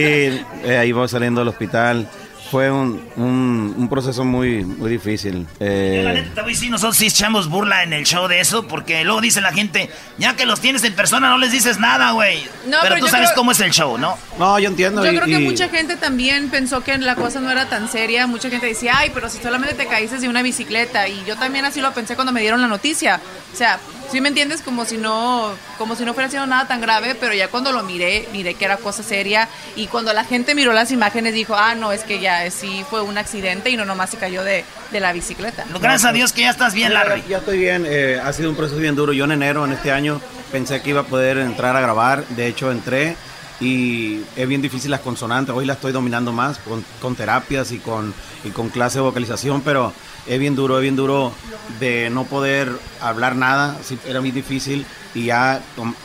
eh, 0.64 0.78
ahí 0.80 0.92
voy 0.92 1.08
saliendo 1.08 1.42
del 1.42 1.48
hospital. 1.50 2.10
Fue 2.50 2.72
un, 2.72 3.06
un, 3.18 3.76
un 3.78 3.90
proceso 3.90 4.24
muy, 4.24 4.64
muy 4.64 4.90
difícil. 4.90 5.46
Eh, 5.60 6.02
La 6.06 6.14
neta, 6.14 6.44
güey, 6.44 6.56
sí, 6.56 6.70
nosotros 6.70 6.96
sí 6.96 7.08
echamos 7.08 7.50
burla 7.50 7.84
en 7.84 7.92
el 7.92 8.06
show 8.06 8.30
de 8.30 8.40
eso, 8.40 8.66
porque 8.70 9.04
luego 9.04 9.20
dice 9.20 9.42
la 9.42 9.52
gente, 9.52 9.90
ya 10.18 10.38
que 10.38 10.46
los 10.46 10.62
tienes 10.62 10.82
en 10.86 10.94
persona 10.96 11.28
no 11.28 11.38
les 11.40 11.52
dices 11.52 11.78
nada, 11.78 12.12
güey. 12.12 12.42
No, 12.68 12.78
pero, 12.82 12.96
pero 12.96 13.00
tú 13.00 13.08
sabes 13.10 13.28
creo- 13.32 13.36
cómo 13.36 13.52
es 13.52 13.60
el 13.60 13.72
show, 13.72 13.98
¿no? 13.98 14.18
No, 14.40 14.58
yo 14.60 14.70
entiendo. 14.70 15.04
Yo 15.04 15.12
y- 15.12 15.16
creo 15.18 15.26
que 15.26 15.44
y- 15.44 15.46
mucha 15.46 15.68
gente 15.68 15.98
también 15.98 16.50
pensó 16.50 16.82
que 16.86 16.98
la 16.98 17.16
cosa 17.16 17.42
no 17.42 17.52
era 17.52 17.68
tan 17.68 17.92
seria. 17.92 18.28
Mucha 18.28 18.50
gente 18.50 18.66
decía, 18.66 18.94
ay, 18.96 19.12
pero 19.14 19.28
si 19.30 19.40
solamente 19.44 19.76
te 19.76 19.86
caíste 19.88 20.18
de 20.18 20.30
una 20.30 20.42
bicicleta. 20.42 21.06
Y 21.10 21.22
yo 21.28 21.36
también 21.36 21.66
así 21.66 21.82
lo 21.82 21.92
pensé 21.94 22.16
cuando 22.16 22.32
me 22.32 22.40
dieron 22.40 22.62
la 22.62 22.68
noticia. 22.68 23.20
O 23.54 23.58
sea, 23.58 23.78
si 24.12 24.22
me 24.22 24.30
entiendes, 24.30 24.62
como 24.62 24.86
si 24.86 24.98
no, 24.98 25.52
como 25.78 25.96
si 25.96 26.06
no 26.06 26.14
fuera 26.14 26.30
sido 26.30 26.46
nada 26.46 26.68
tan 26.68 26.80
grave, 26.82 27.16
pero 27.16 27.34
ya 27.34 27.50
cuando 27.50 27.72
lo 27.72 27.84
miré, 27.84 28.28
miré 28.32 28.54
que 28.54 28.66
era 28.66 28.78
cosa 28.78 29.04
seria. 29.04 29.50
Y 29.76 29.88
cuando 29.88 30.14
la 30.14 30.24
gente 30.24 30.56
miró 30.56 30.74
las 30.74 30.92
imágenes, 30.92 31.34
dijo, 31.34 31.56
ah, 31.56 31.76
no, 31.76 31.92
es 31.92 32.04
que 32.04 32.20
ya 32.20 32.50
sí 32.52 32.86
fue 32.90 33.02
un 33.02 33.18
accidente 33.18 33.70
y 33.70 33.78
no 33.78 33.86
nomás 33.86 34.10
se 34.12 34.18
cayó 34.18 34.44
de, 34.44 34.64
de 34.92 35.00
la 35.00 35.12
bicicleta. 35.14 35.66
Gracias 35.82 36.06
a 36.06 36.14
Dios 36.14 36.32
que 36.34 36.42
ya 36.42 36.50
estás 36.52 36.74
bien, 36.74 36.92
Ya- 36.92 37.04
Larry. 37.04 37.24
Ya, 37.28 37.38
estoy 37.40 37.58
bien, 37.60 37.86
eh, 37.88 38.20
ha 38.24 38.32
sido 38.34 38.50
un 38.50 38.56
proceso 38.56 38.80
bien 38.80 38.96
duro. 38.96 39.12
Yo 39.14 39.26
en 39.26 39.32
enero, 39.34 39.66
en 39.66 39.74
este 39.74 39.92
año, 39.92 40.22
pensé 40.52 40.82
que 40.82 40.92
iba 40.92 41.02
a 41.02 41.06
poder 41.06 41.38
entrar 41.40 41.76
a 41.76 41.82
grabar. 41.82 42.26
De 42.30 42.48
hecho, 42.48 42.72
entré 42.72 43.16
y 43.60 44.22
es 44.36 44.48
bien 44.48 44.62
difícil 44.62 44.92
las 44.92 45.00
consonantes. 45.02 45.54
Hoy 45.56 45.66
la 45.66 45.74
estoy 45.74 45.92
dominando 45.92 46.32
más 46.32 46.60
con, 46.60 46.86
con 47.02 47.16
terapias 47.16 47.72
y 47.72 47.80
con, 47.80 48.14
y 48.44 48.50
con 48.52 48.70
clase 48.70 49.00
de 49.00 49.04
vocalización, 49.04 49.62
pero 49.62 49.92
es 50.28 50.40
bien 50.40 50.56
duro, 50.56 50.78
es 50.78 50.82
bien 50.82 50.96
duro 50.96 51.34
de 51.80 52.10
no 52.10 52.26
poder 52.26 52.72
hablar 53.02 53.36
nada. 53.36 53.78
Era 54.06 54.22
muy 54.22 54.32
difícil 54.32 54.86
y 55.14 55.26
ya 55.26 55.62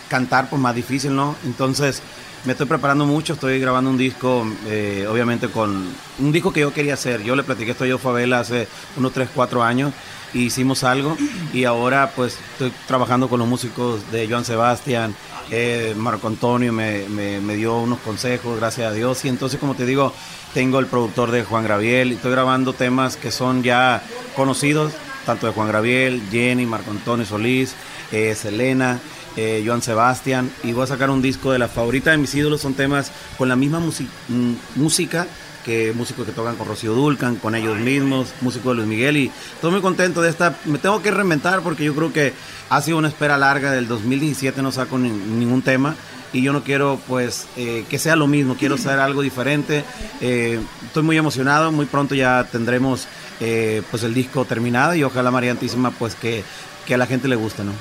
cantar, 0.09 0.49
pues 0.49 0.61
más 0.61 0.75
difícil, 0.75 1.15
¿no? 1.15 1.37
Entonces... 1.45 2.03
Me 2.45 2.53
estoy 2.53 2.67
preparando 2.67 3.07
mucho, 3.07 3.35
estoy 3.35 3.61
grabando 3.61 3.89
un 3.89 3.97
disco, 3.97 4.45
eh, 4.67 5.07
obviamente 5.09 5.47
con 5.49 5.87
un 6.19 6.33
disco 6.33 6.53
que 6.53 6.61
yo 6.61 6.73
quería 6.73 6.95
hacer. 6.95 7.23
Yo 7.23 7.37
le 7.37 7.45
platiqué 7.45 7.71
esto 7.71 7.85
a 7.85 7.87
yo 7.87 7.99
Favela 7.99 8.41
hace 8.41 8.67
unos 8.97 9.13
3, 9.13 9.29
4 9.33 9.63
años 9.63 9.93
y 10.35 10.47
hicimos 10.47 10.83
algo 10.83 11.17
y 11.53 11.65
ahora 11.65 12.11
pues 12.17 12.37
estoy 12.53 12.73
trabajando 12.89 13.29
con 13.29 13.39
los 13.39 13.47
músicos 13.47 14.11
de 14.11 14.27
Joan 14.29 14.45
Sebastián, 14.45 15.15
eh, 15.53 15.95
Marco 15.97 16.27
Antonio 16.27 16.73
me, 16.73 17.09
me- 17.09 17.41
me 17.41 17.55
dio 17.55 17.77
unos 17.79 18.01
consejos, 18.01 18.59
gracias 18.59 18.91
a 18.91 18.93
Dios. 18.95 19.25
Y 19.25 19.29
entonces, 19.29 19.61
como 19.61 19.77
te 19.77 19.87
digo, 19.87 20.13
tengo 20.53 20.81
el 20.81 20.87
productor 20.87 21.31
de 21.31 21.45
Juan 21.45 21.63
Graviel 21.63 22.11
y 22.11 22.17
estoy 22.17 22.33
grabando 22.33 22.73
temas 22.73 23.17
que 23.17 23.31
son 23.31 23.63
ya 23.63 24.03
conocidos, 24.35 24.93
tanto 25.27 25.47
de 25.47 25.53
Juan 25.53 25.69
Graviel, 25.69 26.21
Jenny, 26.33 26.67
Marco 26.67 26.91
Antonio 26.91 27.25
Solís, 27.25 27.75
eh, 28.11 28.35
Selena 28.35 28.99
eh, 29.37 29.63
Joan 29.67 29.83
Sebastián 29.83 30.51
y 30.63 30.73
voy 30.73 30.85
a 30.85 30.87
sacar 30.87 31.11
un 31.11 31.23
disco 31.23 31.53
de 31.53 31.59
la 31.59 31.69
favorita 31.69 32.11
de 32.11 32.19
mis 32.19 32.35
ídolos, 32.35 32.61
son 32.61 32.75
temas 32.75 33.11
con 33.39 33.49
la 33.49 33.57
misma 33.57 33.81
mm, 33.81 34.53
música 34.77 35.27
que 35.65 35.93
músicos 35.95 36.27
que 36.27 36.33
tocan 36.33 36.57
con 36.57 36.67
Rocío 36.67 36.93
Dulcan, 36.93 37.37
con 37.37 37.55
ellos 37.55 37.79
mismos, 37.79 38.35
músicos 38.41 38.73
de 38.73 38.77
Luis 38.83 38.89
Miguel 38.89 39.17
y 39.17 39.31
estoy 39.55 39.71
muy 39.71 39.81
contento 39.81 40.21
de 40.21 40.29
esta, 40.29 40.57
me 40.65 40.79
tengo 40.79 41.01
que 41.03 41.13
reinventar 41.13 41.61
porque 41.61 41.85
yo 41.85 41.95
creo 41.95 42.13
que 42.13 42.33
ha 42.69 42.83
sido 42.83 42.99
una 42.99 43.07
espera 43.09 43.39
larga, 43.39 43.71
del 43.71 43.87
2017 43.87 44.61
no 44.61 44.73
saco 44.73 44.99
ni- 44.99 45.11
ningún 45.11 45.63
tema 45.63 45.95
y 46.33 46.43
yo 46.43 46.53
no 46.53 46.65
quiero 46.65 46.99
pues 47.07 47.47
eh, 47.57 47.85
que 47.89 47.99
sea 48.01 48.17
lo 48.17 48.27
mismo, 48.27 48.57
quiero 48.59 48.75
hacer 48.75 48.99
algo 48.99 49.23
diferente, 49.23 49.85
Eh, 50.21 50.59
estoy 50.87 51.03
muy 51.05 51.17
emocionado, 51.17 51.71
muy 51.71 51.87
pronto 51.87 52.15
ya 52.17 52.45
tendremos 52.51 53.07
eh, 53.41 53.83
pues 53.91 54.03
el 54.03 54.15
disco 54.15 54.45
terminado 54.45 54.95
y 54.97 55.05
ojalá 55.05 55.31
María 55.31 55.53
Antísima 55.53 55.91
pues 55.93 56.15
que, 56.17 56.43
que 56.87 56.95
a 56.95 56.99
la 56.99 57.07
gente 57.07 57.29
le 57.29 57.37
guste, 57.37 57.63
¿no? 57.63 57.73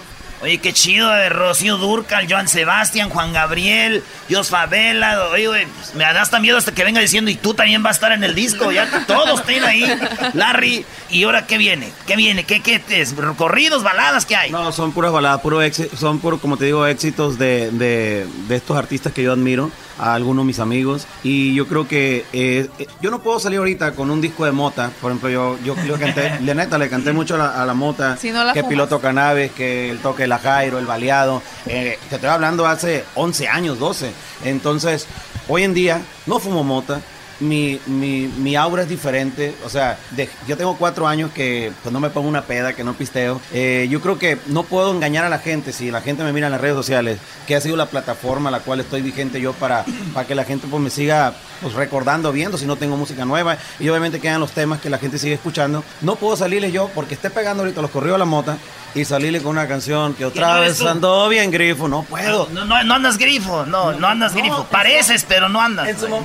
Oye, 0.42 0.58
qué 0.58 0.74
chido, 0.74 1.08
de 1.12 1.30
Rocío 1.30 1.78
Durcal, 1.78 2.26
Joan 2.28 2.48
Sebastián, 2.48 3.10
Juan 3.12 3.32
Gabriel, 3.32 4.04
Dios 4.28 4.50
Favela. 4.50 5.28
Oye, 5.30 5.48
pues, 5.48 5.94
me 5.94 6.04
da 6.04 6.20
hasta 6.22 6.40
miedo 6.40 6.58
hasta 6.58 6.74
que 6.74 6.84
venga 6.84 7.00
diciendo, 7.00 7.30
y 7.30 7.36
tú 7.36 7.54
también 7.54 7.84
vas 7.84 7.92
a 7.92 7.98
estar 7.98 8.12
en 8.12 8.24
el 8.24 8.34
disco. 8.34 8.72
Ya 8.72 8.90
que 8.90 9.00
todos 9.06 9.42
estén 9.42 9.64
ahí. 9.64 9.86
Larry, 10.34 10.84
¿y 11.12 11.24
ahora 11.26 11.46
qué 11.46 11.60
viene? 11.60 11.92
¿Qué 12.08 12.16
viene? 12.16 12.44
¿Qué, 12.44 12.62
qué 12.62 12.82
es? 12.90 13.14
¿Corridos, 13.38 13.84
baladas? 13.84 14.26
¿Qué 14.26 14.36
hay? 14.36 14.50
No, 14.50 14.72
son 14.72 14.94
puras 14.94 15.12
baladas, 15.12 15.42
puro 15.42 15.62
éxi- 15.64 15.90
son 15.96 16.20
puro, 16.20 16.40
como 16.40 16.58
te 16.58 16.66
digo, 16.66 16.88
éxitos 16.88 17.38
de, 17.38 17.70
de 17.72 18.56
estos 18.56 18.76
artistas 18.78 19.14
que 19.14 19.22
yo 19.22 19.34
admiro, 19.34 19.70
a 20.02 20.14
algunos 20.16 20.44
de 20.44 20.48
mis 20.48 20.60
amigos. 20.60 21.08
Y 21.24 21.54
yo 21.54 21.68
creo 21.68 21.88
que 21.88 22.26
eh, 22.34 22.68
eh, 22.80 22.88
yo 23.02 23.12
no 23.12 23.20
puedo 23.20 23.40
salir 23.40 23.60
ahorita 23.60 23.94
con 23.94 24.10
un 24.12 24.20
disco 24.20 24.44
de 24.44 24.52
mota. 24.52 24.92
Por 25.00 25.12
ejemplo, 25.12 25.30
yo, 25.30 25.58
yo, 25.64 25.76
yo 25.86 25.98
canté, 25.98 26.40
la 26.44 26.54
neta, 26.54 26.78
le 26.78 26.90
canté 26.90 27.14
mucho 27.14 27.36
a 27.36 27.38
la, 27.38 27.62
a 27.62 27.66
la 27.66 27.74
mota, 27.74 28.18
Si 28.18 28.32
no 28.32 28.44
la 28.44 28.52
que 28.54 28.62
fumas. 28.62 28.70
piloto 28.72 29.00
cannabis, 29.00 29.52
que 29.52 29.90
el 29.92 30.00
toque 30.00 30.24
de 30.24 30.28
la 30.28 30.40
Jairo, 30.40 30.80
el 30.80 30.86
baleado. 30.86 31.42
Eh, 31.68 31.98
te 32.10 32.16
estoy 32.16 32.30
hablando 32.30 32.66
hace 32.66 33.06
11 33.16 33.48
años, 33.48 33.80
12. 33.80 34.12
Entonces, 34.44 35.08
hoy 35.48 35.64
en 35.64 35.74
día 35.74 36.02
no 36.26 36.40
fumo 36.40 36.64
mota. 36.64 37.00
Mi, 37.42 37.80
mi, 37.88 38.28
mi 38.38 38.56
aura 38.56 38.84
es 38.84 38.90
diferente, 38.90 39.54
o 39.66 39.70
sea, 39.70 39.98
de- 40.12 40.30
yo 40.48 40.56
tengo 40.56 40.78
cuatro 40.78 41.08
años 41.08 41.32
que 41.34 41.72
pues 41.84 41.92
no 41.92 42.00
me 42.00 42.10
pongo 42.10 42.30
una 42.30 42.44
peda, 42.44 42.74
que 42.74 42.84
no 42.84 42.94
pisteo. 42.94 43.42
Eh, 43.52 43.88
yo 43.90 44.00
creo 44.00 44.18
que 44.20 44.38
no 44.48 44.64
puedo 44.64 44.92
engañar 44.92 45.26
a 45.26 45.30
la 45.30 45.40
gente 45.40 45.74
si 45.74 45.92
la 45.92 46.02
gente 46.02 46.24
me 46.24 46.32
mira 46.34 46.48
en 46.48 46.52
las 46.52 46.62
redes 46.62 46.76
sociales, 46.76 47.18
que 47.48 47.56
ha 47.56 47.62
sido 47.62 47.76
la 47.78 47.88
plataforma 47.88 48.50
a 48.50 48.52
la 48.52 48.60
cual 48.60 48.80
estoy 48.80 49.02
vigente 49.02 49.42
yo 49.42 49.54
para, 49.54 49.84
para 50.14 50.28
que 50.28 50.36
la 50.36 50.44
gente 50.46 50.68
pues 50.70 50.82
me 50.82 50.90
siga 50.92 51.34
pues 51.62 51.74
recordando, 51.74 52.32
viendo 52.32 52.58
si 52.58 52.66
no 52.66 52.76
tengo 52.76 52.96
música 52.96 53.26
nueva. 53.26 53.58
Y 53.80 53.90
obviamente 53.90 54.20
quedan 54.20 54.40
los 54.40 54.52
temas 54.52 54.80
que 54.80 54.90
la 54.90 54.98
gente 55.00 55.18
sigue 55.18 55.34
escuchando. 55.34 55.84
No 56.02 56.16
puedo 56.18 56.36
salirle 56.38 56.72
yo 56.72 56.90
porque 56.94 57.16
esté 57.16 57.30
pegando 57.32 57.64
ahorita 57.64 57.82
los 57.82 57.92
corridos 57.92 58.16
a 58.16 58.20
la 58.20 58.26
mota 58.26 58.58
y 58.94 59.06
salirle 59.06 59.40
con 59.42 59.52
una 59.52 59.68
canción 59.68 60.14
que 60.16 60.26
otra 60.26 60.56
no 60.56 60.62
vez 60.62 60.78
tú? 60.78 60.88
ando 60.88 61.30
bien 61.30 61.50
grifo. 61.50 61.88
No 61.88 62.04
puedo. 62.04 62.50
No, 62.52 62.66
no, 62.66 62.84
no 62.84 62.94
andas 62.96 63.18
grifo, 63.18 63.66
no, 63.66 63.94
no 63.94 64.08
andas 64.08 64.34
grifo. 64.36 64.66
Pareces, 64.66 65.26
pero 65.28 65.48
no 65.50 65.62
andas. 65.62 65.88
En 65.88 65.98
su, 66.00 66.06
en- 66.08 66.24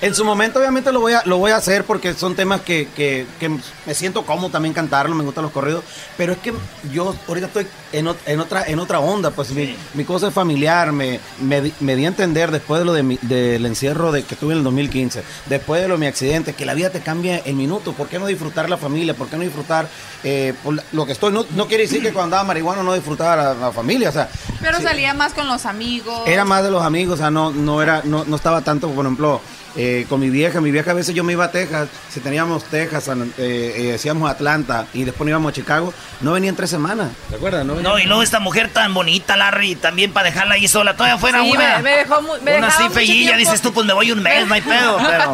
en 0.00 0.14
su 0.14 0.24
momento 0.24 0.39
obviamente 0.48 0.92
lo 0.92 1.00
voy 1.00 1.12
a 1.12 1.22
lo 1.26 1.38
voy 1.38 1.50
a 1.52 1.56
hacer 1.56 1.84
porque 1.84 2.14
son 2.14 2.34
temas 2.34 2.60
que, 2.62 2.88
que- 2.96 3.26
que 3.38 3.48
me 3.48 3.94
siento 3.94 4.24
cómodo 4.24 4.50
también 4.50 4.72
cantarlo, 4.74 5.14
me 5.14 5.24
gustan 5.24 5.42
los 5.44 5.52
corridos, 5.52 5.84
pero 6.16 6.32
es 6.32 6.38
que 6.38 6.52
yo 6.92 7.14
ahorita 7.28 7.46
estoy 7.48 7.66
en, 7.92 8.06
ot- 8.06 8.16
en 8.26 8.40
otra 8.40 8.64
en 8.66 8.78
otra 8.78 9.00
onda, 9.00 9.30
pues 9.30 9.50
mi, 9.50 9.76
mi 9.94 10.04
cosa 10.04 10.28
es 10.28 10.34
familiar, 10.34 10.92
me, 10.92 11.20
me, 11.40 11.60
di- 11.60 11.72
me 11.80 11.96
di 11.96 12.04
a 12.04 12.08
entender 12.08 12.50
después 12.50 12.78
de 12.80 12.84
lo 12.84 12.92
de 12.92 13.02
mi- 13.02 13.18
del 13.22 13.64
encierro 13.66 14.12
de 14.12 14.22
que 14.24 14.36
tuve 14.36 14.52
en 14.52 14.58
el 14.58 14.64
2015, 14.64 15.22
después 15.46 15.82
de 15.82 15.88
lo 15.88 15.94
de 15.94 16.00
mi 16.00 16.06
accidente, 16.06 16.52
que 16.54 16.64
la 16.64 16.74
vida 16.74 16.90
te 16.90 17.00
cambia 17.00 17.42
en 17.44 17.56
minutos, 17.56 17.94
¿por 17.94 18.08
qué 18.08 18.18
no 18.18 18.26
disfrutar 18.26 18.70
la 18.70 18.76
familia? 18.76 19.14
¿Por 19.14 19.28
qué 19.28 19.36
no 19.36 19.42
disfrutar 19.42 19.88
eh, 20.24 20.54
por 20.62 20.82
lo 20.92 21.06
que 21.06 21.12
estoy? 21.12 21.32
No, 21.32 21.44
no 21.54 21.66
quiere 21.66 21.82
decir 21.84 22.00
que 22.02 22.12
cuando 22.12 22.36
andaba 22.36 22.44
marihuana 22.44 22.82
no 22.82 22.94
disfrutaba 22.94 23.36
la, 23.36 23.54
la 23.54 23.72
familia, 23.72 24.10
o 24.10 24.12
sea, 24.12 24.28
Pero 24.60 24.78
sí. 24.78 24.84
salía 24.84 25.12
más 25.14 25.34
con 25.34 25.48
los 25.48 25.66
amigos. 25.66 26.20
Era 26.26 26.44
más 26.44 26.62
de 26.62 26.70
los 26.70 26.82
amigos, 26.84 27.14
o 27.14 27.18
sea, 27.18 27.30
no, 27.30 27.50
no 27.50 27.82
era, 27.82 28.02
no, 28.04 28.24
no 28.24 28.36
estaba 28.36 28.62
tanto, 28.62 28.88
por 28.90 29.04
ejemplo, 29.04 29.40
eh, 29.76 30.06
con 30.08 30.20
mi 30.20 30.30
vieja. 30.30 30.60
Mi 30.60 30.70
vieja 30.70 30.90
a 30.90 30.94
veces 30.94 31.14
yo 31.14 31.24
me 31.24 31.32
iba 31.32 31.44
a 31.44 31.50
Texas, 31.50 31.88
si 32.12 32.20
teníamos 32.20 32.64
Texas, 32.64 33.08
eh, 33.08 33.32
eh, 33.38 33.82
decíamos 33.92 34.30
Atlanta 34.30 34.86
y 34.94 35.04
después 35.04 35.20
nos 35.26 35.28
íbamos 35.30 35.50
a 35.50 35.54
Chicago, 35.54 35.92
no 36.20 36.32
venía 36.32 36.50
en 36.50 36.56
tres 36.56 36.70
semanas, 36.70 37.08
¿te 37.28 37.36
acuerdas? 37.36 37.64
No, 37.64 37.98
y 37.98 38.04
luego 38.04 38.22
esta 38.22 38.40
mujer 38.40 38.70
tan 38.72 38.92
bonita, 38.94 39.36
Larry, 39.36 39.74
también 39.76 40.12
para 40.12 40.30
dejarla 40.30 40.54
ahí 40.54 40.68
sola. 40.68 40.94
Todavía 40.94 41.18
fuera 41.18 41.42
Sí, 41.42 41.50
una. 41.52 41.76
me, 41.78 41.82
me 41.82 41.90
dejó 41.98 42.22
mu- 42.22 42.36
me 42.42 42.56
una 42.58 42.66
así 42.68 42.88
tiempo- 42.88 43.36
dices 43.38 43.60
tú, 43.62 43.72
pues 43.72 43.86
me 43.86 43.92
voy 43.92 44.10
un 44.12 44.22
mes, 44.22 44.46
no 44.46 44.54
hay 44.54 44.60
pedo, 44.62 44.98
pero. 44.98 45.32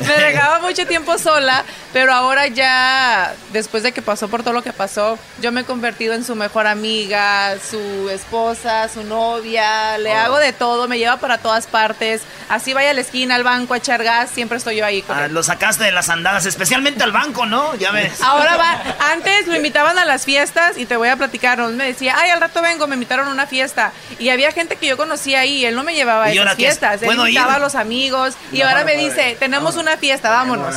me 0.00 0.22
dejaba 0.24 0.60
mucho 0.60 0.86
tiempo 0.86 1.16
sola, 1.18 1.64
pero 1.92 2.12
ahora 2.12 2.46
ya, 2.48 3.34
después 3.52 3.82
de 3.82 3.92
que 3.92 4.02
pasó 4.02 4.28
por 4.28 4.42
todo 4.42 4.52
lo 4.54 4.62
que 4.62 4.72
pasó, 4.72 5.18
yo 5.40 5.50
me 5.52 5.62
he 5.62 5.64
convertido 5.64 6.14
en 6.14 6.24
su 6.24 6.34
mejor 6.34 6.66
amiga, 6.66 7.54
su 7.68 8.08
esposa, 8.10 8.88
su 8.88 9.02
novia, 9.04 9.98
le 9.98 10.12
hago 10.12 10.38
de 10.38 10.52
todo, 10.52 10.88
me 10.88 10.98
lleva 10.98 11.16
para 11.16 11.38
todas 11.38 11.66
partes, 11.66 12.22
así 12.48 12.72
vaya 12.74 12.90
a 12.90 12.94
la 12.94 13.00
esquina, 13.00 13.34
al 13.34 13.44
banco 13.44 13.61
a 13.74 13.76
echar 13.76 14.02
gas, 14.02 14.30
siempre 14.30 14.58
estoy 14.58 14.76
yo 14.76 14.84
ahí 14.84 15.02
con 15.02 15.16
Ah, 15.16 15.26
él. 15.26 15.34
lo 15.34 15.42
sacaste 15.42 15.84
de 15.84 15.92
las 15.92 16.08
andadas, 16.08 16.46
especialmente 16.46 17.02
al 17.02 17.12
banco, 17.12 17.46
¿no? 17.46 17.74
Ya 17.76 17.90
ves. 17.92 18.20
Ahora 18.22 18.56
va, 18.56 18.82
antes 19.12 19.46
lo 19.46 19.56
invitaban 19.56 19.98
a 19.98 20.04
las 20.04 20.24
fiestas 20.24 20.76
y 20.76 20.86
te 20.86 20.96
voy 20.96 21.08
a 21.08 21.16
platicar, 21.16 21.60
él 21.60 21.74
me 21.74 21.84
decía, 21.86 22.14
ay, 22.18 22.30
al 22.30 22.40
rato 22.40 22.60
vengo, 22.62 22.86
me 22.86 22.94
invitaron 22.94 23.28
a 23.28 23.30
una 23.30 23.46
fiesta. 23.46 23.92
Y 24.18 24.28
había 24.30 24.52
gente 24.52 24.76
que 24.76 24.86
yo 24.86 24.96
conocía 24.96 25.40
ahí, 25.40 25.64
él 25.64 25.74
no 25.74 25.84
me 25.84 25.94
llevaba 25.94 26.24
a 26.24 26.34
¿Y 26.34 26.38
ahora 26.38 26.50
esas 26.52 26.58
fiestas, 26.58 27.02
él 27.02 27.06
¿Puedo 27.06 27.26
invitaba 27.26 27.52
ir? 27.52 27.56
a 27.56 27.58
los 27.60 27.74
amigos 27.74 28.34
y 28.52 28.58
No, 28.58 28.66
ahora 28.68 28.80
no 28.80 28.86
me 28.86 28.96
dice, 28.96 29.36
tenemos 29.38 29.76
una 29.76 29.96
fiesta, 29.96 30.30
vámonos. 30.30 30.74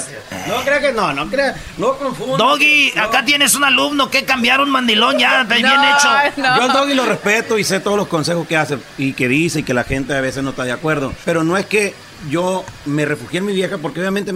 No 0.48 0.56
crea 0.64 0.80
que 0.80 0.92
no, 0.92 1.12
no 1.14 1.28
crea, 1.30 1.56
no 1.78 1.98
confunda. 1.98 2.38
Doggy, 2.38 2.94
acá 2.98 3.24
tienes 3.26 3.56
un 3.56 3.64
alumno 3.64 4.10
que 4.10 4.26
cambiar 4.26 4.62
un 4.62 4.70
mandilón 4.70 5.18
ya, 5.18 5.44
bien 5.44 5.66
hecho. 5.66 6.10
Yo 6.38 6.46
al 6.64 6.72
Doggy 6.72 6.94
lo 6.94 7.06
respeto 7.06 7.58
y 7.58 7.64
sé 7.64 7.80
todos 7.80 7.98
los 7.98 8.08
consejos 8.08 8.48
que 8.48 8.58
hace 8.58 8.78
y 8.98 9.14
que 9.14 9.28
dice 9.28 9.60
y 9.60 9.64
que 9.64 9.74
la 9.74 9.84
gente 9.84 10.16
a 10.16 10.22
veces 10.22 10.44
no 10.44 10.52
está 10.52 10.64
de 10.64 10.72
acuerdo. 10.72 11.14
Pero 11.26 11.44
no 11.44 11.58
es 11.58 11.66
que 11.66 11.94
yo 12.30 12.64
me 12.86 13.06
refugié 13.06 13.40
en 13.40 13.46
mi 13.46 13.54
vieja 13.54 13.78
porque 13.78 14.00
obviamente 14.00 14.34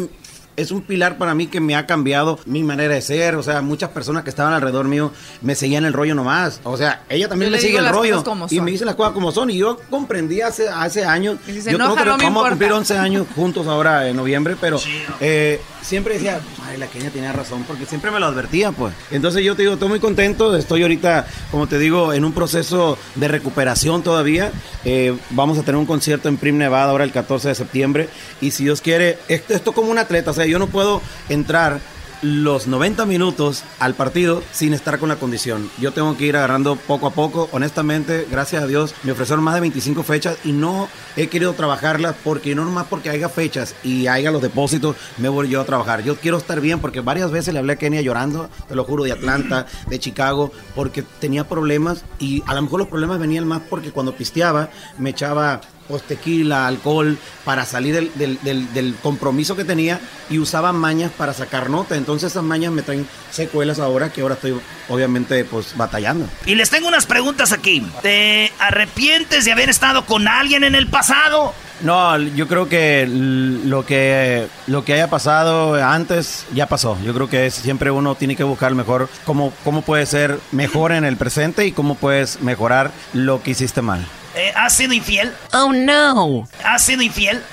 es 0.60 0.72
un 0.72 0.82
pilar 0.82 1.18
para 1.18 1.34
mí 1.34 1.48
que 1.48 1.60
me 1.60 1.76
ha 1.76 1.86
cambiado 1.86 2.40
mi 2.46 2.64
manera 2.64 2.94
de 2.94 3.02
ser. 3.02 3.36
O 3.36 3.44
sea, 3.44 3.62
muchas 3.62 3.90
personas 3.90 4.24
que 4.24 4.30
estaban 4.30 4.54
alrededor 4.54 4.88
mío 4.88 5.12
me 5.42 5.56
seguían 5.56 5.86
el 5.86 5.94
rollo 5.94 6.16
nomás. 6.16 6.60
O 6.64 6.78
sea, 6.78 7.04
ella 7.10 7.30
también 7.30 7.50
Yo 7.50 7.52
me 7.52 7.58
le 7.58 7.62
sigue 7.62 7.74
digo 7.74 7.80
el 7.80 7.86
las 7.86 7.94
rollo 7.94 8.12
cosas 8.12 8.24
como 8.24 8.48
y 8.50 8.62
me 8.62 8.72
dice 8.72 8.86
las 8.86 8.96
cosas 8.96 9.14
como 9.14 9.32
son. 9.32 9.50
Y 9.50 9.58
yo 9.58 9.80
comprendí 9.90 10.42
hace, 10.42 10.68
hace 10.68 11.06
años. 11.06 11.38
Y 11.48 11.54
si 11.54 11.62
se 11.62 11.72
yo 11.72 11.78
enoja, 11.78 12.02
creo 12.02 12.18
que 12.18 12.24
no 12.24 12.30
vamos 12.30 12.46
a 12.46 12.50
cumplir 12.50 12.72
11 12.72 12.98
años 12.98 13.28
juntos 13.36 13.68
ahora 13.68 14.08
en 14.08 14.16
noviembre, 14.16 14.58
pero 14.60 14.80
eh, 15.20 15.62
siempre 15.82 16.16
decía, 16.16 16.40
ay, 16.66 16.78
la 16.78 16.88
Kenia 16.88 17.10
tenía 17.10 17.32
razón, 17.32 17.64
porque 17.68 17.86
siempre 17.86 18.12
me 18.12 18.20
lo 18.20 18.26
advertía, 18.26 18.72
pues. 18.72 18.94
Entonces 19.12 19.44
yo 19.44 19.56
te 19.56 19.64
digo, 19.64 19.74
estoy 19.74 19.90
muy 19.90 20.00
contento, 20.00 20.56
estoy 20.56 20.82
ahorita, 20.82 21.26
como 21.52 21.68
te 21.68 21.80
digo, 21.80 22.14
en 22.14 22.26
un 22.26 22.34
proceso 22.34 22.98
de 23.16 23.28
recuperación 23.28 24.04
todavía. 24.04 24.52
Eh, 24.86 25.16
vamos 25.32 25.58
a 25.58 25.64
tener 25.64 25.78
un 25.78 25.86
concierto 25.86 26.30
en 26.30 26.38
Prim 26.38 26.58
Nevada 26.58 26.92
ahora 26.92 27.04
el 27.04 27.12
14 27.12 27.50
de 27.50 27.56
septiembre, 27.56 28.10
y 28.42 28.52
si 28.52 28.64
Dios 28.64 28.82
quiere, 28.82 29.18
esto, 29.28 29.54
esto 29.54 29.72
como 29.72 29.92
un 29.92 29.98
atleta, 29.98 30.32
o 30.32 30.34
sea, 30.34 30.46
yo 30.50 30.60
no 30.60 30.68
puedo 30.68 31.02
entrar 31.30 31.80
los 32.22 32.68
90 32.68 33.06
minutos 33.06 33.64
al 33.80 33.94
partido 33.94 34.44
sin 34.52 34.74
estar 34.74 35.00
con 35.00 35.10
la 35.10 35.16
condición. 35.16 35.70
Yo 35.80 35.94
tengo 35.94 36.18
que 36.18 36.26
ir 36.26 36.36
agarrando 36.36 36.76
poco 36.76 37.08
a 37.08 37.12
poco. 37.12 37.50
Honestamente, 37.52 38.28
gracias 38.30 38.64
a 38.64 38.68
Dios, 38.68 38.94
me 39.04 39.14
ofrecieron 39.14 39.44
más 39.44 39.54
de 39.54 39.62
25 39.62 40.04
fechas 40.04 40.38
y 40.44 40.52
no 40.52 40.90
he 41.16 41.28
querido 41.28 41.54
trabajarlas 41.54 42.16
porque 42.24 42.56
no 42.56 42.66
nomás 42.66 42.88
porque 42.88 43.10
haya 43.10 43.30
fechas 43.30 43.76
y 43.84 44.08
haya 44.08 44.32
los 44.32 44.42
depósitos, 44.42 44.96
me 45.18 45.30
voy 45.30 45.50
yo 45.50 45.62
a 45.62 45.66
trabajar. 45.66 46.04
Yo 46.04 46.18
quiero 46.18 46.38
estar 46.38 46.60
bien 46.60 46.80
porque 46.80 47.02
varias 47.02 47.32
veces 47.32 47.54
le 47.54 47.60
hablé 47.60 47.74
a 47.74 47.78
Kenia 47.78 48.02
llorando, 48.02 48.50
te 48.68 48.76
lo 48.76 48.84
juro, 48.84 49.04
de 49.04 49.14
Atlanta, 49.14 49.66
de 49.88 50.00
Chicago, 50.00 50.52
porque 50.76 51.04
tenía 51.20 51.48
problemas 51.48 52.04
y 52.20 52.44
a 52.48 52.54
lo 52.54 52.62
mejor 52.62 52.80
los 52.80 52.90
problemas 52.90 53.20
venían 53.20 53.48
más 53.48 53.62
porque 53.70 53.92
cuando 53.92 54.14
pisteaba 54.14 54.70
me 54.98 55.12
echaba 55.12 55.62
pues 55.90 56.04
tequila, 56.04 56.68
alcohol, 56.68 57.18
para 57.44 57.66
salir 57.66 57.94
del, 57.96 58.12
del- 58.16 58.40
del- 58.44 58.74
del 58.74 58.96
compromiso 59.02 59.56
que 59.58 59.66
tenía 59.66 60.00
y 60.30 60.38
usaba 60.40 60.72
mañas 60.72 61.12
para 61.18 61.34
sacar 61.34 61.70
nota. 61.70 61.98
Entonces 61.98 62.32
esas 62.32 62.44
mañas 62.44 62.72
me 62.72 62.84
traen 62.84 63.06
secuelas 63.32 63.80
ahora 63.80 64.14
que 64.14 64.22
ahora 64.22 64.36
estoy 64.36 64.54
obviamente 64.88 65.44
pues 65.46 65.76
batallando. 65.76 66.28
Y 66.46 66.56
les 66.56 66.70
tengo 66.70 66.88
unas 66.88 67.06
preguntas 67.08 67.52
aquí. 67.52 67.86
¿Te 68.04 68.54
arrepientes 68.60 69.44
de 69.46 69.52
haber 69.52 69.70
estado 69.70 70.06
con 70.06 70.28
alguien 70.28 70.64
en 70.64 70.76
el 70.76 70.88
pasado? 70.88 71.54
No, 71.82 72.18
yo 72.20 72.48
creo 72.48 72.68
que 72.68 73.08
lo 73.10 73.86
que 73.86 74.48
lo 74.68 74.84
que 74.84 74.94
haya 74.94 75.10
pasado 75.10 75.76
antes 75.76 76.46
ya 76.54 76.68
pasó. 76.68 76.98
Yo 77.04 77.14
creo 77.14 77.30
que 77.30 77.46
es- 77.48 77.56
siempre 77.56 77.90
uno 77.90 78.16
tiene 78.16 78.36
que 78.36 78.44
buscar 78.44 78.76
mejor 78.76 79.10
cómo, 79.26 79.54
cómo 79.64 79.82
puede 79.82 80.06
ser 80.06 80.40
mejor 80.52 80.92
en 80.92 81.04
el 81.06 81.16
presente 81.18 81.66
y 81.66 81.72
cómo 81.72 81.96
puedes 81.96 82.42
mejorar 82.42 82.92
lo 83.14 83.42
que 83.42 83.52
hiciste 83.52 83.82
mal. 83.82 84.06
Eh, 84.40 84.54
¿Has 84.56 84.78
sido 84.78 84.94
infiel? 84.94 85.36
Oh, 85.52 85.74
no. 85.74 86.48
¿Has 86.64 86.86
sido 86.86 87.02
infiel? 87.02 87.44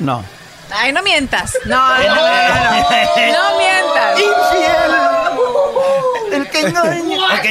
No. 0.00 0.24
Ay, 0.72 0.92
no 0.92 1.00
mientas. 1.04 1.56
No, 1.64 1.76
no, 1.98 1.98
no, 1.98 2.14
no, 2.16 3.32
no 3.32 3.58
mientas. 3.58 4.20
El 6.32 6.48
que 6.50 6.60
engaña. 6.60 7.18
Ok. 7.34 7.46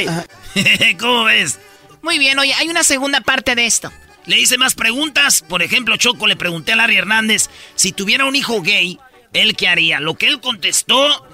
¿Cómo 0.99 1.23
ves? 1.23 1.59
Muy 2.01 2.19
bien, 2.19 2.37
oye, 2.37 2.53
hay 2.55 2.67
una 2.67 2.83
segunda 2.83 3.21
parte 3.21 3.55
de 3.55 3.65
esto. 3.65 3.89
Le 4.25 4.37
hice 4.37 4.57
más 4.57 4.75
preguntas. 4.75 5.41
Por 5.47 5.63
ejemplo, 5.63 5.95
Choco 5.95 6.27
le 6.27 6.35
pregunté 6.35 6.73
a 6.73 6.75
Larry 6.75 6.97
Hernández 6.97 7.49
si 7.75 7.93
tuviera 7.93 8.25
un 8.25 8.35
hijo 8.35 8.61
gay, 8.61 8.99
¿él 9.31 9.55
qué 9.55 9.69
haría? 9.69 10.01
Lo 10.01 10.15
que 10.15 10.27
él 10.27 10.41
contestó, 10.41 11.25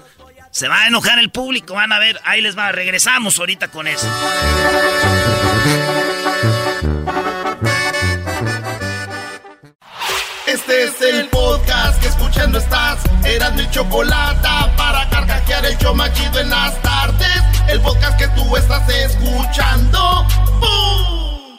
se 0.52 0.68
va 0.68 0.82
a 0.82 0.86
enojar 0.86 1.18
el 1.18 1.30
público. 1.30 1.74
Van 1.74 1.92
a 1.92 1.98
ver, 1.98 2.20
ahí 2.24 2.40
les 2.40 2.56
va. 2.56 2.70
Regresamos 2.70 3.40
ahorita 3.40 3.68
con 3.68 3.88
eso. 3.88 4.06
Este 10.70 10.84
es 10.84 11.14
el 11.14 11.28
podcast 11.30 12.00
que 12.00 12.06
escuchando 12.06 12.58
estás. 12.58 13.00
Eran 13.24 13.56
mi 13.56 13.68
chocolate 13.70 14.48
para 14.76 15.10
carcajear 15.10 15.66
el 15.66 15.76
show 15.78 15.92
machido 15.96 16.38
en 16.38 16.48
las 16.48 16.80
tardes. 16.80 17.42
El 17.66 17.80
podcast 17.80 18.16
que 18.16 18.28
tú 18.28 18.56
estás 18.56 18.88
escuchando. 18.88 20.24
¡Bum! 20.60 21.58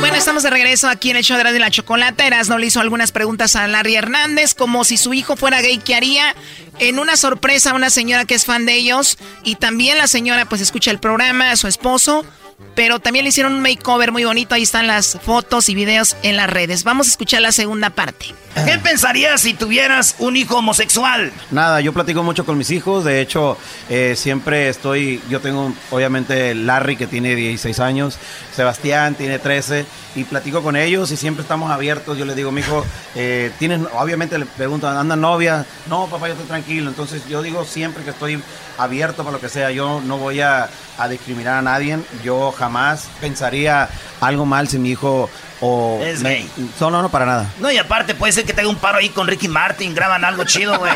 Bueno, 0.00 0.16
estamos 0.16 0.42
de 0.42 0.50
regreso 0.50 0.90
aquí 0.90 1.08
en 1.10 1.16
el 1.16 1.24
show 1.24 1.38
de 1.38 1.58
la 1.58 1.70
Chocolata. 1.70 2.26
Erasno 2.26 2.58
le 2.58 2.66
hizo 2.66 2.80
algunas 2.80 3.10
preguntas 3.10 3.56
a 3.56 3.66
Larry 3.66 3.96
Hernández, 3.96 4.52
como 4.52 4.84
si 4.84 4.98
su 4.98 5.14
hijo 5.14 5.34
fuera 5.34 5.62
gay, 5.62 5.78
¿qué 5.78 5.94
haría? 5.94 6.36
En 6.78 6.98
una 6.98 7.16
sorpresa 7.16 7.70
a 7.70 7.74
una 7.74 7.88
señora 7.88 8.26
que 8.26 8.34
es 8.34 8.44
fan 8.44 8.66
de 8.66 8.74
ellos. 8.74 9.16
Y 9.44 9.54
también 9.54 9.96
la 9.96 10.06
señora 10.06 10.44
pues 10.44 10.60
escucha 10.60 10.90
el 10.90 10.98
programa, 10.98 11.52
a 11.52 11.56
su 11.56 11.68
esposo. 11.68 12.26
Pero 12.74 12.98
también 12.98 13.24
le 13.24 13.30
hicieron 13.30 13.54
un 13.54 13.60
makeover 13.60 14.12
muy 14.12 14.24
bonito. 14.24 14.54
Ahí 14.54 14.62
están 14.62 14.86
las 14.86 15.18
fotos 15.22 15.68
y 15.68 15.74
videos 15.74 16.16
en 16.22 16.36
las 16.36 16.50
redes. 16.50 16.84
Vamos 16.84 17.08
a 17.08 17.10
escuchar 17.10 17.40
la 17.40 17.52
segunda 17.52 17.90
parte. 17.90 18.34
¿Qué 18.64 18.78
pensarías 18.78 19.40
si 19.40 19.54
tuvieras 19.54 20.16
un 20.18 20.36
hijo 20.36 20.56
homosexual? 20.58 21.32
Nada, 21.50 21.80
yo 21.80 21.92
platico 21.92 22.22
mucho 22.22 22.44
con 22.44 22.58
mis 22.58 22.70
hijos, 22.70 23.04
de 23.04 23.20
hecho 23.20 23.56
eh, 23.88 24.14
siempre 24.16 24.68
estoy, 24.68 25.22
yo 25.28 25.40
tengo 25.40 25.72
obviamente 25.90 26.54
Larry 26.54 26.96
que 26.96 27.06
tiene 27.06 27.36
16 27.36 27.78
años, 27.80 28.18
Sebastián 28.54 29.14
tiene 29.14 29.38
13 29.38 29.86
y 30.16 30.24
platico 30.24 30.62
con 30.62 30.76
ellos 30.76 31.10
y 31.12 31.16
siempre 31.16 31.42
estamos 31.42 31.70
abiertos, 31.70 32.18
yo 32.18 32.24
les 32.24 32.34
digo, 32.34 32.50
mi 32.50 32.60
hijo, 32.60 32.84
eh, 33.14 33.52
tienes, 33.58 33.80
obviamente 33.96 34.38
le 34.38 34.46
preguntan, 34.46 34.96
¿anda 34.96 35.14
novia? 35.14 35.64
No, 35.86 36.06
papá, 36.06 36.26
yo 36.26 36.32
estoy 36.32 36.48
tranquilo, 36.48 36.90
entonces 36.90 37.22
yo 37.28 37.42
digo 37.42 37.64
siempre 37.64 38.02
que 38.02 38.10
estoy 38.10 38.42
abierto 38.76 39.22
para 39.22 39.36
lo 39.36 39.40
que 39.40 39.48
sea, 39.48 39.70
yo 39.70 40.00
no 40.04 40.18
voy 40.18 40.40
a, 40.40 40.68
a 40.98 41.08
discriminar 41.08 41.58
a 41.58 41.62
nadie, 41.62 41.98
yo 42.24 42.47
yo 42.50 42.56
jamás 42.56 43.08
pensaría 43.20 43.88
algo 44.20 44.44
mal 44.46 44.68
si 44.68 44.78
mi 44.78 44.90
hijo 44.90 45.28
o 45.60 46.00
Es 46.04 46.20
me- 46.20 46.30
gay. 46.30 46.50
No, 46.80 46.90
no, 46.90 47.02
no, 47.02 47.08
para 47.08 47.26
nada. 47.26 47.46
No, 47.58 47.70
y 47.70 47.78
aparte 47.78 48.14
puede 48.14 48.32
ser 48.32 48.44
que 48.44 48.52
te 48.52 48.60
haga 48.60 48.70
un 48.70 48.76
paro 48.76 48.98
ahí 48.98 49.08
con 49.08 49.26
Ricky 49.26 49.48
Martin, 49.48 49.92
graban 49.94 50.24
algo 50.24 50.44
chido, 50.44 50.78
güey. 50.78 50.92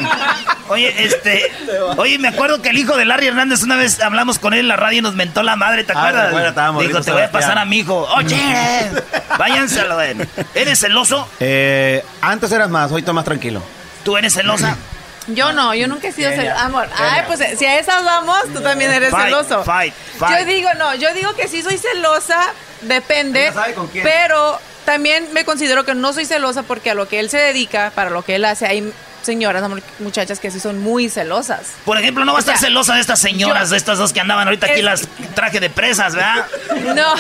Oye, 0.69 1.05
este, 1.05 1.51
oye, 1.97 2.19
me 2.21 2.29
acuerdo 2.29 2.63
que 2.63 2.69
el 2.69 2.79
hijo 2.79 2.97
de 2.97 3.05
Larry 3.05 3.27
Hernández 3.27 3.63
una 3.65 3.75
vez 3.77 4.01
hablamos 4.01 4.39
con 4.39 4.55
él 4.55 4.61
en 4.61 4.69
la 4.69 4.77
radio 4.77 4.99
y 5.01 5.03
nos 5.03 5.15
mentó 5.15 5.43
la 5.43 5.57
madre, 5.57 5.83
¿te 5.85 5.93
Ah, 5.93 5.99
acuerdas? 5.99 6.23
me 6.23 6.29
acuerdo, 6.29 6.49
estábamos 6.51 6.83
Dijo, 6.87 7.01
te 7.03 7.11
voy 7.11 7.23
a 7.23 7.27
Sebastián". 7.27 7.43
pasar 7.43 7.59
a 7.59 7.65
mi 7.65 7.79
hijo. 7.79 8.07
Oye, 8.17 8.37
váyanselo, 9.39 9.95
güey. 9.97 10.15
¿Eres 10.55 10.79
celoso? 10.79 11.29
Eh, 11.41 12.05
antes 12.21 12.53
eras 12.53 12.71
más, 12.71 12.91
ahorita 12.93 13.13
más 13.13 13.25
tranquilo. 13.25 13.61
¿Tú 14.05 14.17
eres 14.17 14.33
celosa? 14.35 14.77
Yo 15.29 15.53
no, 15.53 15.75
yo 15.75 15.87
nunca 15.89 16.09
he 16.09 16.13
sido 16.13 16.31
celosa. 16.31 16.65
Amor, 16.65 16.89
ay, 16.97 17.23
pues 17.27 17.41
si 17.59 17.65
a 17.65 17.79
esas 17.79 18.05
vamos, 18.05 18.43
tú 18.53 18.61
también 18.61 18.91
eres 18.93 19.11
Fight, 19.11 19.25
celoso. 19.27 19.65
fight, 19.65 19.95
fight. 20.19 20.39
Yo 20.41 20.45
digo, 20.47 20.69
no, 20.75 20.95
yo 20.95 21.13
digo 21.15 21.35
que 21.35 21.49
sí 21.49 21.63
soy 21.63 21.79
celosa, 21.79 22.41
depende, 22.83 23.53
sabe 23.53 23.75
con 23.75 23.87
quién. 23.89 24.05
pero 24.05 24.59
también 24.85 25.29
me 25.33 25.45
considero 25.45 25.85
que 25.85 25.95
no 25.95 26.13
soy 26.13 26.25
celosa 26.25 26.65
porque 26.65 26.91
a 26.91 26.95
lo 26.95 27.09
que 27.09 27.21
él 27.21 27.31
se 27.31 27.39
dedica, 27.39 27.93
para 27.95 28.11
lo 28.11 28.23
que 28.25 28.35
él 28.35 28.45
hace, 28.45 28.67
hay 28.67 28.93
señoras, 29.23 29.63
muchachas 29.99 30.39
que 30.41 30.51
sí 30.51 30.61
son 30.61 30.81
muy 30.81 31.09
celosas. 31.09 31.61
Por 31.85 31.99
ejemplo, 31.99 32.25
no 32.25 32.33
va 32.33 32.39
a 32.39 32.43
O 32.43 32.45
sea, 32.45 32.55
estar 32.55 32.69
celosa 32.69 32.95
de 32.95 33.01
estas 33.01 33.21
señoras, 33.21 33.69
yo- 33.69 33.73
de 33.73 33.77
estas 33.79 33.99
dos 33.99 34.13
que 34.13 34.21
andaban 34.21 34.47
ahorita 34.49 34.67
aquí 34.67 34.81
Es- 34.81 34.85
las 34.85 35.09
traje 35.35 35.61
de 35.61 35.71
presas, 35.71 36.15
¿verdad? 36.15 36.47
No. 36.95 37.15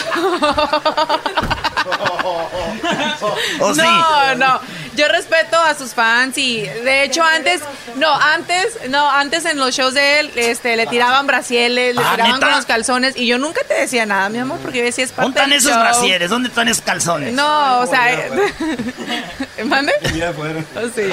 ¿O 3.61 3.75
sí? 3.75 3.81
No, 3.83 4.35
no. 4.37 4.61
Yo 4.95 5.09
respeto 5.09 5.59
a 5.59 5.75
sus 5.75 5.95
fans 5.95 6.37
y 6.37 6.61
de 6.61 7.05
hecho 7.05 7.23
antes, 7.25 7.63
no, 7.97 8.13
antes, 8.15 8.79
no, 8.91 9.11
antes 9.11 9.47
en 9.47 9.59
los 9.59 9.75
shows 9.75 9.95
de 9.95 10.21
él, 10.21 10.31
este, 10.37 10.77
le 10.77 10.87
tiraban 10.87 11.27
brasieles, 11.27 11.97
le 11.97 12.03
Ah, 12.05 12.11
tiraban 12.13 12.35
¿neta? 12.35 12.47
con 12.47 12.57
los 12.57 12.67
calzones 12.67 13.17
y 13.17 13.27
yo 13.27 13.39
nunca 13.39 13.63
te 13.67 13.73
decía 13.75 14.05
nada, 14.05 14.29
mi 14.29 14.39
amor, 14.39 14.59
porque 14.59 14.79
yo 14.81 14.85
decía 14.85 15.05
es 15.05 15.13
parte 15.13 15.23
¿Dónde 15.23 15.39
están 15.41 15.51
del 15.51 15.59
esos 15.61 15.73
show. 15.73 15.81
brasieres? 15.81 16.31
¿Dónde 16.31 16.49
están 16.51 16.69
esos 16.69 16.85
calzones? 16.85 17.33
No, 17.33 17.79
o 17.81 17.87
sea, 17.87 18.29
¿mande? 19.65 19.93
Oh, 20.77 20.89
sí. 20.95 21.09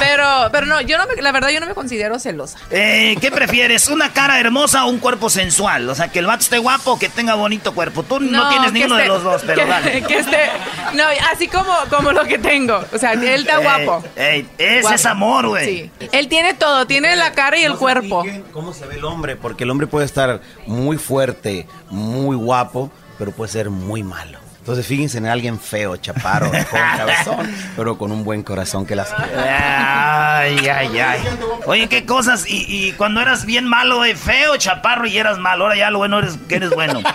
Pero, 0.00 0.21
pero 0.50 0.66
no, 0.66 0.80
yo 0.80 0.98
no 0.98 1.06
me, 1.06 1.20
la 1.20 1.32
verdad 1.32 1.50
yo 1.50 1.60
no 1.60 1.66
me 1.66 1.74
considero 1.74 2.18
celosa. 2.18 2.58
Eh, 2.70 3.16
¿Qué 3.20 3.30
prefieres? 3.30 3.88
¿Una 3.88 4.12
cara 4.12 4.38
hermosa 4.40 4.84
o 4.84 4.90
un 4.90 4.98
cuerpo 4.98 5.30
sensual? 5.30 5.88
O 5.88 5.94
sea, 5.94 6.08
que 6.08 6.18
el 6.18 6.26
vato 6.26 6.42
esté 6.42 6.58
guapo 6.58 6.92
o 6.92 6.98
que 6.98 7.08
tenga 7.08 7.34
bonito 7.34 7.74
cuerpo. 7.74 8.02
Tú 8.02 8.20
no, 8.20 8.48
tienes 8.48 8.72
ninguno 8.72 8.96
de 8.96 9.06
los 9.06 9.22
dos, 9.22 9.42
pero 9.46 9.62
que, 9.62 9.68
dale. 9.68 10.02
que 10.06 10.18
esté, 10.18 10.50
no, 10.94 11.04
así 11.32 11.48
como, 11.48 11.72
como 11.90 12.12
lo 12.12 12.24
que 12.24 12.38
tengo. 12.38 12.82
O 12.92 12.98
sea, 12.98 13.12
él 13.12 13.24
está 13.24 13.56
Ey, 13.56 13.62
guapo. 13.62 14.04
ey, 14.16 14.48
ese 14.58 14.80
Guapo. 14.82 14.94
es 14.94 15.06
amor, 15.06 15.48
güey. 15.48 15.66
Sí. 16.00 16.08
Él 16.12 16.28
tiene 16.28 16.54
todo, 16.54 16.86
tiene 16.86 17.14
la 17.16 17.32
cara 17.32 17.58
y 17.58 17.64
el 17.64 17.76
cuerpo. 17.76 18.22
fijen 18.22 18.42
¿Cómo 18.52 18.72
se 18.72 18.86
ve 18.86 18.96
el 18.96 19.04
hombre? 19.04 19.36
Porque 19.36 19.64
el 19.64 19.70
hombre 19.70 19.86
puede 19.86 20.06
estar 20.06 20.40
muy 20.66 20.96
fuerte, 20.98 21.66
muy 21.90 22.36
guapo, 22.36 22.90
pero 23.18 23.32
puede 23.32 23.50
ser 23.50 23.70
muy 23.70 24.02
malo. 24.02 24.38
Entonces 24.62 24.86
fíjense 24.86 25.18
en 25.18 25.26
alguien 25.26 25.58
feo, 25.58 25.96
chaparro, 25.96 26.48
con 26.48 26.60
cabezón, 26.96 27.52
pero 27.74 27.98
con 27.98 28.12
un 28.12 28.22
buen 28.22 28.44
corazón 28.44 28.86
que 28.86 28.94
las 28.94 29.12
Ay, 29.12 30.56
ay, 30.68 30.98
ay. 31.00 31.20
Oye, 31.66 31.88
qué 31.88 32.06
cosas. 32.06 32.48
Y, 32.48 32.66
y 32.68 32.92
cuando 32.92 33.20
eras 33.20 33.44
bien 33.44 33.66
malo, 33.66 34.04
eh, 34.04 34.14
feo, 34.14 34.56
chaparro 34.58 35.08
y 35.08 35.18
eras 35.18 35.38
malo. 35.38 35.64
Ahora 35.64 35.76
ya 35.76 35.90
lo 35.90 35.98
bueno 35.98 36.20
eres 36.20 36.38
que 36.48 36.56
eres 36.56 36.70
bueno. 36.70 37.00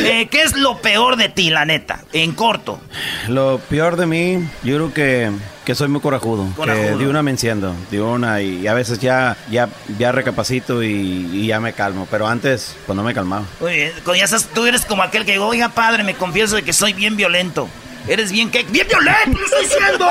Eh, 0.00 0.28
¿Qué 0.30 0.42
es 0.42 0.56
lo 0.56 0.80
peor 0.80 1.16
de 1.16 1.28
ti, 1.28 1.50
la 1.50 1.64
neta? 1.64 1.98
En 2.12 2.30
corto. 2.32 2.80
Lo 3.26 3.58
peor 3.68 3.96
de 3.96 4.06
mí, 4.06 4.48
yo 4.62 4.76
creo 4.76 4.94
que, 4.94 5.32
que 5.68 5.74
soy 5.74 5.88
muy 5.88 6.00
corajudo. 6.00 6.46
Corajudo. 6.56 6.82
Que 6.82 7.04
de 7.04 7.06
una 7.10 7.22
me 7.22 7.30
enciendo, 7.30 7.74
de 7.90 8.00
una 8.00 8.40
y 8.40 8.66
a 8.66 8.72
veces 8.72 8.98
ya, 9.00 9.36
ya, 9.50 9.68
ya 9.98 10.12
recapacito 10.12 10.82
y, 10.82 10.88
y 11.30 11.46
ya 11.48 11.60
me 11.60 11.74
calmo. 11.74 12.08
Pero 12.10 12.26
antes, 12.26 12.74
pues 12.86 12.96
no 12.96 13.02
me 13.02 13.12
calmaba. 13.12 13.44
Muy 13.60 13.74
bien. 13.74 13.92
Cuando 14.02 14.14
ya 14.14 14.24
estás- 14.24 14.46
tú 14.54 14.64
eres 14.64 14.86
como 14.86 15.02
aquel 15.02 15.26
que 15.26 15.32
digo, 15.32 15.46
oiga, 15.46 15.68
padre, 15.68 16.04
me 16.04 16.14
confieso 16.14 16.56
de 16.56 16.62
que 16.62 16.72
soy 16.72 16.94
bien 16.94 17.16
violento. 17.18 17.68
¿Eres 18.06 18.32
bien 18.32 18.50
qué? 18.50 18.62
¡Bien 18.62 18.88
violento! 18.88 19.38
¡Lo 19.38 19.44
estoy 19.44 19.64
diciendo! 19.66 20.08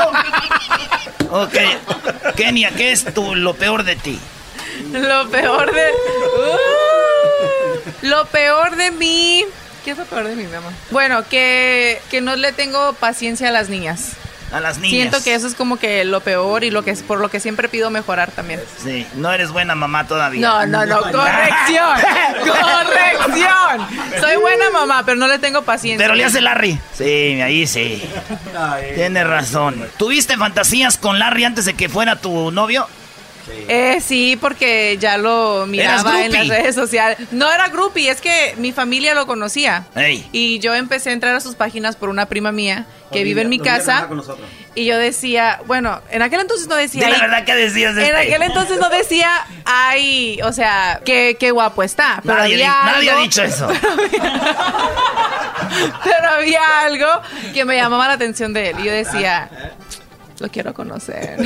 ok. 1.32 2.36
Kenia, 2.36 2.70
¿qué 2.76 2.92
es 2.92 3.12
tu, 3.12 3.34
lo 3.34 3.56
peor 3.56 3.82
de 3.84 3.96
ti? 3.96 4.20
Lo 4.94 5.28
peor 5.30 5.74
de. 5.74 5.82
Uh, 6.38 8.06
lo 8.06 8.26
peor 8.28 8.76
de 8.76 8.92
mí. 8.92 9.44
¿Qué 9.84 9.90
es 9.92 9.98
lo 9.98 10.06
peor 10.06 10.28
de 10.28 10.36
mí, 10.36 10.44
mi 10.44 10.54
amor? 10.56 10.72
Bueno, 10.92 11.24
que, 11.28 12.00
que 12.12 12.22
no 12.22 12.36
le 12.36 12.52
tengo 12.52 12.94
paciencia 12.94 13.48
a 13.48 13.52
las 13.52 13.70
niñas. 13.70 14.12
A 14.52 14.60
las 14.62 14.78
niñas. 14.78 14.92
Siento 14.92 15.24
que 15.24 15.34
eso 15.36 15.46
es 15.48 15.56
como 15.56 15.78
que 15.78 16.06
lo 16.06 16.22
peor 16.22 16.64
y 16.64 16.72
lo 16.72 16.84
que 16.84 16.92
es 16.92 17.04
por 17.04 17.20
lo 17.20 17.30
que 17.30 17.40
siempre 17.40 17.68
pido 17.68 17.90
mejorar 17.90 18.32
también. 18.32 18.62
Sí, 18.82 19.06
no 19.16 19.32
eres 19.34 19.52
buena 19.52 19.76
mamá 19.76 20.08
todavía. 20.08 20.40
No, 20.48 20.66
no, 20.66 20.86
no, 20.86 21.02
corrección. 21.02 21.98
corrección. 22.46 23.88
Soy 24.22 24.38
buena 24.38 24.70
mamá, 24.72 25.04
pero 25.06 25.18
no 25.18 25.28
le 25.28 25.40
tengo 25.40 25.64
paciencia. 25.64 26.04
Pero 26.04 26.16
le 26.16 26.24
hace 26.24 26.42
Larry. 26.42 26.80
Sí, 26.94 27.42
ahí 27.42 27.68
sí. 27.68 28.02
Tienes 28.96 29.28
razón. 29.28 29.86
¿Tuviste 29.98 30.38
fantasías 30.38 30.98
con 30.98 31.20
Larry 31.20 31.44
antes 31.44 31.66
de 31.66 31.74
que 31.74 31.90
fuera 31.90 32.16
tu 32.16 32.52
novio? 32.52 32.88
Eh, 33.68 34.00
sí, 34.02 34.38
porque 34.40 34.98
ya 35.00 35.18
lo 35.18 35.66
miraba 35.68 36.24
en 36.26 36.32
las 36.34 36.48
redes 36.48 36.76
sociales. 36.76 37.18
No 37.32 37.52
era 37.52 37.68
groupie, 37.70 38.10
es 38.10 38.22
que 38.22 38.54
mi 38.58 38.72
familia 38.72 39.14
lo 39.14 39.26
conocía. 39.28 39.86
Ey. 39.96 40.28
Y 40.32 40.60
yo 40.60 40.74
empecé 40.76 41.10
a 41.10 41.14
entrar 41.14 41.36
a 41.36 41.40
sus 41.40 41.56
páginas 41.56 41.96
por 41.96 42.10
una 42.10 42.26
prima 42.28 42.52
mía 42.52 42.86
que 43.12 43.20
Olivia- 43.20 43.24
vive 43.24 43.42
en 43.44 43.50
mi 43.50 43.60
casa. 43.60 44.08
con. 44.08 44.24
Y 44.76 44.86
yo 44.86 44.98
decía, 44.98 45.60
bueno, 45.66 46.02
en 46.12 46.22
aquel 46.22 46.42
entonces 46.42 46.68
no 46.68 46.76
decía. 46.76 47.06
Di 47.08 47.12
la 47.12 47.20
verdad 47.20 47.46
que 47.46 47.56
decías 47.56 47.94
En 47.98 48.04
este. 48.04 48.16
aquel 48.18 48.42
entonces 48.44 48.78
no 48.80 48.90
decía, 48.90 49.30
ay, 49.66 50.40
o 50.44 50.54
sea, 50.54 51.02
qué, 51.04 51.36
qué 51.40 51.50
guapo 51.52 51.82
está. 51.84 52.20
Pero 52.24 52.36
Nadie, 52.38 52.54
había 52.56 52.84
nadie 52.86 53.10
ha 53.12 53.18
dicho 53.18 53.42
eso. 53.44 53.68
Pero 56.04 56.30
había 56.30 56.82
algo 56.82 57.08
que 57.54 57.66
me 57.66 57.76
llamaba 57.76 58.08
la 58.08 58.14
atención 58.14 58.54
de 58.54 58.70
él. 58.70 58.76
Y 58.80 58.84
yo 58.86 58.92
decía, 58.92 59.50
lo 60.40 60.50
quiero 60.50 60.74
conocer. 60.74 61.38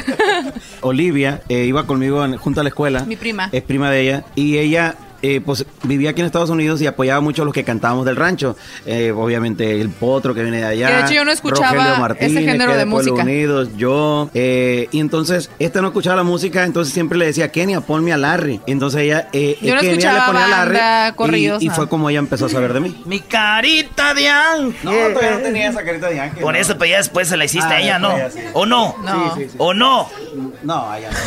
Olivia 0.82 1.42
eh, 1.50 1.66
iba 1.66 1.86
conmigo 1.86 2.24
en- 2.26 2.38
junto 2.38 2.62
a 2.62 2.64
la 2.64 2.70
escuela. 2.70 3.04
Mi 3.06 3.16
prima. 3.16 3.50
Es 3.52 3.64
prima 3.64 3.90
de 3.90 4.02
ella. 4.02 4.24
Y 4.36 4.58
ella, 4.58 4.96
eh, 5.22 5.42
pues, 5.46 5.66
vivía 5.84 6.12
aquí 6.12 6.22
en 6.22 6.26
Estados 6.28 6.50
Unidos 6.50 6.82
y 6.82 6.88
apoyaba 6.88 7.22
mucho 7.22 7.42
a 7.42 7.46
los 7.46 7.54
que 7.54 7.64
cantábamos 7.64 8.06
del 8.06 8.16
rancho. 8.16 8.56
Eh, 8.86 9.12
obviamente, 9.12 9.80
el 9.82 9.90
potro 9.90 10.34
que 10.34 10.42
viene 10.44 10.58
de 10.58 10.66
allá. 10.66 10.88
Que 10.88 10.94
de 10.96 11.02
hecho 11.02 11.14
yo 11.14 11.26
no 11.26 11.32
escuchaba 11.32 11.72
Rogelio 11.74 11.98
Martínez, 12.00 12.32
ese 12.38 12.44
género 12.52 12.72
que 12.72 12.78
de 12.78 12.86
música. 12.86 13.22
Unidos, 13.24 13.70
yo. 13.78 14.30
eh, 14.34 14.88
y 14.92 15.00
entonces, 15.00 15.50
esta 15.60 15.82
no 15.82 15.88
escuchaba 15.90 16.16
la 16.18 16.24
música, 16.24 16.64
entonces 16.66 16.94
siempre 16.94 17.18
le 17.18 17.26
decía, 17.26 17.52
Kenia, 17.52 17.82
ponme 17.82 18.14
a 18.14 18.18
Larry. 18.18 18.62
Entonces 18.68 19.02
ella, 19.02 19.28
eh, 19.34 19.58
Yo 19.62 19.76
no 19.76 19.82
Kenia 19.82 19.96
escuchaba 19.96 20.20
le 20.20 20.26
ponía 20.32 20.46
a 20.46 20.50
Larry. 20.50 20.78
banda, 20.78 21.10
y- 21.10 21.14
corridos, 21.14 21.64
y, 21.64 21.68
nada. 21.68 21.76
fue 21.78 21.90
como 21.90 22.10
ella 22.10 22.20
empezó 22.20 22.46
a 22.46 22.50
saber 22.50 22.74
de 22.74 22.80
mí. 22.80 23.02
Mi 23.06 23.20
carita 23.20 24.14
de 24.14 24.28
ángel. 24.30 24.76
No, 24.84 24.92
todavía 24.92 25.32
no 25.32 25.40
tenía 25.44 25.70
esa 25.70 25.84
carita 25.84 26.08
de 26.10 26.20
ángel. 26.20 26.42
Por 26.42 26.54
no. 26.54 26.60
eso, 26.60 26.78
pues 26.78 26.90
ya 26.90 26.98
después 26.98 27.28
se 27.28 27.38
la 27.38 27.46
hiciste 27.46 27.68
Ah, 27.74 27.78
a 27.78 27.80
ella, 27.82 28.00
¿no? 28.00 28.16
sí. 28.32 28.40
¿O 28.54 28.66
no? 28.66 28.96
No. 29.04 29.36
Sí, 29.36 29.42
sí, 29.44 29.50
sí. 29.52 29.56
¿O 29.58 29.74
no? 29.74 30.10
No, 30.64 30.90
allá 30.90 31.10
no. 31.12 31.18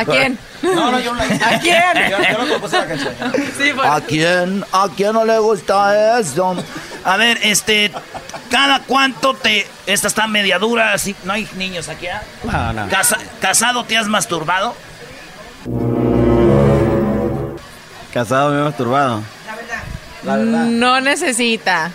¿A 0.00 0.04
quién? 0.04 0.38
No, 0.62 0.90
no, 0.90 0.98
yo 1.00 1.14
no 1.14 1.24
la 1.24 1.46
¿A 1.48 1.60
quién? 1.60 2.10
Yo, 2.10 2.18
yo 2.32 2.38
no 2.44 2.48
compuse 2.54 2.78
la 2.78 2.86
canción. 2.86 3.14
Sí, 3.56 3.70
pues. 3.74 3.88
¿A 3.88 4.00
quién? 4.00 4.64
¿A 4.72 4.88
quién 4.96 5.12
no 5.12 5.24
le 5.24 5.38
gusta 5.38 6.18
eso? 6.18 6.56
A 7.04 7.16
ver, 7.16 7.38
este, 7.42 7.92
¿cada 8.50 8.80
cuánto 8.80 9.34
te... 9.34 9.66
Esta 9.86 10.08
está 10.08 10.26
media 10.26 10.58
dura, 10.58 10.92
así, 10.92 11.14
no 11.24 11.32
hay 11.32 11.48
niños 11.56 11.88
aquí, 11.88 12.08
¿ah? 12.08 12.22
No, 12.44 12.72
no. 12.72 12.88
Casa- 12.88 13.18
¿Casado 13.40 13.84
te 13.84 13.96
has 13.96 14.08
masturbado? 14.08 14.74
Casado 18.12 18.50
me 18.50 18.60
he 18.60 18.64
masturbado. 18.64 19.22
La 20.24 20.36
verdad. 20.36 20.64
No 20.64 21.00
necesita. 21.00 21.90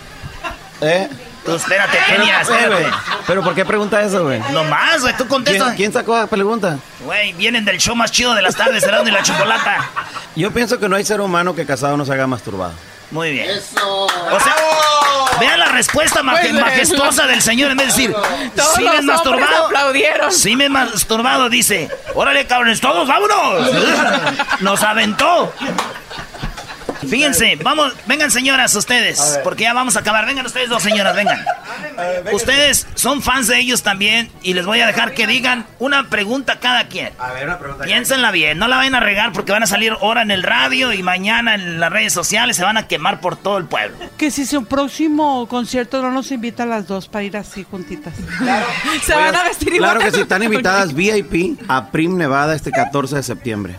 ¿Eh? 0.80 1.08
Tú 1.44 1.54
espérate, 1.54 1.98
Kenia, 2.06 2.38
eh, 2.38 2.42
espérate. 2.42 2.68
güey, 2.68 2.86
¿Pero 3.26 3.42
por 3.42 3.54
qué 3.54 3.64
pregunta 3.64 4.00
eso, 4.02 4.24
güey? 4.24 4.40
No 4.52 4.64
más, 4.64 5.02
güey, 5.02 5.14
tú 5.16 5.26
contestas. 5.28 5.64
¿Quién, 5.68 5.76
quién 5.76 5.92
sacó 5.92 6.16
la 6.16 6.26
pregunta? 6.26 6.78
Güey, 7.00 7.32
vienen 7.34 7.64
del 7.66 7.78
show 7.78 7.94
más 7.94 8.10
chido 8.10 8.34
de 8.34 8.40
las 8.42 8.54
tardes, 8.56 8.82
Erasmo 8.82 9.08
y 9.08 9.12
la 9.12 9.22
Chocolata. 9.22 9.90
Yo 10.36 10.50
pienso 10.52 10.78
que 10.80 10.88
no 10.88 10.96
hay 10.96 11.04
ser 11.04 11.20
humano 11.20 11.54
que 11.54 11.66
casado 11.66 11.96
no 11.98 12.04
se 12.06 12.12
haga 12.14 12.26
masturbado. 12.26 12.72
Muy 13.10 13.30
bien. 13.32 13.48
Eso. 13.50 14.06
O 14.06 14.40
sea, 14.40 14.56
vean 15.38 15.60
la 15.60 15.66
respuesta 15.66 16.22
maje- 16.22 16.48
Pues, 16.48 16.60
majestuosa 16.60 17.26
del 17.26 17.42
señor 17.42 17.70
en 17.72 17.76
vez 17.76 17.94
de 17.94 18.02
decir, 18.02 18.16
Todos 18.56 18.74
sí 18.74 18.82
me 18.82 18.94
los 18.96 19.04
masturbado. 19.04 19.66
aplaudieron. 19.66 20.32
Sí 20.32 20.56
me 20.56 20.64
he 20.64 20.68
masturbado, 20.70 21.48
dice. 21.50 21.90
Órale, 22.14 22.46
cabrones, 22.46 22.80
todos, 22.80 23.06
vámonos. 23.06 23.70
Nos 24.60 24.82
aventó. 24.82 25.52
Fíjense, 27.08 27.56
vamos, 27.62 27.94
vengan 28.06 28.30
señoras 28.30 28.74
ustedes, 28.74 29.40
porque 29.44 29.64
ya 29.64 29.72
vamos 29.72 29.96
a 29.96 30.00
acabar. 30.00 30.26
Vengan 30.26 30.46
ustedes 30.46 30.68
dos 30.68 30.82
señoras, 30.82 31.14
vengan. 31.14 31.44
Ustedes 32.32 32.86
son 32.94 33.22
fans 33.22 33.46
de 33.46 33.58
ellos 33.58 33.82
también 33.82 34.30
y 34.42 34.54
les 34.54 34.66
voy 34.66 34.80
a 34.80 34.86
dejar 34.86 35.14
que 35.14 35.26
digan 35.26 35.66
una 35.78 36.08
pregunta 36.08 36.58
cada 36.60 36.88
quien. 36.88 37.12
A 37.18 37.32
ver, 37.32 37.44
una 37.44 37.58
pregunta. 37.58 37.84
Piénsenla 37.84 38.30
bien, 38.30 38.58
no 38.58 38.68
la 38.68 38.76
vayan 38.76 38.94
a 38.94 39.00
regar 39.00 39.32
porque 39.32 39.52
van 39.52 39.62
a 39.62 39.66
salir 39.66 39.92
ahora 39.92 40.22
en 40.22 40.30
el 40.30 40.42
radio 40.42 40.92
y 40.92 41.02
mañana 41.02 41.54
en 41.54 41.80
las 41.80 41.92
redes 41.92 42.12
sociales 42.12 42.56
se 42.56 42.64
van 42.64 42.76
a 42.76 42.86
quemar 42.88 43.20
por 43.20 43.36
todo 43.36 43.58
el 43.58 43.66
pueblo. 43.66 43.96
Que 44.16 44.30
si 44.30 44.46
su 44.46 44.64
próximo 44.64 45.46
concierto 45.48 46.02
no 46.02 46.10
nos 46.10 46.30
invita 46.30 46.64
a 46.64 46.66
las 46.66 46.86
dos 46.86 47.08
para 47.08 47.24
ir 47.24 47.36
así 47.36 47.64
juntitas. 47.64 48.14
Se 49.04 49.14
van 49.14 49.34
a 49.34 49.44
vestir 49.44 49.74
igual. 49.74 49.90
Claro 49.90 50.04
que 50.04 50.16
sí, 50.16 50.22
están 50.22 50.42
invitadas 50.42 50.94
VIP 50.94 51.60
a 51.68 51.90
Prim 51.90 52.16
Nevada 52.16 52.54
este 52.54 52.70
14 52.70 53.16
de 53.16 53.22
septiembre. 53.22 53.76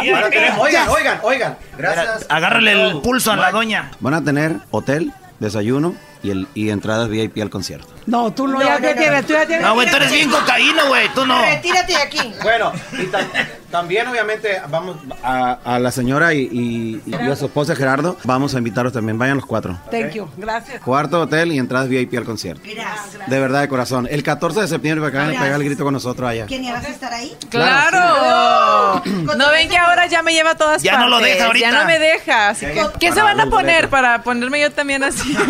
Oigan, 0.00 0.88
oigan, 0.88 1.20
oigan. 1.22 1.56
Gracias. 1.76 2.26
Agárrale 2.28 2.72
el 2.72 3.00
pulso 3.00 3.32
a 3.32 3.36
la 3.36 3.50
doña. 3.50 3.90
Van 4.00 4.14
a 4.14 4.22
tener 4.24 4.56
hotel, 4.70 5.12
desayuno 5.40 5.94
y, 6.24 6.30
el, 6.30 6.48
y 6.54 6.70
entradas 6.70 7.08
VIP 7.08 7.38
al 7.42 7.50
concierto. 7.50 7.86
No, 8.06 8.32
tú 8.32 8.46
no, 8.48 8.54
No, 8.58 8.64
ya 8.64 8.74
no, 8.74 8.80
te 8.80 8.94
no. 8.94 9.00
tienes, 9.00 9.26
tú 9.26 9.32
ya 9.34 9.46
tienes. 9.46 9.64
No, 9.64 9.74
güey, 9.74 9.88
tú 9.88 9.96
eres 9.96 10.12
bien 10.12 10.28
cocaíno, 10.30 10.88
güey. 10.88 11.08
Tú 11.14 11.24
no. 11.26 11.40
Retírate 11.40 11.92
de 11.92 11.98
aquí. 12.02 12.34
Bueno, 12.42 12.72
y 12.92 13.06
ta- 13.06 13.26
también 13.70 14.06
obviamente 14.08 14.60
vamos 14.68 14.96
a, 15.22 15.58
a 15.64 15.78
la 15.78 15.90
señora 15.90 16.34
y, 16.34 16.48
y- 16.52 17.02
y 17.06 17.14
a 17.14 17.34
su 17.36 17.46
esposa 17.46 17.74
Gerardo, 17.76 18.16
vamos 18.24 18.54
a 18.54 18.58
invitarlos 18.58 18.92
también, 18.92 19.18
vayan 19.18 19.36
los 19.36 19.46
cuatro. 19.46 19.78
Thank 19.90 20.12
you, 20.12 20.28
gracias. 20.36 20.80
Cuarto 20.82 21.22
hotel 21.22 21.52
y 21.52 21.58
entradas 21.58 21.88
VIP 21.88 22.14
al 22.18 22.24
concierto. 22.24 22.62
Gracias. 22.64 23.28
De 23.28 23.40
verdad, 23.40 23.62
de 23.62 23.68
corazón. 23.68 24.06
El 24.10 24.22
14 24.22 24.60
de 24.62 24.68
septiembre 24.68 25.10
para 25.10 25.30
que 25.30 25.36
a 25.36 25.40
pegar 25.40 25.60
el 25.60 25.64
grito 25.64 25.84
con 25.84 25.94
nosotros 25.94 26.28
allá. 26.28 26.46
¿Quién 26.46 26.64
vas 26.72 26.84
a 26.84 26.88
estar 26.88 27.12
ahí? 27.12 27.36
¡Claro! 27.50 29.02
¿No 29.36 29.50
ven 29.50 29.68
que 29.68 29.76
ahora 29.78 30.06
ya 30.06 30.22
me 30.22 30.32
lleva 30.32 30.50
a 30.50 30.56
todas 30.56 30.82
Ya 30.82 30.92
partes? 30.92 31.10
no 31.10 31.16
lo 31.18 31.24
deja 31.24 31.46
ahorita. 31.46 31.70
Ya 31.70 31.78
no 31.78 31.84
me 31.86 31.98
deja. 31.98 32.48
Así 32.50 32.66
que, 32.66 32.82
¿Qué 33.00 33.12
se 33.12 33.22
van 33.22 33.40
a 33.40 33.46
poner 33.46 33.88
para 33.88 34.22
ponerme 34.22 34.60
yo 34.60 34.70
también 34.70 35.02
así? 35.04 35.36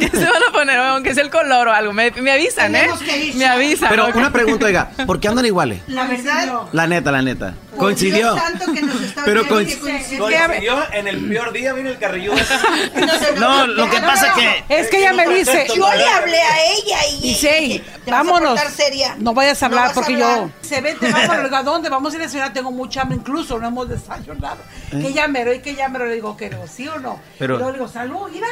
¿Qué 0.00 0.08
se 0.10 0.24
van 0.24 0.42
a 0.48 0.52
poner? 0.52 0.78
Aunque 0.78 1.14
sea 1.14 1.22
el 1.22 1.30
color 1.30 1.68
o 1.68 1.72
algo. 1.72 1.92
Me, 1.92 2.10
me 2.10 2.32
avisan, 2.32 2.74
¿eh? 2.74 2.80
Tenemos 2.80 3.00
que 3.00 3.24
ir. 3.26 3.34
Me 3.36 3.46
avisan. 3.46 3.88
Pero 3.90 4.08
una 4.14 4.30
pregunta, 4.32 4.66
oiga, 4.66 4.90
¿por 5.06 5.20
qué 5.20 5.28
andan 5.28 5.46
iguales? 5.46 5.80
La 5.86 6.06
verdad, 6.06 6.62
La 6.72 6.86
neta, 6.86 7.12
la 7.12 7.22
neta. 7.22 7.54
Coincidió. 7.76 8.34
Dios 8.34 8.40
santo 8.40 8.72
que 8.72 8.82
nos 8.82 9.00
está 9.02 9.24
Pero 9.24 9.40
oyendo, 9.42 9.56
coinc- 9.60 9.66
que 9.68 9.78
coincidió. 10.18 10.92
en 10.92 11.08
el 11.08 11.28
peor 11.28 11.52
día, 11.52 11.72
vino 11.72 11.88
el 11.90 11.98
carrillo. 11.98 12.32
No, 13.38 13.66
lo 13.66 13.88
que 13.90 13.98
pasa 14.00 14.32
que. 14.34 14.64
Es 14.68 14.88
que 14.88 14.98
ella 14.98 15.12
me 15.12 15.26
dice. 15.28 15.66
Yo 15.74 15.92
le 15.92 16.06
hablé 16.08 16.40
a 16.40 16.64
ella 16.64 16.98
y. 17.12 17.20
Dice, 17.20 17.84
a 18.06 18.10
vámonos. 18.10 18.60
seria. 18.74 19.14
No 19.18 19.34
vayas 19.34 19.62
a 19.62 19.68
No 19.68 19.76
hablar 19.76 19.90
a 19.90 19.94
porque 19.94 20.14
hablar. 20.14 20.38
yo. 20.40 20.50
Se 20.62 20.80
vete, 20.80 21.10
vámonos. 21.10 21.52
¿A 21.52 21.62
dónde? 21.62 21.88
Vamos 21.88 22.12
a 22.14 22.16
ir 22.16 22.22
a 22.22 22.28
cenar. 22.28 22.52
Tengo 22.52 22.70
mucha 22.70 23.02
hambre. 23.02 23.18
Incluso 23.18 23.58
no 23.58 23.68
hemos 23.68 23.88
desayunado. 23.88 24.58
Que 24.90 25.12
llamero 25.12 25.52
y 25.52 25.60
que 25.60 25.74
llamero. 25.74 26.06
Le 26.06 26.14
digo 26.14 26.36
que 26.36 26.50
no, 26.50 26.66
¿sí 26.66 26.88
o 26.88 26.98
no? 26.98 27.20
Pero- 27.38 27.54
y 27.54 27.58
luego 27.58 27.72
le 27.72 27.78
digo, 27.78 27.88
salud, 27.90 28.28
mira. 28.32 28.46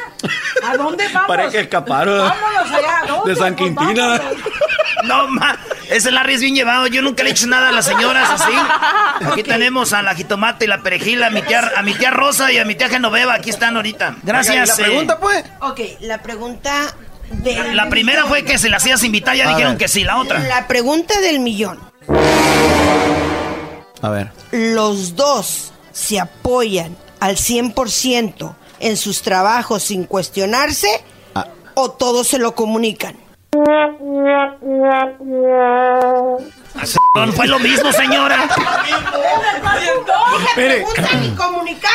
¿A 0.67 0.77
dónde 0.77 1.07
vamos? 1.09 1.27
Parece 1.27 1.51
que 1.51 1.59
escaparon 1.61 2.17
Vámonos 2.19 2.71
allá. 2.71 2.99
¿a 3.03 3.07
dónde? 3.07 3.31
de 3.33 3.39
San 3.39 3.55
Quintina. 3.55 4.07
vámonos. 4.07 4.35
No, 5.03 5.27
ma. 5.27 5.55
Ese 5.89 6.09
Larry 6.09 6.35
es 6.35 6.41
bien 6.41 6.55
llevado. 6.55 6.87
Yo 6.87 7.01
nunca 7.01 7.21
le 7.21 7.29
he 7.29 7.31
hecho 7.33 7.45
nada 7.47 7.69
a 7.69 7.71
las 7.71 7.85
señoras 7.85 8.27
así. 8.31 8.51
Aquí 9.31 9.43
tenemos 9.43 9.93
a 9.93 10.01
la 10.01 10.15
jitomate 10.15 10.65
y 10.65 10.67
la 10.67 10.81
perejila, 10.81 11.27
a 11.27 11.29
mi 11.29 11.41
tía, 11.41 11.71
a 11.75 11.81
mi 11.81 11.93
tía 11.93 12.11
Rosa 12.11 12.51
y 12.51 12.57
a 12.57 12.65
mi 12.65 12.75
tía 12.75 12.89
Genoveva. 12.89 13.35
Aquí 13.35 13.49
están 13.49 13.75
ahorita. 13.75 14.17
Gracias. 14.23 14.55
¿Y 14.55 14.59
la 14.81 14.87
eh, 14.87 14.89
pregunta, 14.89 15.19
pues? 15.19 15.43
Ok, 15.61 15.79
la 16.01 16.21
pregunta 16.21 16.95
del 17.29 17.75
La 17.75 17.89
primera 17.89 18.25
fue 18.25 18.43
que 18.43 18.57
se 18.57 18.69
las 18.69 18.83
hacías 18.83 19.03
invitar, 19.03 19.35
ya 19.35 19.45
A 19.45 19.49
dijeron 19.49 19.73
ver. 19.73 19.77
que 19.79 19.87
sí. 19.87 20.03
La 20.03 20.17
otra. 20.17 20.39
La 20.39 20.67
pregunta 20.67 21.19
del 21.21 21.39
millón. 21.39 21.79
A 24.01 24.09
ver. 24.09 24.31
¿Los 24.51 25.15
dos 25.15 25.71
se 25.91 26.19
apoyan 26.19 26.95
al 27.19 27.37
100% 27.37 28.55
en 28.79 28.97
sus 28.97 29.21
trabajos 29.21 29.83
sin 29.83 30.03
cuestionarse 30.05 30.87
Ah. 31.33 31.47
o 31.73 31.91
todos 31.91 32.27
se 32.27 32.37
lo 32.37 32.53
comunican? 32.55 33.15
No 37.15 37.31
fue 37.31 37.47
lo 37.47 37.59
mismo, 37.59 37.91
señora. 37.93 38.49
Mire. 40.57 40.85
Y 41.23 41.29
comunicar 41.35 41.91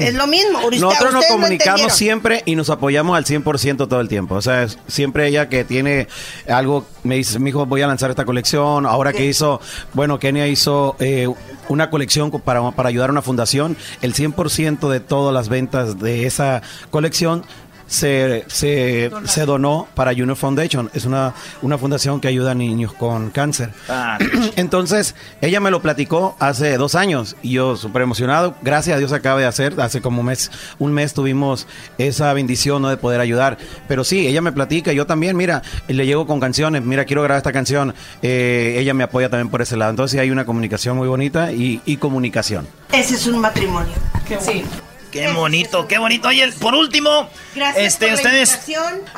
es 0.00 0.14
lo 0.14 0.26
mismo. 0.26 0.60
Nosotros 0.70 1.12
nos 1.12 1.26
comunicamos 1.26 1.92
siempre 1.92 2.42
y 2.46 2.56
nos 2.56 2.70
apoyamos 2.70 3.16
al 3.16 3.24
100% 3.24 3.88
todo 3.88 4.00
el 4.00 4.08
tiempo. 4.08 4.36
O 4.36 4.42
sea, 4.42 4.62
es- 4.62 4.78
siempre 4.86 5.26
ella 5.26 5.48
que 5.48 5.64
tiene 5.64 6.08
algo, 6.48 6.86
me 7.04 7.16
dice, 7.16 7.38
mi 7.38 7.50
hijo, 7.50 7.66
voy 7.66 7.82
a 7.82 7.86
lanzar 7.86 8.10
esta 8.10 8.24
colección. 8.24 8.86
Ahora 8.86 9.12
que 9.12 9.26
hizo, 9.26 9.60
bueno, 9.92 10.18
Kenia 10.18 10.46
hizo 10.46 10.96
eh, 10.98 11.28
una 11.68 11.90
colección 11.90 12.30
co- 12.30 12.38
para, 12.38 12.70
para 12.72 12.88
ayudar 12.88 13.10
a 13.10 13.12
una 13.12 13.22
fundación. 13.22 13.76
El 14.00 14.14
100% 14.14 14.88
de 14.88 15.00
todas 15.00 15.34
las 15.34 15.48
ventas 15.50 15.98
de 15.98 16.26
esa 16.26 16.62
colección 16.90 17.44
se, 17.92 18.44
se, 18.48 19.10
se 19.24 19.44
donó 19.44 19.86
para 19.94 20.12
Junior 20.12 20.34
Foundation. 20.36 20.90
Es 20.94 21.04
una, 21.04 21.34
una 21.60 21.76
fundación 21.76 22.20
que 22.20 22.28
ayuda 22.28 22.52
a 22.52 22.54
niños 22.54 22.94
con 22.94 23.30
cáncer. 23.30 23.70
Ah, 23.88 24.18
Entonces, 24.56 25.14
ella 25.42 25.60
me 25.60 25.70
lo 25.70 25.82
platicó 25.82 26.34
hace 26.38 26.78
dos 26.78 26.94
años 26.94 27.36
y 27.42 27.52
yo 27.52 27.76
súper 27.76 28.02
emocionado. 28.02 28.54
Gracias 28.62 28.96
a 28.96 28.98
Dios 28.98 29.12
acaba 29.12 29.40
de 29.40 29.46
hacer. 29.46 29.78
Hace 29.78 30.00
como 30.00 30.20
un 30.20 30.26
mes, 30.26 30.50
un 30.78 30.92
mes 30.94 31.12
tuvimos 31.12 31.66
esa 31.98 32.32
bendición 32.32 32.80
¿no? 32.80 32.88
de 32.88 32.96
poder 32.96 33.20
ayudar. 33.20 33.58
Pero 33.88 34.04
sí, 34.04 34.26
ella 34.26 34.40
me 34.40 34.52
platica, 34.52 34.92
yo 34.94 35.06
también, 35.06 35.36
mira, 35.36 35.60
le 35.86 36.06
llego 36.06 36.26
con 36.26 36.40
canciones, 36.40 36.82
mira, 36.82 37.04
quiero 37.04 37.22
grabar 37.22 37.38
esta 37.38 37.52
canción. 37.52 37.94
Eh, 38.22 38.76
ella 38.78 38.94
me 38.94 39.04
apoya 39.04 39.28
también 39.28 39.50
por 39.50 39.60
ese 39.60 39.76
lado. 39.76 39.90
Entonces 39.90 40.18
hay 40.18 40.30
una 40.30 40.46
comunicación 40.46 40.96
muy 40.96 41.08
bonita 41.08 41.52
y, 41.52 41.82
y 41.84 41.98
comunicación. 41.98 42.66
Ese 42.90 43.16
es 43.16 43.26
un 43.26 43.38
matrimonio. 43.38 43.92
Sí. 44.40 44.64
Qué 45.12 45.30
bonito, 45.30 45.86
qué 45.86 45.98
bonito. 45.98 46.28
Oye, 46.28 46.50
por 46.58 46.74
último, 46.74 47.28
Gracias 47.54 47.84
este, 47.84 48.06
por 48.06 48.14
la 48.14 48.22
ustedes. 48.22 48.60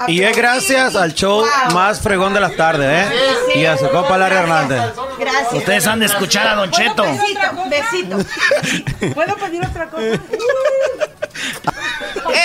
Y 0.08 0.22
es 0.22 0.36
gracias 0.36 0.96
al 0.96 1.14
show 1.14 1.38
Wow. 1.40 1.72
más 1.74 2.00
fregón 2.00 2.34
de 2.34 2.40
las 2.40 2.56
tardes, 2.56 3.06
¿eh? 3.08 3.14
Y 3.60 3.64
a 3.64 3.78
su 3.78 3.88
compa 3.88 4.18
Larry 4.18 4.34
Hernández. 4.36 4.82
Gracias. 5.18 5.52
Ustedes 5.54 5.86
han 5.86 6.00
de 6.00 6.06
escuchar 6.06 6.48
a 6.48 6.54
Don 6.56 6.70
Cheto. 6.72 7.04
Besito, 7.04 8.18
besito. 8.18 9.14
¿Puedo 9.14 9.36
pedir 9.36 9.64
otra 9.64 9.88
cosa? 9.88 10.04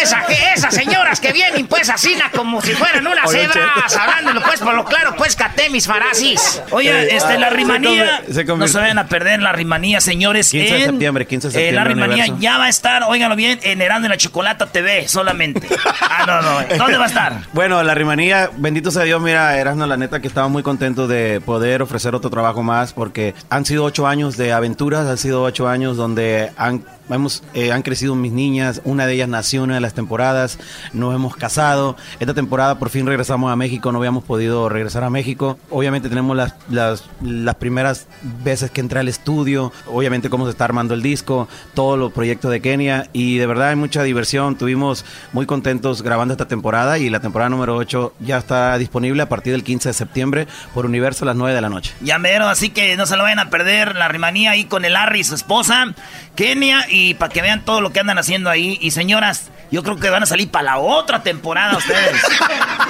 Esa, 0.02 0.24
esas 0.56 0.74
señoras 0.74 1.20
que 1.20 1.32
vienen 1.34 1.68
pues 1.68 1.90
así 1.90 2.16
na, 2.16 2.30
como 2.32 2.62
si 2.62 2.72
fueran 2.74 3.06
unas 3.06 3.30
Cheto. 3.32 3.60
hablándolo 4.00 4.42
pues 4.42 4.60
por 4.60 4.74
lo 4.74 4.86
claro, 4.86 5.16
pues 5.18 5.36
caté 5.36 5.70
mis 5.70 5.88
farasis. 5.88 6.62
Oye, 6.72 6.90
Eh, 6.90 7.16
este, 7.16 7.38
la 7.38 7.50
rimanía, 7.50 8.22
se 8.32 8.44
no 8.44 8.68
se 8.68 8.78
vayan 8.78 8.98
a 8.98 9.08
perder 9.08 9.42
la 9.42 9.52
rimanía, 9.52 10.02
señores. 10.02 10.50
15 10.52 10.74
de 10.74 10.80
en- 10.80 10.86
septiembre, 10.92 11.28
15 11.28 11.50
de 11.50 11.54
eh, 11.70 11.72
la 11.72 11.82
septiembre, 11.84 11.94
rimanía 12.06 12.24
Universo. 12.26 12.42
ya 12.42 12.58
va 12.58 12.66
a 12.66 12.70
estar, 12.70 13.04
óiganlo 13.04 13.36
bien, 13.36 13.60
en 13.64 13.82
Herando 13.82 14.06
en 14.08 14.12
la 14.12 14.18
Chocolata 14.18 14.66
TV 14.68 15.08
solamente. 15.08 15.68
Ah, 16.12 16.26
no, 16.26 16.42
no, 16.42 16.78
¿dónde 16.78 16.98
va 16.98 17.06
a 17.06 17.08
estar? 17.08 17.34
Bueno, 17.54 17.82
la 17.84 17.94
rimanía, 17.96 18.50
bendito 18.58 18.92
sea 18.92 19.04
Dios, 19.04 19.22
mira, 19.22 19.58
Erasmo, 19.58 19.86
la 19.86 19.96
neta 19.96 20.20
que 20.20 20.28
estaba 20.28 20.48
muy 20.50 20.64
contento 20.64 21.08
de 21.08 21.40
poder 21.40 21.82
ofrecer 21.82 22.14
otro 22.16 22.30
trabajo 22.30 22.62
más 22.64 22.92
porque 22.94 23.34
han 23.50 23.64
sido 23.66 23.86
ocho 23.86 24.06
años 24.08 24.36
de 24.36 24.52
aventuras, 24.52 25.08
han 25.08 25.18
sido 25.18 25.44
ocho 25.44 25.68
años 25.70 25.96
donde 25.98 26.52
han, 26.58 26.84
hemos, 27.10 27.44
eh, 27.54 27.72
han 27.72 27.84
crecido 27.84 28.16
mis 28.16 28.32
niñas, 28.34 28.82
una 28.84 29.06
de 29.06 29.14
ellas 29.14 29.30
nació 29.30 29.64
en 29.64 29.69
una 29.70 29.76
de 29.76 29.82
las 29.82 29.94
temporadas, 29.94 30.60
nos 30.94 31.16
hemos 31.16 31.36
casado, 31.36 31.96
esta 32.20 32.34
temporada 32.34 32.80
por 32.80 32.90
fin 32.90 33.06
regresamos 33.06 33.52
a 33.52 33.56
México, 33.56 33.92
no 33.92 34.00
habíamos 34.00 34.24
podido 34.24 34.70
regresar 34.70 35.04
a 35.04 35.10
México, 35.10 35.58
obviamente 35.70 36.10
tenemos 36.10 36.36
las, 36.36 36.56
las, 36.70 37.06
las 37.22 37.56
primeras 37.56 38.08
veces 38.44 38.72
que 38.72 38.82
entré 38.82 39.00
al 39.00 39.08
estudio, 39.08 39.72
obviamente 39.88 40.30
cómo 40.30 40.46
se 40.46 40.52
está 40.52 40.66
armando 40.66 40.94
el 40.94 41.02
disco, 41.02 41.48
todos 41.74 41.98
los 41.98 42.12
proyectos 42.12 42.52
de 42.52 42.62
Kenia 42.62 43.10
y 43.14 43.38
de 43.38 43.46
verdad 43.46 43.70
hay 43.70 43.76
mucha 43.76 44.04
diversión, 44.04 44.58
tuvimos 44.58 45.06
muy 45.34 45.46
contentos 45.46 46.02
grabando 46.02 46.34
esta 46.34 46.48
temporada 46.48 46.98
y 46.98 47.10
la 47.10 47.20
temporada 47.20 47.50
número 47.50 47.76
8 47.76 48.14
ya 48.20 48.38
está 48.38 48.78
disponible 48.78 49.22
a 49.24 49.30
partir 49.30 49.54
del 49.54 49.64
15 49.64 49.90
de 49.90 49.94
septiembre 49.94 50.48
por 50.74 50.86
Universo 50.86 51.26
a 51.26 51.28
las 51.28 51.36
9 51.36 51.54
de 51.54 51.62
la 51.62 51.70
noche. 51.70 51.94
Ya 52.02 52.18
mero, 52.20 52.48
así 52.48 52.70
que 52.70 52.98
no 52.98 53.06
se 53.06 53.16
lo 53.18 53.24
vayan 53.24 53.40
a 53.40 53.50
perder 53.50 53.96
la 53.96 54.08
rimanía 54.08 54.52
ahí 54.52 54.66
con 54.66 54.86
el 54.86 54.94
Larry 54.94 55.22
y 55.22 55.24
su 55.24 55.36
esposa, 55.36 55.94
Kenia, 56.36 56.86
y 56.90 57.14
para 57.16 57.32
que 57.32 57.42
vean 57.42 57.64
todo 57.66 57.82
lo 57.82 57.92
que 57.92 58.00
andan 58.00 58.18
haciendo 58.18 58.50
ahí. 58.50 58.78
Y 58.82 58.92
señoras, 58.92 59.52
yo 59.72 59.84
creo 59.84 59.98
que 59.98 60.10
van 60.10 60.24
a 60.24 60.26
salir 60.26 60.50
para 60.50 60.64
la 60.66 60.78
otra 60.80 61.22
temporada 61.24 61.78
ustedes. 61.78 62.22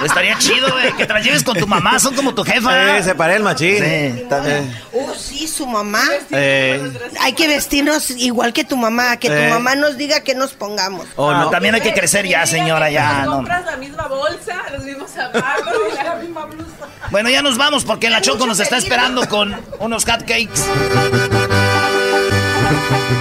Estaría 0.04 0.38
chido, 0.38 0.70
güey, 0.72 0.92
que 0.94 1.06
te 1.06 1.12
las 1.12 1.22
lleves 1.24 1.42
con 1.44 1.56
tu 1.58 1.66
mamá, 1.66 1.98
son 1.98 2.14
como 2.14 2.34
tu 2.34 2.42
jefa. 2.44 2.96
Eh, 2.98 3.02
se 3.02 3.14
paré 3.14 3.36
el 3.36 3.42
machín. 3.42 3.76
Sí, 3.78 4.24
también. 4.28 4.74
Oh, 4.92 5.14
sí, 5.14 5.46
su 5.46 5.66
mamá. 5.66 6.02
Eh, 6.30 6.90
Hay 7.20 7.32
que 7.34 7.46
vestirnos 7.48 8.10
igual 8.10 8.52
que 8.52 8.64
tu 8.64 8.76
mamá, 8.76 9.16
que 9.18 9.28
Eh. 9.28 9.48
tu 9.48 9.54
mamá 9.54 9.74
nos 9.74 9.96
diga 9.96 10.20
que 10.20 10.34
nos 10.34 10.52
pongamos. 10.54 11.06
Oh, 11.16 11.30
Ah, 11.30 11.40
no. 11.44 11.50
También 11.50 11.74
hay 11.74 11.80
que 11.82 11.92
crecer 11.92 12.26
ya, 12.26 12.46
señora, 12.46 12.90
ya. 12.90 13.24
no. 13.24 13.32
Compras 13.36 13.64
la 13.66 13.76
misma 13.76 14.06
bolsa, 14.06 14.56
los 14.72 14.82
mismos 14.84 15.10
zapatos 15.10 15.74
y 16.00 16.04
la 16.04 16.14
misma 16.14 16.44
blusa. 16.46 16.70
Bueno, 17.10 17.28
ya 17.28 17.42
nos 17.42 17.58
vamos 17.58 17.84
porque 17.84 18.08
la 18.08 18.20
Choco 18.22 18.46
nos 18.46 18.58
está 18.60 18.76
esperando 18.78 19.28
con 19.28 19.54
unos 19.80 20.04
hotcakes. 20.04 20.60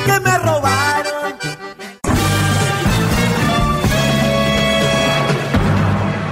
que 0.06 0.20
me 0.20 0.38
robaron. 0.38 1.19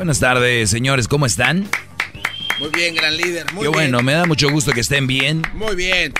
Buenas 0.00 0.18
tardes, 0.18 0.70
señores, 0.70 1.08
¿cómo 1.08 1.26
están? 1.26 1.68
Muy 2.58 2.70
bien, 2.70 2.94
gran 2.94 3.18
líder. 3.18 3.44
Muy 3.52 3.64
Qué 3.64 3.68
bien. 3.68 3.72
bueno, 3.72 4.00
me 4.02 4.14
da 4.14 4.24
mucho 4.24 4.48
gusto 4.48 4.72
que 4.72 4.80
estén 4.80 5.06
bien. 5.06 5.42
Muy 5.52 5.76
bien. 5.76 6.14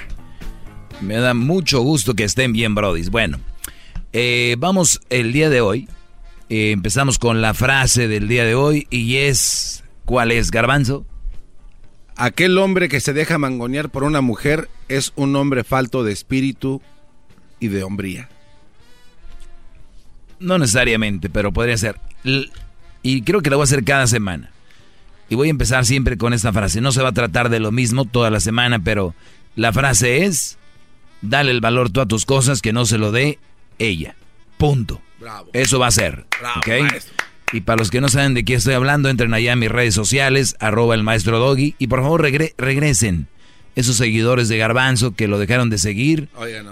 Me 1.01 1.15
da 1.15 1.32
mucho 1.32 1.81
gusto 1.81 2.12
que 2.12 2.24
estén 2.24 2.52
bien, 2.52 2.74
brodis. 2.74 3.09
Bueno, 3.09 3.40
eh, 4.12 4.57
vamos 4.59 5.01
el 5.09 5.32
día 5.32 5.48
de 5.48 5.62
hoy. 5.62 5.89
Eh, 6.51 6.73
empezamos 6.73 7.19
con 7.19 7.40
la 7.40 7.55
frase 7.55 8.07
del 8.07 8.28
día 8.28 8.44
de 8.44 8.55
hoy 8.55 8.86
y 8.90 9.16
es... 9.16 9.82
¿Cuál 10.05 10.31
es, 10.31 10.51
Garbanzo? 10.51 11.07
Aquel 12.16 12.59
hombre 12.59 12.90
que 12.90 13.01
se 13.01 13.15
deja 13.15 13.39
mangonear 13.39 13.89
por 13.89 14.05
una 14.05 14.20
mujer 14.20 14.69
es 14.89 15.15
un 15.16 15.35
hombre 15.36 15.65
falto 15.65 16.05
de 16.05 16.12
espíritu 16.12 16.82
y 17.61 17.69
de 17.69 17.82
hombría. 17.82 18.28
No 20.39 20.59
necesariamente, 20.59 21.31
pero 21.31 21.51
podría 21.51 21.78
ser. 21.78 21.98
Y 23.03 23.23
creo 23.23 23.41
que 23.41 23.51
lo 23.51 23.57
voy 23.57 23.63
a 23.63 23.65
hacer 23.65 23.85
cada 23.85 24.07
semana. 24.07 24.51
Y 25.29 25.35
voy 25.37 25.49
a 25.49 25.51
empezar 25.51 25.87
siempre 25.87 26.19
con 26.19 26.33
esta 26.33 26.53
frase. 26.53 26.81
No 26.81 26.93
se 26.93 27.03
va 27.03 27.11
a 27.11 27.13
tratar 27.13 27.49
de 27.49 27.61
lo 27.61 27.73
mismo 27.73 28.05
toda 28.05 28.31
la 28.31 28.41
semana, 28.41 28.79
pero 28.79 29.15
la 29.55 29.73
frase 29.73 30.25
es, 30.25 30.59
dale 31.23 31.51
el 31.53 31.61
valor 31.61 31.91
tú 31.91 32.01
a 32.01 32.07
tus 32.07 32.27
cosas 32.27 32.61
que 32.63 32.73
no 32.73 32.85
se 32.85 32.99
lo 32.99 33.13
dé 33.13 33.39
ella. 33.79 34.17
Punto. 34.59 35.01
Eso 35.53 35.79
va 35.79 35.87
a 35.87 35.93
ser. 35.93 36.27
Y 37.53 37.63
para 37.63 37.79
los 37.79 37.91
que 37.91 38.01
no 38.01 38.09
saben 38.09 38.35
de 38.35 38.45
qué 38.45 38.55
estoy 38.55 38.75
hablando, 38.75 39.09
entren 39.09 39.35
allá 39.35 39.55
a 39.55 39.57
mis 39.57 39.71
redes 39.71 39.95
sociales, 39.95 40.57
arroba 40.61 40.95
el 40.95 41.03
maestro 41.03 41.39
Doggy, 41.39 41.75
y 41.79 41.87
por 41.89 42.01
favor 42.01 42.23
regresen 42.23 43.27
esos 43.77 43.97
seguidores 43.97 44.49
de 44.49 44.59
Garbanzo 44.59 45.15
que 45.15 45.29
lo 45.29 45.39
dejaron 45.39 45.71
de 45.71 45.79
seguir, 45.79 46.29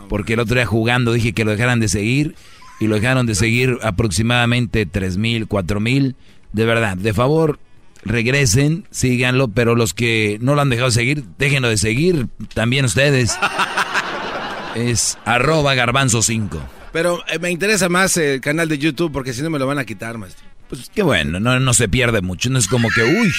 porque 0.09 0.35
el 0.35 0.41
otro 0.41 0.57
día 0.57 0.67
jugando 0.67 1.13
dije 1.13 1.33
que 1.33 1.45
lo 1.45 1.51
dejaran 1.53 1.81
de 1.81 1.89
seguir, 1.89 2.35
y 2.81 2.87
lo 2.87 2.97
dejaron 2.97 3.27
de 3.27 3.35
seguir 3.35 3.79
aproximadamente 3.83 4.87
tres 4.87 5.17
mil, 5.17 5.47
cuatro 5.47 5.81
mil. 5.81 6.17
De 6.53 6.65
verdad, 6.65 6.97
de 6.97 7.13
favor, 7.13 7.59
regresen, 8.05 8.87
síganlo, 8.91 9.49
pero 9.49 9.75
los 9.75 9.95
que 9.95 10.39
no 10.41 10.55
lo 10.55 10.61
han 10.63 10.71
dejado 10.71 10.89
de 10.89 10.95
seguir, 10.95 11.25
déjenlo 11.39 11.69
de 11.69 11.77
seguir, 11.77 12.27
también 12.55 12.85
ustedes. 12.85 13.37
es 14.75 15.19
arroba 15.25 15.75
garbanzo 15.75 16.23
5. 16.23 16.63
Pero 16.93 17.23
eh, 17.29 17.39
me 17.39 17.51
interesa 17.51 17.89
más 17.89 18.17
el 18.17 18.41
canal 18.41 18.69
de 18.69 18.79
YouTube 18.79 19.13
porque 19.13 19.33
si 19.33 19.43
no 19.43 19.51
me 19.51 19.59
lo 19.59 19.67
van 19.67 19.79
a 19.79 19.85
quitar, 19.85 20.19
maestro. 20.19 20.47
Pues 20.69 20.91
qué 20.95 21.03
bueno, 21.03 21.41
no, 21.41 21.59
no 21.61 21.75
se 21.75 21.89
pierde 21.89 22.21
mucho, 22.21 22.51
no 22.51 22.59
es 22.59 22.69
como 22.69 22.89
que, 22.91 23.03
uy, 23.03 23.33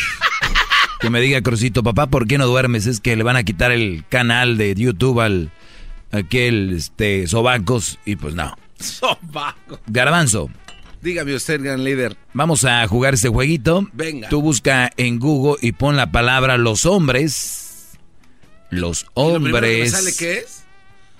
que 1.00 1.10
me 1.10 1.22
diga 1.22 1.42
Crucito, 1.42 1.84
papá, 1.84 2.08
¿por 2.08 2.28
qué 2.28 2.38
no 2.40 2.48
duermes? 2.48 2.88
Es 2.88 3.00
que 3.00 3.16
le 3.16 3.24
van 3.24 3.36
a 3.36 3.44
quitar 3.44 3.72
el 3.72 4.04
canal 4.10 4.58
de 4.58 4.74
YouTube 4.74 5.20
al 5.20 5.52
aquel, 6.12 6.74
este, 6.76 7.28
Sobacos, 7.28 8.00
y 8.06 8.16
pues 8.16 8.34
no. 8.34 8.56
Garbanzo. 9.88 10.50
Dígame 11.02 11.34
usted, 11.34 11.62
gran 11.62 11.84
líder. 11.84 12.18
Vamos 12.34 12.66
a 12.66 12.86
jugar 12.88 13.14
este 13.14 13.30
jueguito. 13.30 13.88
Venga. 13.94 14.28
Tú 14.28 14.42
busca 14.42 14.90
en 14.98 15.20
Google 15.20 15.58
y 15.62 15.72
pon 15.72 15.96
la 15.96 16.12
palabra 16.12 16.58
los 16.58 16.86
hombres. 16.86 17.92
Los 18.70 19.06
hombres. 19.14 19.92
sale 19.92 20.14
qué 20.18 20.40
es? 20.40 20.64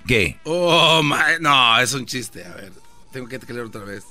¿Qué? 0.06 0.38
Oh, 0.44 1.02
no, 1.40 1.80
es 1.80 1.94
un 1.94 2.04
chiste. 2.04 2.44
A 2.44 2.54
ver, 2.54 2.72
tengo 3.12 3.26
que 3.28 3.38
leer 3.52 3.66
otra 3.66 3.84
vez. 3.84 4.04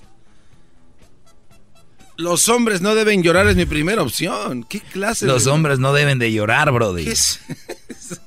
Los 2.20 2.50
hombres 2.50 2.82
no 2.82 2.96
deben 2.96 3.24
llorar 3.24 3.48
es 3.48 3.56
mi 3.56 3.66
primera 3.66 4.02
opción. 4.02 4.66
¿Qué 4.66 4.82
clase 4.82 5.26
Los 5.26 5.48
hombres 5.48 5.80
no 5.80 5.94
deben 5.94 6.20
de 6.20 6.34
llorar, 6.34 6.70
brody. 6.70 7.06
¿Qué 7.06 7.12
es 7.12 7.40
eso? 7.88 8.18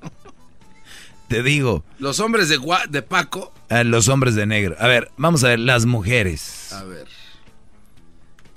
Te 1.32 1.42
digo. 1.42 1.82
Los 1.98 2.20
hombres 2.20 2.50
de, 2.50 2.60
de 2.90 3.00
Paco. 3.00 3.54
Ah, 3.70 3.84
los 3.84 4.08
hombres 4.08 4.34
de 4.34 4.44
negro. 4.44 4.76
A 4.78 4.86
ver, 4.86 5.10
vamos 5.16 5.42
a 5.44 5.48
ver, 5.48 5.60
las 5.60 5.86
mujeres. 5.86 6.70
A 6.74 6.84
ver. 6.84 7.06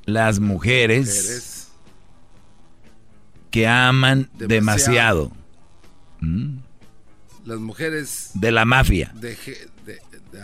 Las 0.03 0.41
mujeres, 0.41 1.69
que 3.49 3.65
aman 3.65 4.29
demasiado. 4.33 5.31
¿Mm? 6.19 6.57
Las 7.45 7.59
mujeres... 7.59 8.31
De 8.33 8.51
la 8.51 8.65
mafia. 8.65 9.13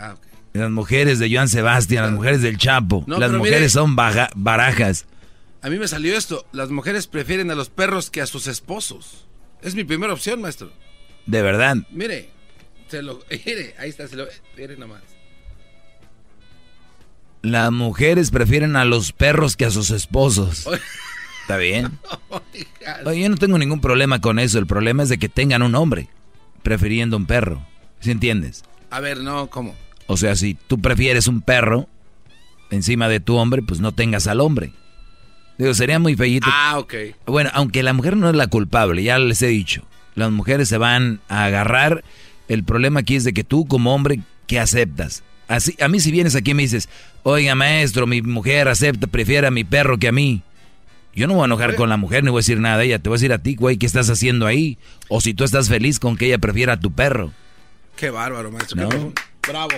Ah, 0.00 0.14
las 0.54 0.70
mujeres 0.70 1.18
de 1.18 1.30
Joan 1.30 1.50
Sebastián, 1.50 2.04
las 2.04 2.12
mujeres 2.14 2.40
del 2.40 2.56
Chapo. 2.56 3.04
las 3.06 3.30
mujeres 3.30 3.72
son 3.72 3.94
barajas. 3.94 5.04
A 5.60 5.68
mí 5.68 5.78
me 5.78 5.86
salió 5.86 6.16
esto. 6.16 6.46
Las 6.52 6.70
mujeres 6.70 7.08
prefieren 7.08 7.50
a 7.50 7.54
los 7.54 7.68
perros 7.68 8.10
que 8.10 8.22
a 8.22 8.26
sus 8.26 8.46
esposos. 8.46 9.26
Es 9.60 9.74
mi 9.74 9.84
primera 9.84 10.14
opción, 10.14 10.40
maestro. 10.40 10.72
De 11.26 11.42
verdad. 11.42 11.76
Mire, 11.90 12.30
se 12.88 13.02
lo, 13.02 13.20
mire, 13.30 13.74
ahí 13.78 13.90
está, 13.90 14.08
se 14.08 14.16
lo, 14.16 14.26
mire 14.56 14.76
nomás. 14.76 15.02
Las 17.42 17.72
mujeres 17.72 18.30
prefieren 18.30 18.76
a 18.76 18.84
los 18.84 19.12
perros 19.12 19.56
que 19.56 19.64
a 19.64 19.70
sus 19.70 19.90
esposos. 19.90 20.68
¿Está 21.42 21.56
bien? 21.56 21.98
yo 23.04 23.28
no 23.28 23.36
tengo 23.36 23.58
ningún 23.58 23.80
problema 23.80 24.20
con 24.20 24.38
eso. 24.38 24.58
El 24.58 24.66
problema 24.66 25.02
es 25.02 25.08
de 25.08 25.18
que 25.18 25.28
tengan 25.28 25.62
un 25.62 25.74
hombre 25.74 26.08
prefiriendo 26.62 27.16
un 27.16 27.26
perro. 27.26 27.66
¿Sí 28.00 28.10
entiendes? 28.10 28.62
A 28.90 29.00
ver, 29.00 29.18
no, 29.18 29.48
¿cómo? 29.50 29.74
O 30.06 30.16
sea, 30.16 30.36
si 30.36 30.54
tú 30.54 30.80
prefieres 30.80 31.26
un 31.26 31.40
perro 31.42 31.88
encima 32.70 33.08
de 33.08 33.20
tu 33.20 33.36
hombre, 33.36 33.62
pues 33.62 33.80
no 33.80 33.92
tengas 33.92 34.26
al 34.26 34.40
hombre. 34.40 34.72
Digo, 35.58 35.74
sería 35.74 35.98
muy 35.98 36.16
feíto. 36.16 36.46
Ah, 36.50 36.78
ok. 36.78 36.94
Bueno, 37.26 37.50
aunque 37.54 37.82
la 37.82 37.92
mujer 37.92 38.16
no 38.16 38.28
es 38.28 38.36
la 38.36 38.46
culpable, 38.46 39.02
ya 39.02 39.18
les 39.18 39.42
he 39.42 39.48
dicho. 39.48 39.86
Las 40.14 40.30
mujeres 40.30 40.68
se 40.68 40.78
van 40.78 41.20
a 41.28 41.44
agarrar. 41.44 42.04
El 42.48 42.64
problema 42.64 43.00
aquí 43.00 43.16
es 43.16 43.24
de 43.24 43.32
que 43.32 43.44
tú 43.44 43.66
como 43.66 43.94
hombre, 43.94 44.20
¿qué 44.46 44.60
aceptas? 44.60 45.22
Así, 45.48 45.76
a 45.80 45.88
mí 45.88 46.00
si 46.00 46.10
vienes 46.10 46.34
aquí 46.34 46.52
y 46.52 46.54
me 46.54 46.62
dices, 46.62 46.88
oiga 47.22 47.54
maestro, 47.54 48.06
mi 48.06 48.22
mujer 48.22 48.68
acepta, 48.68 49.06
prefiere 49.06 49.46
a 49.46 49.50
mi 49.50 49.64
perro 49.64 49.98
que 49.98 50.08
a 50.08 50.12
mí. 50.12 50.42
Yo 51.14 51.26
no 51.26 51.34
voy 51.34 51.42
a 51.42 51.46
enojar 51.46 51.74
con 51.74 51.88
la 51.88 51.98
mujer, 51.98 52.24
ni 52.24 52.30
voy 52.30 52.38
a 52.38 52.40
decir 52.40 52.58
nada 52.58 52.78
de 52.78 52.86
ella. 52.86 52.98
Te 52.98 53.08
voy 53.08 53.16
a 53.16 53.18
decir 53.18 53.32
a 53.32 53.38
ti, 53.38 53.54
güey, 53.54 53.76
¿qué 53.76 53.84
estás 53.84 54.08
haciendo 54.08 54.46
ahí? 54.46 54.78
O 55.08 55.20
si 55.20 55.34
tú 55.34 55.44
estás 55.44 55.68
feliz 55.68 55.98
con 55.98 56.16
que 56.16 56.26
ella 56.26 56.38
prefiera 56.38 56.74
a 56.74 56.80
tu 56.80 56.90
perro. 56.90 57.32
Qué 57.96 58.08
bárbaro, 58.08 58.50
maestro. 58.50 59.12
Bravo. 59.46 59.68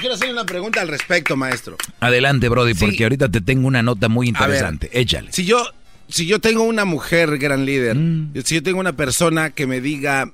quiero 0.00 0.14
hacer 0.14 0.30
una 0.30 0.44
pregunta 0.44 0.80
al 0.80 0.88
respecto, 0.88 1.36
maestro. 1.36 1.76
Adelante, 2.00 2.48
Brody, 2.48 2.74
porque 2.74 3.04
ahorita 3.04 3.30
te 3.30 3.40
tengo 3.40 3.68
una 3.68 3.82
nota 3.82 4.08
muy 4.08 4.28
interesante. 4.28 4.90
Échale. 4.92 5.32
Si 5.32 5.44
yo, 5.44 5.64
si 6.10 6.26
yo 6.26 6.40
tengo 6.40 6.62
una 6.62 6.84
mujer 6.84 7.38
gran 7.38 7.64
líder, 7.64 7.96
mm. 7.96 8.32
si 8.44 8.56
yo 8.56 8.62
tengo 8.62 8.80
una 8.80 8.96
persona 8.96 9.50
que 9.50 9.66
me 9.66 9.80
diga, 9.80 10.32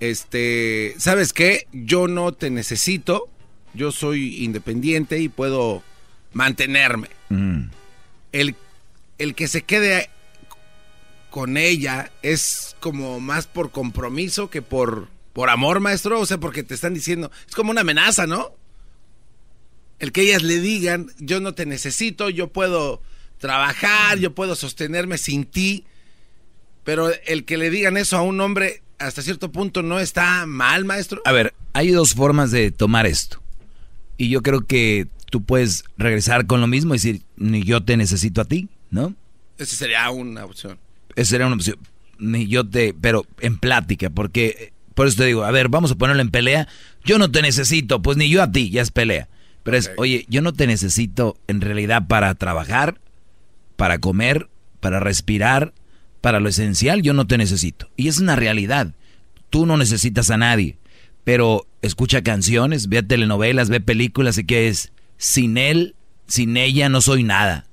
este, 0.00 0.94
¿sabes 0.98 1.32
qué? 1.32 1.66
Yo 1.72 2.08
no 2.08 2.32
te 2.32 2.50
necesito, 2.50 3.28
yo 3.74 3.92
soy 3.92 4.44
independiente 4.44 5.18
y 5.20 5.28
puedo 5.28 5.82
mantenerme. 6.32 7.08
Mm. 7.28 7.64
El, 8.32 8.56
el 9.18 9.34
que 9.34 9.48
se 9.48 9.62
quede 9.62 10.08
con 11.30 11.56
ella 11.56 12.10
es 12.22 12.76
como 12.80 13.18
más 13.18 13.46
por 13.46 13.70
compromiso 13.70 14.50
que 14.50 14.60
por, 14.60 15.08
por 15.32 15.50
amor, 15.50 15.80
maestro. 15.80 16.20
O 16.20 16.26
sea, 16.26 16.38
porque 16.38 16.62
te 16.62 16.74
están 16.74 16.94
diciendo, 16.94 17.30
es 17.48 17.54
como 17.54 17.70
una 17.70 17.80
amenaza, 17.80 18.26
¿no? 18.26 18.52
El 19.98 20.12
que 20.12 20.22
ellas 20.22 20.42
le 20.42 20.60
digan, 20.60 21.06
yo 21.18 21.40
no 21.40 21.54
te 21.54 21.64
necesito, 21.64 22.28
yo 22.28 22.48
puedo 22.48 23.00
trabajar, 23.42 24.18
yo 24.18 24.34
puedo 24.34 24.54
sostenerme 24.54 25.18
sin 25.18 25.44
ti. 25.44 25.84
Pero 26.84 27.10
el 27.26 27.44
que 27.44 27.58
le 27.58 27.68
digan 27.68 27.98
eso 27.98 28.16
a 28.16 28.22
un 28.22 28.40
hombre 28.40 28.82
hasta 28.98 29.20
cierto 29.20 29.52
punto 29.52 29.82
no 29.82 30.00
está 30.00 30.46
mal, 30.46 30.84
maestro. 30.84 31.20
A 31.26 31.32
ver, 31.32 31.52
hay 31.74 31.90
dos 31.90 32.14
formas 32.14 32.50
de 32.50 32.70
tomar 32.70 33.06
esto. 33.06 33.42
Y 34.16 34.28
yo 34.30 34.42
creo 34.42 34.62
que 34.62 35.08
tú 35.30 35.44
puedes 35.44 35.84
regresar 35.98 36.46
con 36.46 36.60
lo 36.60 36.66
mismo 36.66 36.94
y 36.94 36.98
decir, 36.98 37.22
ni 37.36 37.62
yo 37.62 37.82
te 37.82 37.96
necesito 37.96 38.40
a 38.40 38.44
ti, 38.44 38.68
¿no? 38.90 39.14
Esa 39.58 39.76
sería 39.76 40.08
una 40.10 40.44
opción. 40.44 40.78
Esa 41.16 41.30
sería 41.30 41.46
una 41.46 41.56
opción. 41.56 41.76
Ni 42.18 42.46
yo 42.46 42.68
te, 42.68 42.94
pero 42.94 43.26
en 43.40 43.58
plática, 43.58 44.10
porque 44.10 44.72
por 44.94 45.06
eso 45.06 45.18
te 45.18 45.26
digo, 45.26 45.44
a 45.44 45.50
ver, 45.50 45.68
vamos 45.68 45.90
a 45.90 45.94
ponerlo 45.96 46.22
en 46.22 46.30
pelea. 46.30 46.68
Yo 47.04 47.18
no 47.18 47.30
te 47.30 47.42
necesito, 47.42 48.02
pues 48.02 48.16
ni 48.16 48.28
yo 48.28 48.42
a 48.42 48.52
ti, 48.52 48.70
ya 48.70 48.82
es 48.82 48.90
pelea. 48.90 49.28
Pero 49.64 49.76
es, 49.76 49.90
oye, 49.96 50.26
yo 50.28 50.42
no 50.42 50.52
te 50.52 50.66
necesito 50.66 51.36
en 51.48 51.60
realidad 51.60 52.06
para 52.08 52.34
trabajar, 52.34 53.00
para 53.82 53.98
comer, 53.98 54.48
para 54.78 55.00
respirar, 55.00 55.74
para 56.20 56.38
lo 56.38 56.48
esencial, 56.48 57.02
yo 57.02 57.14
no 57.14 57.26
te 57.26 57.36
necesito. 57.36 57.90
Y 57.96 58.06
es 58.06 58.20
una 58.20 58.36
realidad. 58.36 58.94
Tú 59.50 59.66
no 59.66 59.76
necesitas 59.76 60.30
a 60.30 60.36
nadie 60.36 60.78
pero 61.24 61.66
escucha 61.82 62.22
canciones, 62.22 62.88
ve 62.88 63.02
telenovelas, 63.02 63.68
ve 63.68 63.80
películas 63.80 64.38
y 64.38 64.44
que 64.44 64.68
es, 64.68 64.92
sin 65.16 65.56
él, 65.56 65.94
sin 66.26 66.56
ella 66.56 66.88
no 66.88 67.00
soy 67.00 67.22
nada. 67.22 67.66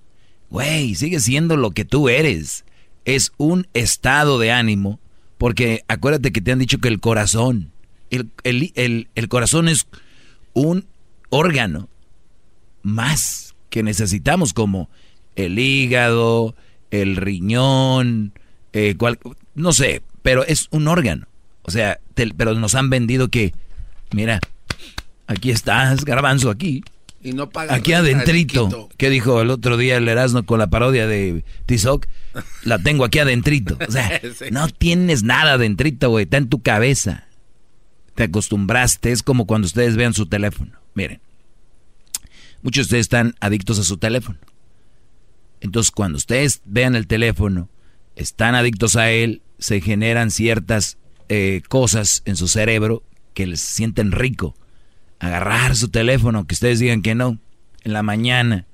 Güey, 0.50 0.96
sigue 0.96 1.20
siendo 1.20 1.58
lo 1.58 1.72
que 1.72 1.86
tú 1.86 2.10
eres. 2.10 2.66
Es 3.06 3.32
un 3.38 3.68
estado 3.74 4.40
de 4.40 4.52
ánimo, 4.52 5.00
porque 5.38 5.84
acuérdate 5.88 6.32
que 6.32 6.42
te 6.42 6.52
han 6.52 6.60
dicho 6.60 6.80
que 6.80 6.90
el 6.90 7.00
corazón, 7.00 7.72
el, 8.12 9.08
el 9.16 9.30
corazón 9.30 9.68
es 9.68 9.88
un 10.54 10.86
órgano 11.30 11.90
más 12.82 13.56
que 13.70 13.84
necesitamos 13.84 14.54
como 14.54 14.90
el 15.46 15.58
hígado, 15.58 16.56
el 16.92 17.16
riñón, 17.16 18.34
eh, 18.74 18.96
no 19.56 19.74
sé, 19.74 20.02
pero 20.22 20.46
es 20.46 20.68
un 20.72 20.88
órgano. 20.88 21.28
O 21.64 21.72
sea, 21.72 22.00
pero 22.36 22.54
nos 22.56 22.76
han 22.76 22.90
vendido 22.90 23.30
que, 23.30 23.54
mira, 24.12 24.40
aquí 25.28 25.52
estás, 25.52 26.04
garbanzo, 26.06 26.50
aquí. 26.50 26.84
Y 27.22 27.34
no 27.34 27.50
pagan 27.50 27.76
Aquí 27.76 27.94
adentrito. 27.94 28.90
¿Qué 28.98 29.10
dijo 29.10 29.42
el 29.42 29.50
otro 29.50 29.76
día 29.76 29.98
el 29.98 30.08
Erasmo 30.08 30.44
con 30.44 30.60
la 30.60 30.68
parodia 30.68 31.06
de 31.06 31.44
Tizoc? 31.66 32.08
La 32.64 32.80
tengo 32.80 33.04
aquí 33.04 33.20
adentrito. 33.20 33.78
O 33.86 33.92
sea, 33.92 34.22
no 34.52 34.70
tienes 34.70 35.24
nada 35.24 35.54
adentrito, 35.54 36.10
güey. 36.10 36.24
Está 36.24 36.38
en 36.38 36.48
tu 36.48 36.62
cabeza. 36.62 37.26
te 38.16 38.24
acostumbraste, 38.24 39.12
es 39.12 39.22
como 39.22 39.46
cuando 39.46 39.66
ustedes 39.66 39.98
vean 39.98 40.14
su 40.14 40.28
teléfono. 40.28 40.72
Miren, 40.94 41.20
muchos 42.62 42.86
de 42.86 42.88
ustedes 42.88 43.02
están 43.02 43.36
adictos 43.42 43.80
a 43.80 43.84
su 43.84 43.98
teléfono. 43.98 44.40
Entonces, 45.62 45.92
cuando 45.92 46.18
ustedes 46.18 46.62
vean 46.66 46.96
el 46.96 47.08
teléfono, 47.08 47.70
están 48.16 48.56
adictos 48.56 48.96
a 48.96 49.12
él, 49.12 49.42
se 49.58 49.82
generan 49.82 50.32
ciertas 50.32 50.98
eh, 51.28 51.62
cosas 51.68 52.22
en 52.26 52.36
su 52.36 52.48
cerebro 52.48 53.04
que 53.34 53.48
les 53.48 53.62
sienten 53.62 54.12
rico. 54.12 54.56
Agarrar 55.20 55.76
su 55.76 55.90
teléfono, 55.90 56.48
que 56.48 56.54
ustedes 56.54 56.80
digan 56.80 57.02
que 57.02 57.16
no, 57.16 57.40
en 57.84 57.94
la 57.94 58.04
mañana, 58.04 58.66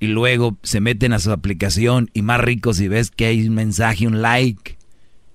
y 0.00 0.06
luego 0.08 0.58
se 0.62 0.80
meten 0.80 1.12
a 1.12 1.18
su 1.18 1.32
aplicación 1.32 2.10
y 2.14 2.22
más 2.22 2.40
rico 2.40 2.72
si 2.72 2.88
ves 2.88 3.10
que 3.10 3.26
hay 3.26 3.46
un 3.46 3.54
mensaje, 3.54 4.06
un 4.06 4.22
like, 4.22 4.78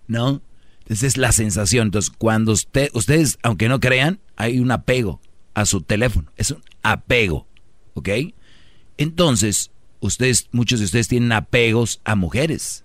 ¿no? 0.08 0.42
Esa 0.88 1.08
es 1.08 1.18
la 1.18 1.32
sensación. 1.32 1.88
Entonces, 1.88 2.12
cuando 2.18 2.52
usted, 2.52 2.90
ustedes, 2.94 3.38
aunque 3.42 3.68
no 3.68 3.80
crean, 3.80 4.20
hay 4.36 4.60
un 4.60 4.72
apego 4.72 5.22
a 5.54 5.66
su 5.66 5.82
teléfono. 5.82 6.32
Es 6.38 6.52
un 6.52 6.64
apego, 6.82 7.48
¿ok? 7.94 8.10
Entonces, 8.98 9.72
ustedes, 10.04 10.50
muchos 10.52 10.80
de 10.80 10.86
ustedes 10.86 11.08
tienen 11.08 11.32
apegos 11.32 12.02
a 12.04 12.16
mujeres. 12.16 12.84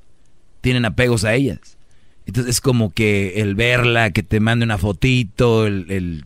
Tienen 0.61 0.85
apegos 0.85 1.25
a 1.25 1.35
ellas. 1.35 1.77
Entonces 2.27 2.57
es 2.57 2.61
como 2.61 2.91
que 2.91 3.41
el 3.41 3.55
verla, 3.55 4.11
que 4.11 4.23
te 4.23 4.41
mande 4.41 4.65
una 4.65 4.79
fotito, 4.79 5.67
el, 5.67 6.25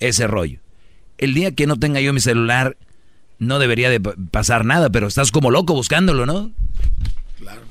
ese 0.00 0.26
rollo. 0.26 0.60
El 1.18 1.34
día 1.34 1.54
que 1.54 1.66
no 1.66 1.76
tenga 1.76 2.00
yo 2.00 2.12
mi 2.12 2.20
celular, 2.20 2.76
no 3.38 3.58
debería 3.58 3.90
de 3.90 4.00
pasar 4.00 4.64
nada, 4.64 4.90
pero 4.90 5.06
estás 5.06 5.30
como 5.30 5.50
loco 5.50 5.74
buscándolo, 5.74 6.26
¿no? 6.26 6.50
Claro. 7.38 7.62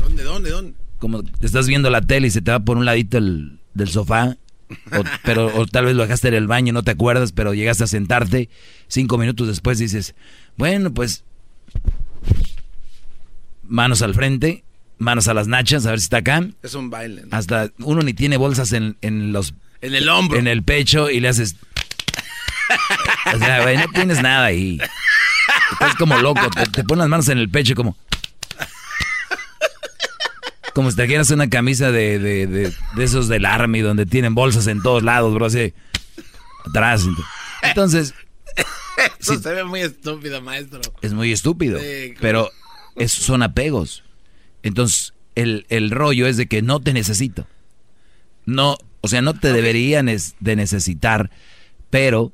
¿Dónde, 0.00 0.24
dónde, 0.24 0.50
dónde? 0.50 0.74
Como 0.98 1.22
estás 1.40 1.66
viendo 1.66 1.90
la 1.90 2.02
tele 2.02 2.26
y 2.26 2.30
se 2.30 2.42
te 2.42 2.50
va 2.50 2.60
por 2.60 2.76
un 2.76 2.84
ladito 2.84 3.18
el, 3.18 3.60
del 3.74 3.88
sofá, 3.88 4.36
o, 4.92 5.04
pero 5.24 5.56
o 5.56 5.66
tal 5.66 5.84
vez 5.84 5.94
lo 5.94 6.02
dejaste 6.02 6.28
en 6.28 6.34
el 6.34 6.46
baño, 6.46 6.72
no 6.72 6.82
te 6.82 6.90
acuerdas, 6.90 7.32
pero 7.32 7.54
llegaste 7.54 7.84
a 7.84 7.86
sentarte, 7.86 8.48
cinco 8.88 9.16
minutos 9.16 9.46
después 9.46 9.78
dices, 9.78 10.14
bueno, 10.56 10.92
pues 10.92 11.24
manos 13.68 14.02
al 14.02 14.14
frente, 14.14 14.64
manos 14.98 15.28
a 15.28 15.34
las 15.34 15.48
nachas, 15.48 15.86
a 15.86 15.90
ver 15.90 15.98
si 16.00 16.04
está 16.04 16.18
acá. 16.18 16.46
Es 16.62 16.74
un 16.74 16.90
baile. 16.90 17.24
Hasta 17.30 17.70
uno 17.78 18.02
ni 18.02 18.14
tiene 18.14 18.36
bolsas 18.36 18.72
en, 18.72 18.96
en 19.00 19.32
los... 19.32 19.54
En 19.80 19.94
el 19.94 20.08
hombro. 20.08 20.38
En 20.38 20.48
el 20.48 20.62
pecho 20.62 21.10
y 21.10 21.20
le 21.20 21.28
haces... 21.28 21.56
o 23.34 23.38
sea, 23.38 23.62
güey, 23.62 23.76
no 23.76 23.86
tienes 23.88 24.22
nada 24.22 24.46
ahí. 24.46 24.80
Estás 25.72 25.94
como 25.96 26.16
loco, 26.18 26.48
te, 26.50 26.66
te 26.66 26.84
pones 26.84 27.00
las 27.00 27.08
manos 27.08 27.28
en 27.28 27.38
el 27.38 27.48
pecho 27.48 27.74
como... 27.74 27.96
Como 30.74 30.90
si 30.90 30.96
trajeras 30.96 31.30
una 31.30 31.48
camisa 31.48 31.90
de, 31.90 32.18
de, 32.18 32.46
de, 32.46 32.74
de, 32.96 33.04
esos 33.04 33.28
del 33.28 33.46
Army 33.46 33.80
donde 33.80 34.04
tienen 34.04 34.34
bolsas 34.34 34.66
en 34.66 34.82
todos 34.82 35.02
lados, 35.02 35.32
bro, 35.32 35.46
así. 35.46 35.72
Atrás. 36.66 37.04
Entonces... 37.62 38.14
Eso 39.32 39.42
se 39.42 39.52
ve 39.52 39.64
muy 39.64 39.80
estúpido, 39.80 40.40
maestro. 40.42 40.80
Es 41.02 41.12
muy 41.12 41.32
estúpido. 41.32 41.78
Pero 42.20 42.50
son 43.06 43.42
apegos. 43.42 44.04
Entonces, 44.62 45.14
el, 45.34 45.66
el, 45.68 45.90
rollo 45.90 46.26
es 46.26 46.36
de 46.36 46.46
que 46.46 46.62
no 46.62 46.80
te 46.80 46.92
necesito. 46.92 47.46
No, 48.46 48.78
o 49.00 49.08
sea, 49.08 49.22
no 49.22 49.34
te 49.34 49.52
deberían 49.52 50.06
de 50.06 50.56
necesitar, 50.56 51.30
pero 51.90 52.32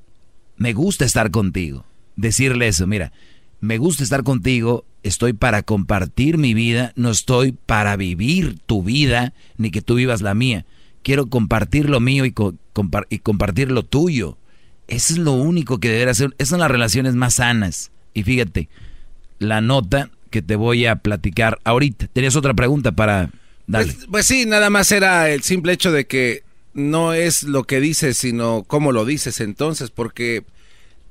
me 0.57 0.73
gusta 0.73 1.05
estar 1.05 1.31
contigo. 1.31 1.85
Decirle 2.17 2.69
eso, 2.69 2.87
mira, 2.87 3.13
me 3.61 3.79
gusta 3.79 4.03
estar 4.03 4.23
contigo, 4.23 4.85
estoy 5.03 5.33
para 5.33 5.63
compartir 5.63 6.39
mi 6.39 6.55
vida, 6.55 6.93
no 6.97 7.11
estoy 7.11 7.53
para 7.53 7.97
vivir 7.97 8.59
tu 8.67 8.83
vida, 8.83 9.35
ni 9.57 9.71
que 9.71 9.83
tú 9.83 9.97
vivas 9.97 10.23
la 10.23 10.35
mía. 10.35 10.67
Quiero 11.03 11.27
compartir 11.27 11.89
lo 11.89 12.01
mío 12.01 12.25
y, 12.25 12.35
y 13.09 13.19
compartir 13.19 13.71
lo 13.71 13.83
tuyo. 13.83 14.39
Eso 14.89 15.15
es 15.15 15.19
lo 15.19 15.33
único 15.33 15.79
que 15.79 15.89
debería 15.89 16.13
hacer. 16.13 16.35
Esas 16.39 16.51
son 16.51 16.61
las 16.61 16.71
relaciones 16.71 17.15
más 17.15 17.35
sanas. 17.35 17.91
Y 18.15 18.23
fíjate, 18.25 18.69
la 19.39 19.61
nota 19.61 20.11
que 20.31 20.43
te 20.43 20.57
voy 20.57 20.87
a 20.87 20.97
platicar 20.97 21.61
ahorita. 21.65 22.09
¿Tenías 22.09 22.37
otra 22.37 22.55
pregunta 22.55 22.93
para 22.93 23.31
darle? 23.67 23.93
Pues, 23.93 24.07
pues, 24.11 24.27
sí, 24.27 24.47
nada 24.47 24.71
más 24.71 24.91
era 24.91 25.31
el 25.31 25.43
simple 25.43 25.73
hecho 25.73 25.93
de 25.93 26.07
que 26.07 26.43
no 26.75 27.13
es 27.13 27.45
lo 27.45 27.65
que 27.65 27.81
dices, 27.81 28.19
sino 28.19 28.65
cómo 28.67 28.93
lo 28.93 29.05
dices 29.05 29.41
entonces, 29.41 29.91
porque 29.91 30.45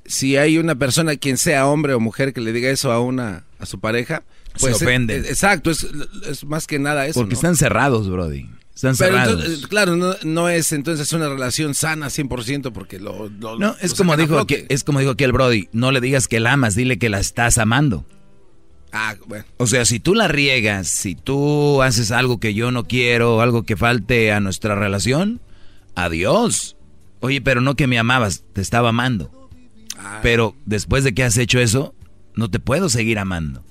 si 0.05 0.37
hay 0.37 0.57
una 0.57 0.75
persona, 0.75 1.15
quien 1.15 1.37
sea 1.37 1.67
hombre 1.67 1.93
o 1.93 1.99
mujer, 1.99 2.33
que 2.33 2.41
le 2.41 2.51
diga 2.51 2.69
eso 2.69 2.91
a 2.91 2.99
una 2.99 3.43
a 3.59 3.65
su 3.65 3.79
pareja, 3.79 4.23
pues 4.59 4.77
se 4.77 4.83
ofende. 4.83 5.17
exacto, 5.17 5.69
es, 5.69 5.87
es, 6.27 6.43
más 6.43 6.67
que 6.67 6.79
nada 6.79 7.05
eso. 7.05 7.19
Porque 7.19 7.35
están 7.35 7.55
cerrados, 7.55 8.09
Brody. 8.09 8.49
Están 8.75 8.95
cerrados. 8.95 9.33
Entonces, 9.43 9.67
claro, 9.67 9.95
no, 9.95 10.15
no, 10.23 10.49
es 10.49 10.71
entonces 10.71 11.11
una 11.13 11.29
relación 11.29 11.73
sana 11.73 12.07
100% 12.07 12.71
porque 12.71 12.99
lo... 12.99 13.29
lo 13.29 13.59
no, 13.59 13.75
es 13.81 13.91
lo 13.91 13.97
como, 13.97 14.17
dijo 14.17 14.47
que, 14.47 14.65
es 14.69 14.83
como 14.83 14.99
dijo 14.99 15.11
aquí 15.11 15.23
el 15.23 15.33
Brody, 15.33 15.69
no 15.71 15.91
le 15.91 16.01
digas 16.01 16.27
que 16.27 16.39
la 16.39 16.53
amas, 16.53 16.75
dile 16.75 16.97
que 16.97 17.09
la 17.09 17.19
estás 17.19 17.57
amando. 17.57 18.05
Ah, 18.91 19.15
bueno. 19.27 19.45
O 19.57 19.67
sea, 19.67 19.85
si 19.85 19.99
tú 19.99 20.15
la 20.15 20.27
riegas, 20.27 20.87
si 20.87 21.15
tú 21.15 21.81
haces 21.81 22.11
algo 22.11 22.39
que 22.39 22.53
yo 22.53 22.71
no 22.71 22.87
quiero, 22.87 23.41
algo 23.41 23.63
que 23.63 23.77
falte 23.77 24.31
a 24.31 24.39
nuestra 24.39 24.75
relación, 24.75 25.41
adiós. 25.95 26.75
Oye, 27.19 27.41
pero 27.41 27.61
no 27.61 27.75
que 27.75 27.87
me 27.87 27.99
amabas, 27.99 28.43
te 28.53 28.61
estaba 28.61 28.89
amando. 28.89 29.49
Ah. 29.97 30.19
Pero 30.23 30.55
después 30.65 31.03
de 31.03 31.13
que 31.13 31.23
has 31.23 31.37
hecho 31.37 31.59
eso, 31.59 31.93
no 32.35 32.49
te 32.49 32.59
puedo 32.59 32.89
seguir 32.89 33.19
amando. 33.19 33.63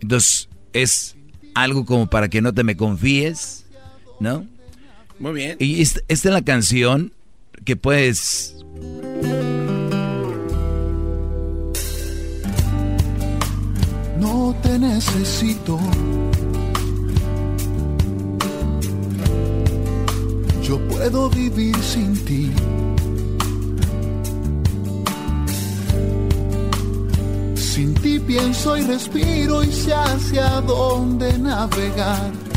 Entonces, 0.00 0.48
es 0.72 1.16
algo 1.54 1.84
como 1.84 2.08
para 2.08 2.28
que 2.28 2.40
no 2.40 2.52
te 2.52 2.64
me 2.64 2.76
confíes, 2.76 3.66
¿no? 4.20 4.46
Muy 5.18 5.32
bien. 5.32 5.56
Y 5.58 5.82
esta, 5.82 6.00
esta 6.08 6.28
es 6.28 6.34
la 6.34 6.42
canción 6.42 7.12
que 7.64 7.76
puedes... 7.76 8.54
No 14.18 14.54
te 14.62 14.78
necesito. 14.78 15.78
Yo 20.62 20.78
puedo 20.88 21.28
vivir 21.30 21.76
sin 21.82 22.14
ti. 22.24 22.50
Sin 27.56 27.94
ti 27.94 28.18
pienso 28.20 28.76
y 28.76 28.82
respiro 28.82 29.64
y 29.64 29.72
sé 29.72 29.94
hacia 29.94 30.60
dónde 30.60 31.38
navegar. 31.38 32.49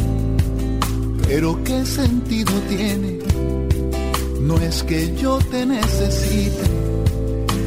Pero 1.28 1.62
qué 1.64 1.86
sentido 1.86 2.52
tiene. 2.70 3.20
No 4.42 4.58
es 4.58 4.84
que 4.84 5.16
yo 5.16 5.40
te 5.52 5.66
necesite, 5.66 6.64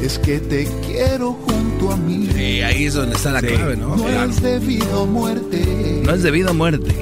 es 0.03 0.19
que 0.19 0.39
te 0.41 0.69
quiero 0.87 1.33
junto 1.33 1.91
a 1.93 1.97
mí. 1.97 2.29
Sí, 2.35 2.61
ahí 2.61 2.85
es 2.85 2.95
donde 2.95 3.17
está 3.17 3.33
la 3.33 3.41
Sí. 3.41 3.47
clave, 3.47 3.77
¿no? 3.77 3.97
No 3.97 4.05
Claro. 4.05 4.31
es 4.31 4.43
debido 4.43 5.03
a 5.03 5.07
muerte. 5.07 6.03
No 6.05 6.13
es 6.15 6.23
debido 6.23 6.51
a 6.51 6.53
muerte. 6.53 6.95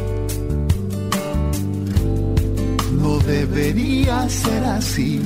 No 3.01 3.19
debería 3.19 4.29
ser 4.29 4.65
así. 4.65 5.21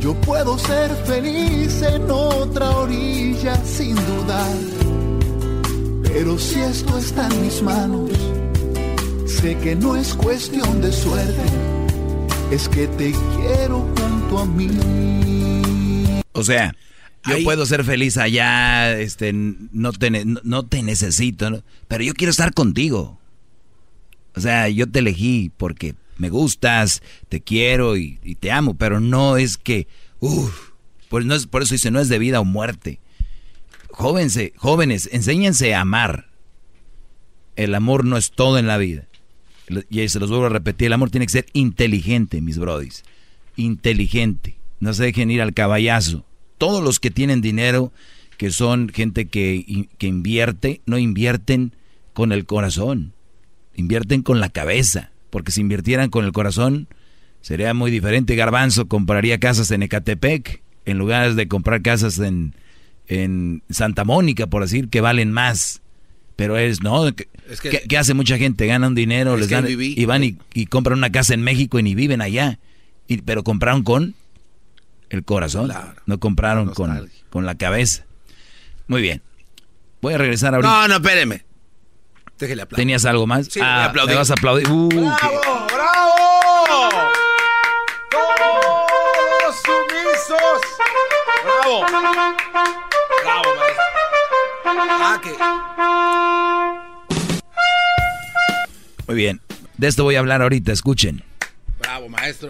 Yo 0.00 0.14
puedo 0.22 0.56
ser 0.58 0.90
feliz 1.06 1.82
en 1.82 2.10
otra 2.10 2.70
orilla 2.70 3.56
sin 3.64 3.94
dudar. 3.94 4.56
Pero 6.12 6.38
si 6.38 6.58
esto 6.60 6.98
está 6.98 7.28
en 7.28 7.42
mis 7.42 7.62
manos, 7.62 8.10
sé 9.26 9.56
que 9.58 9.74
no 9.76 9.96
es 9.96 10.14
cuestión 10.14 10.80
de 10.80 10.92
suerte. 10.92 11.42
Es 12.50 12.68
que 12.68 12.86
te 12.88 13.12
quiero 13.36 13.80
junto 13.98 14.38
a 14.38 14.46
mí. 14.46 14.70
O 16.32 16.42
sea, 16.42 16.74
yo 17.26 17.34
Ahí- 17.36 17.44
puedo 17.44 17.66
ser 17.66 17.84
feliz 17.84 18.16
allá, 18.16 18.98
este, 18.98 19.32
no 19.34 19.92
te, 19.92 20.10
no, 20.24 20.40
no 20.42 20.64
te 20.66 20.82
necesito, 20.82 21.50
¿no? 21.50 21.62
pero 21.88 22.04
yo 22.04 22.14
quiero 22.14 22.30
estar 22.30 22.54
contigo. 22.54 23.18
O 24.34 24.40
sea, 24.40 24.68
yo 24.68 24.88
te 24.88 25.00
elegí 25.00 25.50
porque 25.56 25.94
me 26.16 26.30
gustas, 26.30 27.02
te 27.28 27.40
quiero 27.40 27.96
y, 27.96 28.18
y 28.24 28.36
te 28.36 28.50
amo, 28.50 28.74
pero 28.74 29.00
no 29.00 29.36
es 29.36 29.56
que, 29.56 29.88
uff, 30.20 30.70
pues 31.08 31.24
no 31.26 31.34
es, 31.34 31.46
por 31.46 31.62
eso 31.62 31.74
dice, 31.74 31.90
no 31.90 32.00
es 32.00 32.08
de 32.08 32.18
vida 32.18 32.40
o 32.40 32.44
muerte. 32.44 33.00
Jóvense, 33.98 34.52
jóvenes, 34.56 35.10
enséñense 35.12 35.74
a 35.74 35.80
amar. 35.80 36.28
El 37.56 37.74
amor 37.74 38.04
no 38.04 38.16
es 38.16 38.30
todo 38.30 38.56
en 38.56 38.68
la 38.68 38.78
vida. 38.78 39.08
Y 39.90 39.98
ahí 39.98 40.08
se 40.08 40.20
los 40.20 40.30
vuelvo 40.30 40.46
a 40.46 40.50
repetir, 40.50 40.86
el 40.86 40.92
amor 40.92 41.10
tiene 41.10 41.26
que 41.26 41.32
ser 41.32 41.46
inteligente, 41.52 42.40
mis 42.40 42.58
brodis. 42.58 43.02
Inteligente. 43.56 44.54
No 44.78 44.94
se 44.94 45.02
dejen 45.02 45.32
ir 45.32 45.42
al 45.42 45.52
caballazo. 45.52 46.24
Todos 46.58 46.80
los 46.80 47.00
que 47.00 47.10
tienen 47.10 47.40
dinero, 47.40 47.92
que 48.36 48.52
son 48.52 48.88
gente 48.88 49.26
que, 49.26 49.88
que 49.98 50.06
invierte, 50.06 50.80
no 50.86 50.96
invierten 50.96 51.74
con 52.12 52.30
el 52.30 52.46
corazón. 52.46 53.14
Invierten 53.74 54.22
con 54.22 54.38
la 54.38 54.48
cabeza. 54.48 55.10
Porque 55.28 55.50
si 55.50 55.60
invirtieran 55.60 56.08
con 56.08 56.24
el 56.24 56.30
corazón, 56.30 56.86
sería 57.40 57.74
muy 57.74 57.90
diferente. 57.90 58.36
Garbanzo 58.36 58.86
compraría 58.86 59.40
casas 59.40 59.72
en 59.72 59.82
Ecatepec 59.82 60.62
en 60.84 60.98
lugar 60.98 61.34
de 61.34 61.48
comprar 61.48 61.82
casas 61.82 62.20
en, 62.20 62.54
en 63.08 63.62
Santa 63.70 64.04
Mónica, 64.04 64.46
por 64.46 64.62
decir, 64.62 64.88
que 64.88 65.00
valen 65.00 65.32
más. 65.32 65.82
Pero 66.36 66.56
es, 66.56 66.82
no, 66.82 67.12
que, 67.14 67.26
que, 67.88 67.98
hace 67.98 68.14
mucha 68.14 68.38
gente, 68.38 68.66
ganan 68.66 68.94
dinero, 68.94 69.36
les 69.36 69.50
dan, 69.50 69.66
y 69.68 70.04
van 70.04 70.22
y, 70.22 70.66
compran 70.66 70.98
una 70.98 71.10
casa 71.10 71.34
en 71.34 71.42
México 71.42 71.80
y 71.80 71.82
ni 71.82 71.96
viven 71.96 72.20
allá. 72.20 72.60
Y, 73.08 73.22
pero 73.22 73.42
compraron 73.42 73.82
con 73.82 74.14
el 75.10 75.24
corazón, 75.24 75.72
no 76.06 76.20
compraron 76.20 76.72
con, 76.74 77.10
con 77.30 77.44
la 77.44 77.56
cabeza. 77.56 78.04
Muy 78.86 79.02
bien. 79.02 79.22
Voy 80.00 80.14
a 80.14 80.18
regresar 80.18 80.54
ahorita. 80.54 80.70
No, 80.70 80.88
no, 80.88 80.94
espéreme. 80.96 81.44
Déjele 82.38 82.62
aplaudir. 82.62 82.82
¿Tenías 82.82 83.04
algo 83.04 83.26
más? 83.26 83.48
Sí, 83.48 83.58
ah, 83.60 83.92
¿me 84.06 84.14
vas 84.14 84.30
a 84.30 84.34
aplaudir? 84.34 84.70
Uh, 84.70 84.88
¡Bravo! 84.88 85.66
¡Bravo! 85.72 86.88
¡Todos 88.10 89.56
sumisos! 89.64 90.60
¡Bravo! 91.42 92.87
¡Bravo, 93.24 93.44
maestro! 93.56 95.38
Ah, 95.40 96.82
Muy 99.06 99.16
bien. 99.16 99.40
De 99.76 99.88
esto 99.88 100.04
voy 100.04 100.16
a 100.16 100.18
hablar 100.18 100.42
ahorita, 100.42 100.72
escuchen. 100.72 101.22
Bravo, 101.78 102.08
maestro. 102.08 102.48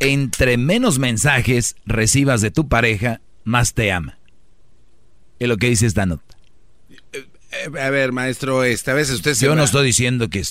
Entre 0.00 0.56
menos 0.56 0.98
mensajes 0.98 1.76
recibas 1.86 2.40
de 2.40 2.50
tu 2.50 2.68
pareja, 2.68 3.20
más 3.44 3.72
te 3.74 3.92
ama. 3.92 4.18
Es 5.38 5.48
lo 5.48 5.56
que 5.56 5.68
dice 5.68 5.86
esta 5.86 6.06
nota. 6.06 6.33
Eh, 7.62 7.80
a 7.80 7.90
ver, 7.90 8.12
maestro, 8.12 8.64
este, 8.64 8.90
a 8.90 8.94
veces 8.94 9.16
usted 9.16 9.34
se 9.34 9.46
Yo 9.46 9.54
no 9.54 9.64
estoy 9.64 9.86
diciendo 9.86 10.28
que 10.28 10.42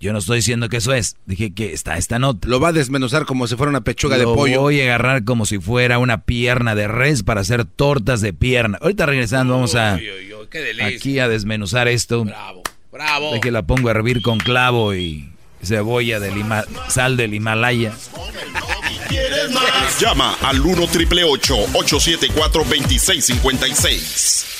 yo 0.00 0.12
no 0.12 0.18
estoy 0.18 0.38
diciendo 0.38 0.68
que 0.68 0.78
eso 0.78 0.92
es. 0.92 1.16
Dije 1.26 1.52
que 1.52 1.72
está 1.72 1.96
esta 1.96 2.18
nota. 2.18 2.48
Lo 2.48 2.58
va 2.58 2.68
a 2.68 2.72
desmenuzar 2.72 3.24
como 3.24 3.46
si 3.46 3.54
fuera 3.56 3.70
una 3.70 3.82
pechuga 3.82 4.18
de 4.18 4.24
pollo. 4.24 4.56
Lo 4.56 4.62
voy 4.62 4.80
a 4.80 4.84
agarrar 4.84 5.24
como 5.24 5.46
si 5.46 5.58
fuera 5.58 5.98
una 5.98 6.24
pierna 6.24 6.74
de 6.74 6.88
res 6.88 7.22
para 7.22 7.42
hacer 7.42 7.64
tortas 7.64 8.20
de 8.20 8.32
pierna. 8.32 8.78
Ahorita 8.80 9.06
regresando 9.06 9.54
vamos 9.54 9.76
a 9.76 9.98
aquí 10.82 11.18
a 11.20 11.28
desmenuzar 11.28 11.86
esto. 11.88 12.24
Bravo, 12.24 12.62
bravo. 12.90 13.32
De 13.32 13.40
que 13.40 13.50
la 13.50 13.62
pongo 13.62 13.88
a 13.88 13.92
hervir 13.92 14.22
con 14.22 14.38
clavo 14.38 14.94
y 14.94 15.30
cebolla 15.62 16.18
del 16.18 16.42
sal 16.88 17.16
del 17.16 17.34
Himalaya. 17.34 17.94
Llama 20.00 20.36
al 20.42 20.60
1 20.60 20.86
triple 20.88 21.24
874 21.24 22.64
2656. 22.64 24.59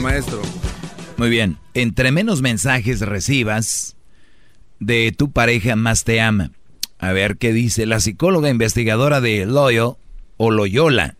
Maestro. 0.00 0.40
Muy 1.16 1.30
bien. 1.30 1.58
Entre 1.74 2.12
menos 2.12 2.42
mensajes 2.42 3.00
recibas 3.00 3.96
de 4.78 5.12
tu 5.16 5.30
pareja, 5.30 5.76
más 5.76 6.04
te 6.04 6.20
ama. 6.20 6.50
A 6.98 7.12
ver 7.12 7.36
qué 7.38 7.52
dice 7.52 7.86
la 7.86 8.00
psicóloga 8.00 8.50
investigadora 8.50 9.20
de 9.20 9.46
Loyola 9.46 9.96
Loyola, 10.38 11.16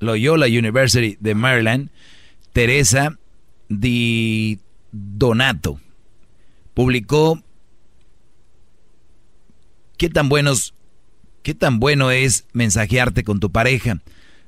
Loyola 0.00 0.46
University 0.46 1.16
de 1.20 1.34
Maryland, 1.34 1.90
Teresa 2.52 3.16
Di 3.68 4.58
Donato. 4.90 5.80
Publicó 6.74 7.42
qué 9.96 10.10
tan 10.10 10.28
buenos, 10.28 10.74
qué 11.42 11.54
tan 11.54 11.78
bueno 11.78 12.10
es 12.10 12.44
mensajearte 12.52 13.22
con 13.22 13.38
tu 13.38 13.50
pareja. 13.52 14.00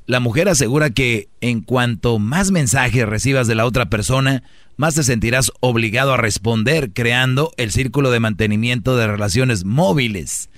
La 0.08 0.20
mujer 0.20 0.48
asegura 0.48 0.88
que 0.88 1.28
en 1.42 1.60
cuanto 1.60 2.18
más 2.18 2.50
mensajes 2.50 3.06
recibas 3.06 3.46
de 3.46 3.54
la 3.54 3.66
otra 3.66 3.90
persona, 3.90 4.42
más 4.78 4.94
te 4.94 5.02
sentirás 5.02 5.52
obligado 5.60 6.14
a 6.14 6.16
responder, 6.16 6.92
creando 6.94 7.52
el 7.58 7.72
círculo 7.72 8.10
de 8.10 8.18
mantenimiento 8.18 8.96
de 8.96 9.06
relaciones 9.06 9.66
móviles. 9.66 10.48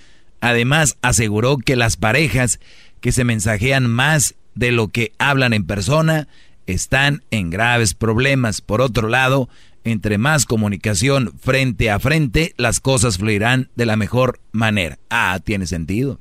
Además, 0.41 0.99
aseguró 1.03 1.59
que 1.59 1.75
las 1.75 1.97
parejas 1.97 2.61
que 3.01 3.11
se 3.11 3.25
mensajean 3.25 3.91
más 3.91 4.37
de 4.55 4.71
lo 4.71 4.87
que 4.87 5.11
hablan 5.19 5.53
en 5.53 5.67
persona 5.67 6.29
están 6.69 7.25
en 7.33 7.51
graves 7.51 7.95
problemas. 7.95 8.61
Por 8.61 8.81
otro 8.81 9.09
lado, 9.09 9.49
entre 9.83 10.17
más 10.17 10.47
comunicación 10.47 11.33
frente 11.41 11.91
a 11.91 11.99
frente, 11.99 12.55
las 12.57 12.79
cosas 12.79 13.19
fluirán 13.19 13.69
de 13.75 13.87
la 13.87 13.97
mejor 13.97 14.39
manera. 14.53 15.01
Ah, 15.11 15.41
tiene 15.43 15.67
sentido. 15.67 16.21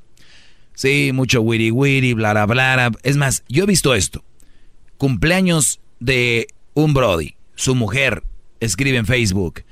Sí, 0.79 1.11
mucho 1.11 1.41
wiri 1.41 1.71
wiri, 1.71 2.13
bla 2.13 2.45
bla. 2.45 2.91
Es 3.03 3.17
más, 3.17 3.43
yo 3.49 3.63
he 3.63 3.67
visto 3.67 3.93
esto. 3.93 4.23
Cumpleaños 4.97 5.81
de 5.99 6.47
un 6.73 6.93
Brody. 6.93 7.35
Su 7.55 7.75
mujer 7.75 8.23
escribe 8.61 8.95
en 8.95 9.05
Facebook. 9.05 9.65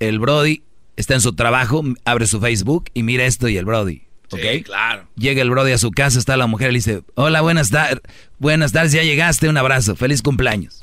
el 0.00 0.18
Brody 0.18 0.62
está 0.96 1.14
en 1.14 1.20
su 1.20 1.34
trabajo, 1.34 1.84
abre 2.04 2.26
su 2.26 2.40
Facebook 2.40 2.90
y 2.94 3.02
mira 3.02 3.24
esto 3.24 3.48
y 3.48 3.56
el 3.56 3.64
Brody. 3.64 4.02
¿Ok? 4.30 4.64
claro. 4.64 5.08
Llega 5.16 5.40
el 5.40 5.50
Brody 5.50 5.72
a 5.72 5.78
su 5.78 5.90
casa, 5.90 6.18
está 6.18 6.36
la 6.36 6.46
mujer 6.46 6.68
y 6.68 6.72
le 6.72 6.78
dice, 6.78 7.02
hola, 7.14 7.40
buenas 7.40 7.70
tardes, 7.70 8.02
buenas 8.38 8.72
tardes, 8.72 8.92
ya 8.92 9.02
llegaste, 9.02 9.48
un 9.48 9.56
abrazo, 9.56 9.96
feliz 9.96 10.20
cumpleaños. 10.22 10.80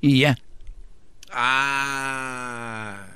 Y 0.00 0.20
ya. 0.20 0.38
Ah. 1.32 3.06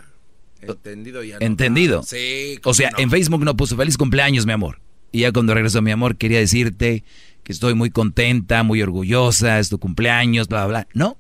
Entendido 0.60 1.22
ya. 1.22 1.36
Entendido. 1.40 2.02
Sí. 2.02 2.58
O 2.64 2.72
sea, 2.72 2.92
en 2.96 3.10
Facebook 3.10 3.44
no 3.44 3.56
puso 3.56 3.76
feliz 3.76 3.96
cumpleaños, 3.96 4.46
mi 4.46 4.52
amor. 4.52 4.80
Y 5.10 5.20
ya 5.20 5.32
cuando 5.32 5.54
regresó 5.54 5.82
mi 5.82 5.90
amor, 5.90 6.16
quería 6.16 6.38
decirte 6.38 7.04
que 7.42 7.52
estoy 7.52 7.74
muy 7.74 7.90
contenta, 7.90 8.62
muy 8.62 8.80
orgullosa, 8.80 9.58
es 9.58 9.68
tu 9.68 9.78
cumpleaños, 9.78 10.48
bla, 10.48 10.66
bla, 10.66 10.84
bla. 10.84 10.88
No. 10.94 11.18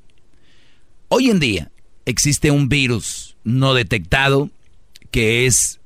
Hoy 1.08 1.28
en 1.28 1.40
día 1.40 1.70
existe 2.06 2.50
un 2.50 2.68
virus 2.68 3.21
no 3.44 3.74
detectado 3.74 4.50
que 5.10 5.46
es 5.46 5.80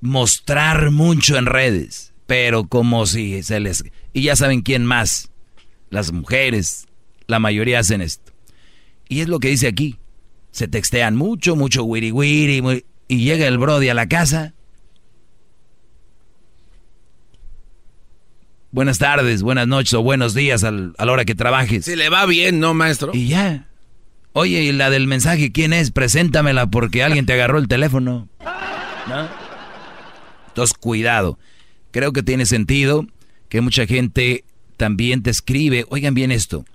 mostrar 0.00 0.90
mucho 0.90 1.36
en 1.36 1.46
redes, 1.46 2.12
pero 2.26 2.66
como 2.66 3.06
si 3.06 3.42
se 3.42 3.60
les... 3.60 3.84
Y 4.12 4.22
ya 4.22 4.36
saben 4.36 4.62
quién 4.62 4.84
más, 4.84 5.30
las 5.90 6.12
mujeres, 6.12 6.86
la 7.26 7.38
mayoría 7.38 7.80
hacen 7.80 8.00
esto. 8.00 8.32
Y 9.08 9.20
es 9.20 9.28
lo 9.28 9.38
que 9.38 9.48
dice 9.48 9.68
aquí, 9.68 9.98
se 10.50 10.68
textean 10.68 11.16
mucho, 11.16 11.56
mucho 11.56 11.84
wiri 11.84 12.12
wiri, 12.12 12.84
y 13.08 13.18
llega 13.18 13.46
el 13.46 13.58
Brody 13.58 13.88
a 13.88 13.94
la 13.94 14.08
casa. 14.08 14.54
Buenas 18.72 18.98
tardes, 18.98 19.42
buenas 19.42 19.66
noches 19.66 19.94
o 19.94 20.02
buenos 20.02 20.34
días 20.34 20.64
a 20.64 20.70
la 20.70 21.12
hora 21.12 21.24
que 21.24 21.34
trabajes. 21.34 21.84
Si 21.84 21.96
le 21.96 22.10
va 22.10 22.26
bien, 22.26 22.60
¿no, 22.60 22.74
maestro? 22.74 23.12
Y 23.14 23.28
ya. 23.28 23.68
Oye, 24.38 24.64
¿y 24.64 24.72
la 24.72 24.90
del 24.90 25.06
mensaje 25.06 25.50
quién 25.50 25.72
es? 25.72 25.90
Preséntamela 25.90 26.66
porque 26.66 27.02
alguien 27.02 27.24
te 27.24 27.32
agarró 27.32 27.56
el 27.56 27.68
teléfono. 27.68 28.28
¿No? 29.08 29.28
Entonces, 30.48 30.76
cuidado. 30.78 31.38
Creo 31.90 32.12
que 32.12 32.22
tiene 32.22 32.44
sentido 32.44 33.06
que 33.48 33.62
mucha 33.62 33.86
gente 33.86 34.44
también 34.76 35.22
te 35.22 35.30
escribe. 35.30 35.86
Oigan 35.88 36.12
bien 36.12 36.32
esto. 36.32 36.66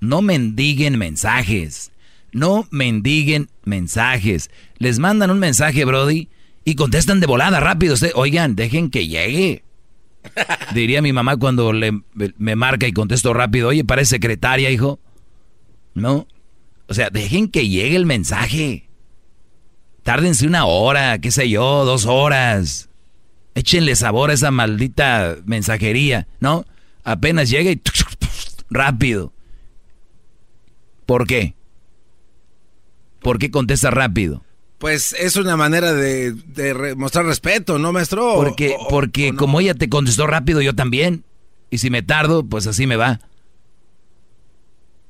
No 0.00 0.22
mendiguen 0.22 0.96
mensajes. 0.96 1.92
No 2.32 2.66
mendiguen 2.70 3.50
mensajes. 3.64 4.50
Les 4.78 4.98
mandan 4.98 5.30
un 5.30 5.40
mensaje, 5.40 5.84
Brody, 5.84 6.30
y 6.64 6.74
contestan 6.74 7.20
de 7.20 7.26
volada 7.26 7.60
rápido. 7.60 7.96
Oigan, 8.14 8.56
dejen 8.56 8.88
que 8.88 9.08
llegue. 9.08 9.62
Diría 10.74 11.02
mi 11.02 11.12
mamá 11.12 11.36
cuando 11.36 11.74
le, 11.74 11.92
me 12.38 12.56
marca 12.56 12.88
y 12.88 12.94
contesto 12.94 13.34
rápido, 13.34 13.68
oye, 13.68 13.84
parece 13.84 14.08
secretaria, 14.08 14.70
hijo. 14.70 15.00
¿No? 15.92 16.26
O 16.90 16.94
sea, 16.94 17.08
dejen 17.08 17.48
que 17.48 17.68
llegue 17.68 17.94
el 17.94 18.04
mensaje. 18.04 18.88
Tárdense 20.02 20.44
una 20.44 20.64
hora, 20.64 21.20
qué 21.20 21.30
sé 21.30 21.48
yo, 21.48 21.84
dos 21.84 22.04
horas. 22.04 22.88
Échenle 23.54 23.94
sabor 23.94 24.30
a 24.30 24.32
esa 24.32 24.50
maldita 24.50 25.36
mensajería, 25.44 26.26
¿no? 26.40 26.66
Apenas 27.04 27.48
llega 27.48 27.70
y 27.70 27.80
rápido. 28.70 29.32
¿Por 31.06 31.28
qué? 31.28 31.54
¿Por 33.20 33.38
qué 33.38 33.52
contesta 33.52 33.92
rápido? 33.92 34.42
Pues 34.78 35.12
es 35.12 35.36
una 35.36 35.56
manera 35.56 35.92
de, 35.92 36.34
mostrar 36.96 37.24
respeto, 37.24 37.78
¿no, 37.78 37.92
maestro? 37.92 38.34
Porque, 38.34 38.74
porque 38.88 39.32
como 39.36 39.60
ella 39.60 39.74
te 39.74 39.88
contestó 39.88 40.26
rápido, 40.26 40.60
yo 40.60 40.74
también. 40.74 41.22
Y 41.70 41.78
si 41.78 41.88
me 41.88 42.02
tardo, 42.02 42.44
pues 42.44 42.66
así 42.66 42.88
me 42.88 42.96
va. 42.96 43.20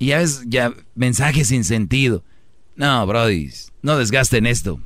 Y 0.01 0.07
ya 0.07 0.19
ves, 0.19 0.43
ya 0.47 0.75
mensajes 0.95 1.49
sin 1.49 1.63
sentido. 1.63 2.25
No, 2.75 3.07
Brody, 3.07 3.51
no 3.83 3.99
desgasten 3.99 4.47
esto. 4.47 4.81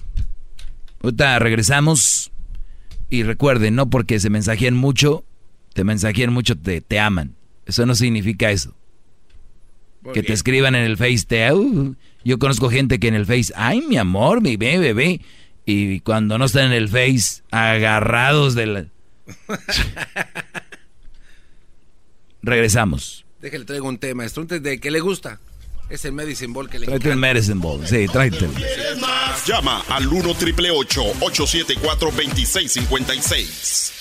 Ahorita 1.03 1.39
regresamos. 1.39 2.33
Y 3.11 3.23
recuerden, 3.23 3.77
no 3.77 3.89
porque 3.89 4.19
se 4.19 4.29
mensajeen 4.29 4.75
mucho, 4.75 5.25
te 5.73 5.85
mensajeen 5.85 6.33
mucho, 6.33 6.59
te, 6.59 6.81
te 6.81 6.99
aman. 6.99 7.37
Eso 7.65 7.87
no 7.87 7.95
significa 7.95 8.51
eso. 8.51 8.75
que 10.13 10.25
te 10.25 10.33
escriban 10.33 10.75
en 10.75 10.83
el 10.83 10.97
Face, 10.97 11.25
te, 11.27 11.53
uh, 11.53 11.95
yo 12.25 12.39
conozco 12.41 12.69
gente 12.69 12.99
que 12.99 13.07
en 13.07 13.15
el 13.15 13.25
Face, 13.25 13.53
ay, 13.55 13.83
mi 13.83 13.97
amor, 13.97 14.43
mi 14.43 14.57
bebé, 14.57 14.79
bebé. 14.79 15.21
Y 15.65 16.01
cuando 16.01 16.39
no 16.39 16.47
están 16.47 16.67
en 16.67 16.73
el 16.73 16.89
Face, 16.89 17.43
agarrados 17.53 18.57
de 18.57 18.67
la... 18.67 18.87
Regresamos. 22.43 23.24
Déjale, 23.45 23.67
traigo 23.67 23.87
un 23.87 23.99
tema, 23.99 24.23
maestro, 24.23 24.47
de 24.47 24.81
que 24.81 24.91
le 24.91 25.01
gusta. 25.01 25.39
Es 25.91 26.07
el 26.07 26.13
Medicine 26.13 26.51
Ball 26.55 26.71
que 26.71 26.79
le 26.79 26.87
Tráete 26.87 27.11
el 27.11 27.19
Medicine 27.19 27.61
Ball, 27.61 27.87
sí, 27.87 28.07
tráete. 28.11 28.49
Llama 29.47 29.85
al 29.91 30.09
1 30.09 30.35
triple 30.37 30.71
874 30.71 32.11
2656. 32.11 33.93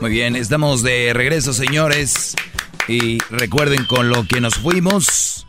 Muy 0.00 0.10
bien, 0.10 0.34
estamos 0.34 0.82
de 0.82 1.12
regreso, 1.14 1.52
señores. 1.52 2.34
Y 2.88 3.20
recuerden 3.30 3.84
con 3.84 4.08
lo 4.08 4.26
que 4.26 4.40
nos 4.40 4.56
fuimos. 4.56 5.46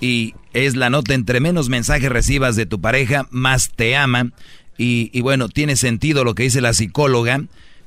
Y 0.00 0.36
es 0.52 0.76
la 0.76 0.88
nota 0.88 1.14
entre 1.14 1.40
menos 1.40 1.68
mensajes 1.68 2.10
recibas 2.10 2.54
de 2.54 2.66
tu 2.66 2.80
pareja, 2.80 3.26
más 3.30 3.72
te 3.74 3.96
ama. 3.96 4.30
Y, 4.78 5.10
y 5.12 5.20
bueno, 5.20 5.48
tiene 5.48 5.76
sentido 5.76 6.24
lo 6.24 6.34
que 6.34 6.44
dice 6.44 6.60
la 6.60 6.72
psicóloga. 6.72 7.44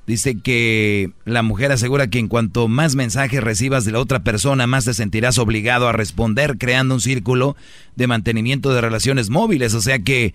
Dice 0.07 0.39
que 0.39 1.11
la 1.25 1.43
mujer 1.43 1.71
asegura 1.71 2.09
que 2.09 2.17
en 2.17 2.29
cuanto 2.29 2.67
más 2.67 2.95
mensajes 2.95 3.43
recibas 3.43 3.85
de 3.85 3.91
la 3.91 3.99
otra 3.99 4.23
persona, 4.23 4.65
más 4.65 4.85
te 4.85 4.95
sentirás 4.95 5.37
obligado 5.37 5.87
a 5.87 5.91
responder, 5.91 6.57
creando 6.57 6.95
un 6.95 7.01
círculo 7.01 7.55
de 7.95 8.07
mantenimiento 8.07 8.73
de 8.73 8.81
relaciones 8.81 9.29
móviles. 9.29 9.75
O 9.75 9.81
sea 9.81 9.99
que 9.99 10.33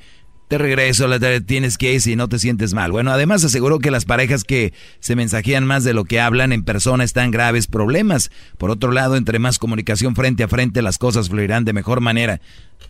te 0.48 0.58
regreso, 0.58 1.08
la 1.08 1.18
tienes 1.40 1.78
que 1.78 1.94
ir 1.94 2.00
si 2.00 2.16
no 2.16 2.28
te 2.28 2.38
sientes 2.38 2.74
mal. 2.74 2.92
Bueno, 2.92 3.10
además 3.10 3.44
aseguró 3.44 3.78
que 3.78 3.90
las 3.90 4.04
parejas 4.04 4.44
que 4.44 4.72
se 5.00 5.16
mensajean 5.16 5.66
más 5.66 5.84
de 5.84 5.94
lo 5.94 6.04
que 6.04 6.20
hablan 6.20 6.52
en 6.52 6.62
persona 6.62 7.02
están 7.02 7.30
graves 7.30 7.66
problemas. 7.66 8.30
Por 8.58 8.70
otro 8.70 8.92
lado, 8.92 9.16
entre 9.16 9.38
más 9.38 9.58
comunicación 9.58 10.14
frente 10.14 10.44
a 10.44 10.48
frente, 10.48 10.82
las 10.82 10.98
cosas 10.98 11.30
fluirán 11.30 11.64
de 11.64 11.72
mejor 11.72 12.00
manera. 12.00 12.40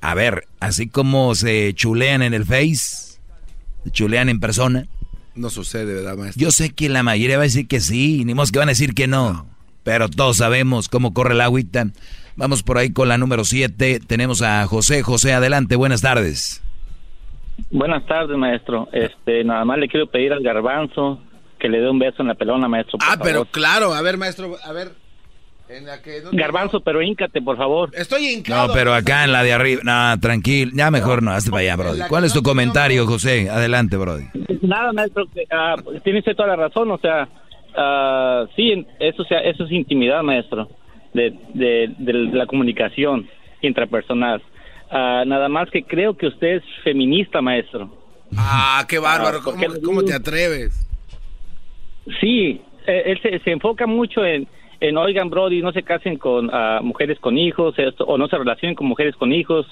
A 0.00 0.14
ver, 0.14 0.48
así 0.60 0.88
como 0.88 1.34
se 1.34 1.72
chulean 1.74 2.22
en 2.22 2.34
el 2.34 2.44
Face, 2.44 3.13
chulean 3.90 4.28
en 4.28 4.40
persona. 4.40 4.86
No 5.34 5.50
sucede, 5.50 5.94
¿verdad, 5.94 6.16
maestro? 6.16 6.40
Yo 6.40 6.50
sé 6.52 6.70
que 6.70 6.88
la 6.88 7.02
mayoría 7.02 7.36
va 7.36 7.42
a 7.42 7.44
decir 7.44 7.66
que 7.66 7.80
sí, 7.80 8.24
ni 8.24 8.34
más 8.34 8.52
que 8.52 8.58
van 8.58 8.68
a 8.68 8.72
decir 8.72 8.94
que 8.94 9.06
no. 9.06 9.46
Pero 9.82 10.08
todos 10.08 10.38
sabemos 10.38 10.88
cómo 10.88 11.12
corre 11.12 11.34
el 11.34 11.40
agüita. 11.40 11.86
Vamos 12.36 12.62
por 12.62 12.78
ahí 12.78 12.92
con 12.92 13.08
la 13.08 13.18
número 13.18 13.44
7. 13.44 14.00
Tenemos 14.06 14.42
a 14.42 14.66
José. 14.66 15.02
José, 15.02 15.32
adelante, 15.34 15.76
buenas 15.76 16.00
tardes. 16.00 16.62
Buenas 17.70 18.04
tardes, 18.06 18.36
maestro. 18.36 18.88
Este, 18.92 19.44
nada 19.44 19.64
más 19.64 19.78
le 19.78 19.88
quiero 19.88 20.08
pedir 20.10 20.32
al 20.32 20.42
garbanzo 20.42 21.20
que 21.58 21.68
le 21.68 21.80
dé 21.80 21.88
un 21.88 21.98
beso 21.98 22.22
en 22.22 22.28
la 22.28 22.34
pelona, 22.34 22.68
maestro. 22.68 22.98
ah, 23.02 23.16
pero 23.22 23.44
claro, 23.44 23.94
a 23.94 24.02
ver, 24.02 24.16
maestro, 24.16 24.56
a 24.64 24.72
ver. 24.72 24.92
Garbanzo, 26.32 26.80
pero 26.80 27.02
híncate, 27.02 27.40
por 27.42 27.56
favor. 27.56 27.90
Estoy 27.94 28.28
hincado. 28.28 28.68
No, 28.68 28.74
pero 28.74 28.94
acá 28.94 29.24
en 29.24 29.32
la 29.32 29.42
de 29.42 29.52
arriba. 29.52 29.82
No, 29.84 30.20
tranquilo. 30.20 30.72
Ya 30.74 30.90
mejor 30.90 31.22
no, 31.22 31.30
hazte 31.32 31.50
para 31.50 31.62
allá, 31.62 31.76
Brody. 31.76 32.00
¿Cuál 32.08 32.24
es 32.24 32.32
tu 32.32 32.42
comentario, 32.42 33.06
José? 33.06 33.48
Adelante, 33.50 33.96
Brody. 33.96 34.24
Nada, 34.62 34.92
maestro. 34.92 35.24
Uh, 35.24 36.00
tiene 36.00 36.20
usted 36.20 36.36
toda 36.36 36.48
la 36.48 36.56
razón. 36.56 36.90
O 36.90 36.98
sea, 36.98 37.28
uh, 37.76 38.46
sí, 38.56 38.86
eso, 38.98 39.24
sea, 39.24 39.40
eso 39.40 39.64
es 39.64 39.72
intimidad, 39.72 40.22
maestro. 40.22 40.68
De, 41.12 41.32
de, 41.54 41.94
de 41.98 42.12
la 42.12 42.46
comunicación 42.46 43.28
intrapersonal. 43.62 44.42
Ah, 44.90 45.24
nada 45.26 45.48
más 45.48 45.70
que 45.70 45.82
creo 45.82 46.16
que 46.16 46.28
usted 46.28 46.56
es 46.56 46.62
feminista, 46.82 47.40
maestro. 47.40 47.90
Ah, 48.36 48.84
qué 48.88 48.98
bárbaro. 48.98 49.40
Ah, 49.40 49.52
¿Cómo, 49.84 50.04
te 50.04 50.14
atreves? 50.14 50.86
Sí, 52.20 52.60
eh, 52.86 53.02
él 53.06 53.20
se, 53.42 53.50
enfoca 53.50 53.86
mucho 53.86 54.24
en, 54.24 54.46
en, 54.80 54.96
oigan, 54.96 55.30
Brody, 55.30 55.62
no 55.62 55.72
se 55.72 55.82
casen 55.82 56.16
con 56.16 56.46
uh, 56.46 56.82
mujeres 56.82 57.18
con 57.18 57.38
hijos, 57.38 57.74
esto, 57.78 58.04
o 58.04 58.18
no 58.18 58.28
se 58.28 58.38
relacionen 58.38 58.74
con 58.74 58.86
mujeres 58.86 59.14
con 59.16 59.32
hijos, 59.32 59.66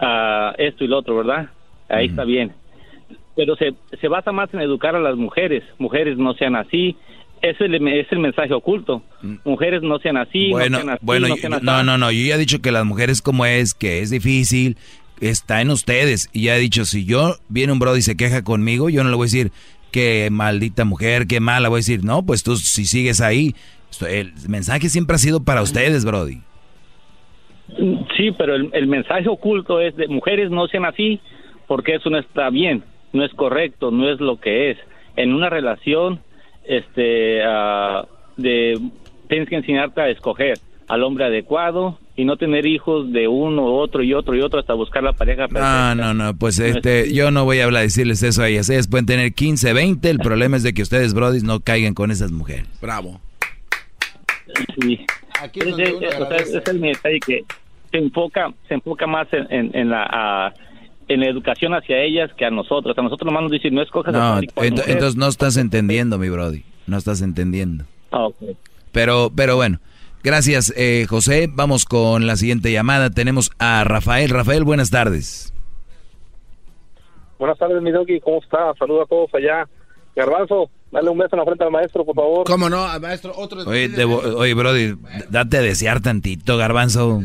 uh, 0.00 0.52
esto 0.58 0.84
y 0.84 0.88
lo 0.88 0.98
otro, 0.98 1.16
¿verdad? 1.16 1.50
Ahí 1.88 2.06
está 2.06 2.24
bien. 2.24 2.52
Pero 3.34 3.56
se, 3.56 3.74
se 4.00 4.08
basa 4.08 4.32
más 4.32 4.52
en 4.52 4.60
educar 4.60 4.96
a 4.96 5.00
las 5.00 5.16
mujeres. 5.16 5.62
Mujeres 5.78 6.18
no 6.18 6.34
sean 6.34 6.56
así, 6.56 6.96
es 7.40 7.60
el, 7.60 7.74
es 7.88 8.10
el 8.10 8.18
mensaje 8.18 8.52
oculto. 8.52 9.02
Mm. 9.22 9.36
Mujeres 9.44 9.82
no 9.82 9.98
sean 9.98 10.16
así, 10.16 10.50
bueno, 10.50 10.78
no 10.78 10.84
sean 10.84 10.90
así, 10.90 11.04
bueno, 11.04 11.28
no, 11.62 11.82
no, 11.84 11.98
no, 11.98 12.10
yo 12.10 12.26
ya 12.26 12.34
he 12.34 12.38
dicho 12.38 12.60
que 12.60 12.72
las 12.72 12.84
mujeres 12.84 13.22
como 13.22 13.46
es, 13.46 13.74
que 13.74 14.00
es 14.00 14.10
difícil, 14.10 14.76
está 15.20 15.60
en 15.60 15.70
ustedes. 15.70 16.28
Y 16.32 16.44
ya 16.44 16.56
he 16.56 16.60
dicho, 16.60 16.84
si 16.84 17.04
yo 17.04 17.36
viene 17.48 17.72
un 17.72 17.78
brody 17.78 18.00
y 18.00 18.02
se 18.02 18.16
queja 18.16 18.42
conmigo, 18.42 18.90
yo 18.90 19.04
no 19.04 19.10
le 19.10 19.16
voy 19.16 19.24
a 19.24 19.30
decir, 19.30 19.52
qué 19.90 20.28
maldita 20.30 20.84
mujer, 20.84 21.26
qué 21.26 21.40
mala, 21.40 21.68
voy 21.68 21.78
a 21.78 21.80
decir, 21.80 22.04
no, 22.04 22.24
pues 22.24 22.42
tú 22.42 22.56
si 22.56 22.84
sigues 22.84 23.20
ahí, 23.20 23.54
el 24.08 24.32
mensaje 24.48 24.88
siempre 24.88 25.16
ha 25.16 25.18
sido 25.18 25.44
para 25.44 25.62
ustedes, 25.62 26.04
brody. 26.04 26.40
Sí, 28.16 28.30
pero 28.36 28.54
el, 28.54 28.70
el 28.72 28.86
mensaje 28.86 29.28
oculto 29.28 29.80
es 29.80 29.94
de 29.96 30.08
mujeres 30.08 30.50
no 30.50 30.66
sean 30.68 30.84
así, 30.84 31.20
porque 31.66 31.94
eso 31.96 32.10
no 32.10 32.18
está 32.18 32.50
bien, 32.50 32.82
no 33.12 33.24
es 33.24 33.32
correcto, 33.34 33.90
no 33.90 34.10
es 34.10 34.20
lo 34.20 34.40
que 34.40 34.70
es. 34.70 34.78
En 35.16 35.34
una 35.34 35.50
relación 35.50 36.20
este, 36.68 37.40
uh, 37.46 38.06
de, 38.36 38.80
tienes 39.28 39.48
que 39.48 39.56
enseñarte 39.56 40.00
a 40.00 40.08
escoger 40.08 40.58
al 40.86 41.02
hombre 41.02 41.26
adecuado 41.26 41.98
y 42.16 42.24
no 42.24 42.36
tener 42.36 42.66
hijos 42.66 43.12
de 43.12 43.28
uno, 43.28 43.64
otro 43.66 44.02
y 44.02 44.14
otro 44.14 44.34
y 44.34 44.40
otro 44.40 44.58
hasta 44.58 44.74
buscar 44.74 45.02
la 45.02 45.12
pareja 45.12 45.46
perfecta. 45.46 45.94
No, 45.94 46.14
no, 46.14 46.14
no, 46.14 46.36
pues 46.36 46.58
este, 46.58 47.12
yo 47.12 47.30
no 47.30 47.44
voy 47.44 47.60
a 47.60 47.64
hablar, 47.64 47.82
decirles 47.82 48.22
eso 48.22 48.42
a 48.42 48.48
ellas. 48.48 48.68
Ellas 48.70 48.88
pueden 48.88 49.06
tener 49.06 49.34
15, 49.34 49.72
20, 49.72 50.10
el 50.10 50.18
problema 50.18 50.56
es 50.56 50.62
de 50.62 50.72
que 50.72 50.82
ustedes, 50.82 51.14
brodis, 51.14 51.44
no 51.44 51.60
caigan 51.60 51.94
con 51.94 52.10
esas 52.10 52.32
mujeres. 52.32 52.66
Bravo. 52.80 53.20
Sí. 54.80 55.06
Aquí 55.40 55.60
es, 55.60 55.78
es, 55.78 56.54
es, 56.54 56.68
el 56.68 56.80
detalle 56.80 57.20
que 57.20 57.44
se 57.90 57.98
enfoca, 57.98 58.52
se 58.66 58.74
enfoca 58.74 59.06
más 59.06 59.28
en, 59.32 59.74
en, 59.74 59.90
la... 59.90 60.52
en 61.08 61.20
la 61.20 61.26
educación 61.26 61.74
hacia 61.74 62.02
ellas 62.02 62.30
que 62.36 62.44
a 62.44 62.50
nosotros. 62.50 62.96
A 62.98 63.02
nosotros 63.02 63.26
nomás 63.26 63.44
nos 63.44 63.52
dicen, 63.52 63.74
no 63.74 63.82
escojas 63.82 64.12
no, 64.12 64.34
a 64.34 64.40
entonces 64.40 65.16
no 65.16 65.28
estás 65.28 65.56
entendiendo, 65.56 66.18
mi 66.18 66.28
brody. 66.28 66.64
No 66.86 66.96
estás 66.96 67.22
entendiendo. 67.22 67.84
Ah, 68.10 68.26
okay. 68.26 68.56
Pero, 68.92 69.30
pero 69.34 69.56
bueno, 69.56 69.78
gracias, 70.22 70.72
eh, 70.76 71.06
José. 71.08 71.48
Vamos 71.50 71.84
con 71.84 72.26
la 72.26 72.36
siguiente 72.36 72.72
llamada. 72.72 73.10
Tenemos 73.10 73.50
a 73.58 73.84
Rafael. 73.84 74.30
Rafael, 74.30 74.64
buenas 74.64 74.90
tardes. 74.90 75.52
Buenas 77.38 77.58
tardes, 77.58 77.80
mi 77.82 77.90
doggy. 77.90 78.20
¿Cómo 78.20 78.40
está? 78.42 78.74
Saludos 78.78 79.04
a 79.04 79.08
todos 79.08 79.34
allá. 79.34 79.68
Garbanzo, 80.16 80.70
dale 80.90 81.10
un 81.10 81.18
beso 81.18 81.36
en 81.36 81.38
la 81.38 81.44
frente 81.44 81.64
al 81.64 81.70
maestro, 81.70 82.04
por 82.04 82.14
favor. 82.14 82.46
¿Cómo 82.46 82.68
no? 82.68 82.84
Al 82.84 83.00
maestro, 83.00 83.32
otro. 83.36 83.62
Oye, 83.66 83.90
oye 84.04 84.54
Brody, 84.54 84.94
date 85.30 85.58
a 85.58 85.62
desear 85.62 86.00
tantito, 86.00 86.56
Garbanzo. 86.56 87.20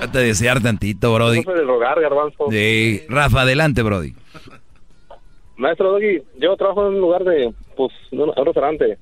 Date 0.00 0.18
a 0.18 0.22
desear 0.22 0.62
tantito, 0.62 1.12
Brody. 1.14 1.42
No 1.42 1.52
de 1.52 1.62
rogar, 1.62 2.00
Garbanzo. 2.00 2.46
Sí. 2.50 3.02
Rafa, 3.08 3.42
adelante, 3.42 3.82
Brody. 3.82 4.14
Maestro 5.56 5.92
Doggy, 5.92 6.22
yo 6.38 6.56
trabajo 6.56 6.88
en 6.88 6.94
un 6.94 7.00
lugar 7.00 7.22
de, 7.22 7.52
pues, 7.76 7.92
en 8.10 8.22
un 8.22 8.32
restaurante. 8.34 8.96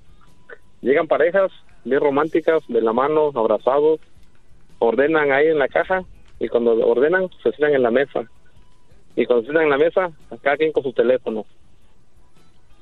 Llegan 0.80 1.06
parejas 1.06 1.52
bien 1.84 2.00
románticas, 2.00 2.62
de 2.66 2.82
la 2.82 2.92
mano, 2.92 3.30
abrazados, 3.34 4.00
ordenan 4.80 5.30
ahí 5.30 5.46
en 5.46 5.58
la 5.58 5.68
caja 5.68 6.02
y 6.40 6.48
cuando 6.48 6.72
ordenan 6.86 7.28
se 7.42 7.50
sientan 7.52 7.74
en 7.74 7.82
la 7.82 7.90
mesa. 7.90 8.24
Y 9.14 9.24
cuando 9.26 9.42
se 9.42 9.52
sientan 9.52 9.64
en 9.64 9.70
la 9.70 9.78
mesa, 9.78 10.10
cada 10.42 10.56
quien 10.56 10.72
con 10.72 10.82
su 10.82 10.92
teléfono. 10.92 11.46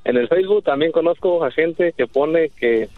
En 0.07 0.17
el 0.17 0.29
Facebook 0.29 0.63
también 0.63 0.93
conozco 0.93 1.45
a 1.45 1.51
gente 1.51 1.93
que 1.97 2.07
pone 2.07 2.51
que 2.51 2.89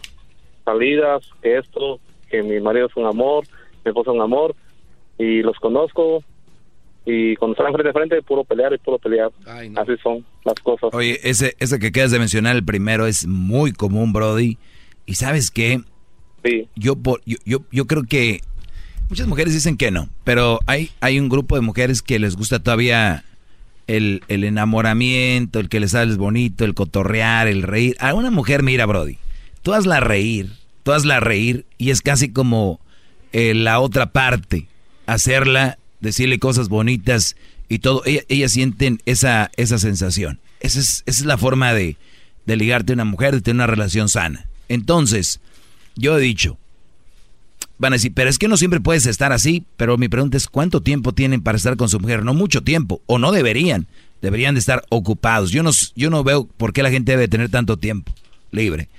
salidas, 0.63 1.27
que 1.41 1.57
esto, 1.57 1.99
que 2.29 2.43
mi 2.43 2.59
marido 2.59 2.85
es 2.85 2.95
un 2.95 3.07
amor, 3.07 3.45
mi 3.83 3.89
esposa 3.89 4.11
es 4.11 4.15
un 4.15 4.21
amor, 4.21 4.55
y 5.17 5.41
los 5.41 5.57
conozco, 5.57 6.23
y 7.05 7.35
cuando 7.37 7.57
están 7.57 7.73
frente 7.73 7.89
a 7.89 7.93
frente, 7.93 8.21
puro 8.21 8.43
pelear 8.43 8.73
y 8.73 8.77
puro 8.77 8.99
pelear. 8.99 9.31
Así 9.47 9.93
son 10.03 10.23
las 10.45 10.53
cosas. 10.59 10.91
Oye, 10.93 11.19
ese, 11.23 11.55
ese 11.57 11.79
que 11.79 11.87
acabas 11.87 12.11
de 12.11 12.19
mencionar, 12.19 12.55
el 12.55 12.63
primero, 12.63 13.07
es 13.07 13.25
muy 13.25 13.71
común, 13.71 14.13
Brody. 14.13 14.59
¿Y 15.07 15.15
sabes 15.15 15.49
qué? 15.49 15.79
Sí. 16.45 16.67
Yo, 16.75 16.93
yo, 17.25 17.37
yo, 17.43 17.61
yo 17.71 17.85
creo 17.87 18.03
que 18.03 18.41
muchas 19.09 19.25
mujeres 19.25 19.55
dicen 19.55 19.77
que 19.77 19.89
no, 19.89 20.09
pero 20.23 20.59
hay, 20.67 20.91
hay 21.01 21.19
un 21.19 21.27
grupo 21.27 21.55
de 21.55 21.61
mujeres 21.61 22.03
que 22.03 22.19
les 22.19 22.35
gusta 22.35 22.59
todavía 22.59 23.23
el, 23.89 24.23
el 24.27 24.43
enamoramiento, 24.43 25.59
el 25.59 25.67
que 25.69 25.79
les 25.79 25.91
sale 25.91 26.15
bonito, 26.15 26.63
el 26.65 26.73
cotorrear, 26.73 27.47
el 27.47 27.63
reír. 27.63 27.95
A 27.99 28.13
una 28.13 28.31
mujer, 28.31 28.63
mira, 28.63 28.85
Brody, 28.85 29.17
tú 29.63 29.73
hazla 29.73 29.99
reír, 29.99 30.51
tú 30.83 30.91
hazla 30.93 31.19
reír 31.19 31.65
y 31.77 31.89
es 31.89 32.01
casi 32.01 32.29
como 32.29 32.79
eh, 33.33 33.53
la 33.53 33.79
otra 33.79 34.11
parte, 34.11 34.67
hacerla, 35.07 35.77
decirle 35.99 36.39
cosas 36.39 36.69
bonitas 36.69 37.35
y 37.67 37.79
todo. 37.79 38.03
Ella- 38.05 38.23
Ellas 38.29 38.51
sienten 38.51 38.99
esa, 39.05 39.51
esa 39.57 39.77
sensación. 39.79 40.39
Esa 40.59 40.79
es, 40.79 41.03
esa 41.05 41.19
es 41.21 41.25
la 41.25 41.37
forma 41.37 41.73
de, 41.73 41.97
de 42.45 42.55
ligarte 42.57 42.93
a 42.93 42.95
una 42.95 43.05
mujer, 43.05 43.33
de 43.33 43.41
tener 43.41 43.55
una 43.55 43.67
relación 43.67 44.07
sana. 44.09 44.45
Entonces, 44.67 45.39
yo 45.95 46.17
he 46.17 46.21
dicho, 46.21 46.57
van 47.79 47.93
a 47.93 47.95
decir, 47.95 48.13
pero 48.13 48.29
es 48.29 48.37
que 48.37 48.47
no 48.47 48.57
siempre 48.57 48.81
puedes 48.81 49.05
estar 49.05 49.31
así, 49.31 49.65
pero 49.77 49.97
mi 49.97 50.09
pregunta 50.09 50.37
es, 50.37 50.47
¿cuánto 50.47 50.81
tiempo 50.81 51.13
tienen 51.13 51.41
para 51.41 51.57
estar 51.57 51.77
con 51.77 51.89
su 51.89 51.99
mujer? 51.99 52.23
No 52.23 52.33
mucho 52.33 52.61
tiempo, 52.61 53.01
o 53.07 53.17
no 53.17 53.31
deberían, 53.31 53.87
deberían 54.21 54.53
de 54.53 54.59
estar 54.59 54.83
ocupados. 54.89 55.49
Yo 55.51 55.63
no, 55.63 55.71
yo 55.95 56.09
no 56.09 56.23
veo 56.23 56.45
por 56.45 56.73
qué 56.73 56.83
la 56.83 56.91
gente 56.91 57.13
debe 57.13 57.29
tener 57.29 57.49
tanto 57.49 57.77
tiempo 57.77 58.13
libre. 58.51 58.89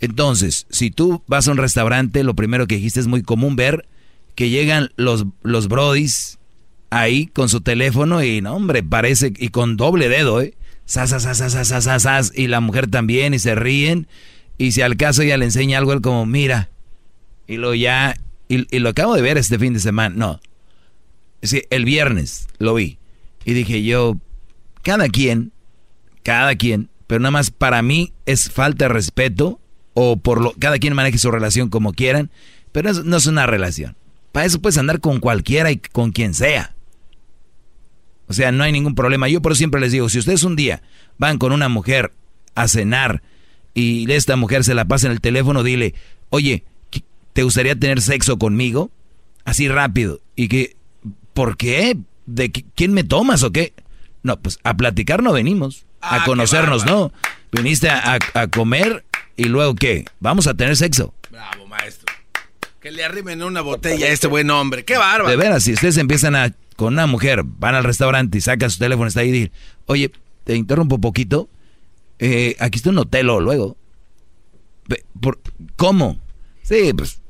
Entonces, 0.00 0.66
si 0.70 0.90
tú 0.90 1.22
vas 1.26 1.46
a 1.46 1.52
un 1.52 1.58
restaurante, 1.58 2.24
lo 2.24 2.34
primero 2.34 2.66
que 2.66 2.76
dijiste 2.76 2.98
es 2.98 3.06
muy 3.06 3.22
común 3.22 3.54
ver 3.54 3.86
que 4.34 4.48
llegan 4.48 4.90
los, 4.96 5.26
los 5.42 5.68
brodis 5.68 6.38
ahí 6.90 7.26
con 7.26 7.48
su 7.48 7.60
teléfono 7.60 8.24
y, 8.24 8.40
no, 8.40 8.56
hombre, 8.56 8.82
parece, 8.82 9.32
y 9.36 9.48
con 9.48 9.76
doble 9.76 10.08
dedo, 10.08 10.40
¿eh? 10.40 10.54
Sas, 10.86 11.10
sas, 11.10 11.38
sas, 11.38 12.02
sas, 12.02 12.32
y 12.34 12.48
la 12.48 12.60
mujer 12.60 12.88
también, 12.88 13.34
y 13.34 13.38
se 13.38 13.54
ríen, 13.54 14.08
y 14.58 14.72
si 14.72 14.82
al 14.82 14.96
caso 14.96 15.22
ella 15.22 15.36
le 15.36 15.44
enseña 15.44 15.78
algo, 15.78 15.92
él 15.92 16.00
como, 16.00 16.26
mira, 16.26 16.70
y 17.46 17.56
lo 17.56 17.74
ya, 17.74 18.16
y, 18.48 18.78
lo 18.78 18.88
acabo 18.88 19.14
de 19.14 19.22
ver 19.22 19.38
este 19.38 19.58
fin 19.58 19.74
de 19.74 19.80
semana, 19.80 20.14
no, 20.14 20.40
sí, 21.42 21.62
el 21.70 21.84
viernes 21.84 22.48
lo 22.58 22.74
vi, 22.74 22.98
y 23.44 23.52
dije 23.54 23.82
yo, 23.82 24.16
cada 24.82 25.08
quien, 25.08 25.52
cada 26.22 26.54
quien, 26.56 26.88
pero 27.06 27.20
nada 27.20 27.30
más 27.32 27.50
para 27.50 27.82
mí 27.82 28.12
es 28.26 28.50
falta 28.50 28.86
de 28.86 28.88
respeto, 28.90 29.60
o 29.94 30.16
por 30.16 30.40
lo, 30.40 30.52
cada 30.58 30.78
quien 30.78 30.94
maneje 30.94 31.18
su 31.18 31.30
relación 31.30 31.68
como 31.68 31.92
quieran, 31.92 32.30
pero 32.72 32.92
no 32.92 33.16
es 33.16 33.26
una 33.26 33.46
relación. 33.46 33.96
Para 34.32 34.46
eso 34.46 34.62
puedes 34.62 34.78
andar 34.78 35.00
con 35.00 35.20
cualquiera 35.20 35.70
y 35.70 35.76
con 35.76 36.10
quien 36.10 36.32
sea. 36.32 36.74
O 38.28 38.32
sea, 38.32 38.50
no 38.50 38.64
hay 38.64 38.72
ningún 38.72 38.94
problema. 38.94 39.28
Yo 39.28 39.42
por 39.42 39.54
siempre 39.56 39.78
les 39.78 39.92
digo, 39.92 40.08
si 40.08 40.18
ustedes 40.18 40.42
un 40.42 40.56
día 40.56 40.82
van 41.18 41.36
con 41.36 41.52
una 41.52 41.68
mujer 41.68 42.12
a 42.54 42.66
cenar 42.66 43.22
y 43.74 44.10
esta 44.10 44.36
mujer 44.36 44.64
se 44.64 44.72
la 44.74 44.86
pasa 44.86 45.06
en 45.06 45.12
el 45.12 45.20
teléfono, 45.20 45.62
dile, 45.62 45.94
oye, 46.30 46.64
¿qué- 46.64 46.71
¿te 47.32 47.42
gustaría 47.42 47.74
tener 47.78 48.00
sexo 48.00 48.38
conmigo? 48.38 48.90
Así 49.44 49.68
rápido. 49.68 50.20
Y 50.36 50.48
que, 50.48 50.76
¿por 51.34 51.56
qué? 51.56 51.96
¿De 52.26 52.50
qué- 52.52 52.64
quién 52.74 52.92
me 52.92 53.04
tomas 53.04 53.42
o 53.42 53.50
qué? 53.52 53.72
No, 54.22 54.38
pues 54.40 54.58
a 54.64 54.76
platicar 54.76 55.22
no 55.22 55.32
venimos. 55.32 55.86
Ah, 56.00 56.16
a 56.16 56.18
qué 56.20 56.26
conocernos, 56.26 56.84
no. 56.86 57.12
Viniste 57.50 57.88
a, 57.88 58.14
a- 58.34 58.40
a 58.40 58.46
comer 58.48 59.04
y 59.36 59.44
luego 59.44 59.74
qué? 59.74 60.04
Vamos 60.20 60.46
a 60.46 60.54
tener 60.54 60.76
sexo. 60.76 61.14
Bravo, 61.30 61.66
maestro. 61.66 62.12
Que 62.80 62.90
le 62.90 63.04
arrimen 63.04 63.42
una 63.42 63.60
botella 63.60 64.06
a 64.06 64.10
este 64.10 64.26
buen 64.26 64.50
hombre. 64.50 64.84
¡Qué 64.84 64.96
bárbaro! 64.96 65.28
De 65.30 65.36
veras, 65.36 65.62
si 65.64 65.72
ustedes 65.72 65.96
empiezan 65.98 66.34
a 66.34 66.52
con 66.76 66.94
una 66.94 67.06
mujer, 67.06 67.42
van 67.44 67.74
al 67.76 67.84
restaurante 67.84 68.38
y 68.38 68.40
sacan 68.40 68.70
su 68.70 68.78
teléfono, 68.78 69.06
está 69.06 69.20
ahí 69.20 69.28
y 69.28 69.32
dicen, 69.32 69.52
oye, 69.86 70.10
te 70.44 70.56
interrumpo 70.56 70.96
un 70.96 71.00
poquito, 71.00 71.48
eh, 72.18 72.56
aquí 72.58 72.78
está 72.78 72.90
un 72.90 72.98
hotel 72.98 73.30
o 73.30 73.40
luego. 73.40 73.76
Por- 75.20 75.40
¿Cómo? 75.76 76.18
Sí, 76.62 76.92
pues, 76.96 77.20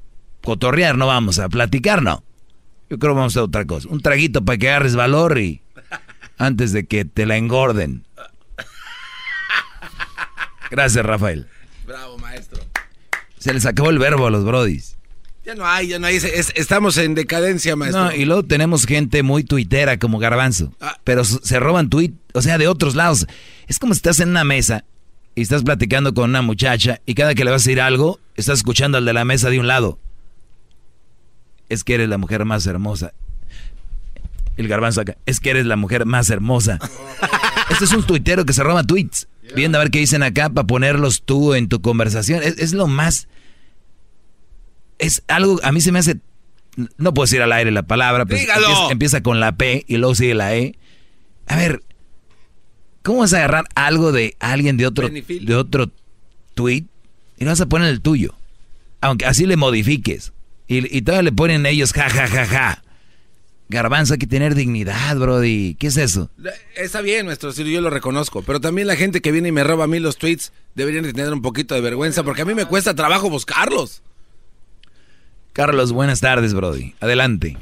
cotorrear 0.42 0.96
no 0.98 1.06
vamos 1.06 1.38
a 1.38 1.48
platicar, 1.48 2.02
no. 2.02 2.22
Yo 2.90 2.98
creo 2.98 3.12
que 3.14 3.18
vamos 3.18 3.32
a 3.36 3.40
hacer 3.40 3.42
otra 3.48 3.64
cosa. 3.64 3.88
Un 3.88 4.00
traguito 4.00 4.44
para 4.44 4.58
que 4.58 4.68
agarres 4.68 4.94
valor 4.96 5.38
y 5.38 5.62
antes 6.38 6.72
de 6.72 6.84
que 6.86 7.04
te 7.04 7.24
la 7.26 7.36
engorden. 7.36 8.04
Gracias, 10.70 11.04
Rafael. 11.04 11.46
Bravo, 11.86 12.18
maestro. 12.18 12.60
Se 13.38 13.52
les 13.52 13.66
acabó 13.66 13.90
el 13.90 13.98
verbo 13.98 14.26
a 14.26 14.30
los 14.30 14.44
brodis. 14.44 14.96
Ya 15.44 15.54
no 15.54 15.66
hay, 15.66 15.88
ya 15.88 15.98
no 15.98 16.06
hay. 16.06 16.16
Es- 16.16 16.24
es- 16.24 16.52
estamos 16.54 16.96
en 16.98 17.14
decadencia, 17.14 17.74
maestro. 17.74 18.04
No, 18.04 18.12
y 18.14 18.24
luego 18.24 18.44
tenemos 18.44 18.86
gente 18.86 19.22
muy 19.24 19.42
tuitera 19.42 19.98
como 19.98 20.18
Garbanzo. 20.18 20.72
Ah. 20.80 20.96
Pero 21.02 21.24
se 21.24 21.58
roban 21.58 21.90
tuit, 21.90 22.14
o 22.32 22.40
sea, 22.42 22.58
de 22.58 22.68
otros 22.68 22.94
lados. 22.94 23.26
Es 23.66 23.78
como 23.80 23.92
si 23.94 23.98
estás 23.98 24.20
en 24.20 24.28
una 24.30 24.44
mesa 24.44 24.84
y 25.34 25.42
estás 25.42 25.62
platicando 25.64 26.14
con 26.14 26.30
una 26.30 26.42
muchacha 26.42 27.00
y 27.06 27.14
cada 27.14 27.34
que 27.34 27.44
le 27.44 27.50
vas 27.50 27.62
a 27.62 27.64
decir 27.64 27.80
algo, 27.80 28.20
estás 28.36 28.58
escuchando 28.58 28.98
al 28.98 29.04
de 29.04 29.12
la 29.12 29.24
mesa 29.24 29.50
de 29.50 29.58
un 29.58 29.66
lado. 29.66 29.98
Es 31.72 31.84
que 31.84 31.94
eres 31.94 32.10
la 32.10 32.18
mujer 32.18 32.44
más 32.44 32.66
hermosa. 32.66 33.14
El 34.58 34.68
garbanzo 34.68 35.00
acá. 35.00 35.16
Es 35.24 35.40
que 35.40 35.48
eres 35.48 35.64
la 35.64 35.76
mujer 35.76 36.04
más 36.04 36.28
hermosa. 36.28 36.78
Este 37.70 37.86
es 37.86 37.92
un 37.92 38.02
tuitero 38.02 38.44
que 38.44 38.52
se 38.52 38.62
roba 38.62 38.84
tweets. 38.84 39.26
Viendo 39.56 39.78
a 39.78 39.80
ver 39.80 39.90
qué 39.90 39.98
dicen 39.98 40.22
acá 40.22 40.50
para 40.50 40.66
ponerlos 40.66 41.22
tú 41.22 41.54
en 41.54 41.68
tu 41.68 41.80
conversación. 41.80 42.42
Es, 42.42 42.58
es 42.58 42.74
lo 42.74 42.88
más... 42.88 43.26
Es 44.98 45.22
algo... 45.28 45.60
A 45.62 45.72
mí 45.72 45.80
se 45.80 45.92
me 45.92 45.98
hace... 46.00 46.18
No 46.98 47.14
puedo 47.14 47.24
decir 47.24 47.40
al 47.40 47.52
aire 47.52 47.70
la 47.70 47.84
palabra, 47.84 48.26
pero 48.26 48.38
Dígalo. 48.38 48.66
empieza, 48.66 48.92
empieza 48.92 49.22
con 49.22 49.40
la 49.40 49.52
P 49.56 49.84
y 49.88 49.96
luego 49.96 50.14
sigue 50.14 50.34
la 50.34 50.54
E. 50.54 50.76
A 51.46 51.56
ver, 51.56 51.82
¿cómo 53.02 53.20
vas 53.20 53.32
a 53.32 53.38
agarrar 53.38 53.64
algo 53.74 54.12
de 54.12 54.36
alguien 54.40 54.76
de 54.76 54.86
otro, 54.86 55.08
de 55.08 55.54
otro 55.56 55.90
tweet 56.54 56.84
y 57.38 57.44
lo 57.44 57.50
vas 57.50 57.62
a 57.62 57.66
poner 57.66 57.88
el 57.88 58.02
tuyo? 58.02 58.34
Aunque 59.00 59.24
así 59.24 59.46
le 59.46 59.56
modifiques. 59.56 60.34
Y, 60.66 60.96
y 60.96 61.02
todavía 61.02 61.30
le 61.30 61.32
ponen 61.32 61.66
ellos 61.66 61.92
ja, 61.92 62.08
ja, 62.08 62.26
ja, 62.26 62.46
ja. 62.46 62.82
Garbanzo, 63.68 64.14
hay 64.14 64.18
que 64.18 64.26
tener 64.26 64.54
dignidad, 64.54 65.16
brody. 65.16 65.76
¿Qué 65.76 65.86
es 65.86 65.96
eso? 65.96 66.30
Está 66.76 67.00
bien, 67.00 67.26
maestro, 67.26 67.52
sí, 67.52 67.70
yo 67.70 67.80
lo 67.80 67.88
reconozco. 67.88 68.42
Pero 68.42 68.60
también 68.60 68.86
la 68.86 68.96
gente 68.96 69.22
que 69.22 69.32
viene 69.32 69.48
y 69.48 69.52
me 69.52 69.64
roba 69.64 69.84
a 69.84 69.86
mí 69.86 69.98
los 69.98 70.18
tweets 70.18 70.52
deberían 70.74 71.04
de 71.04 71.12
tener 71.12 71.32
un 71.32 71.40
poquito 71.40 71.74
de 71.74 71.80
vergüenza 71.80 72.22
porque 72.22 72.42
a 72.42 72.44
mí 72.44 72.54
me 72.54 72.66
cuesta 72.66 72.94
trabajo 72.94 73.30
buscarlos. 73.30 74.02
Carlos, 75.54 75.92
buenas 75.92 76.20
tardes, 76.20 76.54
brody. 76.54 76.94
Adelante. 77.00 77.56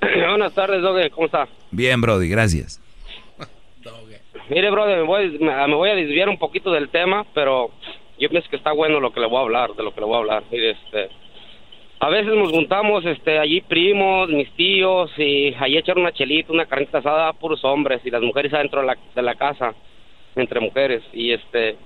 Buenas 0.00 0.52
tardes, 0.52 0.82
Doge, 0.82 1.10
¿cómo 1.10 1.26
está? 1.26 1.48
Bien, 1.70 2.00
brody, 2.00 2.28
gracias. 2.28 2.80
Mire, 4.50 4.70
brother, 4.70 4.98
me 4.98 5.02
voy, 5.02 5.38
me, 5.38 5.66
me 5.66 5.74
voy 5.74 5.90
a 5.90 5.94
desviar 5.94 6.28
un 6.28 6.38
poquito 6.38 6.72
del 6.72 6.88
tema, 6.88 7.24
pero 7.34 7.70
yo 8.18 8.28
pienso 8.28 8.48
que 8.50 8.56
está 8.56 8.72
bueno 8.72 9.00
lo 9.00 9.12
que 9.12 9.20
le 9.20 9.26
voy 9.26 9.38
a 9.38 9.42
hablar, 9.42 9.74
de 9.74 9.82
lo 9.82 9.94
que 9.94 10.00
le 10.00 10.06
voy 10.06 10.16
a 10.16 10.18
hablar. 10.18 10.42
Mire, 10.50 10.70
este, 10.70 11.08
a 12.00 12.08
veces 12.08 12.34
nos 12.34 12.50
juntamos, 12.50 13.04
este, 13.04 13.38
allí 13.38 13.60
primos, 13.60 14.28
mis 14.28 14.50
tíos, 14.52 15.10
y 15.18 15.54
allí 15.58 15.78
echar 15.78 15.98
una 15.98 16.12
chelita, 16.12 16.52
una 16.52 16.66
carnita 16.66 16.98
asada, 16.98 17.32
puros 17.32 17.64
hombres, 17.64 18.00
y 18.04 18.10
las 18.10 18.22
mujeres 18.22 18.52
adentro 18.54 18.80
de 18.80 18.86
la, 18.86 18.98
de 19.14 19.22
la 19.22 19.34
casa, 19.34 19.74
entre 20.36 20.60
mujeres, 20.60 21.02
y 21.12 21.32
este, 21.32 21.76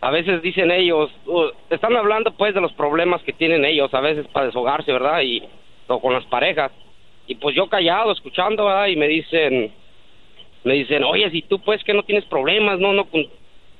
a 0.00 0.10
veces 0.10 0.40
dicen 0.40 0.70
ellos, 0.70 1.10
uh, 1.26 1.50
están 1.68 1.94
hablando 1.96 2.32
pues 2.32 2.54
de 2.54 2.60
los 2.60 2.72
problemas 2.72 3.22
que 3.22 3.34
tienen 3.34 3.64
ellos, 3.64 3.92
a 3.92 4.00
veces 4.00 4.26
para 4.28 4.46
deshogarse, 4.46 4.92
¿verdad? 4.92 5.20
Y, 5.20 5.42
o 5.88 6.00
con 6.00 6.14
las 6.14 6.24
parejas. 6.26 6.72
Y 7.26 7.34
pues 7.34 7.54
yo 7.54 7.68
callado, 7.68 8.12
escuchando, 8.12 8.66
¿verdad? 8.66 8.86
Y 8.86 8.96
me 8.96 9.08
dicen, 9.08 9.72
me 10.64 10.74
dicen, 10.74 11.04
oye, 11.04 11.30
si 11.30 11.42
tú 11.42 11.60
pues 11.60 11.84
que 11.84 11.92
no 11.92 12.02
tienes 12.02 12.24
problemas, 12.24 12.78
no, 12.78 12.92
no, 12.92 13.06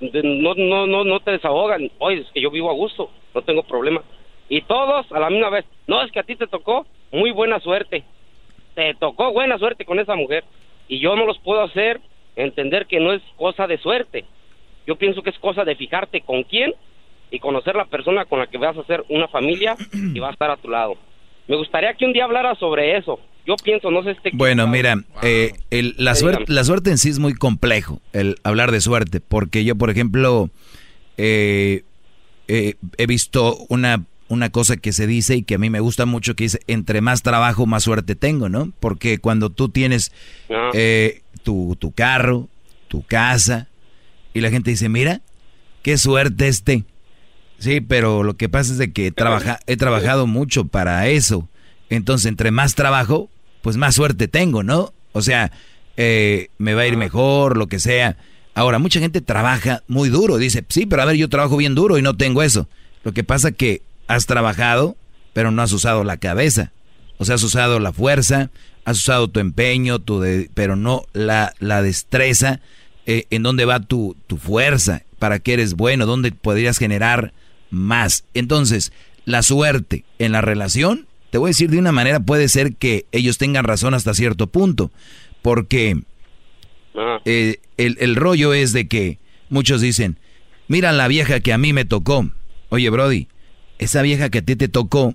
no, 0.00 0.54
no, 0.54 0.86
no, 0.86 1.04
no 1.04 1.20
te 1.20 1.32
desahogan. 1.32 1.90
Oye, 1.98 2.20
es 2.20 2.30
que 2.32 2.40
yo 2.40 2.50
vivo 2.50 2.70
a 2.70 2.74
gusto, 2.74 3.10
no 3.34 3.42
tengo 3.42 3.62
problema. 3.62 4.02
Y 4.48 4.62
todos 4.62 5.10
a 5.12 5.20
la 5.20 5.30
misma 5.30 5.50
vez, 5.50 5.64
no, 5.86 6.02
es 6.02 6.10
que 6.10 6.20
a 6.20 6.24
ti 6.24 6.36
te 6.36 6.46
tocó 6.46 6.86
muy 7.12 7.30
buena 7.30 7.60
suerte. 7.60 8.04
Te 8.74 8.94
tocó 8.94 9.32
buena 9.32 9.58
suerte 9.58 9.84
con 9.84 9.98
esa 9.98 10.16
mujer. 10.16 10.44
Y 10.88 10.98
yo 10.98 11.14
no 11.16 11.26
los 11.26 11.38
puedo 11.38 11.62
hacer 11.62 12.00
entender 12.36 12.86
que 12.86 13.00
no 13.00 13.12
es 13.12 13.22
cosa 13.36 13.66
de 13.66 13.78
suerte. 13.78 14.24
Yo 14.86 14.96
pienso 14.96 15.22
que 15.22 15.30
es 15.30 15.38
cosa 15.38 15.64
de 15.64 15.76
fijarte 15.76 16.22
con 16.22 16.42
quién 16.42 16.74
y 17.30 17.38
conocer 17.38 17.76
la 17.76 17.84
persona 17.84 18.24
con 18.24 18.40
la 18.40 18.46
que 18.46 18.58
vas 18.58 18.76
a 18.76 18.80
hacer 18.80 19.04
una 19.08 19.28
familia 19.28 19.76
y 19.92 20.18
va 20.18 20.28
a 20.28 20.32
estar 20.32 20.50
a 20.50 20.56
tu 20.56 20.68
lado. 20.68 20.96
Me 21.46 21.56
gustaría 21.56 21.94
que 21.94 22.04
un 22.04 22.12
día 22.12 22.24
hablara 22.24 22.54
sobre 22.56 22.96
eso. 22.96 23.20
Yo 23.46 23.56
pienso, 23.56 23.90
no 23.90 24.02
sé 24.02 24.12
este... 24.12 24.30
Bueno, 24.34 24.66
mira, 24.68 25.02
eh, 25.22 25.52
el- 25.70 25.94
la, 25.98 26.14
Sí, 26.14 26.20
suerte, 26.20 26.44
la 26.48 26.62
suerte 26.64 26.90
en 26.90 26.98
sí 26.98 27.08
es 27.08 27.18
muy 27.18 27.34
complejo, 27.34 28.00
el 28.12 28.36
hablar 28.44 28.70
de 28.70 28.80
suerte, 28.80 29.20
porque 29.20 29.64
yo, 29.64 29.76
por 29.76 29.90
ejemplo, 29.90 30.50
eh, 31.16 31.82
eh, 32.48 32.74
he 32.98 33.06
visto 33.06 33.56
una, 33.68 34.04
una 34.28 34.50
cosa 34.50 34.76
que 34.76 34.92
se 34.92 35.06
dice 35.06 35.36
y 35.36 35.42
que 35.42 35.54
a 35.54 35.58
mí 35.58 35.70
me 35.70 35.80
gusta 35.80 36.06
mucho, 36.06 36.34
que 36.36 36.44
dice, 36.44 36.60
entre 36.66 37.00
más 37.00 37.22
trabajo, 37.22 37.66
más 37.66 37.84
suerte 37.84 38.14
tengo, 38.14 38.48
¿no? 38.48 38.72
Porque 38.80 39.18
cuando 39.18 39.50
tú 39.50 39.68
tienes 39.68 40.12
Ah. 40.50 40.70
eh, 40.74 41.22
tu, 41.42 41.76
tu 41.78 41.92
carro, 41.92 42.48
tu 42.88 43.02
casa, 43.02 43.68
y 44.34 44.40
la 44.40 44.50
gente 44.50 44.70
dice, 44.70 44.88
mira, 44.88 45.22
qué 45.82 45.96
suerte 45.98 46.48
este. 46.48 46.84
Sí, 47.58 47.80
pero 47.80 48.22
lo 48.22 48.36
que 48.36 48.48
pasa 48.48 48.72
es 48.72 48.78
de 48.78 48.92
que 48.92 49.10
trabaja, 49.12 49.58
he 49.66 49.76
trabajado 49.76 50.26
mucho 50.26 50.66
para 50.66 51.06
eso. 51.08 51.48
Entonces, 51.90 52.26
entre 52.26 52.50
más 52.50 52.74
trabajo, 52.74 53.28
pues 53.62 53.76
más 53.76 53.94
suerte 53.94 54.28
tengo, 54.28 54.62
¿no? 54.62 54.94
O 55.12 55.22
sea, 55.22 55.52
eh, 55.96 56.48
me 56.58 56.74
va 56.74 56.82
a 56.82 56.86
ir 56.86 56.96
mejor, 56.96 57.56
lo 57.56 57.66
que 57.66 57.78
sea. 57.78 58.16
Ahora, 58.54 58.78
mucha 58.78 59.00
gente 59.00 59.20
trabaja 59.20 59.82
muy 59.88 60.08
duro. 60.08 60.38
Dice, 60.38 60.64
sí, 60.68 60.86
pero 60.86 61.02
a 61.02 61.04
ver, 61.04 61.16
yo 61.16 61.28
trabajo 61.28 61.56
bien 61.56 61.74
duro 61.74 61.98
y 61.98 62.02
no 62.02 62.16
tengo 62.16 62.42
eso. 62.42 62.68
Lo 63.04 63.12
que 63.12 63.24
pasa 63.24 63.52
que 63.52 63.82
has 64.06 64.26
trabajado, 64.26 64.96
pero 65.32 65.50
no 65.50 65.62
has 65.62 65.72
usado 65.72 66.04
la 66.04 66.16
cabeza. 66.16 66.72
O 67.18 67.24
sea, 67.24 67.34
has 67.34 67.42
usado 67.42 67.78
la 67.80 67.92
fuerza, 67.92 68.50
has 68.84 68.98
usado 68.98 69.28
tu 69.28 69.40
empeño, 69.40 69.98
tu 69.98 70.24
pero 70.54 70.76
no 70.76 71.04
la, 71.12 71.54
la 71.58 71.82
destreza, 71.82 72.60
eh, 73.06 73.26
en 73.30 73.42
dónde 73.42 73.64
va 73.64 73.80
tu, 73.80 74.16
tu 74.26 74.36
fuerza, 74.36 75.02
para 75.18 75.38
qué 75.38 75.54
eres 75.54 75.74
bueno, 75.74 76.06
dónde 76.06 76.32
podrías 76.32 76.78
generar 76.78 77.32
más. 77.70 78.24
Entonces, 78.34 78.92
la 79.24 79.42
suerte 79.42 80.04
en 80.18 80.32
la 80.32 80.40
relación, 80.40 81.06
te 81.30 81.38
voy 81.38 81.48
a 81.48 81.50
decir 81.50 81.70
de 81.70 81.78
una 81.78 81.92
manera, 81.92 82.20
puede 82.20 82.48
ser 82.48 82.74
que 82.76 83.06
ellos 83.12 83.38
tengan 83.38 83.64
razón 83.64 83.94
hasta 83.94 84.14
cierto 84.14 84.46
punto, 84.46 84.90
porque 85.42 86.00
eh, 87.24 87.56
el, 87.76 87.96
el 88.00 88.16
rollo 88.16 88.52
es 88.52 88.72
de 88.72 88.88
que 88.88 89.18
muchos 89.48 89.80
dicen, 89.80 90.18
mira 90.68 90.92
la 90.92 91.08
vieja 91.08 91.40
que 91.40 91.52
a 91.52 91.58
mí 91.58 91.72
me 91.72 91.84
tocó. 91.84 92.28
Oye, 92.68 92.90
Brody, 92.90 93.28
esa 93.78 94.02
vieja 94.02 94.28
que 94.28 94.38
a 94.38 94.42
ti 94.42 94.56
te 94.56 94.68
tocó, 94.68 95.14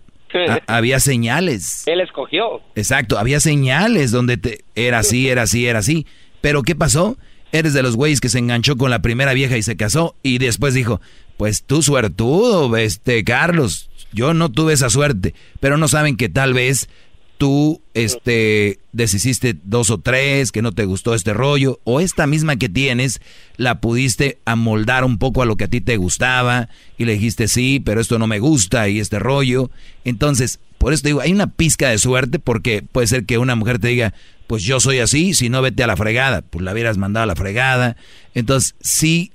había 0.67 0.99
señales. 0.99 1.83
Él 1.85 2.01
escogió. 2.01 2.61
Exacto, 2.75 3.17
había 3.17 3.39
señales 3.39 4.11
donde 4.11 4.37
te, 4.37 4.65
era 4.75 4.99
así, 4.99 5.29
era 5.29 5.43
así, 5.43 5.65
era 5.67 5.79
así. 5.79 6.05
Pero 6.41 6.63
¿qué 6.63 6.75
pasó? 6.75 7.17
Eres 7.51 7.73
de 7.73 7.83
los 7.83 7.95
güeyes 7.95 8.19
que 8.19 8.29
se 8.29 8.39
enganchó 8.39 8.75
con 8.75 8.89
la 8.89 9.01
primera 9.01 9.33
vieja 9.33 9.57
y 9.57 9.63
se 9.63 9.77
casó 9.77 10.15
y 10.23 10.39
después 10.39 10.73
dijo, 10.73 10.99
pues 11.37 11.63
tú 11.63 11.81
suertudo, 11.81 12.75
este 12.75 13.23
Carlos, 13.23 13.89
yo 14.15 14.33
no 14.33 14.49
tuve 14.49 14.73
esa 14.73 14.89
suerte, 14.89 15.35
pero 15.59 15.77
no 15.77 15.87
saben 15.87 16.15
que 16.15 16.29
tal 16.29 16.53
vez 16.53 16.89
tú 17.37 17.81
este 17.93 18.79
deshiciste 18.93 19.55
dos 19.63 19.89
o 19.89 19.99
tres, 19.99 20.51
que 20.51 20.61
no 20.61 20.71
te 20.71 20.85
gustó 20.85 21.13
este 21.13 21.33
rollo, 21.33 21.79
o 21.83 21.99
esta 21.99 22.25
misma 22.25 22.55
que 22.55 22.69
tienes, 22.69 23.21
la 23.57 23.81
pudiste 23.81 24.39
amoldar 24.45 25.03
un 25.03 25.17
poco 25.17 25.41
a 25.41 25.45
lo 25.45 25.57
que 25.57 25.65
a 25.65 25.67
ti 25.67 25.81
te 25.81 25.97
gustaba, 25.97 26.69
y 26.97 27.05
le 27.05 27.13
dijiste 27.13 27.47
sí, 27.47 27.81
pero 27.83 27.99
esto 27.99 28.17
no 28.17 28.27
me 28.27 28.39
gusta, 28.39 28.87
y 28.87 28.99
este 28.99 29.19
rollo. 29.19 29.69
Entonces, 30.05 30.59
por 30.77 30.93
eso 30.93 31.03
digo, 31.05 31.21
hay 31.21 31.33
una 31.33 31.47
pizca 31.47 31.89
de 31.89 31.97
suerte, 31.97 32.39
porque 32.39 32.83
puede 32.83 33.07
ser 33.07 33.25
que 33.25 33.37
una 33.37 33.55
mujer 33.55 33.79
te 33.79 33.89
diga, 33.89 34.13
pues 34.47 34.63
yo 34.63 34.79
soy 34.79 34.99
así, 34.99 35.33
si 35.33 35.49
no 35.49 35.61
vete 35.61 35.83
a 35.83 35.87
la 35.87 35.97
fregada, 35.97 36.41
pues 36.41 36.63
la 36.63 36.71
hubieras 36.71 36.97
mandado 36.97 37.25
a 37.25 37.27
la 37.27 37.35
fregada. 37.35 37.97
Entonces, 38.33 38.75
sí 38.79 39.31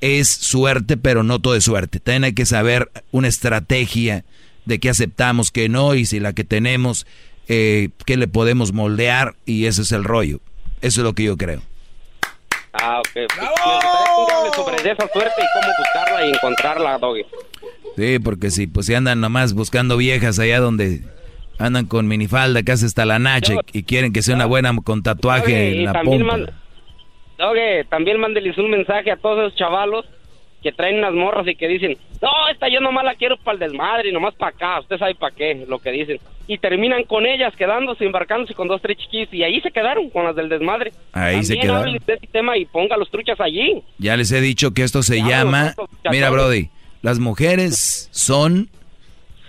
es 0.00 0.28
suerte, 0.28 0.96
pero 0.96 1.22
no 1.22 1.38
todo 1.38 1.54
es 1.54 1.64
suerte. 1.64 2.00
También 2.00 2.24
hay 2.24 2.32
que 2.32 2.46
saber 2.46 2.90
una 3.10 3.28
estrategia 3.28 4.24
de 4.64 4.78
qué 4.78 4.90
aceptamos, 4.90 5.50
qué 5.50 5.68
no, 5.68 5.94
y 5.94 6.06
si 6.06 6.20
la 6.20 6.32
que 6.32 6.44
tenemos 6.44 7.06
eh, 7.52 7.88
qué 8.06 8.16
le 8.16 8.28
podemos 8.28 8.72
moldear 8.72 9.34
y 9.44 9.66
ese 9.66 9.82
es 9.82 9.90
el 9.90 10.04
rollo. 10.04 10.38
Eso 10.82 11.00
es 11.00 11.04
lo 11.04 11.14
que 11.14 11.24
yo 11.24 11.36
creo. 11.36 11.60
Ah, 12.72 13.00
ok. 13.00 13.08
Pues, 13.12 13.26
¡Bravo! 13.36 14.54
sobre 14.54 14.76
esa 14.76 15.08
suerte 15.12 15.34
y 15.38 15.60
cómo 15.60 15.72
buscarla 15.76 16.26
y 16.26 16.30
encontrarla, 16.30 16.98
Doggy. 16.98 17.22
Sí, 17.96 18.20
porque 18.20 18.52
si 18.52 18.68
pues 18.68 18.86
si 18.86 18.94
andan 18.94 19.20
nomás 19.20 19.52
buscando 19.52 19.96
viejas 19.96 20.38
allá 20.38 20.60
donde 20.60 21.02
andan 21.58 21.86
con 21.86 22.06
minifalda 22.06 22.62
casi 22.62 22.86
hasta 22.86 23.04
la 23.04 23.18
nacha 23.18 23.54
y 23.72 23.82
quieren 23.82 24.12
que 24.12 24.22
sea 24.22 24.36
una 24.36 24.46
buena 24.46 24.72
con 24.84 25.02
tatuaje 25.02 25.72
en 25.72 25.86
la 25.86 26.02
pompa. 26.02 26.38
Doggy, 27.40 27.88
también 27.88 28.20
mándeles 28.20 28.56
un 28.58 28.70
mensaje 28.70 29.10
a 29.10 29.16
todos 29.16 29.38
esos 29.38 29.56
chavalos 29.56 30.06
que 30.62 30.72
traen 30.72 30.98
unas 30.98 31.14
morras 31.14 31.46
y 31.48 31.54
que 31.56 31.68
dicen, 31.68 31.96
no, 32.20 32.28
esta 32.52 32.68
yo 32.68 32.80
nomás 32.80 33.04
la 33.04 33.14
quiero 33.14 33.38
para 33.38 33.54
el 33.54 33.60
desmadre 33.60 34.10
y 34.10 34.12
nomás 34.12 34.34
para 34.34 34.50
acá, 34.54 34.80
usted 34.80 34.98
sabe 34.98 35.14
para 35.14 35.34
qué, 35.34 35.64
lo 35.66 35.78
que 35.78 35.90
dicen. 35.90 36.18
Y 36.46 36.58
terminan 36.58 37.04
con 37.04 37.24
ellas, 37.26 37.54
quedándose, 37.56 38.04
embarcándose 38.04 38.54
con 38.54 38.68
dos, 38.68 38.82
tres 38.82 38.98
chiquis 38.98 39.32
y 39.32 39.42
ahí 39.42 39.60
se 39.62 39.70
quedaron 39.70 40.10
con 40.10 40.24
las 40.24 40.36
del 40.36 40.48
desmadre. 40.48 40.92
Ahí 41.12 41.42
se 41.44 41.56
quedaron. 41.56 41.92
de 41.92 42.14
este 42.14 42.26
tema 42.26 42.58
y 42.58 42.66
ponga 42.66 42.96
los 42.96 43.10
truchas 43.10 43.40
allí. 43.40 43.82
Ya 43.98 44.16
les 44.16 44.32
he 44.32 44.40
dicho 44.40 44.72
que 44.72 44.82
esto 44.82 45.02
se 45.02 45.22
llama, 45.22 45.74
mira 46.10 46.28
Brody, 46.28 46.68
las 47.02 47.18
mujeres 47.18 48.08
son 48.12 48.68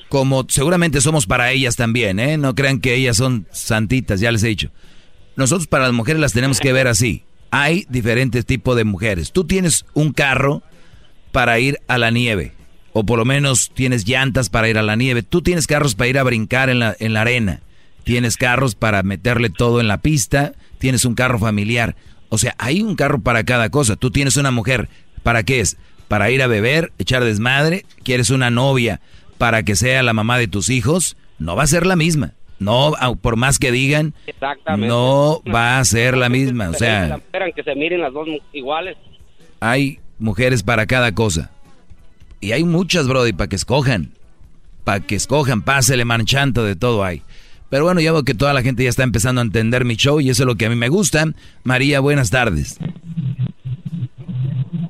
como 0.08 0.46
seguramente 0.48 1.02
somos 1.02 1.26
para 1.26 1.52
ellas 1.52 1.76
también, 1.76 2.20
¿eh? 2.20 2.38
No 2.38 2.54
crean 2.54 2.80
que 2.80 2.96
ellas 2.96 3.18
son 3.18 3.48
santitas, 3.52 4.20
ya 4.20 4.32
les 4.32 4.44
he 4.44 4.50
dicho. 4.50 4.70
Nosotros 5.36 5.68
para 5.68 5.86
las 5.86 5.94
mujeres 5.94 6.22
las 6.22 6.34
tenemos 6.34 6.60
que 6.60 6.74
ver 6.74 6.88
así. 6.88 7.24
Hay 7.52 7.86
diferentes 7.90 8.46
tipos 8.46 8.76
de 8.76 8.86
mujeres. 8.86 9.32
Tú 9.32 9.44
tienes 9.44 9.86
un 9.94 10.14
carro 10.14 10.64
para 11.32 11.60
ir 11.60 11.80
a 11.88 11.98
la 11.98 12.10
nieve. 12.10 12.54
O 12.94 13.06
por 13.06 13.20
lo 13.20 13.26
menos 13.26 13.72
tienes 13.74 14.06
llantas 14.06 14.50
para 14.50 14.70
ir 14.70 14.78
a 14.78 14.84
la 14.84 14.96
nieve. 14.96 15.24
Tú 15.24 15.42
tienes 15.42 15.68
carros 15.68 15.96
para 15.96 16.10
ir 16.10 16.18
a 16.18 16.24
brincar 16.24 16.70
en 16.70 16.80
la, 16.80 16.96
en 17.00 17.14
la 17.14 17.22
arena. 17.22 17.62
Tienes 18.04 18.38
carros 18.38 18.76
para 18.76 19.04
meterle 19.04 19.50
todo 19.50 19.80
en 19.80 19.88
la 19.88 20.00
pista. 20.00 20.54
Tienes 20.80 21.06
un 21.06 21.14
carro 21.14 21.40
familiar. 21.40 21.96
O 22.30 22.38
sea, 22.38 22.56
hay 22.58 22.82
un 22.82 22.96
carro 22.96 23.22
para 23.22 23.44
cada 23.44 23.70
cosa. 23.70 23.96
Tú 23.96 24.12
tienes 24.12 24.38
una 24.38 24.52
mujer. 24.52 24.90
¿Para 25.24 25.44
qué 25.44 25.60
es? 25.60 25.78
Para 26.08 26.32
ir 26.32 26.42
a 26.42 26.48
beber, 26.48 26.92
echar 26.98 27.24
desmadre. 27.24 27.86
¿Quieres 28.04 28.30
una 28.30 28.50
novia 28.50 29.02
para 29.38 29.64
que 29.64 29.76
sea 29.76 30.04
la 30.04 30.14
mamá 30.14 30.38
de 30.38 30.48
tus 30.48 30.70
hijos? 30.70 31.18
No 31.40 31.56
va 31.56 31.64
a 31.64 31.68
ser 31.68 31.86
la 31.86 31.96
misma. 31.96 32.34
No, 32.62 32.94
por 33.22 33.38
más 33.38 33.58
que 33.58 33.72
digan, 33.72 34.14
no 34.78 35.42
va 35.52 35.80
a 35.80 35.86
ser 35.86 36.16
la 36.16 36.30
misma. 36.30 36.70
O 36.70 36.74
sea, 36.76 37.16
esperan 37.16 37.52
que 37.54 37.64
se 37.64 37.74
miren 37.74 38.02
las 38.02 38.14
dos 38.14 38.28
iguales. 38.54 38.98
Hay 39.60 39.98
mujeres 40.20 40.62
para 40.62 40.86
cada 40.86 41.12
cosa. 41.16 41.50
Y 42.40 42.52
hay 42.52 42.64
muchas, 42.64 43.08
Brody, 43.08 43.34
para 43.34 43.48
que 43.48 43.56
escojan. 43.56 44.12
Para 44.84 45.00
que 45.00 45.16
escojan, 45.16 45.64
pásele 45.64 46.06
manchando 46.06 46.64
de 46.64 46.76
todo 46.76 47.04
hay. 47.04 47.24
Pero 47.72 47.86
bueno, 47.86 48.00
ya 48.00 48.12
veo 48.12 48.24
que 48.24 48.36
toda 48.36 48.54
la 48.54 48.62
gente 48.62 48.84
ya 48.84 48.90
está 48.92 49.02
empezando 49.02 49.42
a 49.42 49.44
entender 49.44 49.84
mi 49.84 49.96
show 49.96 50.22
y 50.22 50.30
eso 50.30 50.44
es 50.44 50.48
lo 50.48 50.54
que 50.54 50.68
a 50.68 50.70
mí 50.70 50.76
me 50.76 50.90
gusta. 50.90 51.26
María, 51.64 52.00
buenas 52.00 52.30
tardes. 52.30 52.78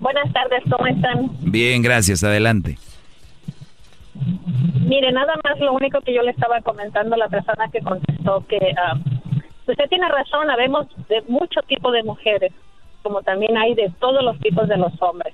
Buenas 0.01 0.33
tardes, 0.33 0.61
¿cómo 0.69 0.87
están? 0.87 1.31
Bien, 1.39 1.81
gracias, 1.81 2.21
adelante. 2.21 2.77
Mire, 4.85 5.11
nada 5.11 5.33
más 5.43 5.59
lo 5.59 5.73
único 5.73 6.01
que 6.01 6.13
yo 6.13 6.21
le 6.21 6.31
estaba 6.31 6.61
comentando 6.61 7.15
a 7.15 7.17
la 7.17 7.29
persona 7.29 7.69
que 7.71 7.81
contestó 7.81 8.45
que 8.47 8.73
ah, 8.77 8.97
usted 9.67 9.89
tiene 9.89 10.07
razón, 10.09 10.49
habemos 10.49 10.87
de 11.07 11.21
mucho 11.27 11.61
tipo 11.67 11.91
de 11.91 12.03
mujeres 12.03 12.51
como 13.01 13.21
también 13.23 13.57
hay 13.57 13.73
de 13.73 13.91
todos 13.99 14.23
los 14.23 14.39
tipos 14.39 14.67
de 14.67 14.77
los 14.77 14.91
hombres. 15.01 15.33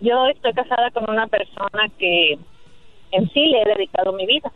Yo 0.00 0.26
estoy 0.28 0.52
casada 0.52 0.90
con 0.90 1.08
una 1.10 1.26
persona 1.26 1.88
que 1.98 2.38
en 3.12 3.30
sí 3.30 3.46
le 3.46 3.62
he 3.62 3.64
dedicado 3.64 4.12
mi 4.12 4.26
vida. 4.26 4.50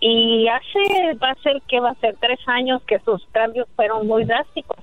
Y 0.00 0.48
hace, 0.48 1.14
va 1.22 1.30
a 1.30 1.42
ser 1.42 1.62
que 1.68 1.78
va 1.78 1.90
a 1.90 2.00
ser 2.00 2.16
tres 2.20 2.40
años 2.46 2.82
que 2.82 2.98
sus 3.00 3.24
cambios 3.30 3.68
fueron 3.76 4.06
muy 4.06 4.24
drásticos. 4.24 4.78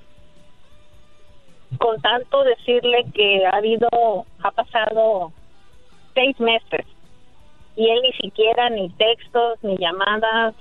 Con 1.77 2.01
tanto 2.01 2.43
decirle 2.43 3.05
que 3.13 3.45
ha 3.45 3.57
habido, 3.57 3.89
ha 4.41 4.51
pasado 4.51 5.33
seis 6.14 6.40
meses 6.40 6.86
y 7.76 7.90
él 7.90 8.02
ni 8.02 8.11
siquiera 8.14 8.69
ni 8.69 8.90
textos, 8.90 9.57
ni 9.64 9.77
llamadas, 9.77 10.53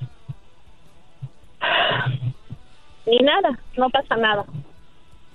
ni 3.06 3.18
nada, 3.18 3.58
no 3.76 3.90
pasa 3.90 4.16
nada. 4.16 4.44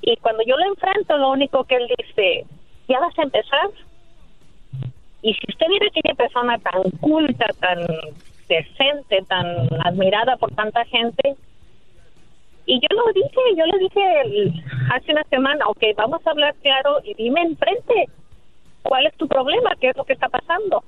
Y 0.01 0.15
cuando 0.17 0.43
yo 0.45 0.55
lo 0.57 0.65
enfrento, 0.65 1.17
lo 1.17 1.31
único 1.31 1.63
que 1.65 1.75
él 1.75 1.87
dice, 1.97 2.45
ya 2.87 2.99
vas 2.99 3.17
a 3.17 3.23
empezar. 3.23 3.69
Y 5.21 5.33
si 5.33 5.41
usted 5.49 5.67
viene 5.67 5.87
aquella 5.87 6.13
persona 6.15 6.57
tan 6.59 6.83
culta, 6.99 7.45
tan 7.59 7.85
decente, 8.47 9.23
tan 9.27 9.67
admirada 9.85 10.37
por 10.37 10.53
tanta 10.55 10.85
gente, 10.85 11.35
y 12.65 12.79
yo 12.79 12.87
lo 12.95 13.11
dije, 13.13 13.41
yo 13.57 13.65
le 13.65 13.77
dije 13.79 14.63
hace 14.93 15.11
una 15.11 15.23
semana, 15.23 15.65
ok, 15.67 15.83
vamos 15.97 16.25
a 16.25 16.31
hablar 16.31 16.55
claro 16.61 16.99
y 17.03 17.13
dime 17.15 17.41
enfrente, 17.41 18.07
¿cuál 18.83 19.07
es 19.07 19.15
tu 19.17 19.27
problema? 19.27 19.75
¿Qué 19.79 19.89
es 19.89 19.97
lo 19.97 20.05
que 20.05 20.13
está 20.13 20.29
pasando? 20.29 20.83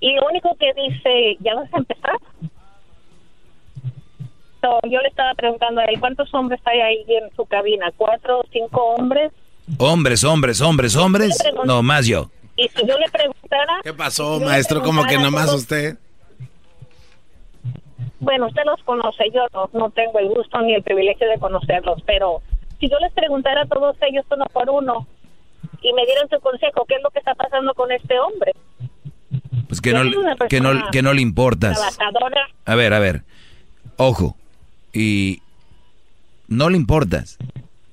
Y 0.00 0.14
lo 0.14 0.26
único 0.26 0.54
que 0.58 0.72
dice, 0.74 1.36
ya 1.40 1.54
vas 1.54 1.72
a 1.72 1.78
empezar 1.78 2.18
yo 4.88 5.00
le 5.00 5.08
estaba 5.08 5.34
preguntando 5.34 5.80
a 5.80 5.84
él, 5.84 5.98
¿cuántos 5.98 6.32
hombres 6.34 6.60
hay 6.64 6.80
ahí 6.80 7.04
en 7.08 7.34
su 7.34 7.44
cabina? 7.46 7.92
¿Cuatro 7.96 8.40
o 8.40 8.44
cinco 8.52 8.94
hombres? 8.94 9.32
Hombres, 9.78 10.24
hombres, 10.24 10.60
hombres, 10.60 10.96
hombres. 10.96 11.38
No, 11.64 11.82
más 11.82 12.06
yo. 12.06 12.30
Y 12.56 12.68
si 12.68 12.86
yo 12.86 12.98
le 12.98 13.08
preguntara... 13.10 13.80
¿Qué 13.82 13.92
pasó, 13.92 14.38
maestro? 14.40 14.82
¿Cómo 14.82 15.04
que 15.04 15.18
nomás 15.18 15.52
usted? 15.52 15.96
Bueno, 18.20 18.46
usted 18.46 18.62
los 18.64 18.80
conoce, 18.84 19.24
yo 19.34 19.46
no, 19.52 19.68
no 19.72 19.90
tengo 19.90 20.20
el 20.20 20.28
gusto 20.28 20.60
ni 20.60 20.74
el 20.74 20.82
privilegio 20.82 21.28
de 21.28 21.38
conocerlos, 21.38 22.00
pero 22.06 22.40
si 22.78 22.88
yo 22.88 22.96
les 23.00 23.12
preguntara 23.12 23.62
a 23.62 23.66
todos 23.66 23.96
ellos 24.02 24.24
uno 24.30 24.44
por 24.52 24.70
uno 24.70 25.08
y 25.82 25.92
me 25.92 26.04
dieran 26.06 26.28
su 26.28 26.38
consejo, 26.40 26.84
¿qué 26.86 26.94
es 26.94 27.02
lo 27.02 27.10
que 27.10 27.18
está 27.18 27.34
pasando 27.34 27.74
con 27.74 27.90
este 27.92 28.18
hombre? 28.18 28.52
Pues 29.68 29.80
que 29.80 29.92
no, 29.92 30.02
que 30.48 30.60
no, 30.60 30.90
que 30.90 31.02
no 31.02 31.14
le 31.14 31.22
importas. 31.22 31.80
A 32.64 32.74
ver, 32.74 32.92
a 32.92 32.98
ver. 32.98 33.22
Ojo, 33.96 34.36
y 34.92 35.40
no 36.48 36.68
le 36.68 36.76
importas. 36.76 37.38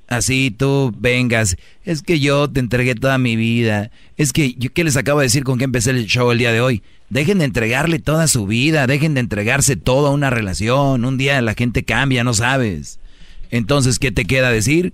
así 0.08 0.52
tú 0.52 0.94
vengas. 0.98 1.56
Es 1.86 2.02
que 2.02 2.20
yo 2.20 2.50
te 2.50 2.60
entregué 2.60 2.96
toda 2.96 3.18
mi 3.18 3.36
vida. 3.36 3.92
Es 4.18 4.34
que, 4.34 4.54
yo, 4.54 4.74
¿qué 4.74 4.84
les 4.84 4.98
acabo 4.98 5.20
de 5.20 5.28
decir 5.28 5.44
con 5.44 5.58
que 5.58 5.64
empecé 5.64 5.92
el 5.92 6.06
show 6.06 6.32
el 6.32 6.40
día 6.40 6.52
de 6.52 6.62
hoy? 6.62 6.84
Dejen 7.10 7.40
de 7.40 7.46
entregarle 7.46 8.00
toda 8.00 8.28
su 8.28 8.46
vida, 8.46 8.86
dejen 8.86 9.14
de 9.14 9.22
entregarse 9.22 9.76
todo 9.76 10.08
a 10.08 10.12
una 10.12 10.30
relación. 10.30 11.06
Un 11.06 11.18
día 11.18 11.42
la 11.42 11.54
gente 11.54 11.84
cambia, 11.84 12.24
no 12.24 12.34
sabes. 12.34 13.00
Entonces, 13.52 13.98
¿qué 13.98 14.12
te 14.12 14.26
queda 14.26 14.52
decir? 14.52 14.94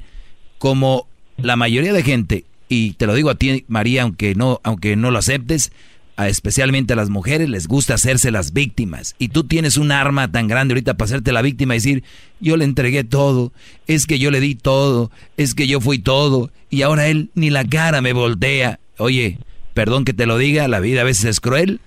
Como 0.60 1.08
la 1.38 1.56
mayoría 1.56 1.92
de 1.92 2.04
gente, 2.04 2.46
y 2.70 2.94
te 2.94 3.08
lo 3.08 3.14
digo 3.14 3.30
a 3.30 3.36
ti, 3.36 3.66
María, 3.68 4.04
aunque 4.04 4.36
no, 4.36 4.60
aunque 4.64 4.96
no 4.96 5.12
lo 5.12 5.20
aceptes, 5.20 5.72
especialmente 6.18 6.94
a 6.94 6.96
las 6.96 7.10
mujeres 7.10 7.50
les 7.50 7.68
gusta 7.68 7.96
hacerse 7.96 8.32
las 8.32 8.54
víctimas. 8.54 9.16
Y 9.20 9.30
tú 9.30 9.44
tienes 9.44 9.78
un 9.78 9.92
arma 9.92 10.32
tan 10.32 10.48
grande 10.48 10.74
ahorita 10.74 10.96
para 10.96 11.06
hacerte 11.06 11.32
la 11.32 11.42
víctima 11.42 11.76
y 11.76 11.78
decir, 11.78 12.04
yo 12.40 12.58
le 12.58 12.66
entregué 12.66 13.04
todo, 13.04 13.52
es 13.88 14.06
que 14.06 14.18
yo 14.18 14.32
le 14.32 14.40
di 14.40 14.56
todo, 14.56 15.12
es 15.38 15.54
que 15.54 15.68
yo 15.68 15.82
fui 15.82 16.00
todo, 16.00 16.52
y 16.70 16.82
ahora 16.84 17.08
él 17.08 17.30
ni 17.36 17.50
la 17.50 17.66
cara 17.66 18.02
me 18.02 18.14
voltea. 18.14 18.80
Oye, 18.98 19.40
perdón 19.74 20.06
que 20.06 20.14
te 20.14 20.26
lo 20.26 20.38
diga, 20.38 20.68
la 20.68 20.80
vida 20.80 21.02
a 21.02 21.06
veces 21.06 21.26
es 21.26 21.40
cruel. 21.40 21.82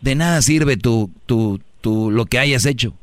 De 0.00 0.14
nada 0.14 0.42
sirve 0.42 0.76
tu, 0.76 1.10
tu, 1.26 1.60
tu, 1.80 2.10
lo 2.10 2.26
que 2.26 2.38
hayas 2.38 2.66
hecho. 2.66 2.94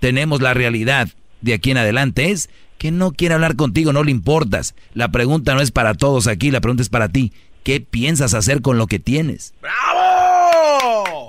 Tenemos 0.00 0.40
la 0.40 0.54
realidad 0.54 1.08
de 1.40 1.54
aquí 1.54 1.70
en 1.70 1.78
adelante 1.78 2.30
es 2.30 2.48
que 2.78 2.90
no 2.90 3.12
quiere 3.12 3.34
hablar 3.34 3.56
contigo, 3.56 3.92
no 3.92 4.04
le 4.04 4.10
importas. 4.10 4.74
La 4.94 5.08
pregunta 5.08 5.54
no 5.54 5.60
es 5.60 5.70
para 5.70 5.94
todos 5.94 6.26
aquí, 6.26 6.50
la 6.50 6.60
pregunta 6.60 6.82
es 6.82 6.88
para 6.88 7.08
ti. 7.08 7.32
¿Qué 7.62 7.80
piensas 7.80 8.34
hacer 8.34 8.62
con 8.62 8.78
lo 8.78 8.86
que 8.86 8.98
tienes? 8.98 9.54
¡Bravo! 9.60 11.28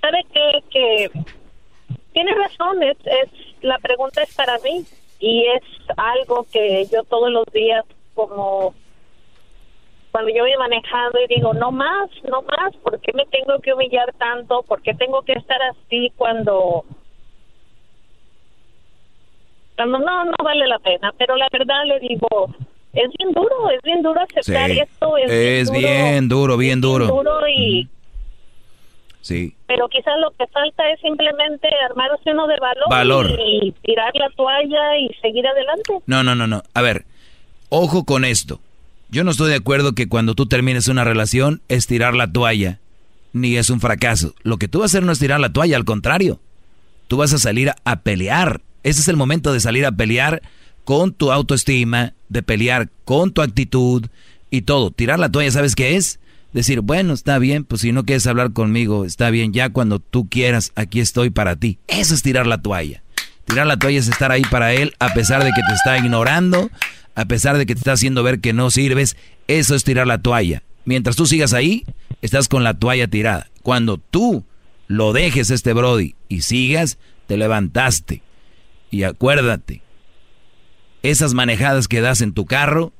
¿Sabe 0.00 0.24
qué? 0.32 0.62
Que 0.70 1.10
tiene 2.12 2.32
razón, 2.34 2.82
es, 2.82 2.96
es, 3.04 3.30
la 3.62 3.78
pregunta 3.78 4.22
es 4.22 4.34
para 4.34 4.58
mí 4.60 4.84
y 5.18 5.44
es 5.46 5.62
algo 5.96 6.46
que 6.50 6.86
yo 6.92 7.02
todos 7.04 7.30
los 7.30 7.44
días 7.52 7.84
como 8.14 8.74
cuando 10.14 10.30
yo 10.32 10.44
voy 10.44 10.56
manejando 10.56 11.18
y 11.18 11.34
digo, 11.34 11.54
no 11.54 11.72
más, 11.72 12.08
no 12.30 12.42
más, 12.42 12.72
¿por 12.84 13.00
qué 13.00 13.12
me 13.14 13.26
tengo 13.26 13.58
que 13.58 13.72
humillar 13.72 14.14
tanto? 14.16 14.62
¿Por 14.62 14.80
qué 14.80 14.94
tengo 14.94 15.22
que 15.22 15.32
estar 15.32 15.60
así 15.60 16.12
cuando 16.14 16.84
no, 19.76 19.86
no, 19.86 20.24
no 20.24 20.34
vale 20.44 20.68
la 20.68 20.78
pena, 20.78 21.12
pero 21.18 21.34
la 21.34 21.48
verdad 21.50 21.82
le 21.86 21.98
digo, 21.98 22.28
es 22.92 23.10
bien 23.18 23.32
duro, 23.32 23.70
es 23.70 23.82
bien 23.82 24.02
duro 24.02 24.20
aceptar 24.20 24.70
esto. 24.70 25.16
Es, 25.16 25.72
bien, 25.72 26.28
duro, 26.28 26.56
bien 26.56 26.80
duro. 26.80 27.08
duro 27.08 27.48
y... 27.48 27.88
Sí. 29.20 29.56
Pero 29.66 29.88
quizás 29.88 30.16
lo 30.20 30.30
que 30.30 30.46
falta 30.46 30.88
es 30.92 31.00
simplemente 31.00 31.68
armarse 31.90 32.30
uno 32.30 32.46
de 32.46 32.60
valor, 32.60 32.88
Valor. 32.88 33.40
Y, 33.44 33.72
tirar 33.82 34.14
la 34.14 34.30
toalla 34.30 34.96
y 34.96 35.08
seguir 35.20 35.44
adelante. 35.44 35.98
No, 36.06 36.22
no, 36.22 36.36
no, 36.36 36.46
no. 36.46 36.62
A 36.72 36.82
ver, 36.82 37.02
ojo 37.68 38.04
con 38.04 38.24
esto. 38.24 38.60
Yo 39.14 39.24
no 39.24 39.30
estoy 39.30 39.48
de 39.48 39.56
acuerdo 39.56 39.94
que 39.94 40.08
cuando 40.08 40.34
tú 40.34 40.44
termines 40.46 40.88
una 40.88 41.04
relación 41.04 41.62
es 41.68 41.86
tirar 41.86 42.14
la 42.14 42.30
toalla, 42.30 42.80
ni 43.32 43.56
es 43.56 43.70
un 43.70 43.80
fracaso. 43.80 44.34
Lo 44.42 44.58
que 44.58 44.68
tú 44.68 44.80
vas 44.80 44.90
a 44.90 44.98
hacer 44.98 45.06
no 45.06 45.12
es 45.12 45.18
tirar 45.18 45.40
la 45.40 45.52
toalla, 45.52 45.76
al 45.76 45.86
contrario. 45.86 46.40
Tú 47.08 47.16
vas 47.16 47.32
a 47.32 47.38
salir 47.38 47.72
a 47.84 48.00
pelear 48.00 48.60
ese 48.84 49.00
es 49.00 49.08
el 49.08 49.16
momento 49.16 49.52
de 49.52 49.60
salir 49.60 49.86
a 49.86 49.92
pelear 49.92 50.42
con 50.84 51.14
tu 51.14 51.32
autoestima, 51.32 52.12
de 52.28 52.42
pelear 52.42 52.90
con 53.06 53.32
tu 53.32 53.40
actitud 53.40 54.06
y 54.50 54.62
todo. 54.62 54.90
Tirar 54.90 55.18
la 55.18 55.32
toalla, 55.32 55.50
¿sabes 55.50 55.74
qué 55.74 55.96
es? 55.96 56.20
Decir, 56.52 56.82
bueno, 56.82 57.14
está 57.14 57.38
bien, 57.38 57.64
pues 57.64 57.80
si 57.80 57.92
no 57.92 58.04
quieres 58.04 58.26
hablar 58.26 58.52
conmigo, 58.52 59.06
está 59.06 59.30
bien, 59.30 59.54
ya 59.54 59.70
cuando 59.70 59.98
tú 59.98 60.28
quieras, 60.28 60.70
aquí 60.76 61.00
estoy 61.00 61.30
para 61.30 61.56
ti. 61.56 61.78
Eso 61.88 62.14
es 62.14 62.22
tirar 62.22 62.46
la 62.46 62.60
toalla. 62.60 63.02
Tirar 63.46 63.66
la 63.66 63.78
toalla 63.78 63.98
es 63.98 64.08
estar 64.08 64.30
ahí 64.30 64.42
para 64.50 64.74
él 64.74 64.94
a 65.00 65.14
pesar 65.14 65.42
de 65.42 65.50
que 65.50 65.62
te 65.66 65.74
está 65.74 65.98
ignorando, 65.98 66.70
a 67.14 67.24
pesar 67.26 67.58
de 67.58 67.66
que 67.66 67.74
te 67.74 67.80
está 67.80 67.92
haciendo 67.92 68.22
ver 68.22 68.40
que 68.40 68.52
no 68.52 68.70
sirves. 68.70 69.16
Eso 69.48 69.74
es 69.74 69.84
tirar 69.84 70.06
la 70.06 70.22
toalla. 70.22 70.62
Mientras 70.84 71.16
tú 71.16 71.26
sigas 71.26 71.52
ahí, 71.52 71.84
estás 72.22 72.48
con 72.48 72.64
la 72.64 72.74
toalla 72.74 73.08
tirada. 73.08 73.48
Cuando 73.62 73.98
tú 73.98 74.44
lo 74.86 75.12
dejes 75.12 75.50
este 75.50 75.72
Brody 75.72 76.14
y 76.28 76.42
sigas, 76.42 76.98
te 77.26 77.36
levantaste 77.36 78.22
y 78.94 79.02
acuérdate, 79.02 79.82
esas 81.02 81.34
manejadas 81.34 81.88
que 81.88 82.00
das 82.00 82.20
en 82.20 82.32
tu 82.32 82.46
carro, 82.46 82.92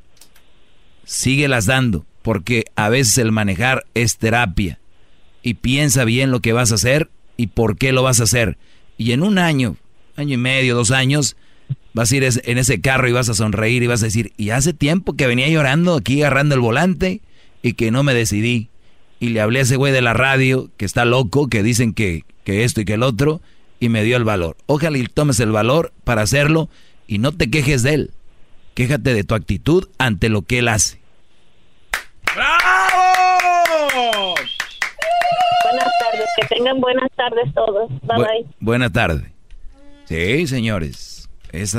síguelas 1.04 1.66
dando, 1.66 2.04
porque 2.22 2.64
a 2.74 2.88
veces 2.88 3.16
el 3.18 3.30
manejar 3.30 3.86
es 3.94 4.18
terapia. 4.18 4.80
Y 5.40 5.54
piensa 5.54 6.04
bien 6.04 6.32
lo 6.32 6.40
que 6.40 6.52
vas 6.52 6.72
a 6.72 6.74
hacer 6.74 7.10
y 7.36 7.46
por 7.46 7.76
qué 7.76 7.92
lo 7.92 8.02
vas 8.02 8.18
a 8.18 8.24
hacer. 8.24 8.58
Y 8.98 9.12
en 9.12 9.22
un 9.22 9.38
año, 9.38 9.76
año 10.16 10.34
y 10.34 10.38
medio, 10.38 10.74
dos 10.74 10.90
años, 10.90 11.36
vas 11.94 12.12
a 12.12 12.16
ir 12.16 12.24
en 12.24 12.58
ese 12.58 12.80
carro 12.80 13.08
y 13.08 13.12
vas 13.12 13.28
a 13.28 13.34
sonreír 13.34 13.82
y 13.82 13.86
vas 13.86 14.02
a 14.02 14.06
decir, 14.06 14.32
y 14.36 14.50
hace 14.50 14.74
tiempo 14.74 15.14
que 15.14 15.26
venía 15.26 15.48
llorando 15.48 15.94
aquí 15.94 16.20
agarrando 16.20 16.54
el 16.54 16.60
volante 16.60 17.22
y 17.62 17.72
que 17.72 17.90
no 17.90 18.02
me 18.02 18.12
decidí. 18.12 18.68
Y 19.20 19.30
le 19.30 19.40
hablé 19.40 19.60
a 19.60 19.62
ese 19.62 19.76
güey 19.76 19.92
de 19.92 20.02
la 20.02 20.12
radio 20.12 20.68
que 20.76 20.84
está 20.84 21.06
loco, 21.06 21.48
que 21.48 21.62
dicen 21.62 21.94
que, 21.94 22.24
que 22.42 22.64
esto 22.64 22.82
y 22.82 22.84
que 22.84 22.94
el 22.94 23.02
otro, 23.02 23.40
y 23.80 23.88
me 23.88 24.02
dio 24.02 24.16
el 24.16 24.24
valor. 24.24 24.56
Ojalá 24.66 24.98
y 24.98 25.06
tomes 25.06 25.40
el 25.40 25.52
valor 25.52 25.92
para 26.02 26.22
hacerlo 26.22 26.68
y 27.06 27.18
no 27.18 27.32
te 27.32 27.48
quejes 27.48 27.82
de 27.82 27.94
él. 27.94 28.10
Quéjate 28.74 29.14
de 29.14 29.22
tu 29.22 29.34
actitud 29.34 29.88
ante 29.96 30.28
lo 30.28 30.42
que 30.42 30.58
él 30.58 30.68
hace. 30.68 30.98
¡Bravo! 32.34 34.34
Buenas 35.62 35.92
tardes, 36.00 36.28
que 36.36 36.54
tengan 36.54 36.80
buenas 36.80 37.10
tardes 37.16 37.54
todos. 37.54 37.88
Bye 38.02 38.18
bye. 38.18 38.46
Buena 38.58 38.90
tarde. 38.90 39.32
Sí, 40.06 40.46
señores. 40.48 41.13
Es 41.54 41.78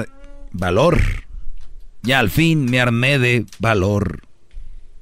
valor. 0.54 1.02
Ya 2.02 2.20
al 2.20 2.30
fin 2.30 2.64
me 2.66 2.80
armé 2.80 3.20
de 3.20 3.46
valor. 3.60 4.22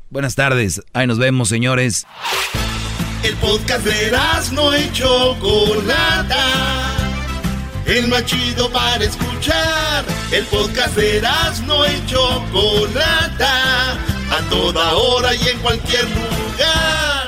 Buenas 0.09 0.33
tardes. 0.33 0.81
Ahí 0.93 1.05
nos 1.05 1.19
vemos, 1.19 1.47
señores. 1.47 2.07
El 3.21 3.35
podcast 3.35 3.85
de 3.85 4.11
no 4.51 4.73
hecho 4.73 5.37
Chocolata. 5.39 6.47
El 7.85 8.07
más 8.07 8.25
chido 8.25 8.71
para 8.71 9.03
escuchar. 9.03 10.05
El 10.31 10.43
podcast 10.45 10.95
de 10.95 11.21
no 11.67 11.85
hecho 11.85 12.43
Chocolata. 12.51 13.91
A 13.93 14.49
toda 14.49 14.93
hora 14.93 15.35
y 15.35 15.49
en 15.49 15.59
cualquier 15.59 16.05
lugar. 16.05 17.22